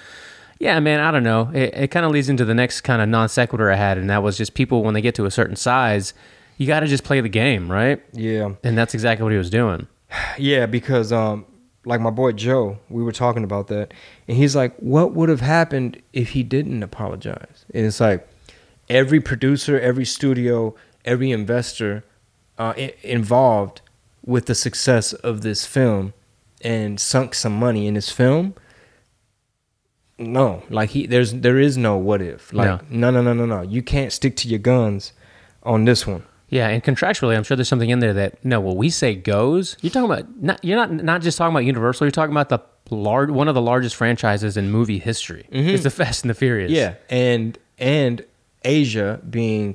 yeah, 0.60 0.78
man, 0.80 1.00
I 1.00 1.10
don't 1.10 1.24
know. 1.24 1.50
It, 1.52 1.74
it 1.74 1.90
kind 1.90 2.06
of 2.06 2.12
leads 2.12 2.28
into 2.28 2.44
the 2.44 2.54
next 2.54 2.82
kind 2.82 3.02
of 3.02 3.08
non 3.08 3.28
sequitur 3.28 3.70
I 3.70 3.74
had, 3.76 3.98
and 3.98 4.08
that 4.08 4.22
was 4.22 4.38
just 4.38 4.54
people 4.54 4.82
when 4.84 4.94
they 4.94 5.02
get 5.02 5.14
to 5.16 5.26
a 5.26 5.30
certain 5.30 5.56
size, 5.56 6.14
you 6.56 6.66
got 6.66 6.80
to 6.80 6.86
just 6.86 7.02
play 7.04 7.20
the 7.20 7.28
game, 7.28 7.70
right? 7.70 8.00
yeah. 8.12 8.50
And 8.62 8.78
that's 8.78 8.94
exactly 8.94 9.24
what 9.24 9.32
he 9.32 9.38
was 9.38 9.50
doing. 9.50 9.86
Yeah, 10.38 10.66
because 10.66 11.12
um, 11.12 11.44
like 11.84 12.00
my 12.00 12.10
boy 12.10 12.32
Joe, 12.32 12.78
we 12.88 13.02
were 13.02 13.12
talking 13.12 13.44
about 13.44 13.68
that, 13.68 13.92
and 14.26 14.36
he's 14.36 14.56
like, 14.56 14.76
"What 14.78 15.14
would 15.14 15.28
have 15.28 15.40
happened 15.40 16.02
if 16.12 16.30
he 16.30 16.42
didn't 16.42 16.82
apologize?" 16.82 17.64
And 17.74 17.86
it's 17.86 18.00
like 18.00 18.26
every 18.88 19.20
producer, 19.20 19.78
every 19.78 20.04
studio, 20.04 20.74
every 21.04 21.30
investor 21.30 22.04
uh, 22.58 22.74
involved 23.02 23.80
with 24.24 24.46
the 24.46 24.54
success 24.54 25.12
of 25.12 25.42
this 25.42 25.66
film 25.66 26.14
and 26.62 26.98
sunk 26.98 27.34
some 27.34 27.54
money 27.58 27.86
in 27.86 27.94
this 27.94 28.10
film. 28.10 28.54
No, 30.16 30.62
like 30.70 30.90
he, 30.90 31.06
there's 31.06 31.32
there 31.34 31.58
is 31.58 31.76
no 31.76 31.96
what 31.96 32.22
if. 32.22 32.52
Like 32.52 32.90
no, 32.90 33.10
no, 33.10 33.20
no, 33.20 33.32
no, 33.34 33.46
no. 33.46 33.62
You 33.62 33.82
can't 33.82 34.12
stick 34.12 34.36
to 34.36 34.48
your 34.48 34.60
guns 34.60 35.12
on 35.62 35.84
this 35.84 36.06
one. 36.06 36.24
Yeah, 36.54 36.68
and 36.68 36.84
contractually, 36.84 37.36
I'm 37.36 37.42
sure 37.42 37.56
there's 37.56 37.68
something 37.68 37.90
in 37.90 37.98
there 37.98 38.12
that 38.14 38.44
no, 38.44 38.60
what 38.60 38.76
we 38.76 38.88
say 38.88 39.16
goes. 39.16 39.76
You're 39.80 39.90
talking 39.90 40.08
about 40.08 40.40
not 40.40 40.64
you're 40.64 40.76
not 40.76 40.92
not 40.92 41.20
just 41.20 41.36
talking 41.36 41.52
about 41.52 41.64
Universal. 41.64 42.06
You're 42.06 42.12
talking 42.12 42.30
about 42.32 42.48
the 42.48 42.60
large 42.94 43.28
one 43.30 43.48
of 43.48 43.56
the 43.56 43.60
largest 43.60 43.96
franchises 43.96 44.56
in 44.56 44.70
movie 44.70 45.00
history. 45.00 45.46
It's 45.50 45.82
the 45.82 45.90
Fast 45.90 46.22
and 46.22 46.30
the 46.30 46.34
Furious. 46.34 46.70
Yeah, 46.70 46.94
and 47.10 47.58
and 47.80 48.24
Asia 48.64 49.20
being 49.28 49.74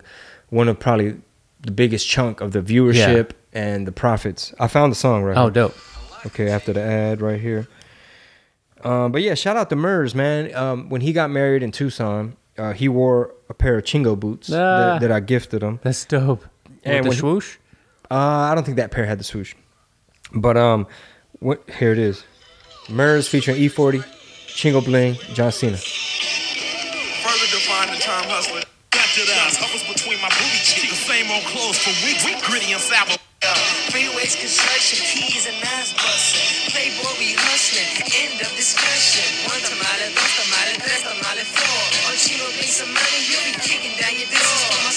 one 0.51 0.69
of 0.69 0.80
probably 0.80 1.17
the 1.59 1.71
biggest 1.71 2.07
chunk 2.07 2.39
of 2.39 2.53
the 2.53 2.61
viewership 2.61 3.32
and 3.51 3.86
the 3.86 3.91
profits. 3.91 4.53
I 4.57 4.67
found 4.69 4.93
the 4.93 4.95
song 4.95 5.23
right. 5.23 5.36
Oh, 5.38 5.43
here. 5.43 5.51
dope. 5.51 5.75
Okay, 6.27 6.47
after 6.49 6.71
the 6.71 6.82
ad 6.82 7.19
right 7.19 7.41
here. 7.41 7.67
Um, 8.86 9.11
but 9.11 9.21
yeah, 9.21 9.34
shout 9.34 9.57
out 9.57 9.69
to 9.71 9.75
Murs, 9.75 10.15
man. 10.15 10.55
Um, 10.55 10.88
when 10.88 11.01
he 11.01 11.11
got 11.11 11.30
married 11.30 11.61
in 11.61 11.71
Tucson, 11.73 12.38
uh, 12.57 12.71
he 12.71 12.88
wore 12.88 13.34
a 13.49 13.53
pair 13.53 13.77
of 13.77 13.84
Chingo 13.84 14.17
boots 14.17 14.49
Ah. 14.49 14.53
that, 14.53 15.01
that 15.01 15.11
I 15.11 15.19
gifted 15.19 15.61
him. 15.61 15.80
That's 15.84 16.05
dope. 16.05 16.45
And 16.84 17.05
With 17.05 17.13
the 17.13 17.19
swoosh. 17.19 17.57
Uh, 18.11 18.15
I 18.49 18.55
don't 18.55 18.63
think 18.63 18.77
that 18.77 18.91
pair 18.91 19.05
had 19.05 19.19
the 19.19 19.23
swoosh, 19.23 19.53
but 20.34 20.57
um, 20.57 20.88
what 21.39 21.63
here 21.69 21.91
it 21.91 21.99
is. 21.99 22.23
Murs 22.89 23.27
featuring 23.27 23.57
E40, 23.57 24.03
Chingo 24.47 24.84
Bling, 24.84 25.13
John 25.34 25.51
Cena. 25.51 25.77
Further 25.77 27.47
define 27.53 27.93
the 27.93 28.01
term 28.01 28.23
hustler. 28.25 28.63
Got 28.89 29.05
to 29.13 29.21
us, 29.45 29.55
hovers 29.61 29.86
between 29.86 30.17
my 30.25 30.30
booty 30.30 30.57
cheeks. 30.65 30.89
The 30.89 30.95
same 31.05 31.30
old 31.30 31.45
clothes 31.53 31.77
for 31.77 31.93
weeks, 32.01 32.25
We 32.25 32.34
gritty 32.41 32.73
and 32.73 32.82
sour. 32.82 33.13
Freeways, 33.93 34.36
construction, 34.36 34.99
keys, 35.05 35.47
and 35.47 35.55
ass 35.63 35.93
busting. 35.95 36.73
Playboy, 36.75 37.13
we 37.21 37.38
hustling. 37.39 37.88
End 38.11 38.41
of 38.43 38.51
discussion. 38.57 39.23
One 39.47 39.61
tamale, 39.63 40.11
dos 40.11 40.34
tamale, 40.36 40.75
tres 40.82 41.01
tamale, 41.07 41.45
four. 41.47 42.11
On 42.11 42.15
Chino, 42.19 42.43
pay 42.59 42.67
some 42.67 42.91
money, 42.91 43.21
you'll 43.32 43.47
be 43.47 43.53
kicking 43.63 43.78
down 43.78 43.78
your 43.78 43.78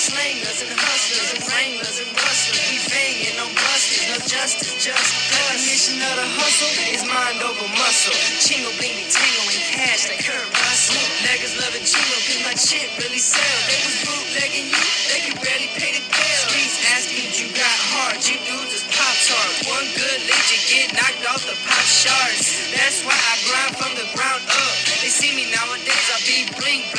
slangers 0.03 0.59
and 0.67 0.75
hustlers 0.75 1.31
and 1.31 1.43
wranglers 1.47 1.99
and 2.03 2.11
rustlers. 2.11 2.59
We 2.67 2.79
banging 2.91 3.39
on 3.39 3.51
busters, 3.55 4.03
no 4.11 4.19
justice, 4.27 4.75
just 4.83 5.11
Definition 5.31 6.03
of 6.03 6.15
the 6.19 6.27
hustle 6.43 6.75
is 6.91 7.07
mind 7.07 7.39
over 7.47 7.69
muscle. 7.79 8.17
Chingo, 8.43 8.67
bling 8.83 8.99
me 8.99 9.07
tango 9.07 9.43
in 9.55 9.63
cash 9.71 10.11
like 10.11 10.27
Kurt 10.27 10.43
Russell. 10.43 10.99
Niggas 11.23 11.55
loving 11.63 11.87
Chingo 11.87 12.19
cause 12.27 12.43
my 12.43 12.57
shit 12.59 12.91
really 12.99 13.23
sell. 13.23 13.59
They 13.71 13.79
was 13.87 13.97
bootlegging 14.03 14.67
you, 14.75 14.83
they 15.07 15.21
could 15.23 15.39
barely 15.39 15.71
pay 15.79 15.95
the 15.95 16.03
bill. 16.03 16.43
Streets 16.51 16.79
asking 16.99 17.31
you 17.39 17.47
got 17.55 17.79
heart, 17.95 18.19
you 18.27 18.43
dudes 18.43 18.75
is 18.75 18.85
pop 18.91 19.15
tart. 19.31 19.53
One 19.71 19.87
good 19.95 20.21
lick, 20.27 20.45
you 20.51 20.61
get 20.67 20.99
knocked 20.99 21.23
off 21.31 21.47
the 21.47 21.55
pop 21.63 21.87
shards. 21.87 22.75
That's 22.75 23.07
why 23.07 23.15
I 23.15 23.35
grind 23.47 23.75
from 23.79 23.93
the 23.95 24.07
ground 24.19 24.43
up. 24.51 24.75
They 24.99 25.13
see 25.15 25.31
me 25.31 25.47
nowadays, 25.55 26.07
I 26.11 26.19
be 26.27 26.51
bling 26.59 26.91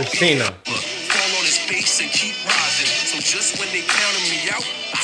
Cena. 0.00 0.48
Fall 0.64 1.32
on 1.36 1.44
his 1.44 1.58
face 1.58 2.00
and 2.00 2.10
keep 2.10 2.32
rising. 2.48 2.88
So 3.12 3.20
just 3.20 3.60
when 3.60 3.68
they 3.76 3.84
counted 3.84 4.24
me 4.32 4.48
out, 4.48 4.64
I. 4.96 5.02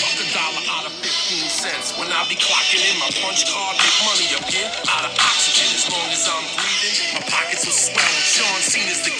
Buck 0.00 0.16
a 0.18 0.26
dollar 0.34 0.64
out 0.74 0.86
of 0.90 0.94
15 1.06 1.46
cents. 1.46 1.94
When 1.94 2.10
I 2.10 2.26
be 2.26 2.34
clocking 2.34 2.82
in, 2.82 2.98
my 2.98 3.06
punch 3.22 3.46
card 3.46 3.78
make 3.78 3.98
money 4.02 4.28
again. 4.42 4.66
Out 4.90 5.06
of 5.06 5.14
oxygen, 5.14 5.70
as 5.70 5.86
long 5.86 6.08
as 6.10 6.26
I'm 6.26 6.42
breathing, 6.58 6.96
my 7.14 7.22
pockets 7.30 7.62
will 7.62 7.78
swell. 7.78 8.14
Sean 8.26 8.58
Cena's 8.58 9.06
the 9.06 9.13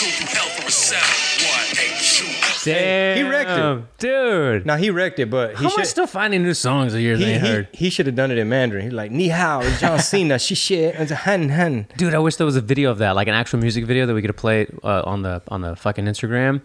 go 0.00 0.06
through 0.10 0.26
hell 0.26 0.48
for 0.48 0.66
a 0.66 0.70
cell. 0.70 1.00
What? 1.00 1.76
Hey, 1.76 1.94
shoot. 1.96 2.64
Damn, 2.64 3.16
he 3.16 3.22
wrecked 3.22 3.50
it. 3.50 3.98
dude. 3.98 4.66
Now 4.66 4.76
he 4.76 4.90
wrecked 4.90 5.18
it, 5.18 5.30
but 5.30 5.50
he 5.50 5.56
How 5.56 5.62
am 5.64 5.66
I 5.78 5.82
should. 5.82 5.86
still 5.86 6.06
finding 6.06 6.42
new 6.42 6.52
songs 6.54 6.92
a 6.94 7.00
year 7.00 7.16
He, 7.16 7.24
they 7.24 7.32
he, 7.34 7.38
heard? 7.38 7.68
he 7.72 7.88
should 7.90 8.04
have 8.06 8.14
done 8.14 8.30
it 8.30 8.36
in 8.38 8.48
Mandarin. 8.50 8.84
He's 8.84 8.92
like, 8.92 9.10
Ni 9.10 9.28
hao, 9.28 9.60
it's 9.60 9.80
John 9.80 9.98
Cena, 9.98 10.38
she 10.38 10.54
shit, 10.54 10.94
it's 10.96 11.10
a 11.10 11.16
hun 11.16 11.48
hun. 11.48 11.86
Dude, 11.96 12.14
I 12.14 12.18
wish 12.18 12.36
there 12.36 12.44
was 12.46 12.56
a 12.56 12.60
video 12.60 12.90
of 12.90 12.98
that, 12.98 13.14
like 13.16 13.28
an 13.28 13.34
actual 13.34 13.60
music 13.60 13.86
video 13.86 14.04
that 14.06 14.14
we 14.14 14.20
could 14.22 14.36
play 14.36 14.66
uh, 14.84 15.02
on 15.06 15.22
the 15.22 15.40
on 15.48 15.62
the 15.62 15.74
fucking 15.76 16.04
Instagram, 16.04 16.60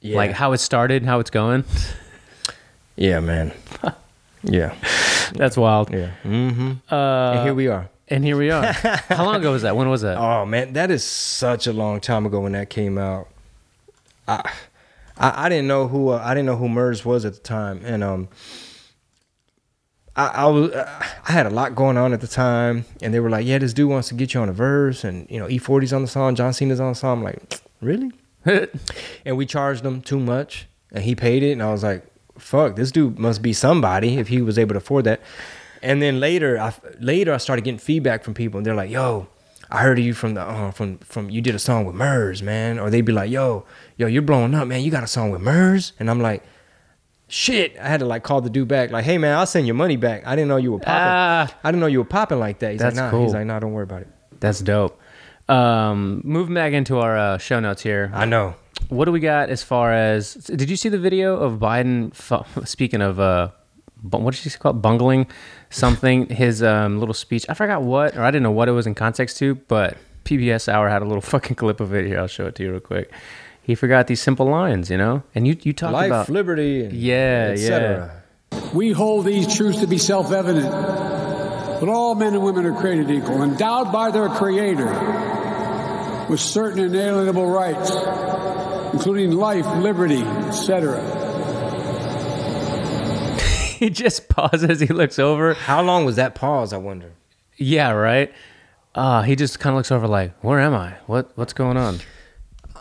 Yeah. 0.00 0.16
like 0.16 0.30
how 0.32 0.52
it 0.52 0.58
started, 0.58 1.02
and 1.02 1.08
how 1.08 1.18
it's 1.18 1.30
going. 1.30 1.64
yeah, 2.94 3.18
man. 3.20 3.52
yeah, 4.44 4.74
That's 5.34 5.56
wild. 5.56 5.92
yeah. 5.92 6.10
Mm-hmm. 6.24 6.72
Uh, 6.94 7.32
and 7.32 7.42
here 7.44 7.54
we 7.54 7.66
are. 7.66 7.88
And 8.08 8.24
here 8.24 8.36
we 8.36 8.50
are. 8.50 8.64
how 8.72 9.24
long 9.24 9.36
ago 9.36 9.52
was 9.52 9.62
that? 9.62 9.76
When 9.76 9.88
was 9.88 10.02
that? 10.02 10.18
Oh 10.18 10.44
man, 10.46 10.72
that 10.74 10.90
is 10.90 11.04
such 11.04 11.66
a 11.66 11.72
long 11.72 12.00
time 12.00 12.26
ago 12.26 12.40
when 12.40 12.52
that 12.52 12.70
came 12.70 12.98
out. 12.98 13.28
I 14.28 14.50
I, 15.18 15.46
I 15.46 15.48
didn't 15.48 15.66
know 15.66 15.88
who 15.88 16.10
uh, 16.10 16.22
I 16.22 16.34
didn't 16.34 16.46
know 16.46 16.56
who 16.56 16.68
Murs 16.68 17.04
was 17.04 17.24
at 17.24 17.34
the 17.34 17.40
time, 17.40 17.80
and 17.84 18.04
um, 18.04 18.28
I, 20.14 20.26
I 20.26 20.46
was 20.46 20.70
uh, 20.72 21.04
I 21.28 21.32
had 21.32 21.46
a 21.46 21.50
lot 21.50 21.74
going 21.74 21.96
on 21.96 22.12
at 22.12 22.20
the 22.20 22.26
time, 22.26 22.84
and 23.02 23.12
they 23.12 23.20
were 23.20 23.30
like, 23.30 23.46
"Yeah, 23.46 23.58
this 23.58 23.72
dude 23.72 23.90
wants 23.90 24.08
to 24.08 24.14
get 24.14 24.34
you 24.34 24.40
on 24.40 24.48
a 24.48 24.52
verse, 24.52 25.04
and 25.04 25.28
you 25.30 25.38
know, 25.38 25.46
E40's 25.46 25.92
on 25.92 26.02
the 26.02 26.08
song, 26.08 26.34
John 26.34 26.52
Cena's 26.52 26.80
on 26.80 26.92
the 26.92 26.94
song." 26.94 27.18
I'm 27.18 27.24
like, 27.24 27.60
"Really?" 27.80 28.12
and 29.24 29.36
we 29.36 29.46
charged 29.46 29.84
him 29.84 30.00
too 30.02 30.20
much, 30.20 30.68
and 30.92 31.02
he 31.02 31.14
paid 31.14 31.42
it, 31.42 31.52
and 31.52 31.62
I 31.62 31.72
was 31.72 31.82
like, 31.82 32.04
"Fuck, 32.38 32.76
this 32.76 32.92
dude 32.92 33.18
must 33.18 33.42
be 33.42 33.52
somebody 33.52 34.18
if 34.18 34.28
he 34.28 34.42
was 34.42 34.58
able 34.58 34.74
to 34.74 34.78
afford 34.78 35.04
that." 35.04 35.20
And 35.86 36.02
then 36.02 36.18
later, 36.18 36.58
I 36.58 36.74
later 36.98 37.32
I 37.32 37.36
started 37.36 37.62
getting 37.64 37.78
feedback 37.78 38.24
from 38.24 38.34
people, 38.34 38.58
and 38.58 38.66
they're 38.66 38.74
like, 38.74 38.90
"Yo, 38.90 39.28
I 39.70 39.78
heard 39.82 39.98
of 40.00 40.04
you 40.04 40.14
from 40.14 40.34
the 40.34 40.42
uh, 40.42 40.72
from 40.72 40.98
from 40.98 41.30
you 41.30 41.40
did 41.40 41.54
a 41.54 41.60
song 41.60 41.86
with 41.86 41.94
Murs, 41.94 42.42
man," 42.42 42.80
or 42.80 42.90
they'd 42.90 43.02
be 43.02 43.12
like, 43.12 43.30
"Yo, 43.30 43.64
yo, 43.96 44.08
you're 44.08 44.20
blowing 44.22 44.52
up, 44.54 44.66
man. 44.66 44.82
You 44.82 44.90
got 44.90 45.04
a 45.04 45.06
song 45.06 45.30
with 45.30 45.40
Murs," 45.40 45.92
and 45.98 46.10
I'm 46.10 46.20
like. 46.20 46.42
Shit! 47.28 47.76
I 47.76 47.88
had 47.88 47.98
to 47.98 48.06
like 48.06 48.22
call 48.22 48.40
the 48.40 48.48
dude 48.48 48.68
back, 48.68 48.92
like, 48.92 49.04
"Hey 49.04 49.18
man, 49.18 49.36
I'll 49.36 49.46
send 49.46 49.66
your 49.66 49.74
money 49.74 49.96
back. 49.96 50.24
I 50.24 50.36
didn't 50.36 50.46
know 50.46 50.58
you 50.58 50.70
were 50.70 50.78
popping. 50.78 50.94
Ah. 50.94 51.52
I 51.64 51.72
didn't 51.72 51.80
know 51.80 51.88
you 51.88 51.98
were 51.98 52.04
popping 52.04 52.38
like 52.38 52.60
that." 52.60 52.70
He's 52.70 52.78
That's 52.80 52.94
like, 52.94 53.06
"Nah." 53.06 53.10
cool. 53.10 53.24
He's 53.24 53.34
like, 53.34 53.46
"Nah, 53.46 53.58
don't 53.58 53.72
worry 53.72 53.82
about 53.82 54.02
it." 54.02 54.08
That's 54.38 54.60
dope. 54.60 54.96
Um, 55.48 56.20
moving 56.22 56.54
back 56.54 56.72
into 56.72 56.98
our 56.98 57.18
uh, 57.18 57.38
show 57.38 57.58
notes 57.58 57.82
here. 57.82 58.12
I 58.14 58.26
know. 58.26 58.54
What 58.90 59.06
do 59.06 59.10
we 59.10 59.18
got 59.18 59.50
as 59.50 59.64
far 59.64 59.92
as? 59.92 60.34
Did 60.34 60.70
you 60.70 60.76
see 60.76 60.88
the 60.88 61.00
video 61.00 61.36
of 61.36 61.58
Biden? 61.58 62.14
fu- 62.14 62.44
Speaking 62.64 63.02
of, 63.02 63.18
uh, 63.18 63.48
what 64.02 64.32
did 64.32 64.42
she 64.42 64.50
call 64.50 64.70
it? 64.70 64.80
Bungling 64.80 65.26
something. 65.70 66.26
His 66.28 66.62
um, 66.62 66.98
little 67.00 67.14
speech. 67.14 67.46
I 67.48 67.54
forgot 67.54 67.82
what, 67.82 68.16
or 68.16 68.22
I 68.22 68.30
didn't 68.30 68.42
know 68.44 68.50
what 68.50 68.68
it 68.68 68.72
was 68.72 68.86
in 68.86 68.94
context 68.94 69.36
to. 69.38 69.54
But 69.54 69.96
PBS 70.24 70.68
Hour 70.68 70.88
had 70.88 71.02
a 71.02 71.04
little 71.06 71.20
fucking 71.34 71.56
clip 71.56 71.80
of 71.80 71.94
it 71.94 72.06
here. 72.06 72.18
I'll 72.20 72.26
show 72.26 72.46
it 72.46 72.54
to 72.56 72.62
you 72.62 72.70
real 72.72 72.80
quick. 72.80 73.10
He 73.62 73.74
forgot 73.74 74.06
these 74.06 74.22
simple 74.22 74.46
lines, 74.46 74.90
you 74.90 74.96
know. 74.96 75.22
And 75.34 75.46
you 75.46 75.56
you 75.62 75.72
talked 75.72 75.92
Life, 75.92 76.06
about 76.06 76.28
liberty, 76.28 76.84
and 76.84 76.92
Yeah, 76.92 77.48
et 77.52 77.56
cetera. 77.56 78.22
We 78.72 78.92
hold 78.92 79.26
these 79.26 79.56
truths 79.56 79.80
to 79.80 79.86
be 79.88 79.98
self 79.98 80.30
evident. 80.32 80.70
that 80.70 81.88
all 81.88 82.14
men 82.14 82.32
and 82.34 82.42
women 82.44 82.64
are 82.64 82.80
created 82.80 83.10
equal, 83.10 83.42
endowed 83.42 83.92
by 83.92 84.10
their 84.12 84.28
Creator 84.28 84.86
with 86.30 86.40
certain 86.40 86.78
inalienable 86.84 87.46
rights, 87.48 87.90
including 88.94 89.32
life, 89.32 89.66
liberty, 89.78 90.22
etc. 90.22 91.00
he 93.78 93.90
just 93.90 94.28
pauses. 94.28 94.80
He 94.80 94.86
looks 94.86 95.18
over. 95.18 95.54
How 95.54 95.82
long 95.82 96.04
was 96.04 96.16
that 96.16 96.34
pause? 96.34 96.72
I 96.72 96.78
wonder. 96.78 97.12
Yeah, 97.56 97.90
right. 97.90 98.32
Uh, 98.94 99.22
he 99.22 99.36
just 99.36 99.60
kind 99.60 99.74
of 99.74 99.78
looks 99.78 99.92
over 99.92 100.06
like, 100.06 100.32
where 100.42 100.58
am 100.60 100.74
I? 100.74 100.94
What 101.06 101.30
what's 101.36 101.52
going 101.52 101.76
on? 101.76 102.00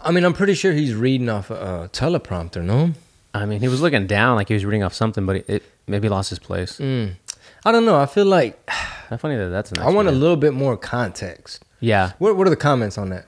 I 0.03 0.11
mean, 0.11 0.23
I'm 0.23 0.33
pretty 0.33 0.53
sure 0.53 0.71
he's 0.71 0.93
reading 0.93 1.29
off 1.29 1.49
a, 1.49 1.55
a 1.55 1.89
teleprompter. 1.89 2.63
No, 2.63 2.93
I 3.33 3.45
mean, 3.45 3.59
he 3.59 3.67
was 3.67 3.81
looking 3.81 4.07
down 4.07 4.35
like 4.35 4.47
he 4.47 4.53
was 4.53 4.63
reading 4.63 4.83
off 4.83 4.93
something, 4.93 5.25
but 5.25 5.37
it, 5.37 5.49
it 5.49 5.63
maybe 5.87 6.07
lost 6.07 6.29
his 6.29 6.39
place. 6.39 6.79
I 6.79 7.71
don't 7.71 7.85
know. 7.85 7.99
I 7.99 8.05
feel 8.05 8.25
like 8.25 8.69
How 9.09 9.17
funny 9.17 9.35
that 9.35 9.49
that's. 9.49 9.71
An 9.71 9.79
I 9.79 9.89
want 9.89 10.07
a 10.07 10.11
little 10.11 10.37
bit 10.37 10.53
more 10.53 10.77
context. 10.77 11.63
Yeah, 11.79 12.13
What 12.17 12.37
What 12.37 12.47
are 12.47 12.49
the 12.49 12.55
comments 12.55 12.97
on 12.97 13.09
that? 13.09 13.25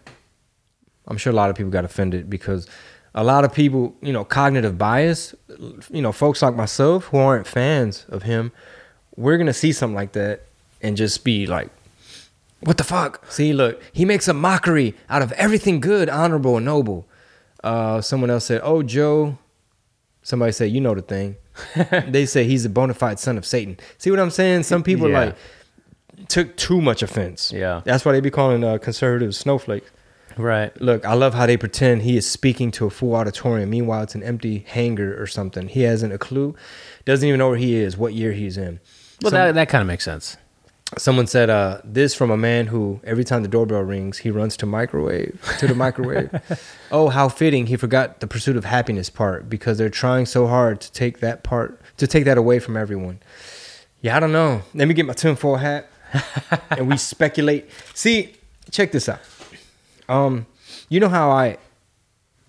I'm 1.07 1.17
sure 1.17 1.31
a 1.31 1.35
lot 1.35 1.49
of 1.49 1.55
people 1.55 1.71
got 1.71 1.85
offended 1.85 2.29
because 2.29 2.67
a 3.17 3.23
lot 3.23 3.43
of 3.43 3.51
people, 3.51 3.95
you 4.01 4.13
know, 4.13 4.23
cognitive 4.23 4.77
bias. 4.77 5.33
You 5.91 6.01
know, 6.03 6.11
folks 6.11 6.41
like 6.43 6.55
myself 6.55 7.05
who 7.05 7.17
aren't 7.17 7.47
fans 7.47 8.05
of 8.09 8.21
him, 8.23 8.51
we're 9.15 9.37
gonna 9.37 9.53
see 9.63 9.71
something 9.71 9.95
like 9.95 10.11
that 10.13 10.43
and 10.83 10.95
just 10.95 11.23
be 11.23 11.47
like, 11.47 11.69
"What 12.61 12.77
the 12.77 12.83
fuck?" 12.83 13.25
See, 13.31 13.53
look, 13.53 13.81
he 13.91 14.05
makes 14.05 14.27
a 14.27 14.33
mockery 14.33 14.93
out 15.09 15.21
of 15.23 15.31
everything 15.33 15.79
good, 15.79 16.09
honorable, 16.09 16.57
and 16.57 16.65
noble. 16.65 17.07
Uh, 17.63 18.01
someone 18.01 18.29
else 18.29 18.45
said, 18.45 18.61
"Oh, 18.63 18.83
Joe." 18.83 19.37
Somebody 20.21 20.51
said, 20.51 20.71
"You 20.71 20.81
know 20.81 20.93
the 20.93 21.01
thing." 21.01 21.37
they 22.07 22.25
say 22.27 22.43
he's 22.43 22.65
a 22.65 22.69
bona 22.69 22.93
fide 22.93 23.17
son 23.17 23.35
of 23.37 23.45
Satan. 23.47 23.77
See 23.97 24.11
what 24.11 24.19
I'm 24.19 24.29
saying? 24.29 24.61
Some 24.63 24.83
people 24.83 25.09
Yeah. 25.09 25.19
like 25.19 25.35
took 26.27 26.55
too 26.55 26.81
much 26.81 27.01
offense. 27.01 27.51
Yeah. 27.51 27.81
that's 27.83 28.05
why 28.05 28.11
they 28.11 28.19
be 28.21 28.29
calling 28.29 28.63
uh, 28.63 28.77
conservatives 28.77 29.37
snowflakes. 29.37 29.89
Right. 30.37 30.79
Look, 30.81 31.05
I 31.05 31.13
love 31.13 31.33
how 31.33 31.45
they 31.45 31.57
pretend 31.57 32.01
he 32.01 32.17
is 32.17 32.29
speaking 32.29 32.71
to 32.71 32.85
a 32.85 32.89
full 32.89 33.15
auditorium. 33.15 33.69
Meanwhile, 33.69 34.03
it's 34.03 34.15
an 34.15 34.23
empty 34.23 34.65
hangar 34.67 35.19
or 35.21 35.27
something. 35.27 35.67
He 35.67 35.81
hasn't 35.83 36.13
a 36.13 36.17
clue. 36.17 36.55
Doesn't 37.05 37.27
even 37.27 37.39
know 37.39 37.49
where 37.49 37.57
he 37.57 37.75
is, 37.75 37.97
what 37.97 38.13
year 38.13 38.33
he's 38.33 38.57
in. 38.57 38.79
Well, 39.21 39.31
Some- 39.31 39.39
that 39.39 39.55
that 39.55 39.69
kind 39.69 39.81
of 39.81 39.87
makes 39.87 40.03
sense. 40.03 40.37
Someone 40.97 41.27
said 41.27 41.49
uh, 41.49 41.81
this 41.83 42.15
from 42.15 42.31
a 42.31 42.37
man 42.37 42.67
who 42.67 43.01
every 43.03 43.25
time 43.25 43.41
the 43.41 43.49
doorbell 43.49 43.81
rings, 43.81 44.19
he 44.19 44.31
runs 44.31 44.55
to 44.57 44.65
microwave 44.65 45.37
to 45.59 45.67
the 45.67 45.75
microwave. 45.75 46.31
oh, 46.91 47.09
how 47.09 47.27
fitting! 47.27 47.65
He 47.67 47.75
forgot 47.75 48.21
the 48.21 48.27
pursuit 48.27 48.55
of 48.55 48.63
happiness 48.63 49.09
part 49.09 49.49
because 49.49 49.77
they're 49.77 49.89
trying 49.89 50.25
so 50.25 50.47
hard 50.47 50.79
to 50.79 50.91
take 50.93 51.19
that 51.19 51.43
part 51.43 51.81
to 51.97 52.07
take 52.07 52.23
that 52.23 52.37
away 52.37 52.59
from 52.59 52.77
everyone. 52.77 53.19
Yeah, 54.01 54.15
I 54.15 54.21
don't 54.21 54.31
know. 54.31 54.61
Let 54.73 54.87
me 54.87 54.93
get 54.93 55.05
my 55.05 55.13
tinfoil 55.13 55.57
hat 55.57 55.89
and 56.69 56.87
we 56.87 56.95
speculate. 56.95 57.69
See, 57.93 58.35
check 58.71 58.93
this 58.93 59.09
out. 59.09 59.19
Um, 60.09 60.45
you 60.89 60.99
know 60.99 61.09
how 61.09 61.29
I 61.31 61.57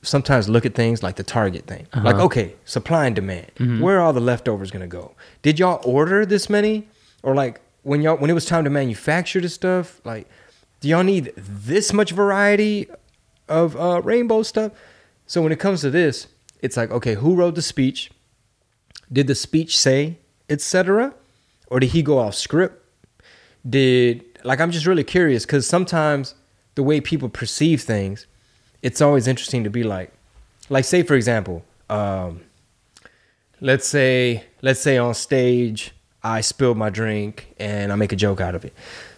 sometimes 0.02 0.48
look 0.48 0.64
at 0.64 0.74
things 0.74 1.02
like 1.02 1.16
the 1.16 1.22
Target 1.24 1.66
thing. 1.66 1.86
Like, 1.94 2.16
okay, 2.16 2.54
supply 2.64 3.06
and 3.06 3.16
demand. 3.16 3.50
Where 3.80 3.98
are 3.98 4.02
all 4.02 4.12
the 4.12 4.20
leftovers 4.20 4.70
gonna 4.70 4.86
go? 4.86 5.14
Did 5.42 5.58
y'all 5.58 5.80
order 5.84 6.24
this 6.24 6.48
many? 6.48 6.88
Or 7.22 7.34
like 7.34 7.60
when 7.82 8.00
y'all 8.02 8.16
when 8.16 8.30
it 8.30 8.34
was 8.34 8.44
time 8.44 8.64
to 8.64 8.70
manufacture 8.70 9.40
this 9.40 9.54
stuff, 9.54 10.00
like 10.04 10.28
do 10.80 10.88
y'all 10.88 11.02
need 11.02 11.32
this 11.36 11.92
much 11.92 12.12
variety 12.12 12.86
of 13.48 13.76
uh, 13.76 14.00
rainbow 14.02 14.42
stuff? 14.42 14.72
So 15.26 15.42
when 15.42 15.50
it 15.52 15.58
comes 15.58 15.80
to 15.82 15.90
this, 15.90 16.28
it's 16.62 16.76
like, 16.76 16.90
okay, 16.90 17.14
who 17.14 17.34
wrote 17.34 17.54
the 17.56 17.62
speech? 17.62 18.10
Did 19.12 19.26
the 19.26 19.34
speech 19.34 19.76
say, 19.78 20.18
etc.? 20.48 21.14
Or 21.66 21.80
did 21.80 21.88
he 21.90 22.02
go 22.02 22.18
off 22.18 22.34
script? 22.34 22.84
Did 23.68 24.24
like 24.44 24.60
I'm 24.60 24.70
just 24.70 24.86
really 24.86 25.04
curious 25.04 25.44
because 25.44 25.66
sometimes 25.66 26.34
the 26.78 26.82
way 26.84 27.00
people 27.00 27.28
perceive 27.28 27.82
things, 27.82 28.28
it's 28.82 29.00
always 29.00 29.26
interesting 29.26 29.64
to 29.64 29.70
be 29.70 29.82
like, 29.82 30.12
like 30.68 30.84
say 30.84 31.02
for 31.02 31.16
example, 31.16 31.64
um, 31.90 32.40
let's 33.60 33.84
say 33.88 34.44
let's 34.62 34.78
say 34.78 34.96
on 34.96 35.12
stage 35.14 35.90
I 36.22 36.40
spill 36.40 36.76
my 36.76 36.88
drink 36.88 37.52
and 37.58 37.92
I 37.92 37.96
make 37.96 38.12
a 38.12 38.16
joke 38.16 38.40
out 38.40 38.54
of 38.54 38.64
it. 38.64 38.72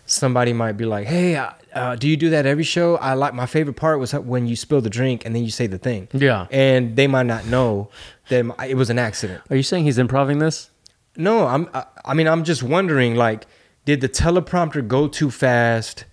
Somebody 0.07 0.55
might 0.55 0.78
be 0.78 0.87
like, 0.87 1.07
"Hey, 1.07 1.37
uh, 1.37 1.51
uh, 1.74 1.97
do 1.97 2.09
you 2.09 2.16
do 2.16 2.31
that 2.31 2.47
every 2.47 2.65
show?" 2.65 2.97
I 2.97 3.12
like 3.12 3.35
my 3.35 3.45
favorite 3.45 3.77
part 3.77 4.01
was 4.01 4.15
when 4.15 4.47
you 4.47 4.57
spill 4.57 4.81
the 4.81 4.89
drink 4.89 5.27
and 5.27 5.35
then 5.35 5.45
you 5.45 5.51
say 5.51 5.66
the 5.66 5.77
thing. 5.77 6.09
Yeah. 6.15 6.47
and 6.51 6.97
they 6.97 7.09
might 7.09 7.27
not 7.27 7.45
know 7.45 7.91
that 8.31 8.43
it 8.66 8.77
was 8.78 8.89
an 8.89 8.99
accident. 8.99 9.43
Are 9.51 9.57
you 9.57 9.62
saying 9.62 9.85
he's 9.85 9.99
improving 9.99 10.39
this? 10.39 10.70
No, 11.15 11.47
I'm. 11.47 11.69
I, 11.74 11.85
I 12.07 12.15
mean, 12.15 12.27
I'm 12.27 12.43
just 12.43 12.62
wondering. 12.62 13.16
Like, 13.16 13.47
did 13.85 14.01
the 14.01 14.09
teleprompter 14.09 14.81
go 14.89 15.09
too 15.09 15.31
fast, 15.31 16.07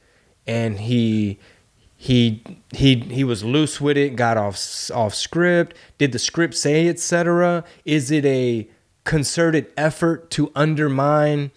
and 0.47 0.79
he, 0.79 1.39
he, 1.95 2.43
he, 2.71 2.95
he 2.95 3.23
was 3.23 3.43
loose 3.43 3.81
with 3.81 3.97
it, 3.97 4.15
got 4.15 4.37
off 4.37 4.91
off 4.91 5.13
script? 5.13 5.75
Did 5.97 6.11
the 6.11 6.19
script 6.19 6.55
say 6.55 6.87
etc.? 6.87 7.63
Is 7.85 8.11
it 8.11 8.25
a 8.25 8.67
concerted 9.03 9.67
effort 9.77 10.29
to 10.31 10.51
undermine, 10.55 11.51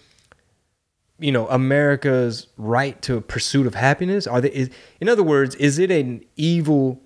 you 1.19 1.33
know, 1.33 1.47
America's 1.49 2.47
right 2.57 3.01
to 3.03 3.17
a 3.17 3.21
pursuit 3.21 3.67
of 3.67 3.75
happiness? 3.75 4.27
Are 4.27 4.41
they? 4.41 4.51
Is, 4.53 4.71
in 5.01 5.09
other 5.09 5.23
words, 5.23 5.55
is 5.57 5.79
it 5.79 5.91
an 5.91 6.25
evil 6.37 7.03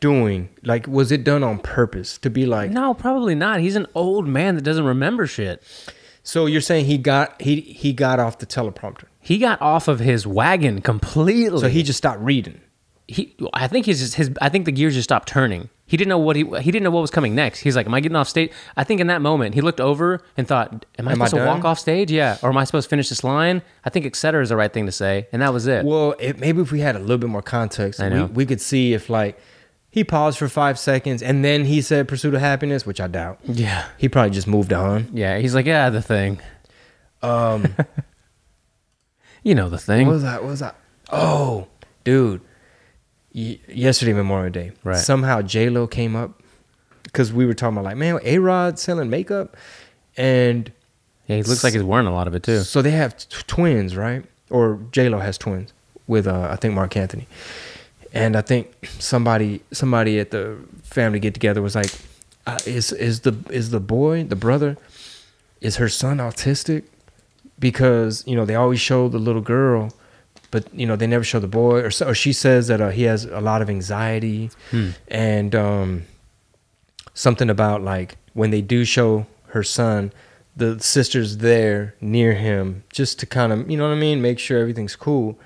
doing? 0.00 0.48
Like, 0.64 0.86
was 0.88 1.12
it 1.12 1.22
done 1.24 1.44
on 1.44 1.58
purpose 1.58 2.18
to 2.18 2.30
be 2.30 2.46
like? 2.46 2.70
No, 2.70 2.94
probably 2.94 3.34
not. 3.34 3.60
He's 3.60 3.76
an 3.76 3.86
old 3.94 4.26
man 4.26 4.56
that 4.56 4.62
doesn't 4.62 4.84
remember 4.84 5.26
shit. 5.26 5.62
So 6.22 6.46
you're 6.46 6.60
saying 6.60 6.86
he 6.86 6.98
got 6.98 7.40
he 7.40 7.60
he 7.60 7.92
got 7.92 8.18
off 8.18 8.38
the 8.38 8.46
teleprompter. 8.46 9.04
He 9.28 9.36
got 9.36 9.60
off 9.60 9.88
of 9.88 9.98
his 10.00 10.26
wagon 10.26 10.80
completely. 10.80 11.60
So 11.60 11.68
he 11.68 11.82
just 11.82 11.98
stopped 11.98 12.20
reading. 12.20 12.62
he 13.06 13.36
I 13.52 13.68
think 13.68 13.84
he's 13.84 14.00
just 14.00 14.14
his 14.14 14.30
I 14.40 14.48
think 14.48 14.64
the 14.64 14.72
gears 14.72 14.94
just 14.94 15.04
stopped 15.04 15.28
turning. 15.28 15.68
He 15.84 15.98
didn't 15.98 16.08
know 16.08 16.18
what 16.18 16.34
he 16.34 16.44
he 16.60 16.70
didn't 16.70 16.82
know 16.84 16.90
what 16.90 17.02
was 17.02 17.10
coming 17.10 17.34
next. 17.34 17.60
He's 17.60 17.76
like, 17.76 17.84
"Am 17.84 17.92
I 17.92 18.00
getting 18.00 18.16
off 18.16 18.26
stage?" 18.28 18.50
I 18.74 18.84
think 18.84 19.02
in 19.02 19.06
that 19.08 19.20
moment 19.20 19.54
he 19.54 19.60
looked 19.60 19.82
over 19.82 20.22
and 20.38 20.48
thought, 20.48 20.86
"Am 20.98 21.06
I 21.08 21.12
Am 21.12 21.20
I 21.22 21.26
supposed 21.26 21.42
to 21.44 21.46
walk 21.46 21.64
off 21.66 21.78
stage? 21.78 22.10
Yeah, 22.10 22.38
or 22.42 22.48
am 22.48 22.56
I 22.56 22.64
supposed 22.64 22.86
to 22.86 22.90
finish 22.90 23.10
this 23.10 23.22
line?" 23.22 23.60
I 23.84 23.90
think 23.90 24.06
etc. 24.06 24.42
is 24.42 24.48
the 24.48 24.56
right 24.56 24.72
thing 24.72 24.86
to 24.86 24.92
say, 24.92 25.28
and 25.30 25.42
that 25.42 25.52
was 25.52 25.66
it. 25.66 25.84
Well, 25.84 26.14
it, 26.18 26.38
maybe 26.38 26.62
if 26.62 26.72
we 26.72 26.80
had 26.80 26.96
a 26.96 26.98
little 26.98 27.18
bit 27.18 27.28
more 27.30 27.42
context, 27.42 28.00
we, 28.00 28.22
we 28.24 28.46
could 28.46 28.60
see 28.62 28.94
if 28.94 29.10
like 29.10 29.38
he 29.90 30.04
paused 30.04 30.38
for 30.38 30.48
five 30.48 30.78
seconds 30.78 31.22
and 31.22 31.44
then 31.44 31.64
he 31.66 31.80
said 31.82 32.08
"pursuit 32.08 32.34
of 32.34 32.40
happiness," 32.40 32.86
which 32.86 33.00
I 33.00 33.08
doubt. 33.08 33.40
yeah, 33.44 33.86
He 33.98 34.08
probably 34.08 34.30
just 34.30 34.46
moved 34.46 34.72
on. 34.72 35.08
yeah. 35.12 35.38
He's 35.38 35.54
like, 35.54 35.66
"Yeah, 35.66 35.90
the 35.90 36.02
thing." 36.02 36.40
Um, 37.22 37.74
You 39.42 39.54
know 39.54 39.68
the 39.68 39.78
thing. 39.78 40.06
what 40.06 40.14
was 40.14 40.22
that? 40.22 40.42
What 40.42 40.50
was 40.50 40.60
that? 40.60 40.76
Oh, 41.10 41.66
dude, 42.04 42.40
y- 43.34 43.58
yesterday 43.68 44.12
Memorial 44.12 44.50
Day. 44.52 44.72
Right. 44.84 44.96
Somehow 44.98 45.42
J 45.42 45.70
Lo 45.70 45.86
came 45.86 46.16
up 46.16 46.42
because 47.04 47.32
we 47.32 47.46
were 47.46 47.54
talking 47.54 47.76
about 47.76 47.84
like, 47.84 47.96
man, 47.96 48.18
A 48.24 48.38
Rod 48.38 48.78
selling 48.78 49.08
makeup, 49.10 49.56
and 50.16 50.70
yeah, 51.26 51.36
he 51.36 51.42
looks 51.42 51.64
like 51.64 51.72
he's 51.74 51.82
wearing 51.82 52.06
a 52.06 52.12
lot 52.12 52.26
of 52.26 52.34
it 52.34 52.42
too. 52.42 52.60
So 52.60 52.82
they 52.82 52.90
have 52.90 53.16
t- 53.16 53.26
twins, 53.46 53.96
right? 53.96 54.24
Or 54.50 54.80
J 54.92 55.08
Lo 55.08 55.18
has 55.18 55.38
twins 55.38 55.72
with 56.06 56.26
uh, 56.26 56.48
I 56.50 56.56
think 56.56 56.74
Marc 56.74 56.96
Anthony, 56.96 57.26
and 58.12 58.36
I 58.36 58.40
think 58.42 58.72
somebody 58.98 59.62
somebody 59.72 60.18
at 60.18 60.30
the 60.30 60.56
family 60.82 61.20
get 61.20 61.34
together 61.34 61.62
was 61.62 61.74
like, 61.74 61.90
uh, 62.46 62.58
is 62.66 62.92
is 62.92 63.20
the 63.20 63.34
is 63.50 63.70
the 63.70 63.80
boy 63.80 64.24
the 64.24 64.36
brother, 64.36 64.76
is 65.60 65.76
her 65.76 65.88
son 65.88 66.18
autistic? 66.18 66.84
Because 67.58 68.24
you 68.26 68.36
know 68.36 68.44
they 68.44 68.54
always 68.54 68.80
show 68.80 69.08
the 69.08 69.18
little 69.18 69.40
girl, 69.42 69.92
but 70.50 70.72
you 70.72 70.86
know 70.86 70.96
they 70.96 71.06
never 71.06 71.24
show 71.24 71.40
the 71.40 71.48
boy. 71.48 71.80
Or, 71.80 71.90
so, 71.90 72.08
or 72.08 72.14
she 72.14 72.32
says 72.32 72.68
that 72.68 72.80
uh, 72.80 72.90
he 72.90 73.02
has 73.04 73.24
a 73.24 73.40
lot 73.40 73.62
of 73.62 73.68
anxiety, 73.68 74.50
and 75.08 75.54
um, 75.54 76.04
something 77.14 77.50
about 77.50 77.82
like 77.82 78.16
when 78.34 78.50
they 78.50 78.60
do 78.62 78.84
show 78.84 79.26
her 79.48 79.62
son, 79.64 80.12
the 80.56 80.78
sister's 80.78 81.38
there 81.38 81.94
near 82.00 82.34
him 82.34 82.84
just 82.92 83.18
to 83.20 83.26
kind 83.26 83.52
of, 83.52 83.68
you 83.70 83.76
know 83.76 83.88
what 83.88 83.94
I 83.96 83.98
mean, 83.98 84.22
make 84.22 84.38
sure 84.38 84.58
everything's 84.60 84.94
cool. 84.94 85.38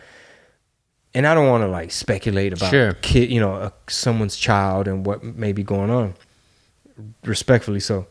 And 1.15 1.27
I 1.27 1.35
don't 1.35 1.49
want 1.49 1.63
to 1.63 1.69
like 1.69 1.93
speculate 1.93 2.53
about 2.53 2.71
Sure. 2.71 2.93
kid, 2.95 3.31
you 3.31 3.39
know, 3.41 3.71
someone's 3.89 4.37
child 4.37 4.89
and 4.89 5.07
what 5.07 5.23
may 5.23 5.53
be 5.53 5.63
going 5.63 5.91
on. 5.91 6.15
Respectfully 7.25 7.81
so. 7.81 8.07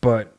But 0.00 0.35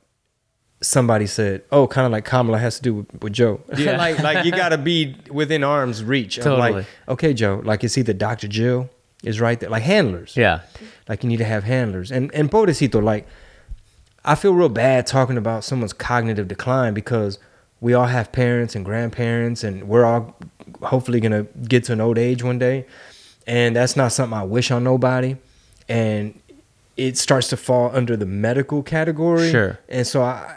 somebody 0.81 1.25
said, 1.27 1.63
"Oh, 1.71 1.87
kind 1.87 2.05
of 2.05 2.11
like 2.11 2.25
Kamala 2.25 2.59
has 2.59 2.77
to 2.77 2.81
do 2.81 2.93
with, 2.95 3.21
with 3.23 3.33
Joe. 3.33 3.61
Yeah. 3.77 3.97
like, 3.97 4.19
like 4.19 4.45
you 4.45 4.51
got 4.51 4.69
to 4.69 4.77
be 4.77 5.15
within 5.31 5.63
arm's 5.63 6.03
reach. 6.03 6.37
Totally. 6.37 6.71
Like, 6.71 6.85
okay, 7.09 7.33
Joe. 7.33 7.61
Like 7.63 7.83
it's 7.83 7.97
either 7.97 8.13
Dr. 8.13 8.47
Jill 8.47 8.89
is 9.23 9.39
right 9.41 9.59
there, 9.59 9.69
like 9.69 9.83
handlers. 9.83 10.37
Yeah, 10.37 10.61
Like 11.09 11.23
you 11.23 11.29
need 11.29 11.37
to 11.37 11.45
have 11.45 11.63
handlers. 11.63 12.11
And 12.11 12.33
and 12.33 12.49
Bodhicito, 12.51 13.01
like 13.03 13.27
I 14.23 14.35
feel 14.35 14.53
real 14.53 14.69
bad 14.69 15.07
talking 15.07 15.37
about 15.37 15.63
someone's 15.63 15.93
cognitive 15.93 16.47
decline 16.47 16.93
because 16.93 17.39
we 17.79 17.93
all 17.93 18.05
have 18.07 18.31
parents 18.31 18.75
and 18.75 18.83
grandparents 18.83 19.63
and 19.63 19.87
we're 19.87 20.05
all 20.05 20.35
hopefully 20.81 21.19
gonna 21.19 21.43
get 21.67 21.83
to 21.85 21.93
an 21.93 22.01
old 22.01 22.17
age 22.17 22.43
one 22.43 22.59
day. 22.59 22.85
And 23.47 23.75
that's 23.75 23.95
not 23.95 24.11
something 24.11 24.37
I 24.37 24.43
wish 24.43 24.69
on 24.71 24.83
nobody. 24.83 25.37
And 25.87 26.39
it 26.97 27.17
starts 27.17 27.47
to 27.49 27.57
fall 27.57 27.89
under 27.95 28.17
the 28.17 28.25
medical 28.25 28.83
category. 28.83 29.49
Sure. 29.49 29.79
And 29.87 30.05
so 30.05 30.21
I 30.21 30.53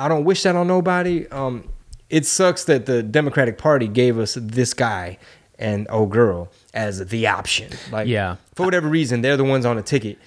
I 0.00 0.08
don't 0.08 0.24
wish 0.24 0.42
that 0.44 0.56
on 0.56 0.66
nobody. 0.66 1.26
Um 1.28 1.68
it 2.08 2.26
sucks 2.26 2.64
that 2.64 2.86
the 2.86 3.02
Democratic 3.04 3.56
Party 3.58 3.86
gave 3.86 4.18
us 4.18 4.36
this 4.40 4.74
guy 4.74 5.18
and 5.58 5.86
old 5.90 6.10
girl 6.10 6.48
as 6.74 7.06
the 7.06 7.26
option. 7.28 7.70
Like 7.92 8.08
Yeah. 8.08 8.36
for 8.54 8.64
whatever 8.64 8.88
reason, 8.88 9.20
they're 9.22 9.36
the 9.36 9.44
ones 9.44 9.64
on 9.64 9.76
the 9.76 9.82
ticket. 9.82 10.18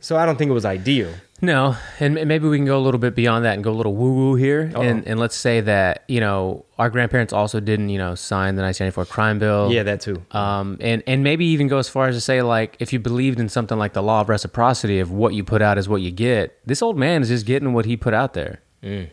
So 0.00 0.16
I 0.16 0.24
don't 0.26 0.36
think 0.38 0.50
it 0.50 0.54
was 0.54 0.64
ideal. 0.64 1.10
No, 1.42 1.76
and 2.00 2.14
maybe 2.14 2.48
we 2.48 2.56
can 2.56 2.64
go 2.64 2.78
a 2.78 2.80
little 2.80 2.98
bit 3.00 3.14
beyond 3.14 3.44
that 3.44 3.54
and 3.54 3.64
go 3.64 3.70
a 3.70 3.76
little 3.80 3.94
woo 3.94 4.14
woo 4.14 4.34
here, 4.36 4.70
Uh-oh. 4.74 4.80
and 4.80 5.06
and 5.06 5.20
let's 5.20 5.36
say 5.36 5.60
that 5.60 6.04
you 6.08 6.18
know 6.20 6.64
our 6.78 6.88
grandparents 6.88 7.32
also 7.34 7.60
didn't 7.60 7.90
you 7.90 7.98
know 7.98 8.14
sign 8.14 8.54
the 8.56 8.62
1994 8.62 9.04
crime 9.06 9.38
bill. 9.38 9.70
Yeah, 9.70 9.82
that 9.82 10.00
too. 10.00 10.22
Um, 10.30 10.78
and 10.80 11.02
and 11.06 11.22
maybe 11.22 11.44
even 11.46 11.68
go 11.68 11.76
as 11.76 11.88
far 11.90 12.08
as 12.08 12.14
to 12.14 12.20
say 12.22 12.40
like 12.40 12.76
if 12.78 12.92
you 12.94 12.98
believed 13.00 13.38
in 13.38 13.50
something 13.50 13.76
like 13.78 13.92
the 13.92 14.02
law 14.02 14.22
of 14.22 14.30
reciprocity 14.30 14.98
of 14.98 15.10
what 15.10 15.34
you 15.34 15.44
put 15.44 15.60
out 15.60 15.76
is 15.76 15.88
what 15.90 16.00
you 16.00 16.10
get. 16.10 16.56
This 16.64 16.80
old 16.80 16.96
man 16.96 17.20
is 17.20 17.28
just 17.28 17.44
getting 17.44 17.74
what 17.74 17.84
he 17.84 17.96
put 17.98 18.14
out 18.14 18.32
there. 18.32 18.60
Mm. 18.82 19.08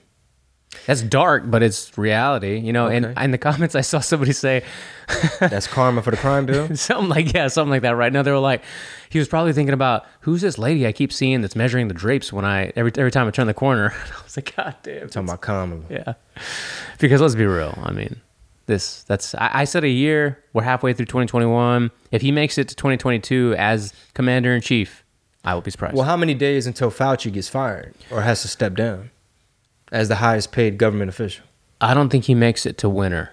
That's 0.85 1.01
dark, 1.01 1.43
but 1.49 1.63
it's 1.63 1.97
reality, 1.97 2.57
you 2.57 2.73
know. 2.73 2.87
And 2.87 3.05
Okay. 3.05 3.23
in 3.23 3.31
the 3.31 3.37
comments, 3.37 3.73
I 3.75 3.81
saw 3.81 3.99
somebody 3.99 4.33
say 4.33 4.63
That's 5.39 5.67
karma 5.67 6.01
for 6.01 6.11
the 6.11 6.17
crime 6.17 6.45
bill. 6.45 6.75
something 6.75 7.09
like 7.09 7.33
yeah, 7.33 7.47
something 7.47 7.69
like 7.71 7.81
that. 7.83 7.95
Right 7.95 8.11
now, 8.11 8.21
they 8.21 8.31
were 8.31 8.39
like, 8.39 8.63
he 9.09 9.19
was 9.19 9.27
probably 9.27 9.53
thinking 9.53 9.73
about 9.73 10.05
who's 10.21 10.41
this 10.41 10.57
lady 10.57 10.85
I 10.87 10.91
keep 10.91 11.11
seeing 11.13 11.41
that's 11.41 11.55
measuring 11.55 11.87
the 11.87 11.93
drapes 11.93 12.33
when 12.33 12.45
I 12.45 12.71
every 12.75 12.91
every 12.97 13.11
time 13.11 13.27
I 13.27 13.31
turn 13.31 13.47
the 13.47 13.53
corner. 13.53 13.93
I 14.19 14.23
was 14.23 14.35
like, 14.37 14.55
God 14.55 14.75
damn, 14.83 15.09
Talking 15.09 15.29
about 15.29 15.41
karma. 15.41 15.79
yeah. 15.89 16.13
Because 16.99 17.21
let's 17.21 17.35
be 17.35 17.45
real. 17.45 17.77
I 17.83 17.91
mean, 17.91 18.21
this 18.65 19.03
that's 19.03 19.35
I, 19.35 19.49
I 19.53 19.63
said 19.65 19.83
a 19.83 19.89
year. 19.89 20.43
We're 20.53 20.63
halfway 20.63 20.93
through 20.93 21.05
2021. 21.07 21.91
If 22.11 22.21
he 22.21 22.31
makes 22.31 22.57
it 22.57 22.67
to 22.69 22.75
2022 22.75 23.55
as 23.57 23.93
commander 24.13 24.53
in 24.53 24.61
chief, 24.61 25.03
I 25.45 25.53
will 25.53 25.61
be 25.61 25.71
surprised. 25.71 25.95
Well, 25.95 26.05
how 26.05 26.17
many 26.17 26.33
days 26.33 26.65
until 26.67 26.89
Fauci 26.91 27.31
gets 27.31 27.49
fired 27.49 27.93
or 28.11 28.21
has 28.21 28.41
to 28.43 28.47
step 28.47 28.75
down 28.75 29.11
as 29.93 30.09
the 30.09 30.15
highest 30.15 30.51
paid 30.51 30.77
government 30.77 31.07
official? 31.07 31.45
I 31.79 31.93
don't 31.93 32.09
think 32.09 32.25
he 32.25 32.35
makes 32.35 32.65
it 32.65 32.77
to 32.79 32.89
winter. 32.89 33.31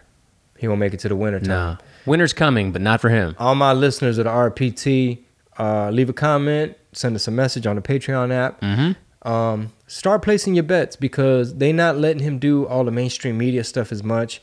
He 0.58 0.68
won't 0.68 0.78
make 0.78 0.94
it 0.94 1.00
to 1.00 1.08
the 1.08 1.16
winter 1.16 1.40
time. 1.40 1.48
No, 1.48 1.78
winter's 2.04 2.34
coming, 2.34 2.70
but 2.70 2.82
not 2.82 3.00
for 3.00 3.08
him. 3.08 3.34
All 3.38 3.54
my 3.54 3.72
listeners 3.72 4.18
of 4.18 4.26
the 4.26 4.30
RPT, 4.30 5.20
uh, 5.58 5.90
leave 5.90 6.10
a 6.10 6.12
comment, 6.12 6.76
send 6.92 7.16
us 7.16 7.26
a 7.26 7.30
message 7.30 7.66
on 7.66 7.76
the 7.76 7.82
Patreon 7.82 8.30
app. 8.30 8.60
Mm-hmm. 8.60 9.28
Um, 9.28 9.72
start 9.86 10.22
placing 10.22 10.54
your 10.54 10.64
bets 10.64 10.96
because 10.96 11.54
they're 11.56 11.72
not 11.72 11.96
letting 11.96 12.22
him 12.22 12.38
do 12.38 12.66
all 12.66 12.84
the 12.84 12.90
mainstream 12.90 13.38
media 13.38 13.64
stuff 13.64 13.90
as 13.90 14.02
much. 14.02 14.40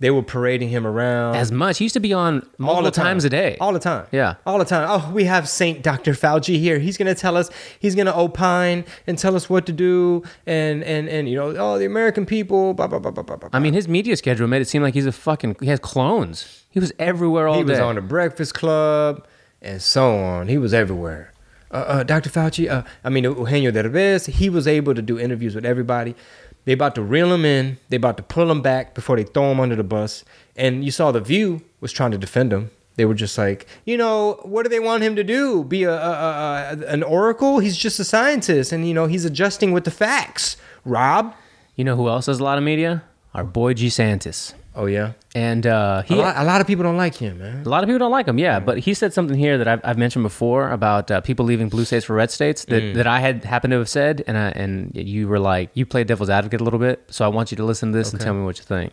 They 0.00 0.10
were 0.10 0.22
parading 0.22 0.70
him 0.70 0.86
around 0.86 1.36
As 1.36 1.52
much 1.52 1.76
he 1.78 1.84
used 1.84 1.92
to 1.92 2.00
be 2.00 2.12
on 2.14 2.48
multiple 2.56 2.90
time. 2.90 3.04
times 3.04 3.24
a 3.26 3.28
day. 3.30 3.58
All 3.60 3.72
the 3.72 3.78
time. 3.78 4.06
Yeah. 4.10 4.36
All 4.46 4.58
the 4.58 4.64
time. 4.64 4.86
Oh, 4.90 5.12
we 5.12 5.24
have 5.24 5.46
Saint 5.46 5.82
Dr. 5.82 6.12
Fauci 6.12 6.58
here. 6.58 6.78
He's 6.78 6.96
gonna 6.96 7.14
tell 7.14 7.36
us, 7.36 7.50
he's 7.78 7.94
gonna 7.94 8.16
opine 8.16 8.86
and 9.06 9.18
tell 9.18 9.36
us 9.36 9.50
what 9.50 9.66
to 9.66 9.72
do 9.72 10.22
and 10.46 10.82
and 10.84 11.08
and 11.08 11.28
you 11.28 11.36
know, 11.36 11.54
oh 11.56 11.78
the 11.78 11.84
American 11.84 12.24
people, 12.24 12.72
blah 12.72 12.86
blah 12.86 12.98
blah 12.98 13.10
blah 13.10 13.22
blah 13.22 13.36
blah. 13.36 13.50
I 13.52 13.58
mean, 13.58 13.74
his 13.74 13.86
media 13.88 14.16
schedule 14.16 14.46
made 14.48 14.62
it 14.62 14.68
seem 14.68 14.82
like 14.82 14.94
he's 14.94 15.06
a 15.06 15.12
fucking. 15.12 15.56
He 15.60 15.66
has 15.66 15.78
clones. 15.80 16.64
He 16.70 16.80
was 16.80 16.92
everywhere 16.98 17.46
all 17.46 17.58
he 17.58 17.60
day. 17.64 17.66
He 17.66 17.70
was 17.72 17.80
on 17.80 17.96
the 17.96 18.00
Breakfast 18.00 18.54
Club 18.54 19.26
and 19.60 19.82
so 19.82 20.16
on. 20.16 20.48
He 20.48 20.56
was 20.56 20.72
everywhere. 20.72 21.32
Uh, 21.72 21.74
uh, 21.86 22.02
Dr. 22.02 22.30
Fauci, 22.30 22.68
uh, 22.68 22.82
I 23.04 23.10
mean 23.10 23.24
Eugenio 23.24 23.70
Derbez, 23.70 24.28
he 24.28 24.50
was 24.50 24.66
able 24.66 24.92
to 24.94 25.02
do 25.02 25.20
interviews 25.20 25.54
with 25.54 25.64
everybody. 25.64 26.16
They 26.64 26.72
about 26.72 26.94
to 26.96 27.02
reel 27.02 27.32
him 27.32 27.44
in. 27.44 27.78
They 27.88 27.96
about 27.96 28.16
to 28.18 28.22
pull 28.22 28.50
him 28.50 28.62
back 28.62 28.94
before 28.94 29.16
they 29.16 29.24
throw 29.24 29.50
him 29.50 29.60
under 29.60 29.76
the 29.76 29.84
bus. 29.84 30.24
And 30.56 30.84
you 30.84 30.90
saw 30.90 31.10
the 31.10 31.20
View 31.20 31.62
was 31.80 31.92
trying 31.92 32.10
to 32.10 32.18
defend 32.18 32.52
him. 32.52 32.70
They 32.96 33.06
were 33.06 33.14
just 33.14 33.38
like, 33.38 33.66
you 33.86 33.96
know, 33.96 34.40
what 34.42 34.64
do 34.64 34.68
they 34.68 34.80
want 34.80 35.02
him 35.02 35.16
to 35.16 35.24
do? 35.24 35.64
Be 35.64 35.84
a, 35.84 35.94
a, 35.94 36.76
a, 36.80 36.86
an 36.86 37.02
oracle? 37.02 37.58
He's 37.60 37.78
just 37.78 37.98
a 37.98 38.04
scientist, 38.04 38.72
and 38.72 38.86
you 38.86 38.92
know 38.92 39.06
he's 39.06 39.24
adjusting 39.24 39.72
with 39.72 39.84
the 39.84 39.90
facts. 39.90 40.56
Rob, 40.84 41.34
You 41.76 41.84
know 41.84 41.96
who 41.96 42.08
else 42.08 42.26
has 42.26 42.40
a 42.40 42.44
lot 42.44 42.58
of 42.58 42.64
media? 42.64 43.02
Our 43.32 43.44
boy 43.44 43.74
DeSantis. 43.74 44.52
Oh 44.80 44.86
yeah, 44.86 45.12
And 45.34 45.66
uh, 45.66 46.02
he, 46.02 46.14
a 46.14 46.16
lot, 46.16 46.34
a 46.38 46.44
lot 46.44 46.60
of 46.62 46.66
people 46.66 46.82
don't 46.82 46.96
like 46.96 47.14
him, 47.14 47.38
man. 47.38 47.62
A 47.66 47.68
lot 47.68 47.82
of 47.84 47.88
people 47.88 47.98
don't 47.98 48.10
like 48.18 48.26
him, 48.26 48.38
yeah. 48.38 48.58
But 48.60 48.78
he 48.86 48.94
said 48.94 49.12
something 49.12 49.36
here 49.36 49.58
that 49.58 49.68
I've, 49.68 49.80
I've 49.84 49.98
mentioned 49.98 50.22
before 50.22 50.70
about 50.70 51.10
uh, 51.10 51.20
people 51.20 51.44
leaving 51.44 51.68
blue 51.68 51.84
states 51.84 52.04
for 52.06 52.14
red 52.16 52.30
states 52.30 52.64
that, 52.66 52.82
Mm. 52.82 52.94
that 52.94 53.06
I 53.06 53.20
had 53.20 53.44
happened 53.44 53.72
to 53.72 53.78
have 53.78 53.88
said, 53.88 54.24
and 54.26 54.36
I, 54.38 54.48
and 54.62 54.92
you 54.94 55.28
were 55.28 55.38
like, 55.38 55.70
you 55.74 55.84
played 55.84 56.06
devil's 56.06 56.30
advocate 56.30 56.60
a 56.60 56.64
little 56.64 56.78
bit, 56.80 57.04
so 57.10 57.24
I 57.24 57.28
want 57.28 57.50
you 57.52 57.56
to 57.58 57.64
listen 57.64 57.92
to 57.92 57.98
this 57.98 58.10
and 58.12 58.20
tell 58.20 58.34
me 58.34 58.42
what 58.42 58.56
you 58.58 58.64
think. 58.64 58.92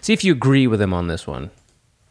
See 0.00 0.12
if 0.12 0.24
you 0.24 0.32
agree 0.32 0.66
with 0.66 0.80
him 0.82 0.92
on 0.92 1.06
this 1.06 1.26
one. 1.26 1.50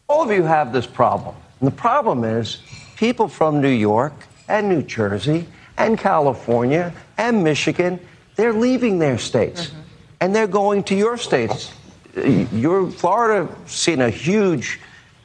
All 0.09 0.21
of 0.23 0.31
you 0.31 0.43
have 0.43 0.71
this 0.71 0.87
problem. 0.87 1.35
And 1.59 1.67
the 1.67 1.75
problem 1.75 2.23
is 2.23 2.59
people 2.95 3.27
from 3.27 3.61
New 3.61 3.77
York 3.91 4.13
and 4.47 4.69
New 4.69 4.83
Jersey 4.83 5.45
and 5.77 5.99
California 5.99 6.93
and 7.17 7.43
Michigan, 7.43 7.99
they're 8.37 8.53
leaving 8.53 8.99
their 8.99 9.17
states 9.17 9.71
and 10.21 10.33
they're 10.33 10.47
going 10.63 10.83
to 10.83 10.95
your 10.95 11.17
states. 11.17 11.73
Your 12.51 12.89
Florida 12.89 13.53
seen 13.65 14.01
a 14.01 14.09
huge 14.09 14.79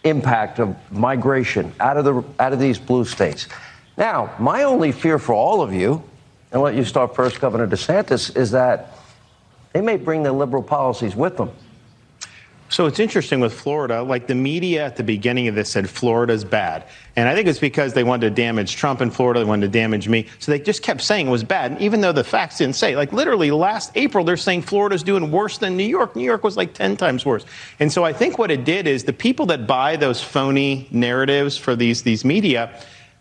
impact 0.05 0.59
of 0.59 0.77
migration 0.91 1.73
out 1.81 1.97
of 1.97 2.05
the 2.05 2.25
out 2.39 2.53
of 2.53 2.59
these 2.59 2.79
blue 2.79 3.05
states. 3.05 3.49
Now, 3.97 4.35
my 4.39 4.65
only 4.65 4.93
fear 4.93 5.19
for 5.19 5.35
all 5.35 5.63
of 5.63 5.73
you, 5.73 6.03
and 6.51 6.61
let 6.63 6.75
you 6.75 6.85
start 6.85 7.15
first, 7.15 7.41
Governor 7.41 7.67
DeSantis, 7.67 8.37
is 8.37 8.51
that 8.51 8.99
they 9.73 9.81
may 9.81 9.97
bring 9.97 10.23
their 10.23 10.33
liberal 10.33 10.63
policies 10.63 11.15
with 11.17 11.37
them. 11.37 11.51
So 12.73 12.87
it's 12.87 12.99
interesting 12.99 13.41
with 13.41 13.53
Florida. 13.53 14.03
Like 14.03 14.29
the 14.29 14.35
media 14.35 14.87
at 14.87 14.97
the 14.97 15.03
beginning 15.03 15.47
of 15.47 15.55
this 15.55 15.69
said 15.69 15.91
Florida's 15.91 16.43
bad. 16.43 16.87
And 17.17 17.29
I 17.29 17.35
think 17.35 17.47
it's 17.47 17.59
because 17.59 17.93
they 17.93 18.03
wanted 18.03 18.31
to 18.31 18.35
damage 18.35 18.77
Trump 18.77 19.03
in 19.03 19.11
Florida, 19.11 19.41
they 19.41 19.45
wanted 19.45 19.71
to 19.71 19.79
damage 19.79 20.09
me. 20.09 20.27
So 20.39 20.51
they 20.51 20.59
just 20.59 20.83
kept 20.83 21.03
saying 21.03 21.29
it 21.29 21.31
was 21.31 21.45
bad. 21.45 21.79
Even 21.83 22.01
though 22.01 22.13
the 22.13 22.25
facts 22.25 22.57
didn't 22.57 22.77
say, 22.77 22.97
like 22.97 23.13
literally 23.13 23.51
last 23.51 23.93
April, 23.95 24.25
they're 24.25 24.39
saying 24.39 24.63
Florida's 24.63 25.03
doing 25.03 25.31
worse 25.31 25.59
than 25.59 25.77
New 25.77 25.85
York. 25.85 26.17
New 26.17 26.25
York 26.25 26.43
was 26.45 26.57
like 26.57 26.73
10 26.73 26.97
times 26.97 27.27
worse. 27.27 27.45
And 27.79 27.93
so 27.93 28.05
I 28.05 28.15
think 28.15 28.39
what 28.39 28.51
it 28.51 28.65
did 28.65 28.87
is 28.87 29.05
the 29.05 29.13
people 29.13 29.45
that 29.47 29.67
buy 29.67 29.97
those 29.97 30.23
phony 30.23 30.89
narratives 30.91 31.59
for 31.59 31.77
these, 31.77 32.03
these 32.03 32.25
media, 32.25 32.73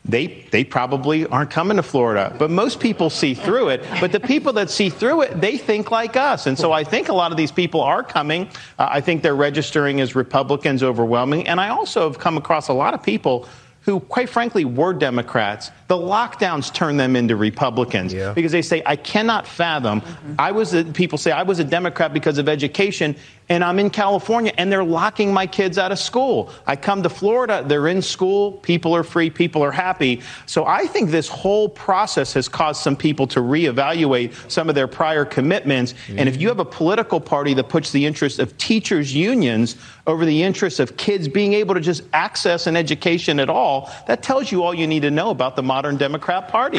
they 0.03 0.48
they 0.52 0.64
probably 0.64 1.28
aren't 1.28 1.52
coming 1.52 1.78
to 1.78 1.84
Florida. 1.84 2.36
But 2.38 2.49
most 2.49 2.80
people 2.80 3.10
see 3.10 3.34
through 3.34 3.69
it. 3.69 3.84
But 3.99 4.11
the 4.11 4.19
people 4.19 4.53
that 4.53 4.69
see 4.69 4.90
through 4.90 5.22
it, 5.22 5.40
they 5.40 5.57
think 5.57 5.91
like 5.91 6.18
us. 6.18 6.48
And 6.48 6.57
so 6.57 6.72
I 6.72 6.84
think 6.84 7.10
a 7.10 7.14
lot 7.14 7.32
of 7.32 7.38
these 7.38 7.52
people 7.52 7.82
are 7.82 8.03
coming. 8.03 8.48
Uh, 8.80 8.88
I 8.90 9.02
think 9.02 9.22
they're 9.22 9.36
registering 9.36 10.02
as 10.02 10.15
Republicans 10.15 10.82
overwhelming. 10.82 11.48
And 11.48 11.60
I 11.60 11.69
also 11.69 12.10
have 12.10 12.19
come 12.19 12.38
across 12.38 12.68
a 12.68 12.73
lot 12.73 12.94
of 12.94 13.03
people 13.03 13.48
who, 13.82 13.99
quite 13.99 14.30
frankly, 14.30 14.65
were 14.65 14.94
Democrats. 14.94 15.72
The 15.92 15.98
lockdowns 15.98 16.74
turn 16.74 16.96
them 16.96 17.18
into 17.18 17.36
Republicans 17.36 18.14
because 18.14 18.54
they 18.54 18.62
say, 18.62 18.82
I 18.86 18.96
cannot 18.96 19.46
fathom. 19.46 20.00
Mm-hmm. 20.00 20.36
I 20.40 20.54
was 20.54 20.74
a, 20.74 20.86
people 20.86 21.18
say 21.18 21.32
I 21.32 21.44
was 21.44 21.60
a 21.60 21.66
Democrat 21.66 22.14
because 22.14 22.38
of 22.38 22.48
education, 22.48 23.14
and 23.50 23.62
I'm 23.62 23.78
in 23.78 23.90
California, 23.90 24.54
and 24.58 24.72
they're 24.72 24.86
locking 24.86 25.34
my 25.34 25.46
kids 25.46 25.78
out 25.78 25.92
of 25.92 26.00
school. 26.00 26.50
I 26.66 26.78
come 26.78 27.04
to 27.04 27.10
Florida, 27.10 27.66
they're 27.68 27.90
in 27.90 28.02
school, 28.02 28.54
people 28.54 28.96
are 28.96 29.04
free, 29.04 29.30
people 29.30 29.62
are 29.66 29.72
happy. 29.74 30.22
So 30.46 30.66
I 30.66 30.88
think 30.88 31.12
this 31.12 31.28
whole 31.28 31.68
process 31.68 32.32
has 32.36 32.48
caused 32.48 32.82
some 32.82 32.96
people 32.96 33.28
to 33.28 33.42
reevaluate 33.42 34.50
some 34.50 34.70
of 34.70 34.76
their 34.76 34.88
prior 34.88 35.26
commitments. 35.26 35.94
And 36.08 36.30
if 36.30 36.40
you 36.40 36.48
have 36.48 36.60
a 36.60 36.66
political 36.66 37.20
party 37.20 37.54
that 37.56 37.68
puts 37.68 37.92
the 37.92 38.06
interests 38.06 38.40
of 38.40 38.58
teachers' 38.58 39.14
unions 39.14 39.76
over 40.08 40.24
the 40.26 40.42
interests 40.42 40.80
of 40.80 40.96
kids 40.96 41.28
being 41.28 41.52
able 41.52 41.76
to 41.76 41.82
just 41.82 42.04
access 42.14 42.66
an 42.66 42.78
education 42.78 43.42
at 43.42 43.50
all, 43.50 43.92
that 44.08 44.24
tells 44.24 44.54
you 44.54 44.64
all 44.64 44.74
you 44.74 44.88
need 44.88 45.02
to 45.02 45.12
know 45.12 45.30
about 45.30 45.58
the 45.58 45.62
modern 45.62 45.81
Democrat 45.98 46.48
Party. 46.48 46.78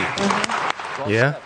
Yeah. 1.09 1.37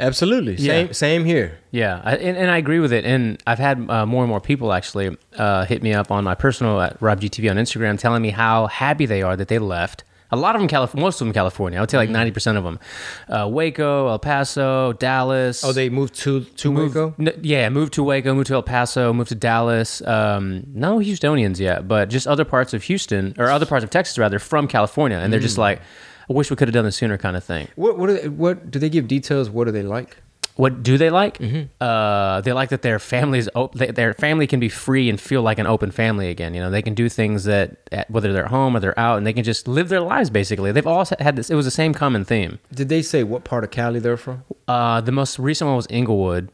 Absolutely. 0.00 0.54
Yeah. 0.56 0.72
Same 0.72 0.92
same 0.92 1.24
here. 1.24 1.58
Yeah, 1.70 2.00
I, 2.04 2.16
and, 2.16 2.36
and 2.36 2.50
I 2.50 2.56
agree 2.56 2.80
with 2.80 2.92
it. 2.92 3.04
And 3.04 3.40
I've 3.46 3.58
had 3.60 3.88
uh, 3.88 4.04
more 4.04 4.22
and 4.24 4.28
more 4.28 4.40
people 4.40 4.72
actually 4.72 5.16
uh, 5.36 5.64
hit 5.64 5.82
me 5.82 5.94
up 5.94 6.10
on 6.10 6.24
my 6.24 6.34
personal 6.34 6.80
at 6.80 6.98
RobGTV 7.00 7.48
on 7.50 7.56
Instagram, 7.56 7.98
telling 7.98 8.20
me 8.20 8.30
how 8.30 8.66
happy 8.66 9.06
they 9.06 9.22
are 9.22 9.36
that 9.36 9.48
they 9.48 9.58
left. 9.60 10.02
A 10.32 10.36
lot 10.36 10.56
of 10.56 10.60
them, 10.62 10.66
Calif- 10.68 10.94
most 10.94 11.20
of 11.20 11.26
them, 11.26 11.34
California. 11.34 11.78
I 11.78 11.82
would 11.82 11.90
say 11.90 11.98
like 11.98 12.08
ninety 12.10 12.32
percent 12.32 12.56
of 12.58 12.64
them, 12.64 12.80
uh, 13.28 13.46
Waco, 13.48 14.08
El 14.08 14.18
Paso, 14.18 14.94
Dallas. 14.94 15.62
Oh, 15.62 15.72
they 15.72 15.88
moved 15.90 16.14
to 16.20 16.40
to 16.44 16.72
Moved- 16.72 16.94
Waco? 16.96 17.14
n- 17.20 17.38
yeah, 17.42 17.68
moved 17.68 17.92
to 17.92 18.02
Waco, 18.02 18.34
moved 18.34 18.46
to 18.48 18.54
El 18.54 18.62
Paso, 18.62 19.12
moved 19.12 19.28
to 19.28 19.34
Dallas. 19.36 20.00
Um, 20.06 20.64
no 20.74 20.98
Houstonians 20.98 21.58
yet, 21.60 21.86
but 21.86 22.08
just 22.08 22.26
other 22.26 22.46
parts 22.46 22.72
of 22.74 22.82
Houston 22.84 23.34
or 23.38 23.50
other 23.50 23.66
parts 23.66 23.84
of 23.84 23.90
Texas 23.90 24.16
rather 24.18 24.38
from 24.38 24.66
California, 24.68 25.18
and 25.18 25.30
they're 25.32 25.38
just 25.38 25.56
Mm. 25.56 25.68
like, 25.68 25.82
I 26.28 26.32
wish 26.32 26.50
we 26.50 26.56
could 26.56 26.68
have 26.68 26.74
done 26.74 26.84
this 26.84 26.96
sooner, 26.96 27.18
kind 27.18 27.36
of 27.36 27.44
thing. 27.44 27.68
What 27.76 27.98
what 27.98 28.10
are 28.10 28.14
they, 28.14 28.28
what 28.28 28.70
do 28.70 28.78
they 28.78 28.88
give 28.90 29.06
details? 29.08 29.50
What 29.50 29.68
are 29.68 29.72
they 29.72 29.82
like? 29.82 30.16
What 30.56 30.82
do 30.82 30.98
they 30.98 31.08
like? 31.08 31.38
Mm-hmm. 31.38 31.62
Uh, 31.80 32.42
they 32.42 32.52
like 32.52 32.68
that 32.68 32.82
their 32.82 32.98
families, 32.98 33.48
op- 33.54 33.74
they- 33.74 33.90
their 33.90 34.12
family 34.12 34.46
can 34.46 34.60
be 34.60 34.68
free 34.68 35.08
and 35.08 35.18
feel 35.18 35.40
like 35.40 35.58
an 35.58 35.66
open 35.66 35.90
family 35.90 36.28
again. 36.28 36.52
You 36.52 36.60
know, 36.60 36.70
they 36.70 36.82
can 36.82 36.92
do 36.92 37.08
things 37.08 37.44
that, 37.44 37.78
at, 37.90 38.10
whether 38.10 38.34
they're 38.34 38.44
at 38.44 38.50
home 38.50 38.76
or 38.76 38.80
they're 38.80 38.98
out, 39.00 39.16
and 39.16 39.26
they 39.26 39.32
can 39.32 39.44
just 39.44 39.66
live 39.66 39.88
their 39.88 40.02
lives. 40.02 40.28
Basically, 40.28 40.70
they've 40.70 40.86
all 40.86 41.06
had 41.20 41.36
this. 41.36 41.48
It 41.48 41.54
was 41.54 41.64
the 41.64 41.70
same 41.70 41.94
common 41.94 42.26
theme. 42.26 42.58
Did 42.70 42.90
they 42.90 43.00
say 43.00 43.24
what 43.24 43.44
part 43.44 43.64
of 43.64 43.70
Cali 43.70 43.98
they're 43.98 44.18
from? 44.18 44.44
Uh, 44.68 45.00
the 45.00 45.10
most 45.12 45.38
recent 45.38 45.68
one 45.68 45.76
was 45.76 45.86
Inglewood. 45.88 46.50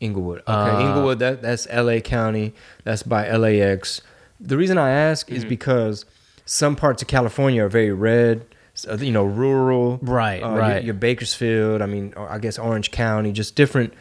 Inglewood. 0.00 0.40
Okay, 0.40 0.52
Uh, 0.52 0.80
Inglewood. 0.80 1.18
That 1.20 1.42
that's 1.42 1.66
L.A. 1.70 2.00
County. 2.00 2.52
That's 2.84 3.02
by 3.04 3.30
LAX. 3.30 4.00
The 4.40 4.56
reason 4.56 4.76
I 4.78 4.90
ask 4.90 5.26
Mm-hmm. 5.28 5.36
is 5.36 5.44
because 5.44 6.04
some 6.44 6.76
parts 6.76 7.02
of 7.02 7.08
California 7.08 7.64
are 7.64 7.68
very 7.68 7.92
red. 7.92 8.44
so, 8.74 8.94
you 8.94 9.12
know, 9.12 9.24
rural. 9.24 9.98
Right, 10.02 10.42
uh, 10.42 10.48
your- 10.48 10.58
right. 10.58 10.84
Your, 10.84 10.94
Bakersfield. 10.94 11.82
I 11.82 11.86
mean, 11.86 12.14
I 12.16 12.38
guess 12.38 12.58
Orange 12.58 12.90
County. 12.90 13.32
Just 13.32 13.54
different. 13.54 13.92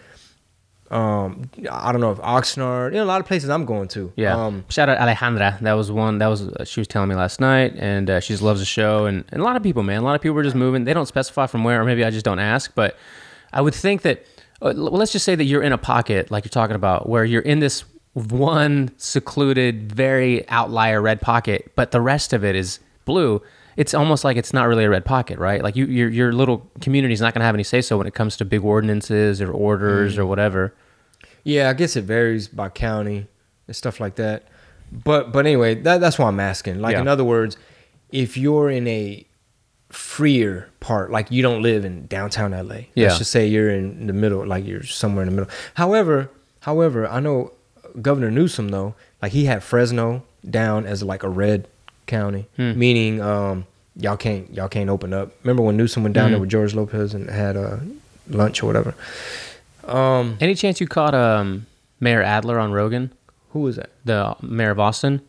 Um, 0.89 1.49
I 1.71 1.93
don't 1.93 2.01
know 2.01 2.11
if 2.11 2.17
Oxnard. 2.19 2.91
You 2.91 2.97
know, 2.97 3.03
a 3.03 3.05
lot 3.05 3.21
of 3.21 3.27
places 3.27 3.49
I'm 3.49 3.63
going 3.65 3.87
to. 3.89 4.11
Yeah. 4.17 4.35
Um, 4.35 4.65
Shout 4.67 4.89
out 4.89 4.97
Alejandra. 4.97 5.57
That 5.61 5.73
was 5.73 5.89
one. 5.89 6.17
That 6.17 6.27
was 6.27 6.49
uh, 6.49 6.65
she 6.65 6.81
was 6.81 6.87
telling 6.87 7.07
me 7.07 7.15
last 7.15 7.39
night, 7.39 7.73
and 7.77 8.09
uh, 8.09 8.19
she 8.19 8.33
just 8.33 8.43
loves 8.43 8.59
the 8.59 8.65
show. 8.65 9.05
And, 9.05 9.23
and 9.29 9.41
a 9.41 9.45
lot 9.45 9.55
of 9.55 9.63
people, 9.63 9.83
man, 9.83 10.01
a 10.01 10.03
lot 10.03 10.15
of 10.15 10.21
people 10.21 10.37
are 10.37 10.43
just 10.43 10.55
moving. 10.55 10.83
They 10.83 10.93
don't 10.93 11.05
specify 11.05 11.47
from 11.47 11.63
where, 11.63 11.81
or 11.81 11.85
maybe 11.85 12.03
I 12.03 12.09
just 12.09 12.25
don't 12.25 12.39
ask. 12.39 12.73
But 12.75 12.97
I 13.53 13.61
would 13.61 13.73
think 13.75 14.01
that. 14.01 14.25
Uh, 14.61 14.73
well, 14.75 14.91
let's 14.91 15.11
just 15.11 15.25
say 15.25 15.33
that 15.33 15.45
you're 15.45 15.63
in 15.63 15.71
a 15.73 15.77
pocket, 15.77 16.29
like 16.29 16.43
you're 16.45 16.49
talking 16.51 16.75
about, 16.75 17.09
where 17.09 17.23
you're 17.25 17.41
in 17.41 17.59
this 17.59 17.83
one 18.13 18.91
secluded, 18.97 19.91
very 19.91 20.47
outlier 20.49 21.01
red 21.01 21.21
pocket, 21.21 21.71
but 21.75 21.91
the 21.91 22.01
rest 22.01 22.33
of 22.33 22.43
it 22.43 22.55
is 22.55 22.79
blue. 23.05 23.41
It's 23.77 23.93
almost 23.93 24.23
like 24.25 24.35
it's 24.37 24.53
not 24.53 24.67
really 24.67 24.83
a 24.83 24.89
red 24.89 25.05
pocket, 25.05 25.39
right? 25.39 25.63
Like 25.63 25.75
you, 25.77 25.85
your 25.85 26.09
your 26.09 26.33
little 26.33 26.69
community 26.81 27.13
is 27.13 27.21
not 27.21 27.33
going 27.33 27.39
to 27.39 27.45
have 27.45 27.55
any 27.55 27.63
say 27.63 27.81
so 27.81 27.97
when 27.97 28.05
it 28.07 28.13
comes 28.13 28.35
to 28.37 28.45
big 28.45 28.63
ordinances 28.63 29.41
or 29.41 29.49
orders 29.51 30.15
Mm. 30.15 30.19
or 30.19 30.25
whatever. 30.25 30.73
Yeah, 31.43 31.69
I 31.69 31.73
guess 31.73 31.95
it 31.95 32.03
varies 32.03 32.47
by 32.49 32.69
county 32.69 33.27
and 33.67 33.75
stuff 33.75 33.99
like 34.01 34.15
that. 34.15 34.43
But 34.91 35.31
but 35.31 35.45
anyway, 35.45 35.75
that, 35.75 36.01
that's 36.01 36.19
why 36.19 36.27
I'm 36.27 36.39
asking. 36.41 36.79
Like 36.81 36.93
Yeah. 36.93 37.01
in 37.01 37.07
other 37.07 37.23
words, 37.23 37.55
if 38.11 38.35
you're 38.35 38.69
in 38.69 38.87
a 38.87 39.25
freer 39.89 40.69
part, 40.81 41.11
like 41.11 41.31
you 41.31 41.41
don't 41.41 41.61
live 41.61 41.85
in 41.85 42.07
downtown 42.07 42.51
LA. 42.51 42.87
Yeah. 42.93 43.07
Let's 43.07 43.19
just 43.19 43.31
say 43.31 43.47
you're 43.47 43.69
in 43.69 44.07
the 44.07 44.13
middle, 44.13 44.45
like 44.45 44.65
you're 44.65 44.83
somewhere 44.83 45.23
in 45.23 45.29
the 45.29 45.35
middle. 45.35 45.53
However, 45.75 46.29
however, 46.61 47.07
I 47.07 47.19
know 47.21 47.53
Governor 48.01 48.31
Newsom 48.31 48.69
though, 48.69 48.95
like 49.21 49.31
he 49.31 49.45
had 49.45 49.63
Fresno 49.63 50.23
down 50.47 50.85
as 50.85 51.01
like 51.03 51.23
a 51.23 51.29
red 51.29 51.67
county, 52.07 52.47
Hmm. 52.57 52.77
meaning 52.77 53.21
um 53.21 53.65
y'all 53.95 54.17
can't 54.17 54.53
y'all 54.53 54.67
can't 54.69 54.89
open 54.89 55.13
up. 55.13 55.31
Remember 55.43 55.63
when 55.63 55.77
Newsom 55.77 56.03
went 56.03 56.13
down 56.15 56.29
there 56.31 56.37
Mhm. 56.37 56.41
with 56.41 56.49
George 56.49 56.73
Lopez 56.75 57.13
and 57.13 57.29
had 57.29 57.55
uh, 57.57 57.77
lunch 58.29 58.61
or 58.63 58.67
whatever? 58.67 58.93
Um, 59.87 60.37
Any 60.39 60.55
chance 60.55 60.79
you 60.79 60.87
caught 60.87 61.13
um, 61.15 61.65
Mayor 61.99 62.21
Adler 62.21 62.59
on 62.59 62.71
Rogan? 62.71 63.11
Who 63.51 63.59
was 63.61 63.75
that? 63.77 63.89
The 64.05 64.35
mayor 64.41 64.71
of 64.71 64.79
Austin. 64.79 65.21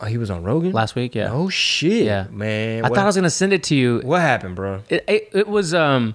Oh, 0.00 0.06
he 0.06 0.16
was 0.16 0.30
on 0.30 0.44
Rogan 0.44 0.70
last 0.72 0.94
week. 0.94 1.14
Yeah. 1.16 1.30
Oh 1.32 1.48
shit, 1.48 2.04
Yeah, 2.04 2.26
man. 2.30 2.84
I 2.84 2.88
what- 2.88 2.94
thought 2.96 3.02
I 3.02 3.06
was 3.06 3.16
gonna 3.16 3.30
send 3.30 3.52
it 3.52 3.64
to 3.64 3.74
you. 3.74 4.00
What 4.04 4.20
happened, 4.20 4.54
bro? 4.54 4.82
It, 4.88 5.04
it, 5.08 5.28
it 5.32 5.48
was 5.48 5.74
um, 5.74 6.14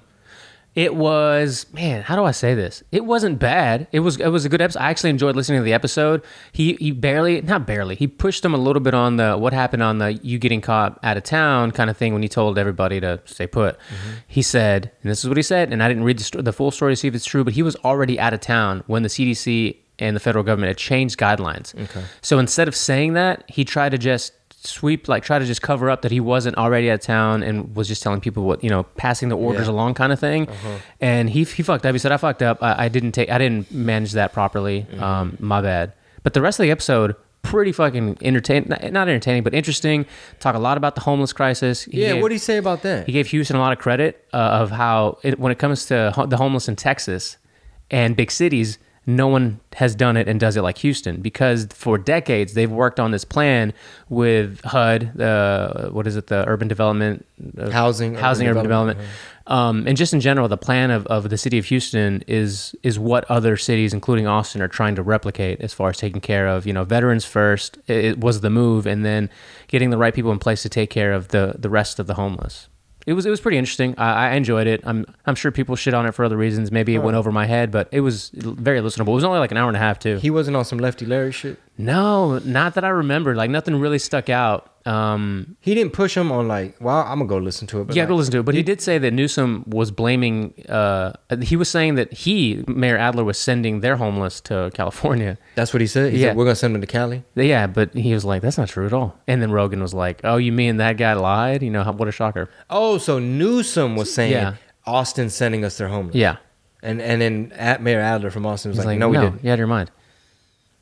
it 0.75 0.95
was 0.95 1.67
man. 1.71 2.01
How 2.01 2.15
do 2.15 2.23
I 2.23 2.31
say 2.31 2.55
this? 2.55 2.83
It 2.91 3.05
wasn't 3.05 3.37
bad. 3.37 3.87
It 3.91 3.99
was 3.99 4.17
it 4.17 4.29
was 4.29 4.43
a 4.43 4.49
good 4.49 4.61
episode. 4.61 4.79
I 4.79 4.89
actually 4.89 5.11
enjoyed 5.11 5.35
listening 5.35 5.59
to 5.59 5.63
the 5.63 5.73
episode. 5.73 6.23
He 6.51 6.73
he 6.73 6.91
barely 6.91 7.41
not 7.41 7.67
barely 7.67 7.95
he 7.95 8.07
pushed 8.07 8.43
him 8.43 8.53
a 8.53 8.57
little 8.57 8.81
bit 8.81 8.93
on 8.93 9.17
the 9.17 9.37
what 9.37 9.53
happened 9.53 9.83
on 9.83 9.99
the 9.99 10.13
you 10.13 10.39
getting 10.39 10.61
caught 10.61 10.99
out 11.03 11.15
of 11.15 11.23
town 11.23 11.71
kind 11.71 11.89
of 11.89 11.97
thing 11.97 12.13
when 12.13 12.23
he 12.23 12.29
told 12.29 12.57
everybody 12.57 12.99
to 12.99 13.21
stay 13.25 13.45
put. 13.45 13.77
Mm-hmm. 13.77 14.11
He 14.27 14.41
said, 14.41 14.91
and 15.03 15.11
this 15.11 15.23
is 15.23 15.27
what 15.27 15.37
he 15.37 15.43
said, 15.43 15.71
and 15.71 15.83
I 15.83 15.87
didn't 15.87 16.03
read 16.03 16.17
the, 16.17 16.41
the 16.41 16.53
full 16.53 16.71
story 16.71 16.93
to 16.93 16.95
see 16.95 17.07
if 17.07 17.15
it's 17.15 17.25
true, 17.25 17.43
but 17.43 17.53
he 17.53 17.61
was 17.61 17.75
already 17.77 18.19
out 18.19 18.33
of 18.33 18.39
town 18.39 18.83
when 18.87 19.03
the 19.03 19.09
CDC 19.09 19.77
and 19.99 20.15
the 20.15 20.19
federal 20.19 20.43
government 20.43 20.69
had 20.69 20.77
changed 20.77 21.19
guidelines. 21.19 21.79
Okay. 21.83 22.03
So 22.21 22.39
instead 22.39 22.67
of 22.67 22.75
saying 22.75 23.13
that, 23.13 23.43
he 23.47 23.63
tried 23.63 23.89
to 23.89 23.97
just 23.97 24.33
sweep, 24.65 25.07
like 25.07 25.23
try 25.23 25.39
to 25.39 25.45
just 25.45 25.61
cover 25.61 25.89
up 25.89 26.01
that 26.03 26.11
he 26.11 26.19
wasn't 26.19 26.57
already 26.57 26.89
out 26.89 26.95
of 26.95 26.99
town 27.01 27.43
and 27.43 27.75
was 27.75 27.87
just 27.87 28.01
telling 28.03 28.21
people 28.21 28.43
what 28.43 28.63
you 28.63 28.69
know, 28.69 28.83
passing 28.83 29.29
the 29.29 29.37
orders 29.37 29.67
Yeah. 29.67 29.73
along, 29.73 29.93
kind 29.95 30.11
of 30.13 30.19
thing. 30.19 30.47
Uh-huh. 30.49 30.77
And 31.01 31.29
he 31.29 31.43
he 31.43 31.63
fucked 31.63 31.85
up. 31.85 31.93
He 31.93 31.99
said, 31.99 32.11
"I 32.11 32.17
fucked 32.17 32.41
up. 32.41 32.61
I, 32.61 32.85
I 32.85 32.87
didn't 32.89 33.11
take. 33.13 33.29
I 33.29 33.37
didn't 33.37 33.71
manage 33.71 34.13
that 34.13 34.33
properly. 34.33 34.87
Mm-hmm. 34.89 35.03
Um, 35.03 35.37
my 35.39 35.61
bad." 35.61 35.93
But 36.23 36.33
the 36.33 36.41
rest 36.41 36.59
of 36.59 36.63
the 36.63 36.71
episode. 36.71 37.15
Pretty 37.45 37.73
fucking 37.73 38.19
entertaining, 38.21 38.69
not 38.93 39.09
entertaining, 39.09 39.43
but 39.43 39.53
interesting. 39.53 40.05
Talk 40.39 40.55
a 40.55 40.59
lot 40.59 40.77
about 40.77 40.95
the 40.95 41.01
homeless 41.01 41.33
crisis. 41.33 41.83
He 41.83 42.01
Yeah, 42.01 42.13
what 42.13 42.29
did 42.29 42.35
he 42.35 42.39
say 42.39 42.55
about 42.55 42.83
that? 42.83 43.05
he 43.05 43.11
gave 43.11 43.27
Houston 43.27 43.57
a 43.57 43.59
lot 43.59 43.73
of 43.73 43.79
credit 43.79 44.25
uh, 44.31 44.37
of 44.37 44.71
how, 44.71 45.17
it, 45.23 45.37
when 45.37 45.51
it 45.51 45.59
comes 45.59 45.85
to 45.87 46.13
ho- 46.15 46.25
the 46.25 46.37
homeless 46.37 46.69
in 46.69 46.77
Texas 46.77 47.35
and 47.91 48.15
big 48.15 48.31
cities, 48.31 48.77
no 49.05 49.27
one 49.27 49.59
has 49.73 49.95
done 49.95 50.15
it 50.15 50.27
and 50.27 50.39
does 50.39 50.55
it 50.55 50.61
like 50.61 50.77
Houston 50.79 51.21
because 51.21 51.67
for 51.71 51.97
decades 51.97 52.53
they've 52.53 52.71
worked 52.71 52.99
on 52.99 53.11
this 53.11 53.25
plan 53.25 53.73
with 54.07 54.61
HUD, 54.63 55.19
uh, 55.19 55.89
what 55.89 56.07
is 56.07 56.15
it, 56.15 56.27
the 56.27 56.47
Urban 56.47 56.67
Development, 56.67 57.25
uh, 57.57 57.69
Housing, 57.69 58.15
Housing, 58.15 58.47
Urban 58.47 58.59
Urban 58.59 58.63
Development, 58.63 58.99
Development. 58.99 59.19
Um, 59.45 59.87
and 59.87 59.97
just 59.97 60.13
in 60.13 60.21
general, 60.21 60.47
the 60.47 60.57
plan 60.57 60.89
of, 60.89 61.05
of 61.07 61.29
the 61.29 61.37
city 61.37 61.57
of 61.57 61.65
Houston 61.65 62.23
is 62.27 62.75
is 62.81 62.97
what 62.97 63.29
other 63.29 63.57
cities, 63.57 63.93
including 63.93 64.25
Austin, 64.25 64.61
are 64.61 64.69
trying 64.69 64.95
to 64.95 65.03
replicate 65.03 65.59
as 65.59 65.73
far 65.73 65.89
as 65.89 65.97
taking 65.97 66.21
care 66.21 66.47
of 66.47 66.65
you 66.65 66.71
know 66.71 66.85
veterans 66.85 67.25
first. 67.25 67.77
It, 67.87 68.05
it 68.05 68.19
was 68.21 68.39
the 68.39 68.49
move, 68.49 68.85
and 68.87 69.03
then 69.03 69.29
getting 69.67 69.89
the 69.89 69.97
right 69.97 70.13
people 70.13 70.31
in 70.31 70.39
place 70.39 70.61
to 70.61 70.69
take 70.69 70.89
care 70.89 71.11
of 71.11 71.29
the 71.29 71.55
the 71.57 71.69
rest 71.69 71.99
of 71.99 72.07
the 72.07 72.13
homeless. 72.13 72.69
It 73.05 73.13
was 73.13 73.25
it 73.25 73.29
was 73.29 73.41
pretty 73.41 73.57
interesting. 73.57 73.95
I, 73.97 74.29
I 74.29 74.33
enjoyed 74.35 74.67
it. 74.67 74.81
I'm 74.85 75.05
I'm 75.25 75.35
sure 75.35 75.51
people 75.51 75.75
shit 75.75 75.93
on 75.93 76.05
it 76.05 76.13
for 76.13 76.23
other 76.23 76.37
reasons. 76.37 76.71
Maybe 76.71 76.95
it 76.95 76.99
went 76.99 77.15
Oh. 77.15 77.19
over 77.19 77.31
my 77.31 77.45
head, 77.45 77.69
but 77.71 77.87
it 77.91 77.99
was 78.01 78.29
very 78.33 78.79
listenable. 78.79 79.09
It 79.09 79.15
was 79.15 79.23
only 79.25 79.39
like 79.39 79.51
an 79.51 79.57
hour 79.57 79.67
and 79.67 79.75
a 79.75 79.79
half 79.79 79.99
too. 79.99 80.17
He 80.17 80.29
wasn't 80.29 80.55
on 80.55 80.63
some 80.65 80.77
lefty 80.77 81.05
Larry 81.05 81.31
shit. 81.31 81.59
No, 81.77 82.37
not 82.39 82.75
that 82.75 82.83
I 82.83 82.89
remember. 82.89 83.35
Like 83.35 83.49
nothing 83.49 83.75
really 83.79 83.97
stuck 83.99 84.29
out. 84.29 84.69
Um, 84.85 85.55
He 85.61 85.73
didn't 85.73 85.93
push 85.93 86.15
him 86.15 86.31
on 86.31 86.47
like. 86.47 86.75
Well, 86.79 86.97
I'm 86.99 87.17
gonna 87.19 87.25
go 87.25 87.37
listen 87.37 87.67
to 87.67 87.81
it. 87.81 87.85
But 87.85 87.95
yeah, 87.95 88.03
like, 88.03 88.09
go 88.09 88.15
listen 88.15 88.31
to 88.33 88.39
it. 88.39 88.43
But 88.43 88.53
he 88.53 88.61
did 88.63 88.79
say 88.81 88.97
that 88.99 89.11
Newsom 89.11 89.63
was 89.67 89.89
blaming. 89.91 90.53
Uh, 90.69 91.13
he 91.41 91.55
was 91.55 91.69
saying 91.69 91.95
that 91.95 92.13
he, 92.13 92.63
Mayor 92.67 92.97
Adler, 92.97 93.23
was 93.23 93.39
sending 93.39 93.79
their 93.79 93.95
homeless 93.95 94.39
to 94.41 94.69
California. 94.73 95.37
That's 95.55 95.73
what 95.73 95.81
he 95.81 95.87
said. 95.87 96.11
He 96.13 96.19
Yeah. 96.19 96.27
said 96.29 96.37
we're 96.37 96.43
gonna 96.45 96.55
send 96.55 96.75
them 96.75 96.81
to 96.81 96.87
Cali. 96.87 97.23
Yeah, 97.35 97.65
but 97.67 97.93
he 97.93 98.13
was 98.13 98.23
like, 98.25 98.41
"That's 98.43 98.57
not 98.57 98.67
true 98.69 98.85
at 98.85 98.93
all." 98.93 99.17
And 99.27 99.41
then 99.41 99.51
Rogan 99.51 99.81
was 99.81 99.93
like, 99.93 100.21
"Oh, 100.23 100.37
you 100.37 100.51
mean 100.51 100.77
that 100.77 100.97
guy 100.97 101.13
lied? 101.13 101.63
You 101.63 101.71
know, 101.71 101.83
what 101.85 102.07
a 102.07 102.11
shocker." 102.11 102.49
Oh, 102.69 102.97
so 102.99 103.17
Newsom 103.19 103.95
was 103.95 104.13
saying 104.13 104.33
Yeah. 104.33 104.53
Austin's 104.85 105.33
sending 105.33 105.63
us 105.65 105.77
their 105.77 105.87
homeless. 105.87 106.15
Yeah, 106.15 106.35
And 106.83 107.01
and 107.01 107.21
then 107.21 107.53
at 107.55 107.81
Mayor 107.81 108.01
Adler 108.01 108.29
from 108.29 108.45
Austin 108.45 108.69
was 108.69 108.77
like, 108.79 108.85
like, 108.87 108.99
no, 108.99 109.07
we 109.09 109.17
didn't. 109.17 109.43
You 109.43 109.49
had 109.49 109.57
your 109.59 109.67
mind. 109.67 109.89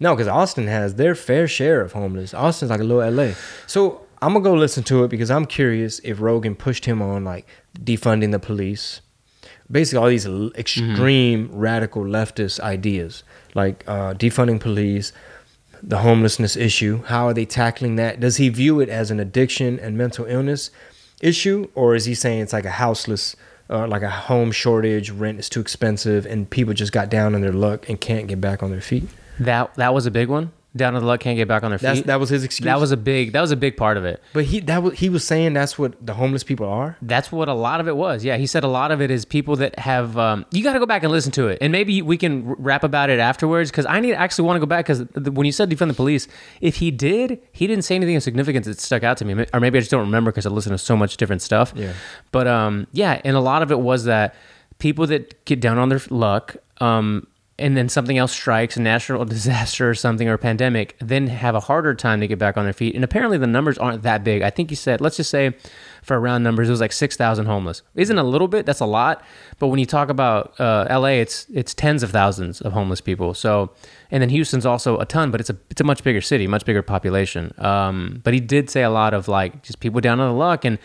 No, 0.01 0.15
because 0.15 0.27
Austin 0.27 0.65
has 0.65 0.95
their 0.95 1.13
fair 1.13 1.47
share 1.47 1.79
of 1.79 1.93
homeless. 1.93 2.33
Austin's 2.33 2.71
like 2.71 2.79
a 2.79 2.83
little 2.83 3.07
LA. 3.07 3.33
So 3.67 4.01
I'm 4.19 4.33
gonna 4.33 4.43
go 4.43 4.55
listen 4.55 4.83
to 4.85 5.03
it 5.03 5.09
because 5.09 5.29
I'm 5.29 5.45
curious 5.45 5.99
if 6.03 6.19
Rogan 6.19 6.55
pushed 6.55 6.85
him 6.85 7.03
on 7.03 7.23
like 7.23 7.47
defunding 7.77 8.31
the 8.31 8.39
police, 8.39 9.01
basically 9.69 9.99
all 9.99 10.09
these 10.09 10.25
extreme 10.57 11.49
radical 11.53 12.03
leftist 12.03 12.59
ideas 12.59 13.23
like 13.53 13.83
uh, 13.87 14.15
defunding 14.15 14.59
police, 14.59 15.13
the 15.83 15.99
homelessness 15.99 16.55
issue. 16.55 17.03
How 17.03 17.27
are 17.27 17.33
they 17.35 17.45
tackling 17.45 17.95
that? 17.97 18.19
Does 18.19 18.37
he 18.37 18.49
view 18.49 18.79
it 18.79 18.89
as 18.89 19.11
an 19.11 19.19
addiction 19.19 19.79
and 19.79 19.99
mental 19.99 20.25
illness 20.25 20.71
issue, 21.21 21.69
or 21.75 21.93
is 21.93 22.05
he 22.05 22.15
saying 22.15 22.41
it's 22.41 22.53
like 22.53 22.65
a 22.65 22.71
houseless? 22.71 23.35
Uh, 23.69 23.87
like 23.87 24.01
a 24.01 24.09
home 24.09 24.51
shortage, 24.51 25.11
rent 25.11 25.39
is 25.39 25.47
too 25.47 25.61
expensive, 25.61 26.25
and 26.25 26.49
people 26.49 26.73
just 26.73 26.91
got 26.91 27.09
down 27.09 27.33
on 27.33 27.39
their 27.39 27.53
luck 27.53 27.87
and 27.87 28.01
can't 28.01 28.27
get 28.27 28.41
back 28.41 28.61
on 28.61 28.69
their 28.69 28.81
feet. 28.81 29.07
That 29.45 29.75
that 29.75 29.93
was 29.93 30.05
a 30.05 30.11
big 30.11 30.29
one. 30.29 30.51
Down 30.73 30.95
on 30.95 31.01
the 31.01 31.07
luck 31.07 31.19
can't 31.19 31.35
get 31.35 31.49
back 31.49 31.63
on 31.63 31.71
their 31.71 31.79
feet. 31.79 31.85
That's, 31.85 32.01
that 32.03 32.19
was 32.21 32.29
his 32.29 32.45
excuse. 32.45 32.63
that 32.63 32.79
was 32.79 32.93
a 32.93 32.97
big 32.97 33.33
that 33.33 33.41
was 33.41 33.51
a 33.51 33.57
big 33.57 33.75
part 33.75 33.97
of 33.97 34.05
it. 34.05 34.23
But 34.31 34.45
he 34.45 34.61
that 34.61 34.81
was 34.81 34.97
he 34.97 35.09
was 35.09 35.25
saying 35.25 35.51
that's 35.51 35.77
what 35.77 36.05
the 36.05 36.13
homeless 36.13 36.45
people 36.45 36.65
are. 36.65 36.95
That's 37.01 37.29
what 37.29 37.49
a 37.49 37.53
lot 37.53 37.81
of 37.81 37.89
it 37.89 37.97
was. 37.97 38.23
Yeah, 38.23 38.37
he 38.37 38.47
said 38.47 38.63
a 38.63 38.69
lot 38.69 38.89
of 38.89 39.01
it 39.01 39.11
is 39.11 39.25
people 39.25 39.57
that 39.57 39.77
have. 39.77 40.17
Um, 40.17 40.45
you 40.49 40.63
got 40.63 40.71
to 40.71 40.79
go 40.79 40.85
back 40.85 41.03
and 41.03 41.11
listen 41.11 41.33
to 41.33 41.49
it, 41.49 41.57
and 41.59 41.73
maybe 41.73 42.01
we 42.01 42.15
can 42.15 42.53
rap 42.53 42.85
about 42.85 43.09
it 43.09 43.19
afterwards. 43.19 43.69
Because 43.69 43.85
I 43.85 43.99
need 43.99 44.13
actually 44.13 44.45
want 44.45 44.55
to 44.55 44.59
go 44.61 44.65
back 44.65 44.85
because 44.85 45.01
when 45.33 45.45
you 45.45 45.51
said 45.51 45.67
defend 45.67 45.91
the 45.91 45.95
police, 45.95 46.29
if 46.61 46.77
he 46.77 46.89
did, 46.89 47.41
he 47.51 47.67
didn't 47.67 47.83
say 47.83 47.95
anything 47.95 48.15
of 48.15 48.23
significance 48.23 48.65
that 48.65 48.79
stuck 48.79 49.03
out 49.03 49.17
to 49.17 49.25
me, 49.25 49.45
or 49.53 49.59
maybe 49.59 49.77
I 49.77 49.81
just 49.81 49.91
don't 49.91 50.05
remember 50.05 50.31
because 50.31 50.45
I 50.45 50.51
listened 50.51 50.73
to 50.73 50.77
so 50.77 50.95
much 50.95 51.17
different 51.17 51.41
stuff. 51.41 51.73
Yeah. 51.75 51.91
But 52.31 52.47
um, 52.47 52.87
yeah, 52.93 53.19
and 53.25 53.35
a 53.35 53.41
lot 53.41 53.61
of 53.61 53.71
it 53.71 53.79
was 53.81 54.05
that 54.05 54.35
people 54.79 55.05
that 55.07 55.43
get 55.43 55.59
down 55.59 55.77
on 55.77 55.89
their 55.89 56.01
luck, 56.09 56.55
um, 56.79 57.27
and 57.61 57.77
then 57.77 57.87
something 57.87 58.17
else 58.17 58.31
strikes, 58.31 58.75
a 58.75 58.81
natural 58.81 59.23
disaster 59.37 59.89
or 59.89 59.93
something, 59.93 60.27
or 60.27 60.33
a 60.33 60.37
pandemic, 60.37 60.95
then 60.99 61.27
have 61.27 61.55
a 61.55 61.59
harder 61.59 61.93
time 61.93 62.19
to 62.19 62.27
get 62.27 62.39
back 62.39 62.57
on 62.57 62.65
their 62.65 62.73
feet. 62.73 62.95
And 62.95 63.03
apparently 63.03 63.37
the 63.37 63.47
numbers 63.47 63.77
aren't 63.77 64.01
that 64.03 64.23
big. 64.23 64.41
I 64.41 64.49
think 64.49 64.71
you 64.71 64.75
said, 64.75 65.01
let's 65.01 65.17
just 65.17 65.29
say 65.29 65.55
for 66.01 66.19
round 66.19 66.43
numbers, 66.43 66.67
it 66.67 66.71
was 66.71 66.81
like 66.81 66.91
6,000 66.91 67.45
homeless. 67.45 67.83
Isn't 67.95 68.17
a 68.17 68.23
little 68.23 68.47
bit, 68.47 68.65
that's 68.65 68.79
a 68.79 68.85
lot. 68.85 69.23
But 69.59 69.67
when 69.67 69.79
you 69.79 69.85
talk 69.85 70.09
about 70.09 70.59
uh, 70.59 70.87
LA, 70.89 71.19
it's 71.21 71.45
it's 71.53 71.73
tens 71.73 72.01
of 72.01 72.11
thousands 72.11 72.59
of 72.61 72.73
homeless 72.73 73.01
people. 73.01 73.33
So, 73.33 73.71
and 74.09 74.21
then 74.21 74.29
Houston's 74.29 74.65
also 74.65 74.97
a 74.97 75.05
ton, 75.05 75.29
but 75.29 75.39
it's 75.39 75.51
a 75.51 75.57
it's 75.69 75.81
a 75.81 75.83
much 75.83 76.03
bigger 76.03 76.21
city, 76.21 76.47
much 76.47 76.65
bigger 76.65 76.81
population. 76.81 77.53
Um, 77.59 78.21
but 78.23 78.33
he 78.33 78.39
did 78.39 78.69
say 78.69 78.81
a 78.81 78.89
lot 78.89 79.13
of 79.13 79.27
like 79.27 79.61
just 79.61 79.79
people 79.79 80.01
down 80.01 80.19
on 80.19 80.31
the 80.31 80.37
luck 80.37 80.65
and 80.65 80.79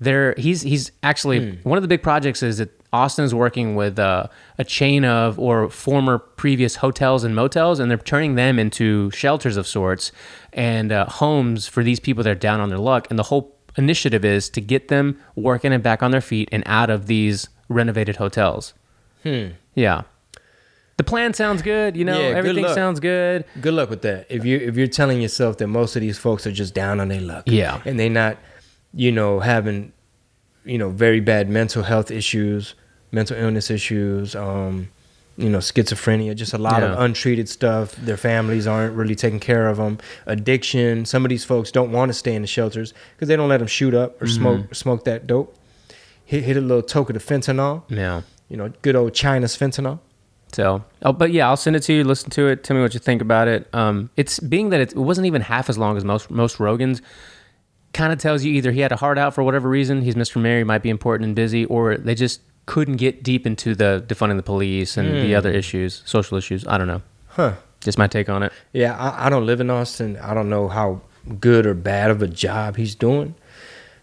there 0.00 0.34
he's 0.36 0.62
he's 0.62 0.90
actually 1.02 1.58
one 1.62 1.78
of 1.78 1.82
the 1.82 1.88
big 1.88 2.02
projects 2.02 2.42
is 2.42 2.58
that 2.58 2.70
Austin 2.92 3.24
is 3.24 3.34
working 3.34 3.74
with 3.74 3.98
uh, 3.98 4.26
a 4.58 4.64
chain 4.64 5.04
of 5.04 5.38
or 5.38 5.70
former 5.70 6.18
previous 6.18 6.76
hotels 6.76 7.24
and 7.24 7.34
motels, 7.34 7.80
and 7.80 7.90
they're 7.90 7.96
turning 7.98 8.34
them 8.34 8.58
into 8.58 9.10
shelters 9.12 9.56
of 9.56 9.66
sorts 9.66 10.12
and 10.52 10.92
uh, 10.92 11.06
homes 11.06 11.66
for 11.66 11.82
these 11.82 11.98
people 12.00 12.22
that 12.22 12.30
are 12.30 12.34
down 12.34 12.60
on 12.60 12.68
their 12.68 12.78
luck. 12.78 13.06
And 13.08 13.18
the 13.18 13.22
whole 13.24 13.56
initiative 13.78 14.24
is 14.24 14.50
to 14.50 14.60
get 14.60 14.88
them 14.88 15.18
working 15.34 15.72
and 15.72 15.82
back 15.82 16.02
on 16.02 16.10
their 16.10 16.20
feet 16.20 16.50
and 16.52 16.62
out 16.66 16.90
of 16.90 17.06
these 17.06 17.48
renovated 17.70 18.16
hotels. 18.16 18.74
Hmm. 19.22 19.48
Yeah. 19.74 20.02
The 20.98 21.04
plan 21.04 21.32
sounds 21.32 21.62
good, 21.62 21.96
you 21.96 22.04
know. 22.04 22.20
Yeah, 22.20 22.36
everything 22.36 22.64
luck. 22.64 22.74
sounds 22.74 23.00
good. 23.00 23.46
Good 23.62 23.72
luck 23.72 23.88
with 23.88 24.02
that. 24.02 24.26
If 24.28 24.44
you 24.44 24.58
if 24.58 24.76
you're 24.76 24.86
telling 24.86 25.22
yourself 25.22 25.56
that 25.58 25.66
most 25.68 25.96
of 25.96 26.02
these 26.02 26.18
folks 26.18 26.46
are 26.46 26.52
just 26.52 26.74
down 26.74 27.00
on 27.00 27.08
their 27.08 27.22
luck, 27.22 27.44
Yeah. 27.46 27.80
and 27.86 27.98
they're 27.98 28.10
not, 28.10 28.36
you 28.92 29.10
know, 29.10 29.40
having, 29.40 29.94
you 30.66 30.76
know, 30.76 30.90
very 30.90 31.20
bad 31.20 31.48
mental 31.48 31.82
health 31.84 32.10
issues, 32.10 32.74
mental 33.12 33.36
illness 33.36 33.70
issues, 33.70 34.34
um, 34.34 34.88
you 35.36 35.48
know, 35.48 35.58
schizophrenia, 35.58 36.34
just 36.34 36.52
a 36.52 36.58
lot 36.58 36.82
of 36.82 36.98
untreated 36.98 37.48
stuff. 37.48 37.94
Their 37.96 38.16
families 38.16 38.66
aren't 38.66 38.94
really 38.94 39.14
taking 39.14 39.40
care 39.40 39.68
of 39.68 39.76
them. 39.76 39.98
Addiction. 40.26 41.04
Some 41.04 41.24
of 41.24 41.28
these 41.30 41.44
folks 41.44 41.70
don't 41.70 41.92
want 41.92 42.10
to 42.10 42.14
stay 42.14 42.34
in 42.34 42.42
the 42.42 42.48
shelters 42.48 42.92
because 43.14 43.28
they 43.28 43.36
don't 43.36 43.48
let 43.48 43.58
them 43.58 43.68
shoot 43.68 43.94
up 43.94 44.20
or 44.20 44.26
smoke 44.26 44.74
smoke 44.74 45.04
that 45.04 45.26
dope. 45.26 45.56
Hit 46.24 46.44
hit 46.44 46.56
a 46.56 46.60
little 46.60 46.82
toke 46.82 47.10
of 47.10 47.14
the 47.14 47.20
fentanyl. 47.20 47.84
Yeah. 47.88 48.22
You 48.48 48.56
know, 48.56 48.72
good 48.82 48.96
old 48.96 49.14
China's 49.14 49.56
fentanyl. 49.56 50.00
So, 50.52 50.84
oh, 51.02 51.12
but 51.14 51.32
yeah, 51.32 51.48
I'll 51.48 51.56
send 51.56 51.76
it 51.76 51.80
to 51.84 51.94
you. 51.94 52.04
Listen 52.04 52.28
to 52.30 52.48
it. 52.48 52.62
Tell 52.62 52.76
me 52.76 52.82
what 52.82 52.92
you 52.92 53.00
think 53.00 53.22
about 53.22 53.48
it. 53.48 53.66
Um, 53.72 54.10
it's 54.18 54.38
being 54.38 54.68
that 54.68 54.80
it, 54.80 54.92
it 54.92 54.98
wasn't 54.98 55.26
even 55.26 55.40
half 55.40 55.70
as 55.70 55.78
long 55.78 55.96
as 55.96 56.04
most 56.04 56.30
most 56.30 56.58
Rogans. 56.58 57.00
Kind 57.94 58.12
of 58.12 58.18
tells 58.18 58.44
you 58.44 58.52
either 58.52 58.72
he 58.72 58.80
had 58.80 58.92
a 58.92 58.96
heart 58.96 59.18
out 59.18 59.34
for 59.34 59.42
whatever 59.42 59.68
reason, 59.68 60.00
he's 60.00 60.14
Mr. 60.14 60.40
Mary, 60.40 60.64
might 60.64 60.82
be 60.82 60.88
important 60.88 61.26
and 61.26 61.36
busy, 61.36 61.66
or 61.66 61.96
they 61.98 62.14
just 62.14 62.40
couldn't 62.66 62.96
get 62.96 63.22
deep 63.22 63.46
into 63.46 63.74
the 63.74 64.02
defunding 64.06 64.36
the 64.36 64.42
police 64.42 64.96
and 64.96 65.08
the 65.14 65.28
Hmm. 65.30 65.36
other 65.36 65.50
issues, 65.50 66.02
social 66.04 66.36
issues. 66.38 66.66
I 66.66 66.78
don't 66.78 66.86
know. 66.86 67.02
Huh. 67.28 67.54
Just 67.80 67.98
my 67.98 68.06
take 68.06 68.28
on 68.28 68.42
it. 68.44 68.52
Yeah, 68.72 68.96
I, 68.96 69.26
I 69.26 69.30
don't 69.30 69.44
live 69.46 69.60
in 69.60 69.68
Austin. 69.70 70.16
I 70.18 70.34
don't 70.34 70.48
know 70.48 70.68
how 70.68 71.00
good 71.40 71.66
or 71.66 71.74
bad 71.74 72.10
of 72.10 72.22
a 72.22 72.28
job 72.28 72.76
he's 72.76 72.94
doing. 72.94 73.34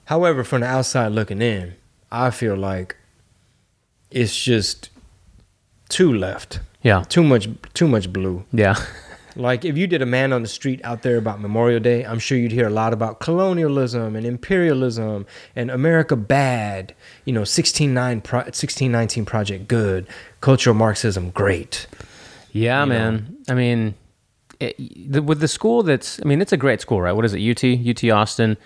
However, 0.05 0.43
from 0.43 0.61
the 0.61 0.67
outside 0.67 1.09
looking 1.13 1.41
in, 1.41 1.75
I 2.11 2.29
feel 2.31 2.55
like 2.57 2.95
it's 4.11 4.35
just 4.43 4.89
too 5.87 6.11
left. 6.13 6.59
Yeah. 6.81 7.03
Too 7.07 7.23
much 7.23 7.47
too 7.73 7.87
much 7.87 8.11
blue. 8.11 8.43
Yeah. 8.51 8.75
Like 9.35 9.65
if 9.65 9.77
you 9.77 9.87
did 9.87 10.01
a 10.01 10.05
man 10.05 10.33
on 10.33 10.41
the 10.41 10.47
street 10.47 10.81
out 10.83 11.01
there 11.01 11.17
about 11.17 11.39
Memorial 11.39 11.79
Day, 11.79 12.05
I'm 12.05 12.19
sure 12.19 12.37
you'd 12.37 12.51
hear 12.51 12.67
a 12.67 12.71
lot 12.71 12.93
about 12.93 13.19
colonialism 13.19 14.15
and 14.15 14.25
imperialism 14.25 15.25
and 15.55 15.69
America 15.69 16.15
bad, 16.15 16.93
you 17.25 17.33
know, 17.33 17.41
169 17.41 18.21
pro, 18.21 18.39
1619 18.39 19.25
project 19.25 19.67
good, 19.67 20.07
cultural 20.41 20.75
marxism 20.75 21.29
great. 21.31 21.87
Yeah, 22.51 22.83
You 22.83 22.89
know? 22.89 22.99
man. 22.99 23.37
I 23.47 23.53
mean, 23.53 23.95
it, 24.59 24.75
the, 25.11 25.21
with 25.21 25.39
the 25.39 25.47
school 25.47 25.83
that's, 25.83 26.19
I 26.21 26.25
mean, 26.25 26.41
it's 26.41 26.51
a 26.51 26.57
great 26.57 26.81
school, 26.81 27.01
right? 27.01 27.13
What 27.13 27.25
is 27.25 27.33
it? 27.33 27.39
UT, 27.39 27.63
UT 27.63 28.09
Austin, 28.11 28.57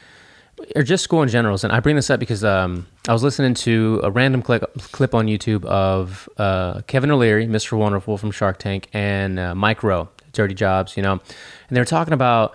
or 0.75 0.83
just 0.83 1.03
school 1.03 1.21
in 1.21 1.29
general. 1.29 1.57
And 1.63 1.71
I 1.71 1.79
bring 1.79 1.95
this 1.95 2.09
up 2.09 2.19
because 2.19 2.43
um, 2.43 2.87
I 3.07 3.13
was 3.13 3.23
listening 3.23 3.53
to 3.55 3.99
a 4.03 4.11
random 4.11 4.41
clip, 4.41 4.63
clip 4.91 5.13
on 5.13 5.27
YouTube 5.27 5.65
of 5.65 6.29
uh, 6.37 6.81
Kevin 6.87 7.11
O'Leary, 7.11 7.47
Mr. 7.47 7.77
Wonderful 7.77 8.17
from 8.17 8.31
Shark 8.31 8.59
Tank, 8.59 8.87
and 8.93 9.39
uh, 9.39 9.55
Mike 9.55 9.83
Rowe, 9.83 10.09
Dirty 10.33 10.53
Jobs, 10.53 10.97
you 10.97 11.03
know, 11.03 11.13
and 11.13 11.21
they 11.69 11.79
were 11.79 11.85
talking 11.85 12.13
about 12.13 12.53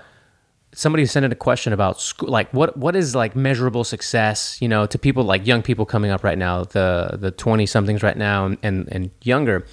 somebody 0.73 1.07
sent 1.07 1.25
in 1.25 1.33
a 1.33 1.37
question 1.37 1.73
about 1.73 2.01
school 2.01 2.29
like 2.29 2.53
what 2.53 2.77
what 2.77 2.95
is 2.95 3.15
like 3.15 3.35
measurable 3.35 3.85
success 3.85 4.61
you 4.61 4.69
know 4.69 4.87
to 4.87 4.99
people 4.99 5.25
like 5.25 5.47
young 5.47 5.63
people 5.63 5.87
coming 5.87 6.11
up 6.11 6.23
right 6.23 6.39
now 6.39 6.65
the 6.65 7.17
the 7.19 7.31
20 7.31 7.67
somethings 7.67 8.03
right 8.03 8.17
now 8.17 8.47
and, 8.47 8.59
and 8.63 8.89
and 8.93 9.11
younger. 9.23 9.67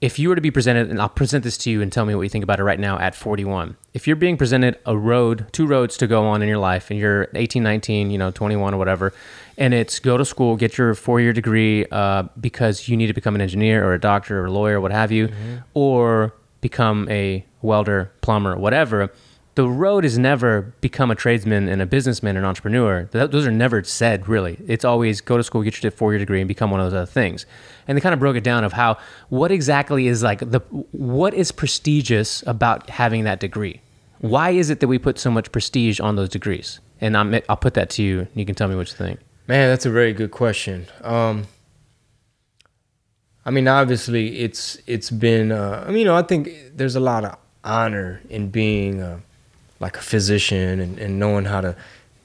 If 0.00 0.18
you 0.18 0.28
were 0.28 0.34
to 0.34 0.42
be 0.42 0.50
presented 0.50 0.90
and 0.90 1.00
I'll 1.00 1.08
present 1.08 1.44
this 1.44 1.56
to 1.58 1.70
you 1.70 1.80
and 1.80 1.90
tell 1.90 2.04
me 2.04 2.14
what 2.14 2.22
you 2.22 2.28
think 2.28 2.44
about 2.44 2.60
it 2.60 2.64
right 2.64 2.80
now 2.80 2.98
at 2.98 3.14
41 3.14 3.76
if 3.94 4.06
you're 4.06 4.16
being 4.16 4.36
presented 4.36 4.78
a 4.84 4.96
road 4.98 5.46
two 5.52 5.66
roads 5.66 5.96
to 5.98 6.06
go 6.06 6.26
on 6.26 6.42
in 6.42 6.48
your 6.48 6.58
life 6.58 6.90
and 6.90 6.98
you're 6.98 7.28
18 7.34 7.62
19 7.62 8.10
you 8.10 8.18
know 8.18 8.30
21 8.30 8.74
or 8.74 8.76
whatever 8.76 9.14
and 9.56 9.72
it's 9.72 10.00
go 10.00 10.18
to 10.18 10.24
school 10.24 10.56
get 10.56 10.76
your 10.76 10.94
four 10.94 11.20
year 11.20 11.32
degree 11.32 11.86
uh, 11.90 12.24
because 12.38 12.88
you 12.88 12.96
need 12.96 13.06
to 13.06 13.14
become 13.14 13.34
an 13.34 13.40
engineer 13.40 13.86
or 13.86 13.94
a 13.94 14.00
doctor 14.00 14.40
or 14.40 14.46
a 14.46 14.50
lawyer 14.50 14.80
what 14.80 14.92
have 14.92 15.10
you 15.10 15.30
or 15.72 16.34
become 16.68 17.06
a 17.10 17.44
welder 17.60 18.10
plumber 18.22 18.56
whatever 18.56 19.10
the 19.54 19.68
road 19.68 20.04
is 20.04 20.18
never 20.18 20.74
become 20.80 21.10
a 21.10 21.14
tradesman 21.14 21.68
and 21.68 21.80
a 21.80 21.86
businessman 21.86 22.36
and 22.36 22.44
entrepreneur. 22.44 23.04
Th- 23.12 23.30
those 23.30 23.46
are 23.46 23.52
never 23.52 23.84
said 23.84 24.28
really. 24.28 24.58
It's 24.66 24.84
always 24.84 25.20
go 25.20 25.36
to 25.36 25.44
school, 25.44 25.62
get 25.62 25.80
your 25.82 25.92
four 25.92 26.12
year 26.12 26.18
degree, 26.18 26.40
and 26.40 26.48
become 26.48 26.70
one 26.70 26.80
of 26.80 26.86
those 26.86 26.96
other 26.96 27.06
things. 27.06 27.46
And 27.86 27.96
they 27.96 28.00
kind 28.00 28.12
of 28.12 28.18
broke 28.18 28.36
it 28.36 28.44
down 28.44 28.64
of 28.64 28.72
how 28.72 28.98
what 29.28 29.52
exactly 29.52 30.08
is 30.08 30.22
like 30.22 30.40
the 30.40 30.60
what 30.90 31.34
is 31.34 31.52
prestigious 31.52 32.42
about 32.46 32.90
having 32.90 33.24
that 33.24 33.40
degree. 33.40 33.80
Why 34.18 34.50
is 34.50 34.70
it 34.70 34.80
that 34.80 34.88
we 34.88 34.98
put 34.98 35.18
so 35.18 35.30
much 35.30 35.52
prestige 35.52 36.00
on 36.00 36.16
those 36.16 36.30
degrees? 36.30 36.80
And 37.00 37.16
I'm, 37.16 37.38
I'll 37.48 37.56
put 37.56 37.74
that 37.74 37.90
to 37.90 38.02
you. 38.02 38.26
You 38.34 38.46
can 38.46 38.54
tell 38.54 38.68
me 38.68 38.74
what 38.74 38.88
you 38.88 38.96
think. 38.96 39.20
Man, 39.46 39.68
that's 39.68 39.84
a 39.84 39.90
very 39.90 40.14
good 40.14 40.30
question. 40.30 40.86
Um, 41.02 41.46
I 43.46 43.50
mean, 43.50 43.68
obviously, 43.68 44.38
it's 44.40 44.78
it's 44.86 45.10
been. 45.10 45.52
Uh, 45.52 45.84
I 45.86 45.90
mean, 45.90 45.98
you 45.98 46.04
know, 46.06 46.16
I 46.16 46.22
think 46.22 46.50
there's 46.74 46.96
a 46.96 47.00
lot 47.00 47.24
of 47.24 47.36
honor 47.62 48.20
in 48.30 48.48
being 48.50 49.02
uh, 49.02 49.20
like 49.80 49.96
a 49.96 50.02
physician 50.02 50.80
and, 50.80 50.98
and 50.98 51.18
knowing 51.18 51.44
how 51.44 51.60
to, 51.60 51.76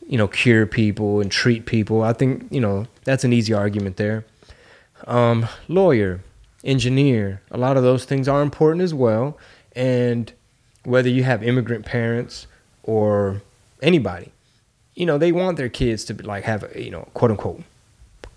you 0.08 0.18
know, 0.18 0.28
cure 0.28 0.66
people 0.66 1.20
and 1.20 1.32
treat 1.32 1.66
people. 1.66 2.04
I 2.04 2.14
think 2.14 2.48
you 2.52 2.62
know 2.62 2.88
that's 3.04 3.24
an 3.24 3.34
easy 3.34 3.54
argument 3.54 3.98
there. 3.98 4.26
Um, 5.08 5.48
lawyer, 5.68 6.22
engineer, 6.64 7.42
a 7.52 7.58
lot 7.58 7.76
of 7.76 7.84
those 7.84 8.06
things 8.06 8.28
are 8.28 8.42
important 8.42 8.82
as 8.82 8.94
well. 8.94 9.38
And 9.76 10.32
whether 10.84 11.10
you 11.10 11.24
have 11.24 11.44
immigrant 11.44 11.86
parents 11.86 12.48
or 12.84 13.42
anybody, 13.82 14.32
you 14.96 15.06
know, 15.06 15.18
they 15.18 15.32
want 15.32 15.58
their 15.58 15.70
kids 15.70 16.06
to 16.06 16.14
like 16.14 16.46
have 16.46 16.66
you 16.76 16.92
know, 16.92 17.10
quote 17.14 17.32
unquote 17.32 17.64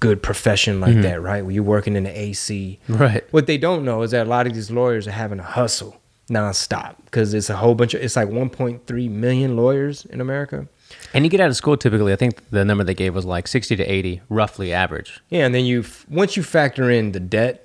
good 0.02 0.20
profession 0.22 0.80
like 0.80 0.96
Mhm. 0.96 1.02
that, 1.02 1.22
right? 1.22 1.42
Where 1.44 1.54
you're 1.54 1.62
working 1.76 1.94
in 1.96 2.02
the 2.04 2.10
AC. 2.24 2.78
Right. 2.88 3.22
What 3.30 3.46
they 3.46 3.56
don't 3.56 3.84
know 3.84 4.02
is 4.02 4.10
that 4.10 4.26
a 4.26 4.30
lot 4.36 4.46
of 4.48 4.52
these 4.54 4.70
lawyers 4.70 5.06
are 5.06 5.12
having 5.12 5.38
to 5.38 5.44
hustle 5.44 5.96
nonstop 6.30 6.96
because 7.04 7.32
it's 7.34 7.48
a 7.50 7.56
whole 7.56 7.74
bunch 7.76 7.94
of 7.94 8.02
it's 8.02 8.16
like 8.16 8.28
1.3 8.28 9.08
million 9.08 9.56
lawyers 9.56 10.04
in 10.06 10.20
America. 10.20 10.66
And 11.14 11.24
you 11.24 11.30
get 11.30 11.40
out 11.40 11.48
of 11.50 11.56
school 11.56 11.76
typically. 11.76 12.12
I 12.12 12.16
think 12.16 12.34
the 12.50 12.64
number 12.64 12.84
they 12.84 12.94
gave 12.94 13.14
was 13.14 13.24
like 13.24 13.46
sixty 13.48 13.76
to 13.76 13.84
eighty, 13.84 14.20
roughly 14.28 14.72
average. 14.72 15.20
Yeah, 15.30 15.46
and 15.46 15.54
then 15.54 15.64
you 15.64 15.84
once 16.10 16.36
you 16.36 16.42
factor 16.42 16.90
in 16.90 17.12
the 17.12 17.20
debt, 17.20 17.64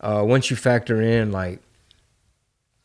uh, 0.00 0.22
once 0.24 0.50
you 0.50 0.56
factor 0.56 1.00
in 1.00 1.32
like, 1.32 1.60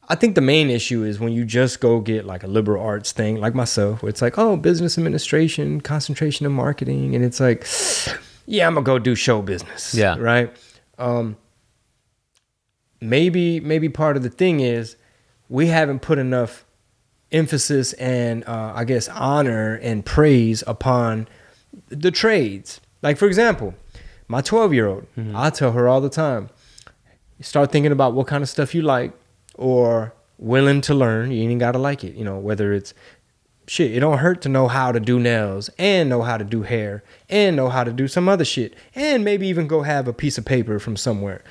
I 0.08 0.16
think 0.16 0.34
the 0.36 0.42
main 0.42 0.70
issue 0.72 1.04
is 1.04 1.20
when 1.20 1.34
you 1.34 1.44
just 1.46 1.82
go 1.82 2.00
get 2.00 2.26
like 2.26 2.44
a 2.44 2.48
liberal 2.48 2.82
arts 2.84 3.12
thing, 3.12 3.36
like 3.40 3.54
myself, 3.54 4.02
where 4.02 4.10
it's 4.10 4.22
like, 4.24 4.38
oh, 4.40 4.56
business 4.58 4.98
administration, 4.98 5.82
concentration 5.82 6.46
in 6.48 6.52
marketing, 6.54 7.14
and 7.16 7.24
it's 7.24 7.40
like, 7.40 7.62
yeah, 8.50 8.66
I'm 8.66 8.74
gonna 8.74 8.84
go 8.84 8.98
do 8.98 9.14
show 9.14 9.42
business. 9.44 9.94
Yeah. 9.94 10.18
right. 10.18 10.52
Um, 10.98 11.38
maybe 13.00 13.60
maybe 13.60 13.90
part 13.90 14.18
of 14.18 14.24
the 14.24 14.30
thing 14.30 14.60
is 14.60 14.96
we 15.48 15.68
haven't 15.68 16.00
put 16.02 16.18
enough 16.18 16.66
emphasis 17.32 17.94
and 17.94 18.44
uh, 18.48 18.74
I 18.76 18.86
guess 18.86 19.08
honor 19.08 19.76
and 19.76 20.04
praise 20.04 20.64
upon 20.66 21.28
the 21.90 22.10
trades. 22.10 22.82
Like 23.04 23.18
for 23.18 23.28
example, 23.28 23.76
my 24.28 24.42
12 24.42 24.74
year 24.74 24.88
old, 24.88 25.06
I 25.36 25.52
tell 25.52 25.72
her 25.74 25.88
all 25.88 26.02
the 26.02 26.10
time, 26.10 26.50
start 27.42 27.72
thinking 27.72 27.92
about 27.92 28.14
what 28.14 28.26
kind 28.26 28.42
of 28.42 28.50
stuff 28.50 28.74
you 28.74 28.82
like 28.82 29.14
or 29.56 30.14
willing 30.40 30.82
to 30.82 30.96
learn. 30.96 31.32
You 31.32 31.48
ain't 31.48 31.60
gotta 31.60 31.80
like 31.80 32.04
it, 32.04 32.16
you 32.16 32.26
know, 32.26 32.40
whether 32.40 32.74
it's 32.74 32.96
shit, 33.70 33.96
it 33.96 34.00
don't 34.00 34.18
hurt 34.18 34.42
to 34.42 34.50
know 34.50 34.68
how 34.68 34.92
to 34.92 35.00
do 35.00 35.20
nails 35.20 35.70
and 35.78 36.10
know 36.10 36.22
how 36.22 36.38
to 36.38 36.44
do 36.44 36.64
hair 36.64 37.04
and 37.30 37.56
know 37.56 37.70
how 37.70 37.84
to 37.84 37.92
do 37.92 38.08
some 38.08 38.28
other 38.28 38.46
shit 38.46 38.76
and 38.96 39.24
maybe 39.24 39.48
even 39.48 39.68
go 39.68 39.84
have 39.84 40.08
a 40.08 40.14
piece 40.14 40.38
of 40.38 40.46
paper 40.46 40.80
from 40.80 40.98
somewhere 40.98 41.44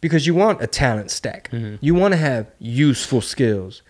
because 0.00 0.26
you 0.26 0.34
want 0.34 0.62
a 0.62 0.66
talent 0.66 1.10
stack. 1.10 1.50
You 1.80 1.94
want 1.94 2.12
to 2.12 2.18
have 2.18 2.46
useful 2.58 3.20
skills. 3.20 3.82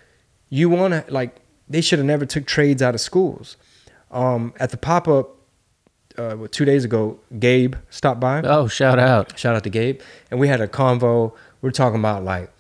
You 0.49 0.71
want 0.71 0.95
to 0.95 1.05
like 1.13 1.37
they 1.69 1.81
should 1.81 1.99
have 1.99 2.07
never 2.07 2.25
took 2.25 2.47
trades 2.47 2.81
out 2.83 2.95
of 2.95 3.01
schools. 3.01 3.57
Um, 4.11 4.55
at 4.59 4.71
the 4.71 4.77
pop 4.77 5.09
up 5.09 5.37
uh, 6.17 6.47
two 6.51 6.65
days 6.65 6.85
ago, 6.85 7.19
Gabe 7.39 7.75
stopped 7.91 8.21
by. 8.21 8.41
Oh, 8.43 8.69
shout 8.69 8.99
out! 8.99 9.39
Shout 9.39 9.57
out 9.57 9.65
to 9.65 9.71
Gabe, 9.71 10.01
and 10.31 10.39
we 10.39 10.49
had 10.49 10.61
a 10.61 10.69
convo. 10.69 11.33
We 11.61 11.69
are 11.69 11.73
talking 11.73 11.99
about 11.99 12.23
like 12.23 12.51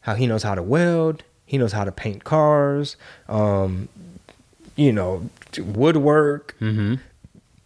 how 0.00 0.14
he 0.14 0.26
knows 0.26 0.42
how 0.42 0.54
to 0.54 0.62
weld, 0.62 1.22
he 1.44 1.58
knows 1.58 1.72
how 1.72 1.84
to 1.84 1.92
paint 1.92 2.24
cars, 2.24 2.96
um, 3.28 3.88
you 4.76 4.92
know, 4.92 5.28
woodwork. 5.58 6.54
Mm-hmm. 6.60 6.94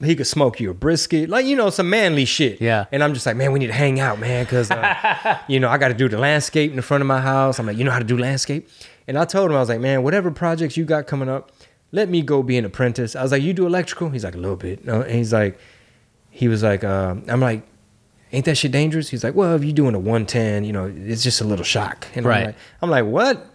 He 0.05 0.15
could 0.15 0.29
smoke 0.29 0.61
you 0.61 0.71
a 0.71 0.75
brisket, 0.75 1.29
like 1.29 1.45
you 1.45 1.57
know, 1.57 1.71
some 1.71 1.91
manly 1.91 2.25
shit. 2.25 2.61
Yeah. 2.61 2.85
And 2.93 3.03
I'm 3.03 3.15
just 3.15 3.27
like, 3.27 3.35
man, 3.37 3.51
we 3.51 3.59
need 3.59 3.67
to 3.67 3.73
hang 3.73 3.99
out, 3.99 4.21
man, 4.21 4.45
because 4.45 4.71
uh, 4.71 5.39
you 5.49 5.59
know 5.59 5.69
I 5.69 5.77
got 5.79 5.89
to 5.89 5.95
do 5.95 6.09
the 6.09 6.19
landscape 6.19 6.71
in 6.71 6.77
the 6.77 6.83
front 6.83 7.01
of 7.01 7.09
my 7.09 7.21
house. 7.21 7.59
I'm 7.59 7.67
like, 7.67 7.77
you 7.77 7.83
know 7.85 7.91
how 7.91 7.99
to 7.99 8.05
do 8.05 8.17
landscape, 8.17 8.69
and 9.09 9.19
I 9.19 9.25
told 9.25 9.51
him 9.51 9.57
I 9.57 9.61
was 9.61 9.69
like, 9.69 9.81
man, 9.81 10.05
whatever 10.05 10.31
projects 10.31 10.77
you 10.77 10.85
got 10.85 11.09
coming 11.09 11.29
up, 11.29 11.51
let 11.91 12.09
me 12.09 12.23
go 12.23 12.45
be 12.45 12.57
an 12.57 12.65
apprentice. 12.65 13.17
I 13.17 13.23
was 13.25 13.33
like, 13.33 13.43
you 13.43 13.53
do 13.53 13.67
electrical? 13.67 14.11
He's 14.11 14.23
like, 14.23 14.37
a 14.37 14.39
little 14.39 14.57
bit. 14.57 14.85
No, 14.85 15.01
and 15.03 15.11
he's 15.17 15.33
like, 15.33 15.59
he 16.31 16.47
was 16.47 16.63
like, 16.63 16.85
uh, 16.85 17.17
I'm 17.27 17.41
like, 17.41 17.63
ain't 18.31 18.45
that 18.45 18.55
shit 18.57 18.71
dangerous? 18.71 19.09
He's 19.09 19.25
like, 19.25 19.35
well, 19.35 19.57
if 19.57 19.65
you're 19.65 19.73
doing 19.73 19.97
a 19.97 19.99
110, 19.99 20.63
you 20.63 20.73
know, 20.73 20.93
it's 20.97 21.25
just 21.25 21.41
a 21.41 21.45
little 21.45 21.65
shock. 21.65 22.07
And 22.15 22.25
Right. 22.25 22.39
I'm 22.41 22.45
like, 22.47 22.55
I'm 22.83 22.91
like, 22.91 23.05
what? 23.07 23.47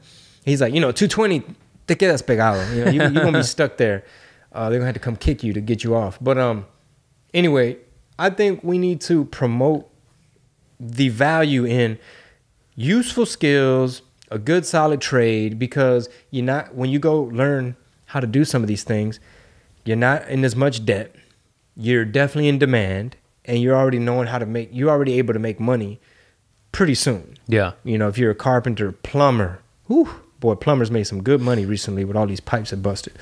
He's 0.44 0.60
like, 0.60 0.74
you 0.74 0.82
know, 0.82 0.92
220, 0.92 1.44
te 1.88 1.96
quedas 1.96 2.22
pegado. 2.22 2.76
You 2.76 2.86
know, 2.86 2.92
you, 2.92 3.02
you're 3.02 3.24
gonna 3.24 3.40
be 3.40 3.44
stuck 3.58 3.78
there. 3.78 4.04
Uh, 4.52 4.70
they're 4.70 4.80
gonna 4.80 4.88
have 4.88 4.96
to 4.96 5.00
come 5.00 5.16
kick 5.16 5.44
you 5.44 5.54
to 5.54 5.62
get 5.62 5.84
you 5.84 5.96
off. 5.96 6.18
But 6.22 6.38
um, 6.38 6.66
anyway, 7.34 7.78
I 8.18 8.30
think 8.30 8.64
we 8.64 8.78
need 8.78 9.02
to 9.02 9.26
promote 9.26 9.90
the 10.80 11.10
value 11.10 11.66
in 11.66 11.98
useful 12.76 13.26
skills, 13.26 14.02
a 14.30 14.38
good 14.38 14.66
solid 14.66 15.02
trade, 15.02 15.58
because 15.60 16.10
you're 16.32 16.46
not 16.46 16.76
when 16.76 16.90
you 16.90 17.00
go 17.00 17.24
learn 17.24 17.76
how 18.08 18.20
to 18.20 18.28
do 18.28 18.46
some 18.46 18.62
of 18.62 18.68
these 18.68 18.84
things, 18.84 19.20
you're 19.86 19.98
not 19.98 20.28
in 20.28 20.46
as 20.46 20.56
much 20.56 20.86
debt. 20.86 21.16
You're 21.76 22.06
definitely 22.06 22.48
in 22.50 22.60
demand, 22.60 23.16
and 23.46 23.60
you're 23.60 23.76
already 23.76 23.98
knowing 23.98 24.28
how 24.28 24.38
to 24.38 24.46
make. 24.46 24.70
You're 24.72 24.92
already 24.92 25.18
able 25.18 25.34
to 25.34 25.40
make 25.40 25.60
money 25.60 26.00
pretty 26.72 26.96
soon. 26.96 27.38
Yeah. 27.48 27.74
You 27.84 27.98
know, 27.98 28.08
if 28.08 28.18
you're 28.18 28.32
a 28.32 28.36
carpenter, 28.36 28.92
plumber, 28.92 29.60
whew, 29.88 30.10
boy, 30.44 30.56
plumbers 30.56 30.92
made 30.92 31.06
some 31.06 31.24
good 31.24 31.40
money 31.40 31.66
recently 31.66 32.04
with 32.04 32.18
all 32.18 32.28
these 32.28 32.42
pipes 32.42 32.72
that 32.72 32.84
busted. 32.84 33.14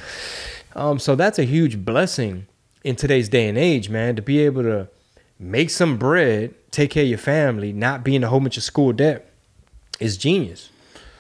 Um, 0.76 0.98
so 0.98 1.16
that's 1.16 1.38
a 1.38 1.44
huge 1.44 1.86
blessing 1.86 2.48
in 2.84 2.96
today's 2.96 3.30
day 3.30 3.48
and 3.48 3.60
age, 3.60 3.92
man, 3.92 4.16
to 4.16 4.24
be 4.24 4.40
able 4.40 4.64
to 4.64 4.90
make 5.38 5.70
some 5.70 5.98
bread, 5.98 6.56
take 6.72 6.90
care 6.90 7.04
of 7.04 7.10
your 7.10 7.20
family, 7.20 7.72
not 7.72 8.04
be 8.04 8.16
in 8.16 8.24
a 8.24 8.28
whole 8.28 8.40
bunch 8.40 8.58
of 8.58 8.64
school 8.64 8.92
debt 8.92 9.32
is 10.00 10.18
genius. 10.18 10.72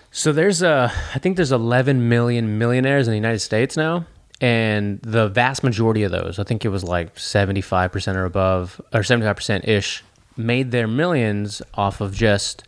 So 0.09 0.33
there's 0.33 0.63
a, 0.63 0.91
I 1.13 1.19
think 1.19 1.35
there's 1.35 1.51
11 1.51 2.09
million 2.09 2.57
millionaires 2.57 3.07
in 3.07 3.11
the 3.11 3.17
United 3.17 3.39
States 3.39 3.77
now, 3.77 4.07
and 4.41 4.99
the 5.03 5.27
vast 5.27 5.63
majority 5.63 6.01
of 6.01 6.11
those, 6.11 6.39
I 6.39 6.43
think 6.43 6.65
it 6.65 6.69
was 6.69 6.83
like 6.83 7.13
75% 7.13 8.15
or 8.15 8.25
above, 8.25 8.81
or 8.91 9.01
75% 9.01 9.67
ish, 9.67 10.03
made 10.35 10.71
their 10.71 10.87
millions 10.87 11.61
off 11.75 12.01
of 12.01 12.15
just 12.15 12.63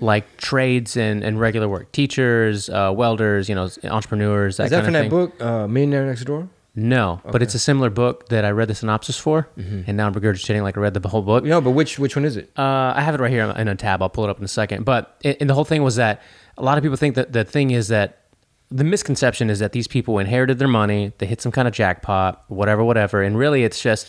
like 0.00 0.36
trades 0.38 0.96
and, 0.96 1.22
and 1.22 1.38
regular 1.40 1.68
work. 1.68 1.92
Teachers, 1.92 2.68
uh, 2.70 2.92
welders, 2.94 3.48
you 3.48 3.54
know, 3.54 3.68
entrepreneurs. 3.84 4.56
That 4.56 4.64
is 4.64 4.70
that 4.70 4.84
from 4.84 4.92
that 4.94 5.10
book, 5.10 5.40
uh, 5.42 5.66
Millionaire 5.66 6.06
Next 6.06 6.24
Door? 6.24 6.48
No, 6.74 7.20
but 7.30 7.42
it's 7.42 7.54
a 7.54 7.58
similar 7.58 7.90
book 7.90 8.28
that 8.28 8.44
I 8.44 8.50
read 8.52 8.68
the 8.68 8.74
synopsis 8.76 9.18
for, 9.18 9.48
Mhm. 9.58 9.84
and 9.88 9.96
now 9.96 10.06
I'm 10.06 10.14
regurgitating 10.14 10.62
like 10.62 10.76
I 10.78 10.80
read 10.80 10.94
the 10.94 11.08
whole 11.08 11.20
book. 11.22 11.42
No, 11.44 11.60
but 11.60 11.72
which 11.72 11.98
which 11.98 12.14
one 12.14 12.24
is 12.24 12.36
it? 12.36 12.50
Uh, 12.56 12.92
I 12.94 13.00
have 13.02 13.14
it 13.14 13.20
right 13.20 13.30
here 13.30 13.42
in 13.44 13.66
a 13.68 13.74
tab. 13.74 14.00
I'll 14.02 14.08
pull 14.08 14.24
it 14.24 14.30
up 14.30 14.38
in 14.38 14.44
a 14.44 14.48
second. 14.48 14.84
But 14.84 15.16
it, 15.22 15.38
and 15.40 15.50
the 15.50 15.54
whole 15.54 15.64
thing 15.64 15.82
was 15.82 15.96
that 15.96 16.22
a 16.56 16.62
lot 16.62 16.78
of 16.78 16.82
people 16.84 16.96
think 16.96 17.16
that 17.16 17.32
the 17.32 17.44
thing 17.44 17.72
is 17.72 17.88
that 17.88 18.18
the 18.70 18.84
misconception 18.84 19.50
is 19.50 19.58
that 19.58 19.72
these 19.72 19.88
people 19.88 20.20
inherited 20.20 20.60
their 20.60 20.68
money, 20.68 21.12
they 21.18 21.26
hit 21.26 21.40
some 21.42 21.50
kind 21.50 21.66
of 21.66 21.74
jackpot, 21.74 22.44
whatever, 22.46 22.84
whatever, 22.84 23.20
and 23.20 23.36
really 23.36 23.64
it's 23.64 23.82
just 23.82 24.06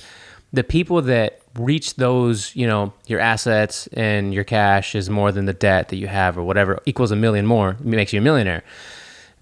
the 0.53 0.63
people 0.63 1.01
that 1.01 1.40
reach 1.55 1.95
those, 1.95 2.55
you 2.55 2.67
know, 2.67 2.93
your 3.07 3.19
assets 3.19 3.87
and 3.93 4.33
your 4.33 4.43
cash 4.43 4.95
is 4.95 5.09
more 5.09 5.31
than 5.31 5.45
the 5.45 5.53
debt 5.53 5.89
that 5.89 5.97
you 5.97 6.07
have 6.07 6.37
or 6.37 6.43
whatever 6.43 6.79
equals 6.85 7.11
a 7.11 7.15
million 7.15 7.45
more 7.45 7.77
makes 7.81 8.13
you 8.13 8.19
a 8.19 8.23
millionaire 8.23 8.63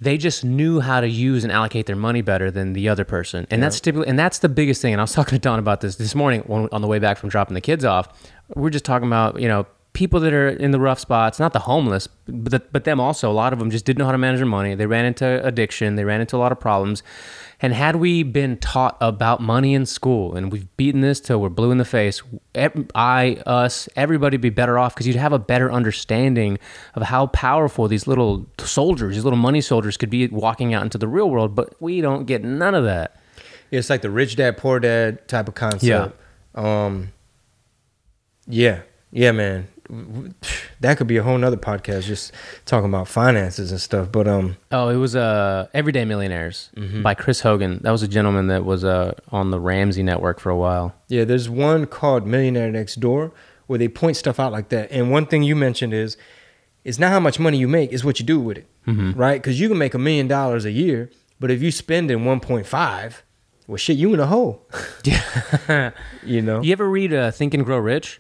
they 0.02 0.18
just 0.18 0.44
knew 0.46 0.80
how 0.80 1.02
to 1.02 1.08
use 1.08 1.44
and 1.44 1.52
allocate 1.52 1.86
their 1.86 1.96
money 1.96 2.22
better 2.22 2.50
than 2.50 2.74
the 2.74 2.88
other 2.88 3.04
person. 3.04 3.46
And 3.52 3.62
that's 3.62 3.80
typically, 3.80 4.08
and 4.08 4.18
that's 4.18 4.40
the 4.40 4.50
biggest 4.50 4.82
thing. 4.82 4.94
And 4.94 5.02
I 5.02 5.04
was 5.04 5.12
talking 5.12 5.38
to 5.38 5.40
Don 5.40 5.60
about 5.60 5.82
this 5.82 5.98
this 5.98 6.16
morning 6.16 6.44
on 6.50 6.82
the 6.82 6.88
way 6.88 7.00
back 7.00 7.18
from 7.18 7.30
dropping 7.30 7.54
the 7.54 7.62
kids 7.62 7.84
off. 7.84 8.08
We're 8.56 8.70
just 8.70 8.86
talking 8.86 9.08
about, 9.08 9.42
you 9.42 9.48
know, 9.48 9.66
people 9.94 10.20
that 10.22 10.34
are 10.34 10.50
in 10.50 10.72
the 10.72 10.80
rough 10.80 11.00
spots, 11.00 11.40
not 11.40 11.52
the 11.52 11.60
homeless, 11.60 12.08
but, 12.28 12.52
the, 12.52 12.60
but 12.72 12.86
them 12.86 13.00
also. 13.00 13.30
A 13.30 13.34
lot 13.34 13.52
of 13.52 13.60
them 13.60 13.70
just 13.70 13.86
didn't 13.86 14.00
know 14.00 14.06
how 14.06 14.14
to 14.14 14.18
manage 14.18 14.40
their 14.40 14.46
money. 14.46 14.76
They 14.76 14.86
ran 14.86 15.04
into 15.04 15.46
addiction, 15.46 15.96
they 15.96 16.06
ran 16.06 16.22
into 16.22 16.38
a 16.38 16.40
lot 16.40 16.52
of 16.52 16.60
problems. 16.60 17.04
And 17.62 17.74
had 17.74 17.98
we 17.98 18.24
been 18.24 18.58
taught 18.58 18.98
about 19.02 19.42
money 19.42 19.74
in 19.74 19.86
school 19.86 20.36
and 20.36 20.52
we've 20.52 20.66
beaten 20.78 21.02
this 21.02 21.20
till 21.20 21.42
we're 21.42 21.50
blue 21.50 21.72
in 21.72 21.78
the 21.78 21.86
face, 21.86 22.22
I, 22.96 23.42
us, 23.46 23.90
everybody 23.98 24.36
would 24.36 24.42
be 24.42 24.50
better 24.50 24.80
off 24.80 24.96
because 24.96 25.06
you'd 25.08 25.18
have 25.18 25.34
a 25.34 25.40
better 25.40 25.70
understanding 25.72 26.58
of 26.96 27.04
how 27.04 27.28
powerful 27.28 27.88
these 27.90 28.08
little 28.08 28.46
soldiers, 28.60 29.16
these 29.16 29.26
little 29.26 29.38
money 29.38 29.60
soldiers 29.60 29.98
could 29.98 30.10
be 30.10 30.28
walking 30.28 30.74
out 30.74 30.84
into 30.84 30.98
the 30.98 31.08
real 31.08 31.30
world. 31.30 31.54
But 31.54 31.80
we 31.82 32.00
don't 32.00 32.26
get 32.26 32.44
none 32.44 32.76
of 32.76 32.86
that. 32.86 33.20
It's 33.72 33.90
like 33.90 34.02
the 34.02 34.10
rich 34.10 34.38
dad, 34.38 34.58
poor 34.58 34.80
dad 34.80 35.28
type 35.28 35.48
of 35.48 35.56
concept. 35.56 35.84
Yeah. 35.84 36.10
Um, 36.56 37.12
yeah. 38.48 38.82
Yeah, 39.12 39.32
man. 39.32 39.68
That 40.82 40.98
could 40.98 41.08
be 41.08 41.18
a 41.18 41.24
whole 41.24 41.38
nother 41.38 41.58
podcast 41.58 42.04
just 42.04 42.32
talking 42.66 42.88
about 42.90 43.08
finances 43.08 43.72
and 43.72 43.82
stuff. 43.82 44.12
But 44.12 44.28
um 44.28 44.58
Oh, 44.72 44.90
it 44.90 44.96
was 44.98 45.16
uh, 45.16 45.68
Everyday 45.74 46.06
Millionaires 46.06 46.70
by 47.04 47.14
Chris 47.16 47.42
Hogan. 47.42 47.80
That 47.84 47.92
was 47.92 48.04
a 48.04 48.08
gentleman 48.08 48.48
that 48.48 48.66
was 48.66 48.84
uh, 48.84 49.14
on 49.30 49.52
the 49.52 49.60
Ramsey 49.60 50.04
Network 50.04 50.40
for 50.40 50.50
a 50.50 50.56
while. 50.58 50.94
Yeah, 51.08 51.26
there's 51.26 51.50
one 51.50 51.86
called 51.86 52.26
Millionaire 52.28 52.72
Next 52.72 52.96
Door 53.00 53.32
where 53.68 53.78
they 53.80 53.88
point 53.88 54.16
stuff 54.18 54.40
out 54.40 54.52
like 54.52 54.70
that. 54.70 54.92
And 54.92 55.12
one 55.12 55.26
thing 55.26 55.44
you 55.44 55.56
mentioned 55.56 55.94
is 55.94 56.18
it's 56.84 56.98
not 57.00 57.12
how 57.12 57.20
much 57.20 57.40
money 57.40 57.58
you 57.58 57.68
make, 57.68 57.92
it's 57.92 58.04
what 58.04 58.20
you 58.20 58.26
do 58.26 58.40
with 58.40 58.58
it. 58.58 58.68
Mhm. 58.88 59.16
Right? 59.16 59.42
Because 59.42 59.60
you 59.60 59.68
can 59.70 59.78
make 59.78 59.94
a 59.94 60.00
million 60.00 60.28
dollars 60.28 60.66
a 60.66 60.72
year, 60.72 61.10
but 61.40 61.52
if 61.52 61.62
you 61.62 61.72
spend 61.72 62.10
in 62.10 62.20
1.5, 62.20 63.22
well, 63.68 63.78
shit, 63.78 63.98
you 63.98 64.14
in 64.14 64.20
a 64.20 64.26
hole. 64.28 64.66
Yeah. 65.04 65.92
you 66.24 66.42
know? 66.42 66.62
You 66.62 66.72
ever 66.72 66.90
read 66.90 67.14
uh, 67.14 67.30
Think 67.32 67.54
and 67.54 67.64
Grow 67.66 67.78
Rich? 67.78 68.20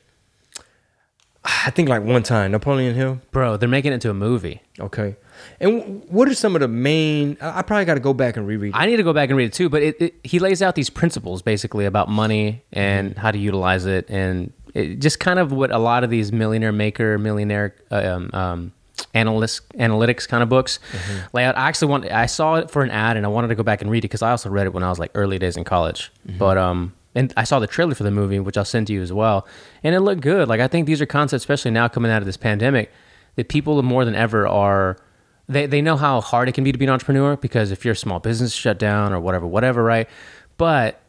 I 1.65 1.71
think 1.71 1.89
like 1.89 2.03
one 2.03 2.23
time, 2.23 2.51
Napoleon 2.51 2.95
Hill. 2.95 3.21
Bro, 3.31 3.57
they're 3.57 3.69
making 3.69 3.91
it 3.91 3.95
into 3.95 4.09
a 4.09 4.13
movie. 4.13 4.61
Okay. 4.79 5.15
And 5.59 6.03
what 6.09 6.27
are 6.27 6.33
some 6.33 6.55
of 6.55 6.61
the 6.61 6.67
main? 6.67 7.37
I 7.41 7.61
probably 7.61 7.85
got 7.85 7.95
to 7.95 7.99
go 7.99 8.13
back 8.13 8.37
and 8.37 8.47
reread. 8.47 8.73
I 8.75 8.85
need 8.85 8.97
to 8.97 9.03
go 9.03 9.13
back 9.13 9.29
and 9.29 9.37
read 9.37 9.45
it 9.45 9.53
too, 9.53 9.69
but 9.69 9.81
it, 9.81 10.01
it, 10.01 10.15
he 10.23 10.39
lays 10.39 10.61
out 10.61 10.75
these 10.75 10.89
principles 10.89 11.41
basically 11.41 11.85
about 11.85 12.09
money 12.09 12.63
and 12.71 13.17
how 13.17 13.31
to 13.31 13.37
utilize 13.37 13.85
it, 13.85 14.09
and 14.09 14.53
it, 14.73 14.99
just 14.99 15.19
kind 15.19 15.39
of 15.39 15.51
what 15.51 15.71
a 15.71 15.77
lot 15.77 16.03
of 16.03 16.09
these 16.09 16.31
millionaire 16.31 16.71
maker, 16.71 17.17
millionaire 17.17 17.75
uh, 17.91 17.95
um, 17.95 18.29
um, 18.33 18.71
analyst 19.13 19.67
analytics 19.73 20.27
kind 20.27 20.43
of 20.43 20.49
books. 20.49 20.79
Layout. 21.33 21.57
I 21.57 21.67
actually 21.67 21.89
want. 21.89 22.11
I 22.11 22.25
saw 22.25 22.55
it 22.55 22.69
for 22.69 22.83
an 22.83 22.91
ad, 22.91 23.17
and 23.17 23.25
I 23.25 23.29
wanted 23.29 23.49
to 23.49 23.55
go 23.55 23.63
back 23.63 23.81
and 23.81 23.89
read 23.89 23.99
it 23.99 24.01
because 24.03 24.21
I 24.21 24.31
also 24.31 24.49
read 24.49 24.65
it 24.65 24.73
when 24.73 24.83
I 24.83 24.89
was 24.89 24.99
like 24.99 25.11
early 25.15 25.39
days 25.39 25.57
in 25.57 25.63
college. 25.63 26.11
But 26.37 26.57
um, 26.57 26.93
and 27.15 27.33
I 27.35 27.43
saw 27.43 27.59
the 27.59 27.67
trailer 27.67 27.95
for 27.95 28.03
the 28.03 28.11
movie, 28.11 28.39
which 28.39 28.57
I'll 28.57 28.65
send 28.65 28.87
to 28.87 28.93
you 28.93 29.01
as 29.01 29.11
well, 29.11 29.47
and 29.83 29.95
it 29.95 30.01
looked 30.01 30.21
good. 30.21 30.47
Like 30.47 30.61
I 30.61 30.67
think 30.67 30.87
these 30.87 31.01
are 31.01 31.05
concepts, 31.05 31.41
especially 31.41 31.71
now 31.71 31.87
coming 31.87 32.11
out 32.11 32.21
of 32.21 32.25
this 32.25 32.37
pandemic, 32.37 32.91
that 33.35 33.49
people 33.49 33.81
more 33.83 34.05
than 34.05 34.15
ever 34.15 34.47
are. 34.47 34.97
They, 35.47 35.65
they 35.65 35.81
know 35.81 35.97
how 35.97 36.21
hard 36.21 36.47
it 36.47 36.51
can 36.51 36.63
be 36.63 36.71
to 36.71 36.77
be 36.77 36.85
an 36.85 36.91
entrepreneur 36.91 37.35
because 37.35 37.71
if 37.71 37.83
your 37.83 37.95
small 37.95 38.19
business 38.19 38.53
shut 38.53 38.77
down 38.77 39.13
or 39.13 39.19
whatever, 39.19 39.47
whatever, 39.47 39.83
right? 39.83 40.07
But 40.57 41.01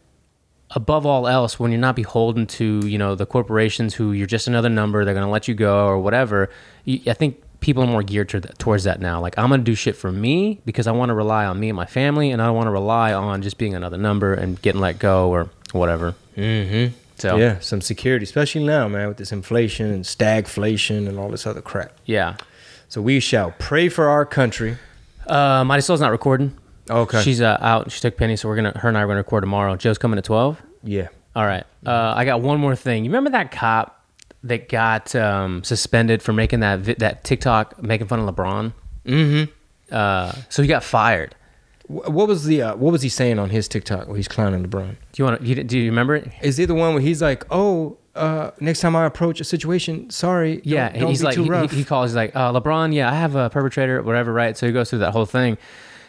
above 0.70 1.05
all 1.05 1.27
else, 1.27 1.59
when 1.59 1.70
you're 1.70 1.81
not 1.81 1.97
beholden 1.97 2.47
to 2.47 2.81
you 2.86 2.98
know 2.98 3.14
the 3.14 3.27
corporations 3.27 3.94
who 3.94 4.12
you're 4.12 4.27
just 4.27 4.47
another 4.47 4.68
number, 4.68 5.05
they're 5.05 5.14
going 5.14 5.27
to 5.27 5.31
let 5.31 5.48
you 5.48 5.55
go 5.55 5.86
or 5.86 5.98
whatever. 5.98 6.48
I 6.86 7.12
think 7.12 7.43
people 7.60 7.82
are 7.82 7.86
more 7.86 8.02
geared 8.02 8.28
to 8.31 8.40
towards 8.40 8.85
that 8.85 9.01
now. 9.01 9.20
Like 9.20 9.36
I'm 9.39 9.51
to 9.51 9.59
do 9.59 9.74
shit 9.74 9.97
for 9.97 10.10
me 10.10 10.60
because 10.64 10.86
I 10.86 10.93
want 10.93 11.10
to 11.10 11.14
rely 11.14 11.44
on 11.44 11.60
me 11.60 11.68
and 11.68 11.77
my 11.77 11.86
family, 11.86 12.31
and 12.31 12.40
I 12.40 12.47
don't 12.47 12.56
want 12.56 12.66
to 12.66 12.72
rely 12.72 13.12
on 13.12 13.43
just 13.43 13.59
being 13.59 13.74
another 13.74 13.98
number 13.98 14.35
and 14.35 14.60
getting 14.62 14.81
let 14.81 14.98
go 14.98 15.31
or 15.31 15.51
whatever. 15.75 16.15
Mm-hmm. 16.37 16.95
So 17.19 17.37
Yeah, 17.37 17.59
some 17.61 17.81
security, 17.81 18.25
especially 18.25 18.65
now, 18.65 18.89
man, 18.89 19.09
with 19.09 19.19
this 19.19 19.31
inflation 19.33 19.91
and 19.93 20.05
stagflation 20.05 21.07
and 21.09 21.19
all 21.19 21.29
this 21.29 21.47
other 21.47 21.61
crap. 21.63 21.93
yeah. 22.07 22.37
So 22.89 23.01
we 23.01 23.21
shall 23.21 23.55
pray 23.59 23.89
for 23.89 24.09
our 24.09 24.27
country. 24.27 24.77
Uh, 25.27 25.63
Mighty 25.65 25.81
Soul's 25.83 26.01
not 26.01 26.11
recording. 26.11 26.57
Okay. 26.91 27.23
She's 27.23 27.41
uh, 27.41 27.57
out. 27.61 27.93
She 27.93 28.01
took 28.01 28.17
Penny, 28.17 28.35
so 28.35 28.49
we're 28.49 28.57
gonna 28.57 28.77
her 28.79 28.89
and 28.89 28.99
I 28.99 29.03
are 29.03 29.07
gonna 29.07 29.19
record 29.19 29.43
tomorrow. 29.43 29.77
Joe's 29.77 29.97
coming 29.97 30.19
at 30.19 30.25
twelve. 30.25 30.61
Yeah. 30.83 31.07
All 31.37 31.47
right. 31.47 31.63
Uh, 31.87 32.15
I 32.17 32.25
got 32.25 32.41
one 32.41 32.59
more 32.59 32.75
thing. 32.75 33.05
You 33.05 33.11
remember 33.11 33.31
that 33.31 33.53
cop 33.53 34.05
that 34.43 34.69
got 34.69 35.15
um, 35.15 35.63
suspended 35.63 36.21
for 36.21 36.33
making 36.33 36.61
that 36.61 36.81
vi- 36.81 36.95
that 36.95 37.23
TikTok 37.23 37.81
making 37.81 38.09
fun 38.09 38.19
of 38.19 38.35
LeBron? 38.35 38.73
Mm-hmm. 39.07 39.53
Uh, 39.95 40.33
so 40.49 40.63
he 40.63 40.67
got 40.67 40.83
fired. 40.83 41.37
What 41.91 42.29
was 42.29 42.45
the 42.45 42.62
uh, 42.62 42.77
what 42.77 42.93
was 42.93 43.03
he 43.03 43.09
saying 43.09 43.39
on 43.41 43.51
his 43.51 43.67
TikTok 43.67 44.07
where 44.07 44.17
he's 44.17 44.29
clowning 44.29 44.65
LeBron? 44.65 44.91
Do 44.91 44.97
you 45.17 45.25
want 45.25 45.45
to? 45.45 45.65
Do 45.65 45.79
you 45.79 45.91
remember 45.91 46.15
it? 46.15 46.31
Is 46.41 46.59
it 46.59 46.67
the 46.67 46.75
one 46.75 46.95
where 46.95 47.03
he's 47.03 47.21
like, 47.21 47.45
"Oh, 47.51 47.97
uh, 48.15 48.53
next 48.61 48.81
time 48.81 48.95
I 48.95 49.07
approach 49.07 49.41
a 49.41 49.45
situation, 49.45 50.09
sorry, 50.11 50.57
don't- 50.57 50.67
Yeah, 50.67 50.89
don't, 50.91 51.09
he's 51.09 51.21
be 51.21 51.25
like 51.27 51.37
he, 51.39 51.49
rough." 51.49 51.73
he 51.73 51.85
calls. 51.85 52.11
He's 52.11 52.17
like, 52.17 52.35
uh, 52.37 52.53
LeBron. 52.53 52.95
Yeah, 52.95 53.11
I 53.11 53.15
have 53.15 53.35
a 53.35 53.51
perpetrator, 53.51 54.01
whatever. 54.03 54.33
Right. 54.33 54.57
So 54.57 54.67
he 54.67 54.73
goes 54.73 54.91
through 54.91 55.01
that 55.01 55.11
whole 55.12 55.27
thing. 55.27 55.59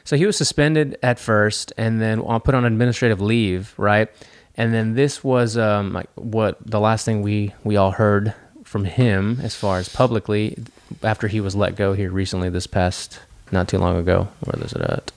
So 0.03 0.18
he 0.18 0.26
was 0.26 0.38
suspended 0.38 0.98
at 1.02 1.18
first, 1.20 1.74
and 1.78 1.99
then 1.99 2.22
uh, 2.28 2.38
put 2.40 2.53
on 2.53 2.64
administrative 2.66 3.20
leave. 3.22 3.74
Right. 3.78 4.08
And 4.56 4.74
then 4.74 4.94
this 4.94 5.24
was 5.24 5.58
um, 5.58 5.94
like 5.94 6.10
what 6.16 6.58
the 6.64 6.80
last 6.80 7.06
thing 7.06 7.22
we 7.24 7.53
we 7.64 7.76
all 7.76 7.91
heard 7.91 8.34
from 8.64 8.86
him 8.86 9.40
as 9.41 9.56
far 9.56 9.80
as 9.80 9.90
publicly 9.90 10.58
after 11.02 11.28
he 11.28 11.41
was 11.41 11.56
let 11.56 11.76
go 11.76 11.94
here 11.94 12.12
recently 12.12 12.49
this 12.49 12.68
past 12.68 13.20
not 13.52 13.68
too 13.68 13.80
long 13.80 13.98
ago. 13.98 14.28
Where 14.44 14.64
is 14.64 14.74
it 14.74 14.82
at? 14.82 15.12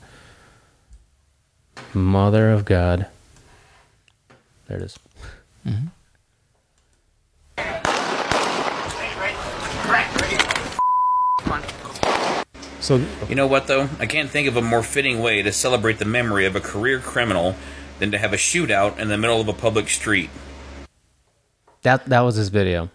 Mother 1.94 2.50
of 2.50 2.64
God. 2.64 3.06
There 4.68 4.78
it 4.78 4.82
is. 4.82 4.98
So 12.80 13.00
You 13.28 13.34
know 13.34 13.46
what, 13.46 13.66
though? 13.66 13.88
I 13.98 14.06
can't 14.06 14.28
think 14.28 14.46
of 14.46 14.56
a 14.56 14.62
more 14.62 14.82
fitting 14.82 15.20
way 15.20 15.42
to 15.42 15.52
celebrate 15.52 15.98
the 15.98 16.04
memory 16.04 16.44
of 16.44 16.54
a 16.54 16.60
career 16.60 17.00
criminal 17.00 17.56
than 17.98 18.10
to 18.10 18.18
have 18.18 18.32
a 18.32 18.36
shootout 18.36 18.98
in 18.98 19.08
the 19.08 19.16
middle 19.16 19.40
of 19.40 19.48
a 19.48 19.52
public 19.54 19.88
street. 19.88 20.28
That 21.82 22.06
that 22.06 22.20
was 22.20 22.36
his 22.36 22.48
video. 22.50 22.90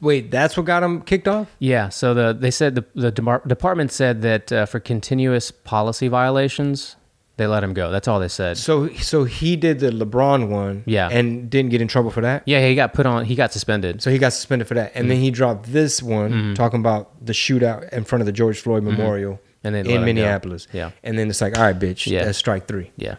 wait, 0.00 0.30
that's 0.30 0.56
what 0.56 0.64
got 0.66 0.82
him 0.82 1.02
kicked 1.02 1.26
off. 1.28 1.48
Yeah, 1.58 1.88
so 1.88 2.14
the 2.14 2.32
they 2.32 2.50
said 2.50 2.74
the 2.74 2.84
the 2.94 3.10
demar- 3.12 3.42
department 3.46 3.92
said 3.92 4.22
that 4.22 4.52
uh, 4.52 4.66
for 4.66 4.80
continuous 4.80 5.50
policy 5.50 6.08
violations, 6.08 6.96
they 7.38 7.46
let 7.46 7.64
him 7.64 7.72
go. 7.72 7.90
That's 7.90 8.06
all 8.06 8.20
they 8.20 8.28
said. 8.28 8.58
So 8.58 8.88
so 8.96 9.24
he 9.24 9.56
did 9.56 9.78
the 9.80 9.90
LeBron 9.90 10.48
one, 10.50 10.82
Yeah. 10.84 11.08
and 11.10 11.48
didn't 11.48 11.70
get 11.70 11.80
in 11.80 11.88
trouble 11.88 12.10
for 12.10 12.20
that. 12.20 12.42
Yeah, 12.44 12.66
he 12.68 12.74
got 12.74 12.92
put 12.92 13.06
on. 13.06 13.24
He 13.24 13.34
got 13.34 13.52
suspended. 13.52 14.02
So 14.02 14.10
he 14.10 14.18
got 14.18 14.34
suspended 14.34 14.68
for 14.68 14.74
that, 14.74 14.92
and 14.94 15.08
then 15.10 15.16
Mm-hmm. 15.16 15.22
he 15.24 15.30
dropped 15.30 15.72
this 15.72 16.02
one 16.02 16.54
talking 16.54 16.80
about 16.80 17.24
the 17.24 17.32
shootout 17.32 17.88
in 17.90 18.04
front 18.04 18.20
of 18.20 18.26
the 18.26 18.32
George 18.32 18.60
Floyd 18.60 18.82
Memorial 18.82 19.34
Mm-hmm. 19.34 19.42
And 19.64 19.74
him 19.74 19.86
in 19.86 20.00
go. 20.00 20.04
Minneapolis. 20.04 20.68
Yeah. 20.72 20.90
and 21.02 21.18
then 21.18 21.28
it's 21.28 21.40
like, 21.40 21.58
all 21.58 21.64
right, 21.64 21.76
bitch, 21.78 22.06
Yeah. 22.06 22.24
that's 22.24 22.38
strike 22.38 22.68
three. 22.68 22.92
Yeah, 22.96 23.16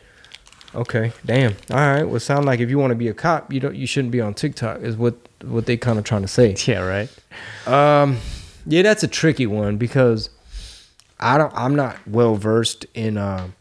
Okay, 0.73 1.11
damn. 1.25 1.55
All 1.71 1.77
right. 1.77 2.03
Well, 2.03 2.19
sound 2.19 2.45
like 2.45 2.59
if 2.61 2.69
you 2.69 2.77
want 2.79 2.91
to 2.91 2.95
be 2.95 3.07
a 3.09 3.13
cop, 3.13 3.51
you 3.51 3.59
don't. 3.59 3.75
You 3.75 3.85
shouldn't 3.87 4.11
be 4.11 4.21
on 4.21 4.33
TikTok. 4.35 4.81
Is 4.81 4.95
what 4.95 5.15
what 5.43 5.65
they 5.65 5.75
kind 5.77 5.97
of 5.99 6.05
trying 6.05 6.21
to 6.21 6.27
say. 6.27 6.55
yeah, 6.65 6.79
right. 6.79 7.09
Um, 7.67 8.17
yeah, 8.67 8.83
that's 8.83 9.01
a 9.03 9.07
tricky 9.07 9.47
one 9.47 9.77
because 9.77 10.29
I 11.19 11.37
don't. 11.37 11.51
I'm 11.55 11.75
not 11.75 11.97
well 12.07 12.35
versed 12.35 12.85
in 12.93 13.17
um, 13.17 13.53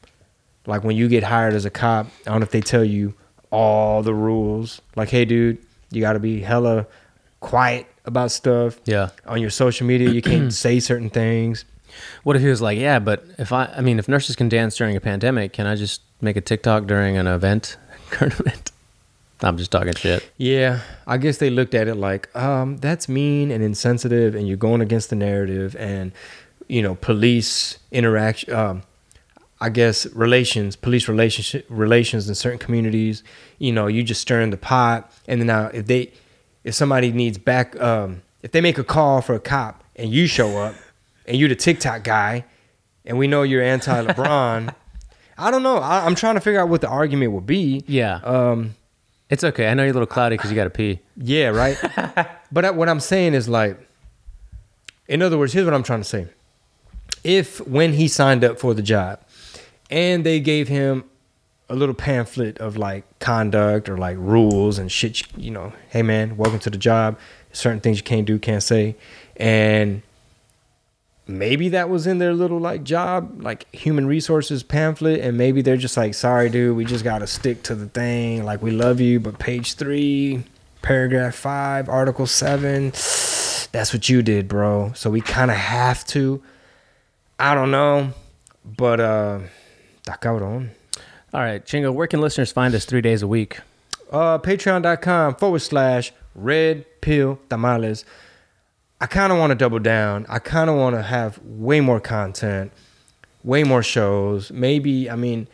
like 0.68 0.84
when 0.84 0.96
you 0.96 1.08
get 1.08 1.24
hired 1.24 1.54
as 1.54 1.64
a 1.64 1.70
cop. 1.70 2.06
I 2.26 2.30
don't 2.30 2.40
know 2.40 2.44
if 2.44 2.50
they 2.50 2.60
tell 2.60 2.84
you 2.84 3.14
all 3.50 4.02
the 4.02 4.14
rules. 4.14 4.80
Like, 4.94 5.08
hey, 5.08 5.24
dude, 5.24 5.58
you 5.90 6.00
got 6.00 6.12
to 6.12 6.20
be 6.20 6.42
hella 6.42 6.86
quiet 7.40 7.86
about 8.04 8.30
stuff. 8.30 8.78
Yeah. 8.84 9.08
On 9.26 9.40
your 9.40 9.50
social 9.50 9.86
media, 9.86 10.10
you 10.10 10.22
can't 10.22 10.52
say 10.64 10.78
certain 10.78 11.10
things. 11.10 11.64
What 12.22 12.36
if 12.36 12.42
he 12.42 12.48
was 12.48 12.60
like, 12.60 12.78
yeah, 12.78 12.98
but 12.98 13.24
if 13.38 13.50
I, 13.50 13.72
I 13.76 13.80
mean, 13.80 13.98
if 13.98 14.08
nurses 14.08 14.36
can 14.36 14.48
dance 14.48 14.76
during 14.76 14.94
a 14.94 15.00
pandemic, 15.00 15.54
can 15.54 15.66
I 15.66 15.74
just 15.74 16.02
make 16.20 16.36
a 16.36 16.40
TikTok 16.40 16.86
during 16.86 17.16
an 17.16 17.26
event, 17.26 17.76
current 18.10 18.38
event? 18.38 18.70
I'm 19.40 19.56
just 19.56 19.70
talking 19.70 19.94
shit. 19.94 20.28
Yeah, 20.36 20.80
I 21.06 21.16
guess 21.16 21.38
they 21.38 21.48
looked 21.48 21.74
at 21.74 21.88
it 21.88 21.94
like, 21.94 22.34
um, 22.36 22.76
that's 22.78 23.08
mean 23.08 23.50
and 23.50 23.64
insensitive, 23.64 24.34
and 24.34 24.46
you're 24.46 24.56
going 24.56 24.80
against 24.80 25.10
the 25.10 25.16
narrative, 25.16 25.76
and 25.76 26.12
you 26.66 26.82
know, 26.82 26.96
police 26.96 27.78
interaction. 27.90 28.52
Um, 28.52 28.82
I 29.60 29.70
guess 29.70 30.06
relations, 30.14 30.76
police 30.76 31.08
relationship 31.08 31.66
relations 31.68 32.28
in 32.28 32.34
certain 32.34 32.58
communities. 32.58 33.24
You 33.58 33.72
know, 33.72 33.86
you 33.88 34.02
just 34.02 34.20
stirring 34.20 34.50
the 34.50 34.56
pot, 34.56 35.10
and 35.26 35.40
then 35.40 35.46
now 35.48 35.66
if 35.74 35.86
they, 35.86 36.12
if 36.64 36.74
somebody 36.74 37.10
needs 37.12 37.38
back, 37.38 37.78
um, 37.80 38.22
if 38.42 38.52
they 38.52 38.60
make 38.60 38.78
a 38.78 38.84
call 38.84 39.20
for 39.20 39.34
a 39.34 39.40
cop 39.40 39.82
and 39.96 40.10
you 40.12 40.26
show 40.28 40.58
up, 40.58 40.74
and 41.26 41.36
you're 41.36 41.48
the 41.48 41.56
TikTok 41.56 42.04
guy, 42.04 42.44
and 43.04 43.18
we 43.18 43.26
know 43.26 43.42
you're 43.42 43.62
anti 43.62 44.04
LeBron. 44.06 44.72
I 45.38 45.50
don't 45.50 45.62
know. 45.62 45.76
I, 45.78 46.04
I'm 46.06 46.14
trying 46.14 46.34
to 46.34 46.40
figure 46.40 46.60
out 46.60 46.68
what 46.68 46.80
the 46.80 46.88
argument 46.88 47.32
would 47.32 47.46
be. 47.46 47.84
Yeah. 47.86 48.16
Um, 48.24 48.74
It's 49.30 49.44
okay. 49.44 49.68
I 49.68 49.74
know 49.74 49.82
you're 49.82 49.90
a 49.90 49.92
little 49.92 50.06
cloudy 50.06 50.36
because 50.36 50.50
you 50.50 50.56
got 50.56 50.64
to 50.64 50.70
pee. 50.70 51.00
yeah, 51.16 51.48
right. 51.48 51.76
but 52.52 52.64
I- 52.64 52.70
what 52.70 52.88
I'm 52.88 52.98
saying 53.00 53.34
is 53.34 53.48
like, 53.48 53.78
in 55.08 55.22
other 55.22 55.38
words, 55.38 55.52
here's 55.52 55.64
what 55.64 55.74
I'm 55.74 55.82
trying 55.82 56.00
to 56.00 56.04
say. 56.08 56.26
If 57.24 57.60
when 57.66 57.92
he 57.94 58.08
signed 58.08 58.44
up 58.44 58.58
for 58.58 58.74
the 58.74 58.82
job, 58.82 59.20
and 59.90 60.24
they 60.24 60.40
gave 60.40 60.68
him 60.68 61.04
a 61.68 61.74
little 61.74 61.94
pamphlet 61.94 62.58
of 62.58 62.76
like 62.76 63.04
conduct 63.18 63.88
or 63.88 63.98
like 63.98 64.16
rules 64.18 64.78
and 64.78 64.90
shit, 64.90 65.22
you 65.36 65.50
know, 65.50 65.72
hey 65.90 66.02
man, 66.02 66.36
welcome 66.36 66.58
to 66.60 66.70
the 66.70 66.78
job. 66.78 67.18
Certain 67.52 67.80
things 67.80 67.98
you 67.98 68.04
can't 68.04 68.26
do, 68.26 68.38
can't 68.38 68.62
say, 68.62 68.96
and 69.36 70.02
maybe 71.28 71.68
that 71.68 71.90
was 71.90 72.06
in 72.06 72.18
their 72.18 72.32
little 72.32 72.58
like 72.58 72.82
job 72.82 73.42
like 73.42 73.72
human 73.74 74.06
resources 74.06 74.62
pamphlet. 74.62 75.20
And 75.20 75.36
maybe 75.36 75.60
they're 75.62 75.76
just 75.76 75.96
like 75.96 76.14
sorry 76.14 76.48
dude 76.48 76.76
we 76.76 76.84
just 76.84 77.04
gotta 77.04 77.26
stick 77.26 77.62
to 77.64 77.74
the 77.74 77.86
thing. 77.86 78.44
Like 78.44 78.62
we 78.62 78.70
love 78.70 79.00
you 79.00 79.20
but 79.20 79.38
page 79.38 79.74
three 79.74 80.44
paragraph 80.80 81.34
five 81.34 81.88
article 81.88 82.26
seven 82.26 82.90
that's 83.70 83.92
what 83.92 84.08
you 84.08 84.22
did 84.22 84.48
bro. 84.48 84.92
So 84.94 85.10
we 85.10 85.20
kind 85.20 85.50
of 85.50 85.56
have 85.56 86.04
to. 86.06 86.42
I 87.38 87.54
don't 87.54 87.70
know. 87.70 88.12
But 88.64 89.00
uh 89.00 89.40
está 90.08 90.18
cabrón. 90.20 90.70
All 91.32 91.40
right, 91.42 91.64
Chingo, 91.64 91.92
where 91.92 92.06
can 92.06 92.20
listeners 92.20 92.50
find 92.52 92.74
us 92.74 92.84
three 92.84 93.02
days 93.02 93.22
a 93.22 93.28
week? 93.28 93.60
uh 94.10 94.38
patreon.com 94.38 95.34
forward 95.34 95.58
slash 95.60 96.12
red 96.34 96.86
pill 97.02 97.38
tamales 97.50 98.06
I 99.00 99.06
kind 99.06 99.32
of 99.32 99.38
want 99.38 99.50
to 99.50 99.54
double 99.54 99.78
down. 99.78 100.24
I 100.28 100.38
kind 100.40 100.68
of 100.70 100.74
want 100.76 100.96
to 100.96 101.02
have 101.02 101.38
way 101.44 101.78
more 101.80 102.00
content, 102.00 102.72
way 103.44 103.62
more 103.62 103.80
shows. 103.82 104.50
Maybe, 104.50 105.08
I 105.08 105.14
mean, 105.14 105.46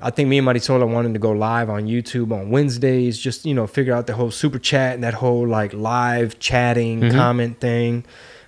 I 0.00 0.08
think 0.10 0.30
me 0.30 0.38
and 0.38 0.46
Marisola 0.48 0.90
wanted 0.90 1.12
to 1.12 1.18
go 1.18 1.32
live 1.32 1.68
on 1.68 1.84
YouTube 1.86 2.32
on 2.32 2.48
Wednesdays, 2.48 3.18
just, 3.18 3.44
you 3.44 3.52
know, 3.52 3.66
figure 3.66 3.92
out 3.92 4.06
the 4.06 4.14
whole 4.14 4.30
super 4.30 4.58
chat 4.58 4.94
and 4.94 5.04
that 5.04 5.12
whole 5.12 5.46
like 5.46 5.74
live 5.74 6.38
chatting 6.38 7.00
Mhm. 7.02 7.12
comment 7.14 7.60
thing. 7.60 8.06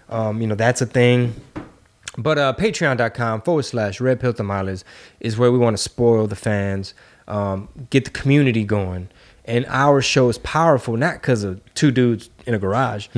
Um, 0.09 0.41
you 0.41 0.47
know, 0.47 0.55
that's 0.55 0.81
a 0.81 0.87
thing. 0.87 1.35
But 2.17 2.39
uh, 2.39 2.55
patreon.com 2.57 3.43
forward 3.43 3.65
slash 3.65 4.01
red 4.01 4.21
pill 4.21 4.33
tamales 4.33 4.85
is 5.21 5.37
where 5.37 5.51
we 5.51 5.59
want 5.59 5.77
to 5.77 5.83
spoil 5.83 6.27
the 6.27 6.37
fans, 6.37 6.95
um, 7.27 7.69
get 7.91 8.05
the 8.05 8.11
community 8.11 8.65
going. 8.65 9.09
And 9.45 9.67
our 9.69 10.01
show 10.01 10.29
is 10.29 10.39
powerful, 10.39 10.97
not 10.97 11.15
because 11.15 11.45
of 11.45 11.61
two 11.75 11.91
dudes 11.91 12.31
in 12.47 12.55
a 12.55 12.59
garage 12.59 13.09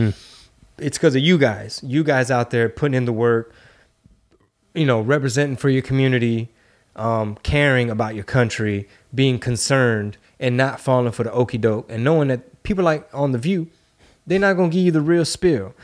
it's 0.79 0.99
because 0.99 1.15
of 1.15 1.23
you 1.23 1.39
guys. 1.39 1.81
You 1.85 2.05
guys 2.05 2.31
out 2.31 2.51
there 2.51 2.69
putting 2.69 2.95
in 2.95 3.05
the 3.05 3.13
work, 3.13 3.55
you 4.75 4.87
know, 4.87 5.01
representing 5.01 5.57
for 5.57 5.69
your 5.69 5.83
community, 5.83 6.51
um, 6.97 7.37
caring 7.43 7.91
about 7.91 8.15
your 8.15 8.25
country, 8.25 8.89
being 9.15 9.39
concerned, 9.39 10.17
and 10.39 10.57
not 10.57 10.81
falling 10.81 11.13
for 11.13 11.25
the 11.25 11.33
okey 11.33 11.59
doke, 11.59 11.91
and 11.91 12.05
knowing 12.05 12.29
that 12.29 12.63
people 12.63 12.85
like 12.85 13.09
on 13.15 13.33
the 13.33 13.39
View, 13.39 13.69
they're 14.27 14.39
not 14.39 14.55
gonna 14.55 14.69
give 14.69 14.85
you 14.85 14.91
the 14.91 15.01
real 15.01 15.25
spill. 15.25 15.75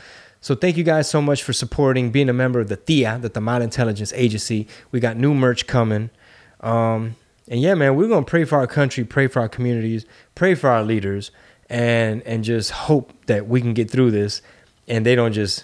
So 0.43 0.55
thank 0.55 0.75
you 0.75 0.83
guys 0.83 1.09
so 1.09 1.21
much 1.21 1.41
for 1.41 1.53
supporting, 1.53 2.11
being 2.11 2.27
a 2.27 2.33
member 2.33 2.59
of 2.59 2.67
the 2.67 2.75
TIA, 2.75 3.17
the 3.17 3.29
Tamal 3.29 3.61
Intelligence 3.61 4.11
Agency. 4.11 4.67
We 4.91 4.99
got 4.99 5.15
new 5.15 5.33
merch 5.33 5.67
coming. 5.67 6.09
Um, 6.59 7.15
and 7.47 7.61
yeah, 7.61 7.75
man, 7.75 7.95
we're 7.95 8.09
gonna 8.09 8.25
pray 8.25 8.43
for 8.43 8.57
our 8.57 8.67
country, 8.67 9.05
pray 9.05 9.27
for 9.27 9.39
our 9.39 9.47
communities, 9.47 10.05
pray 10.35 10.53
for 10.53 10.69
our 10.69 10.83
leaders, 10.83 11.31
and 11.69 12.21
and 12.23 12.43
just 12.43 12.71
hope 12.71 13.13
that 13.27 13.47
we 13.47 13.61
can 13.61 13.73
get 13.73 13.89
through 13.89 14.11
this 14.11 14.41
and 14.85 15.05
they 15.05 15.15
don't 15.15 15.31
just 15.31 15.63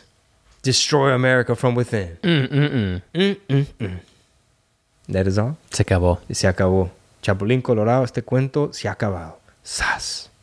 destroy 0.62 1.14
America 1.14 1.58
from 1.58 1.76
within. 1.76 2.18
Mm-mm-mm. 2.24 3.02
Mm-mm-mm. 3.14 4.00
That 5.10 5.28
is 5.28 5.38
all. 5.38 5.58
Se 5.72 5.84
acabó. 5.84 6.20
Se 6.32 6.48
acabó. 6.48 6.90
Chapulín 7.22 7.62
Colorado, 7.62 8.06
este 8.06 8.22
cuento 8.22 8.74
se 8.74 8.88
ha 8.88 8.94
acabado. 8.94 9.40
Sas. 9.62 10.29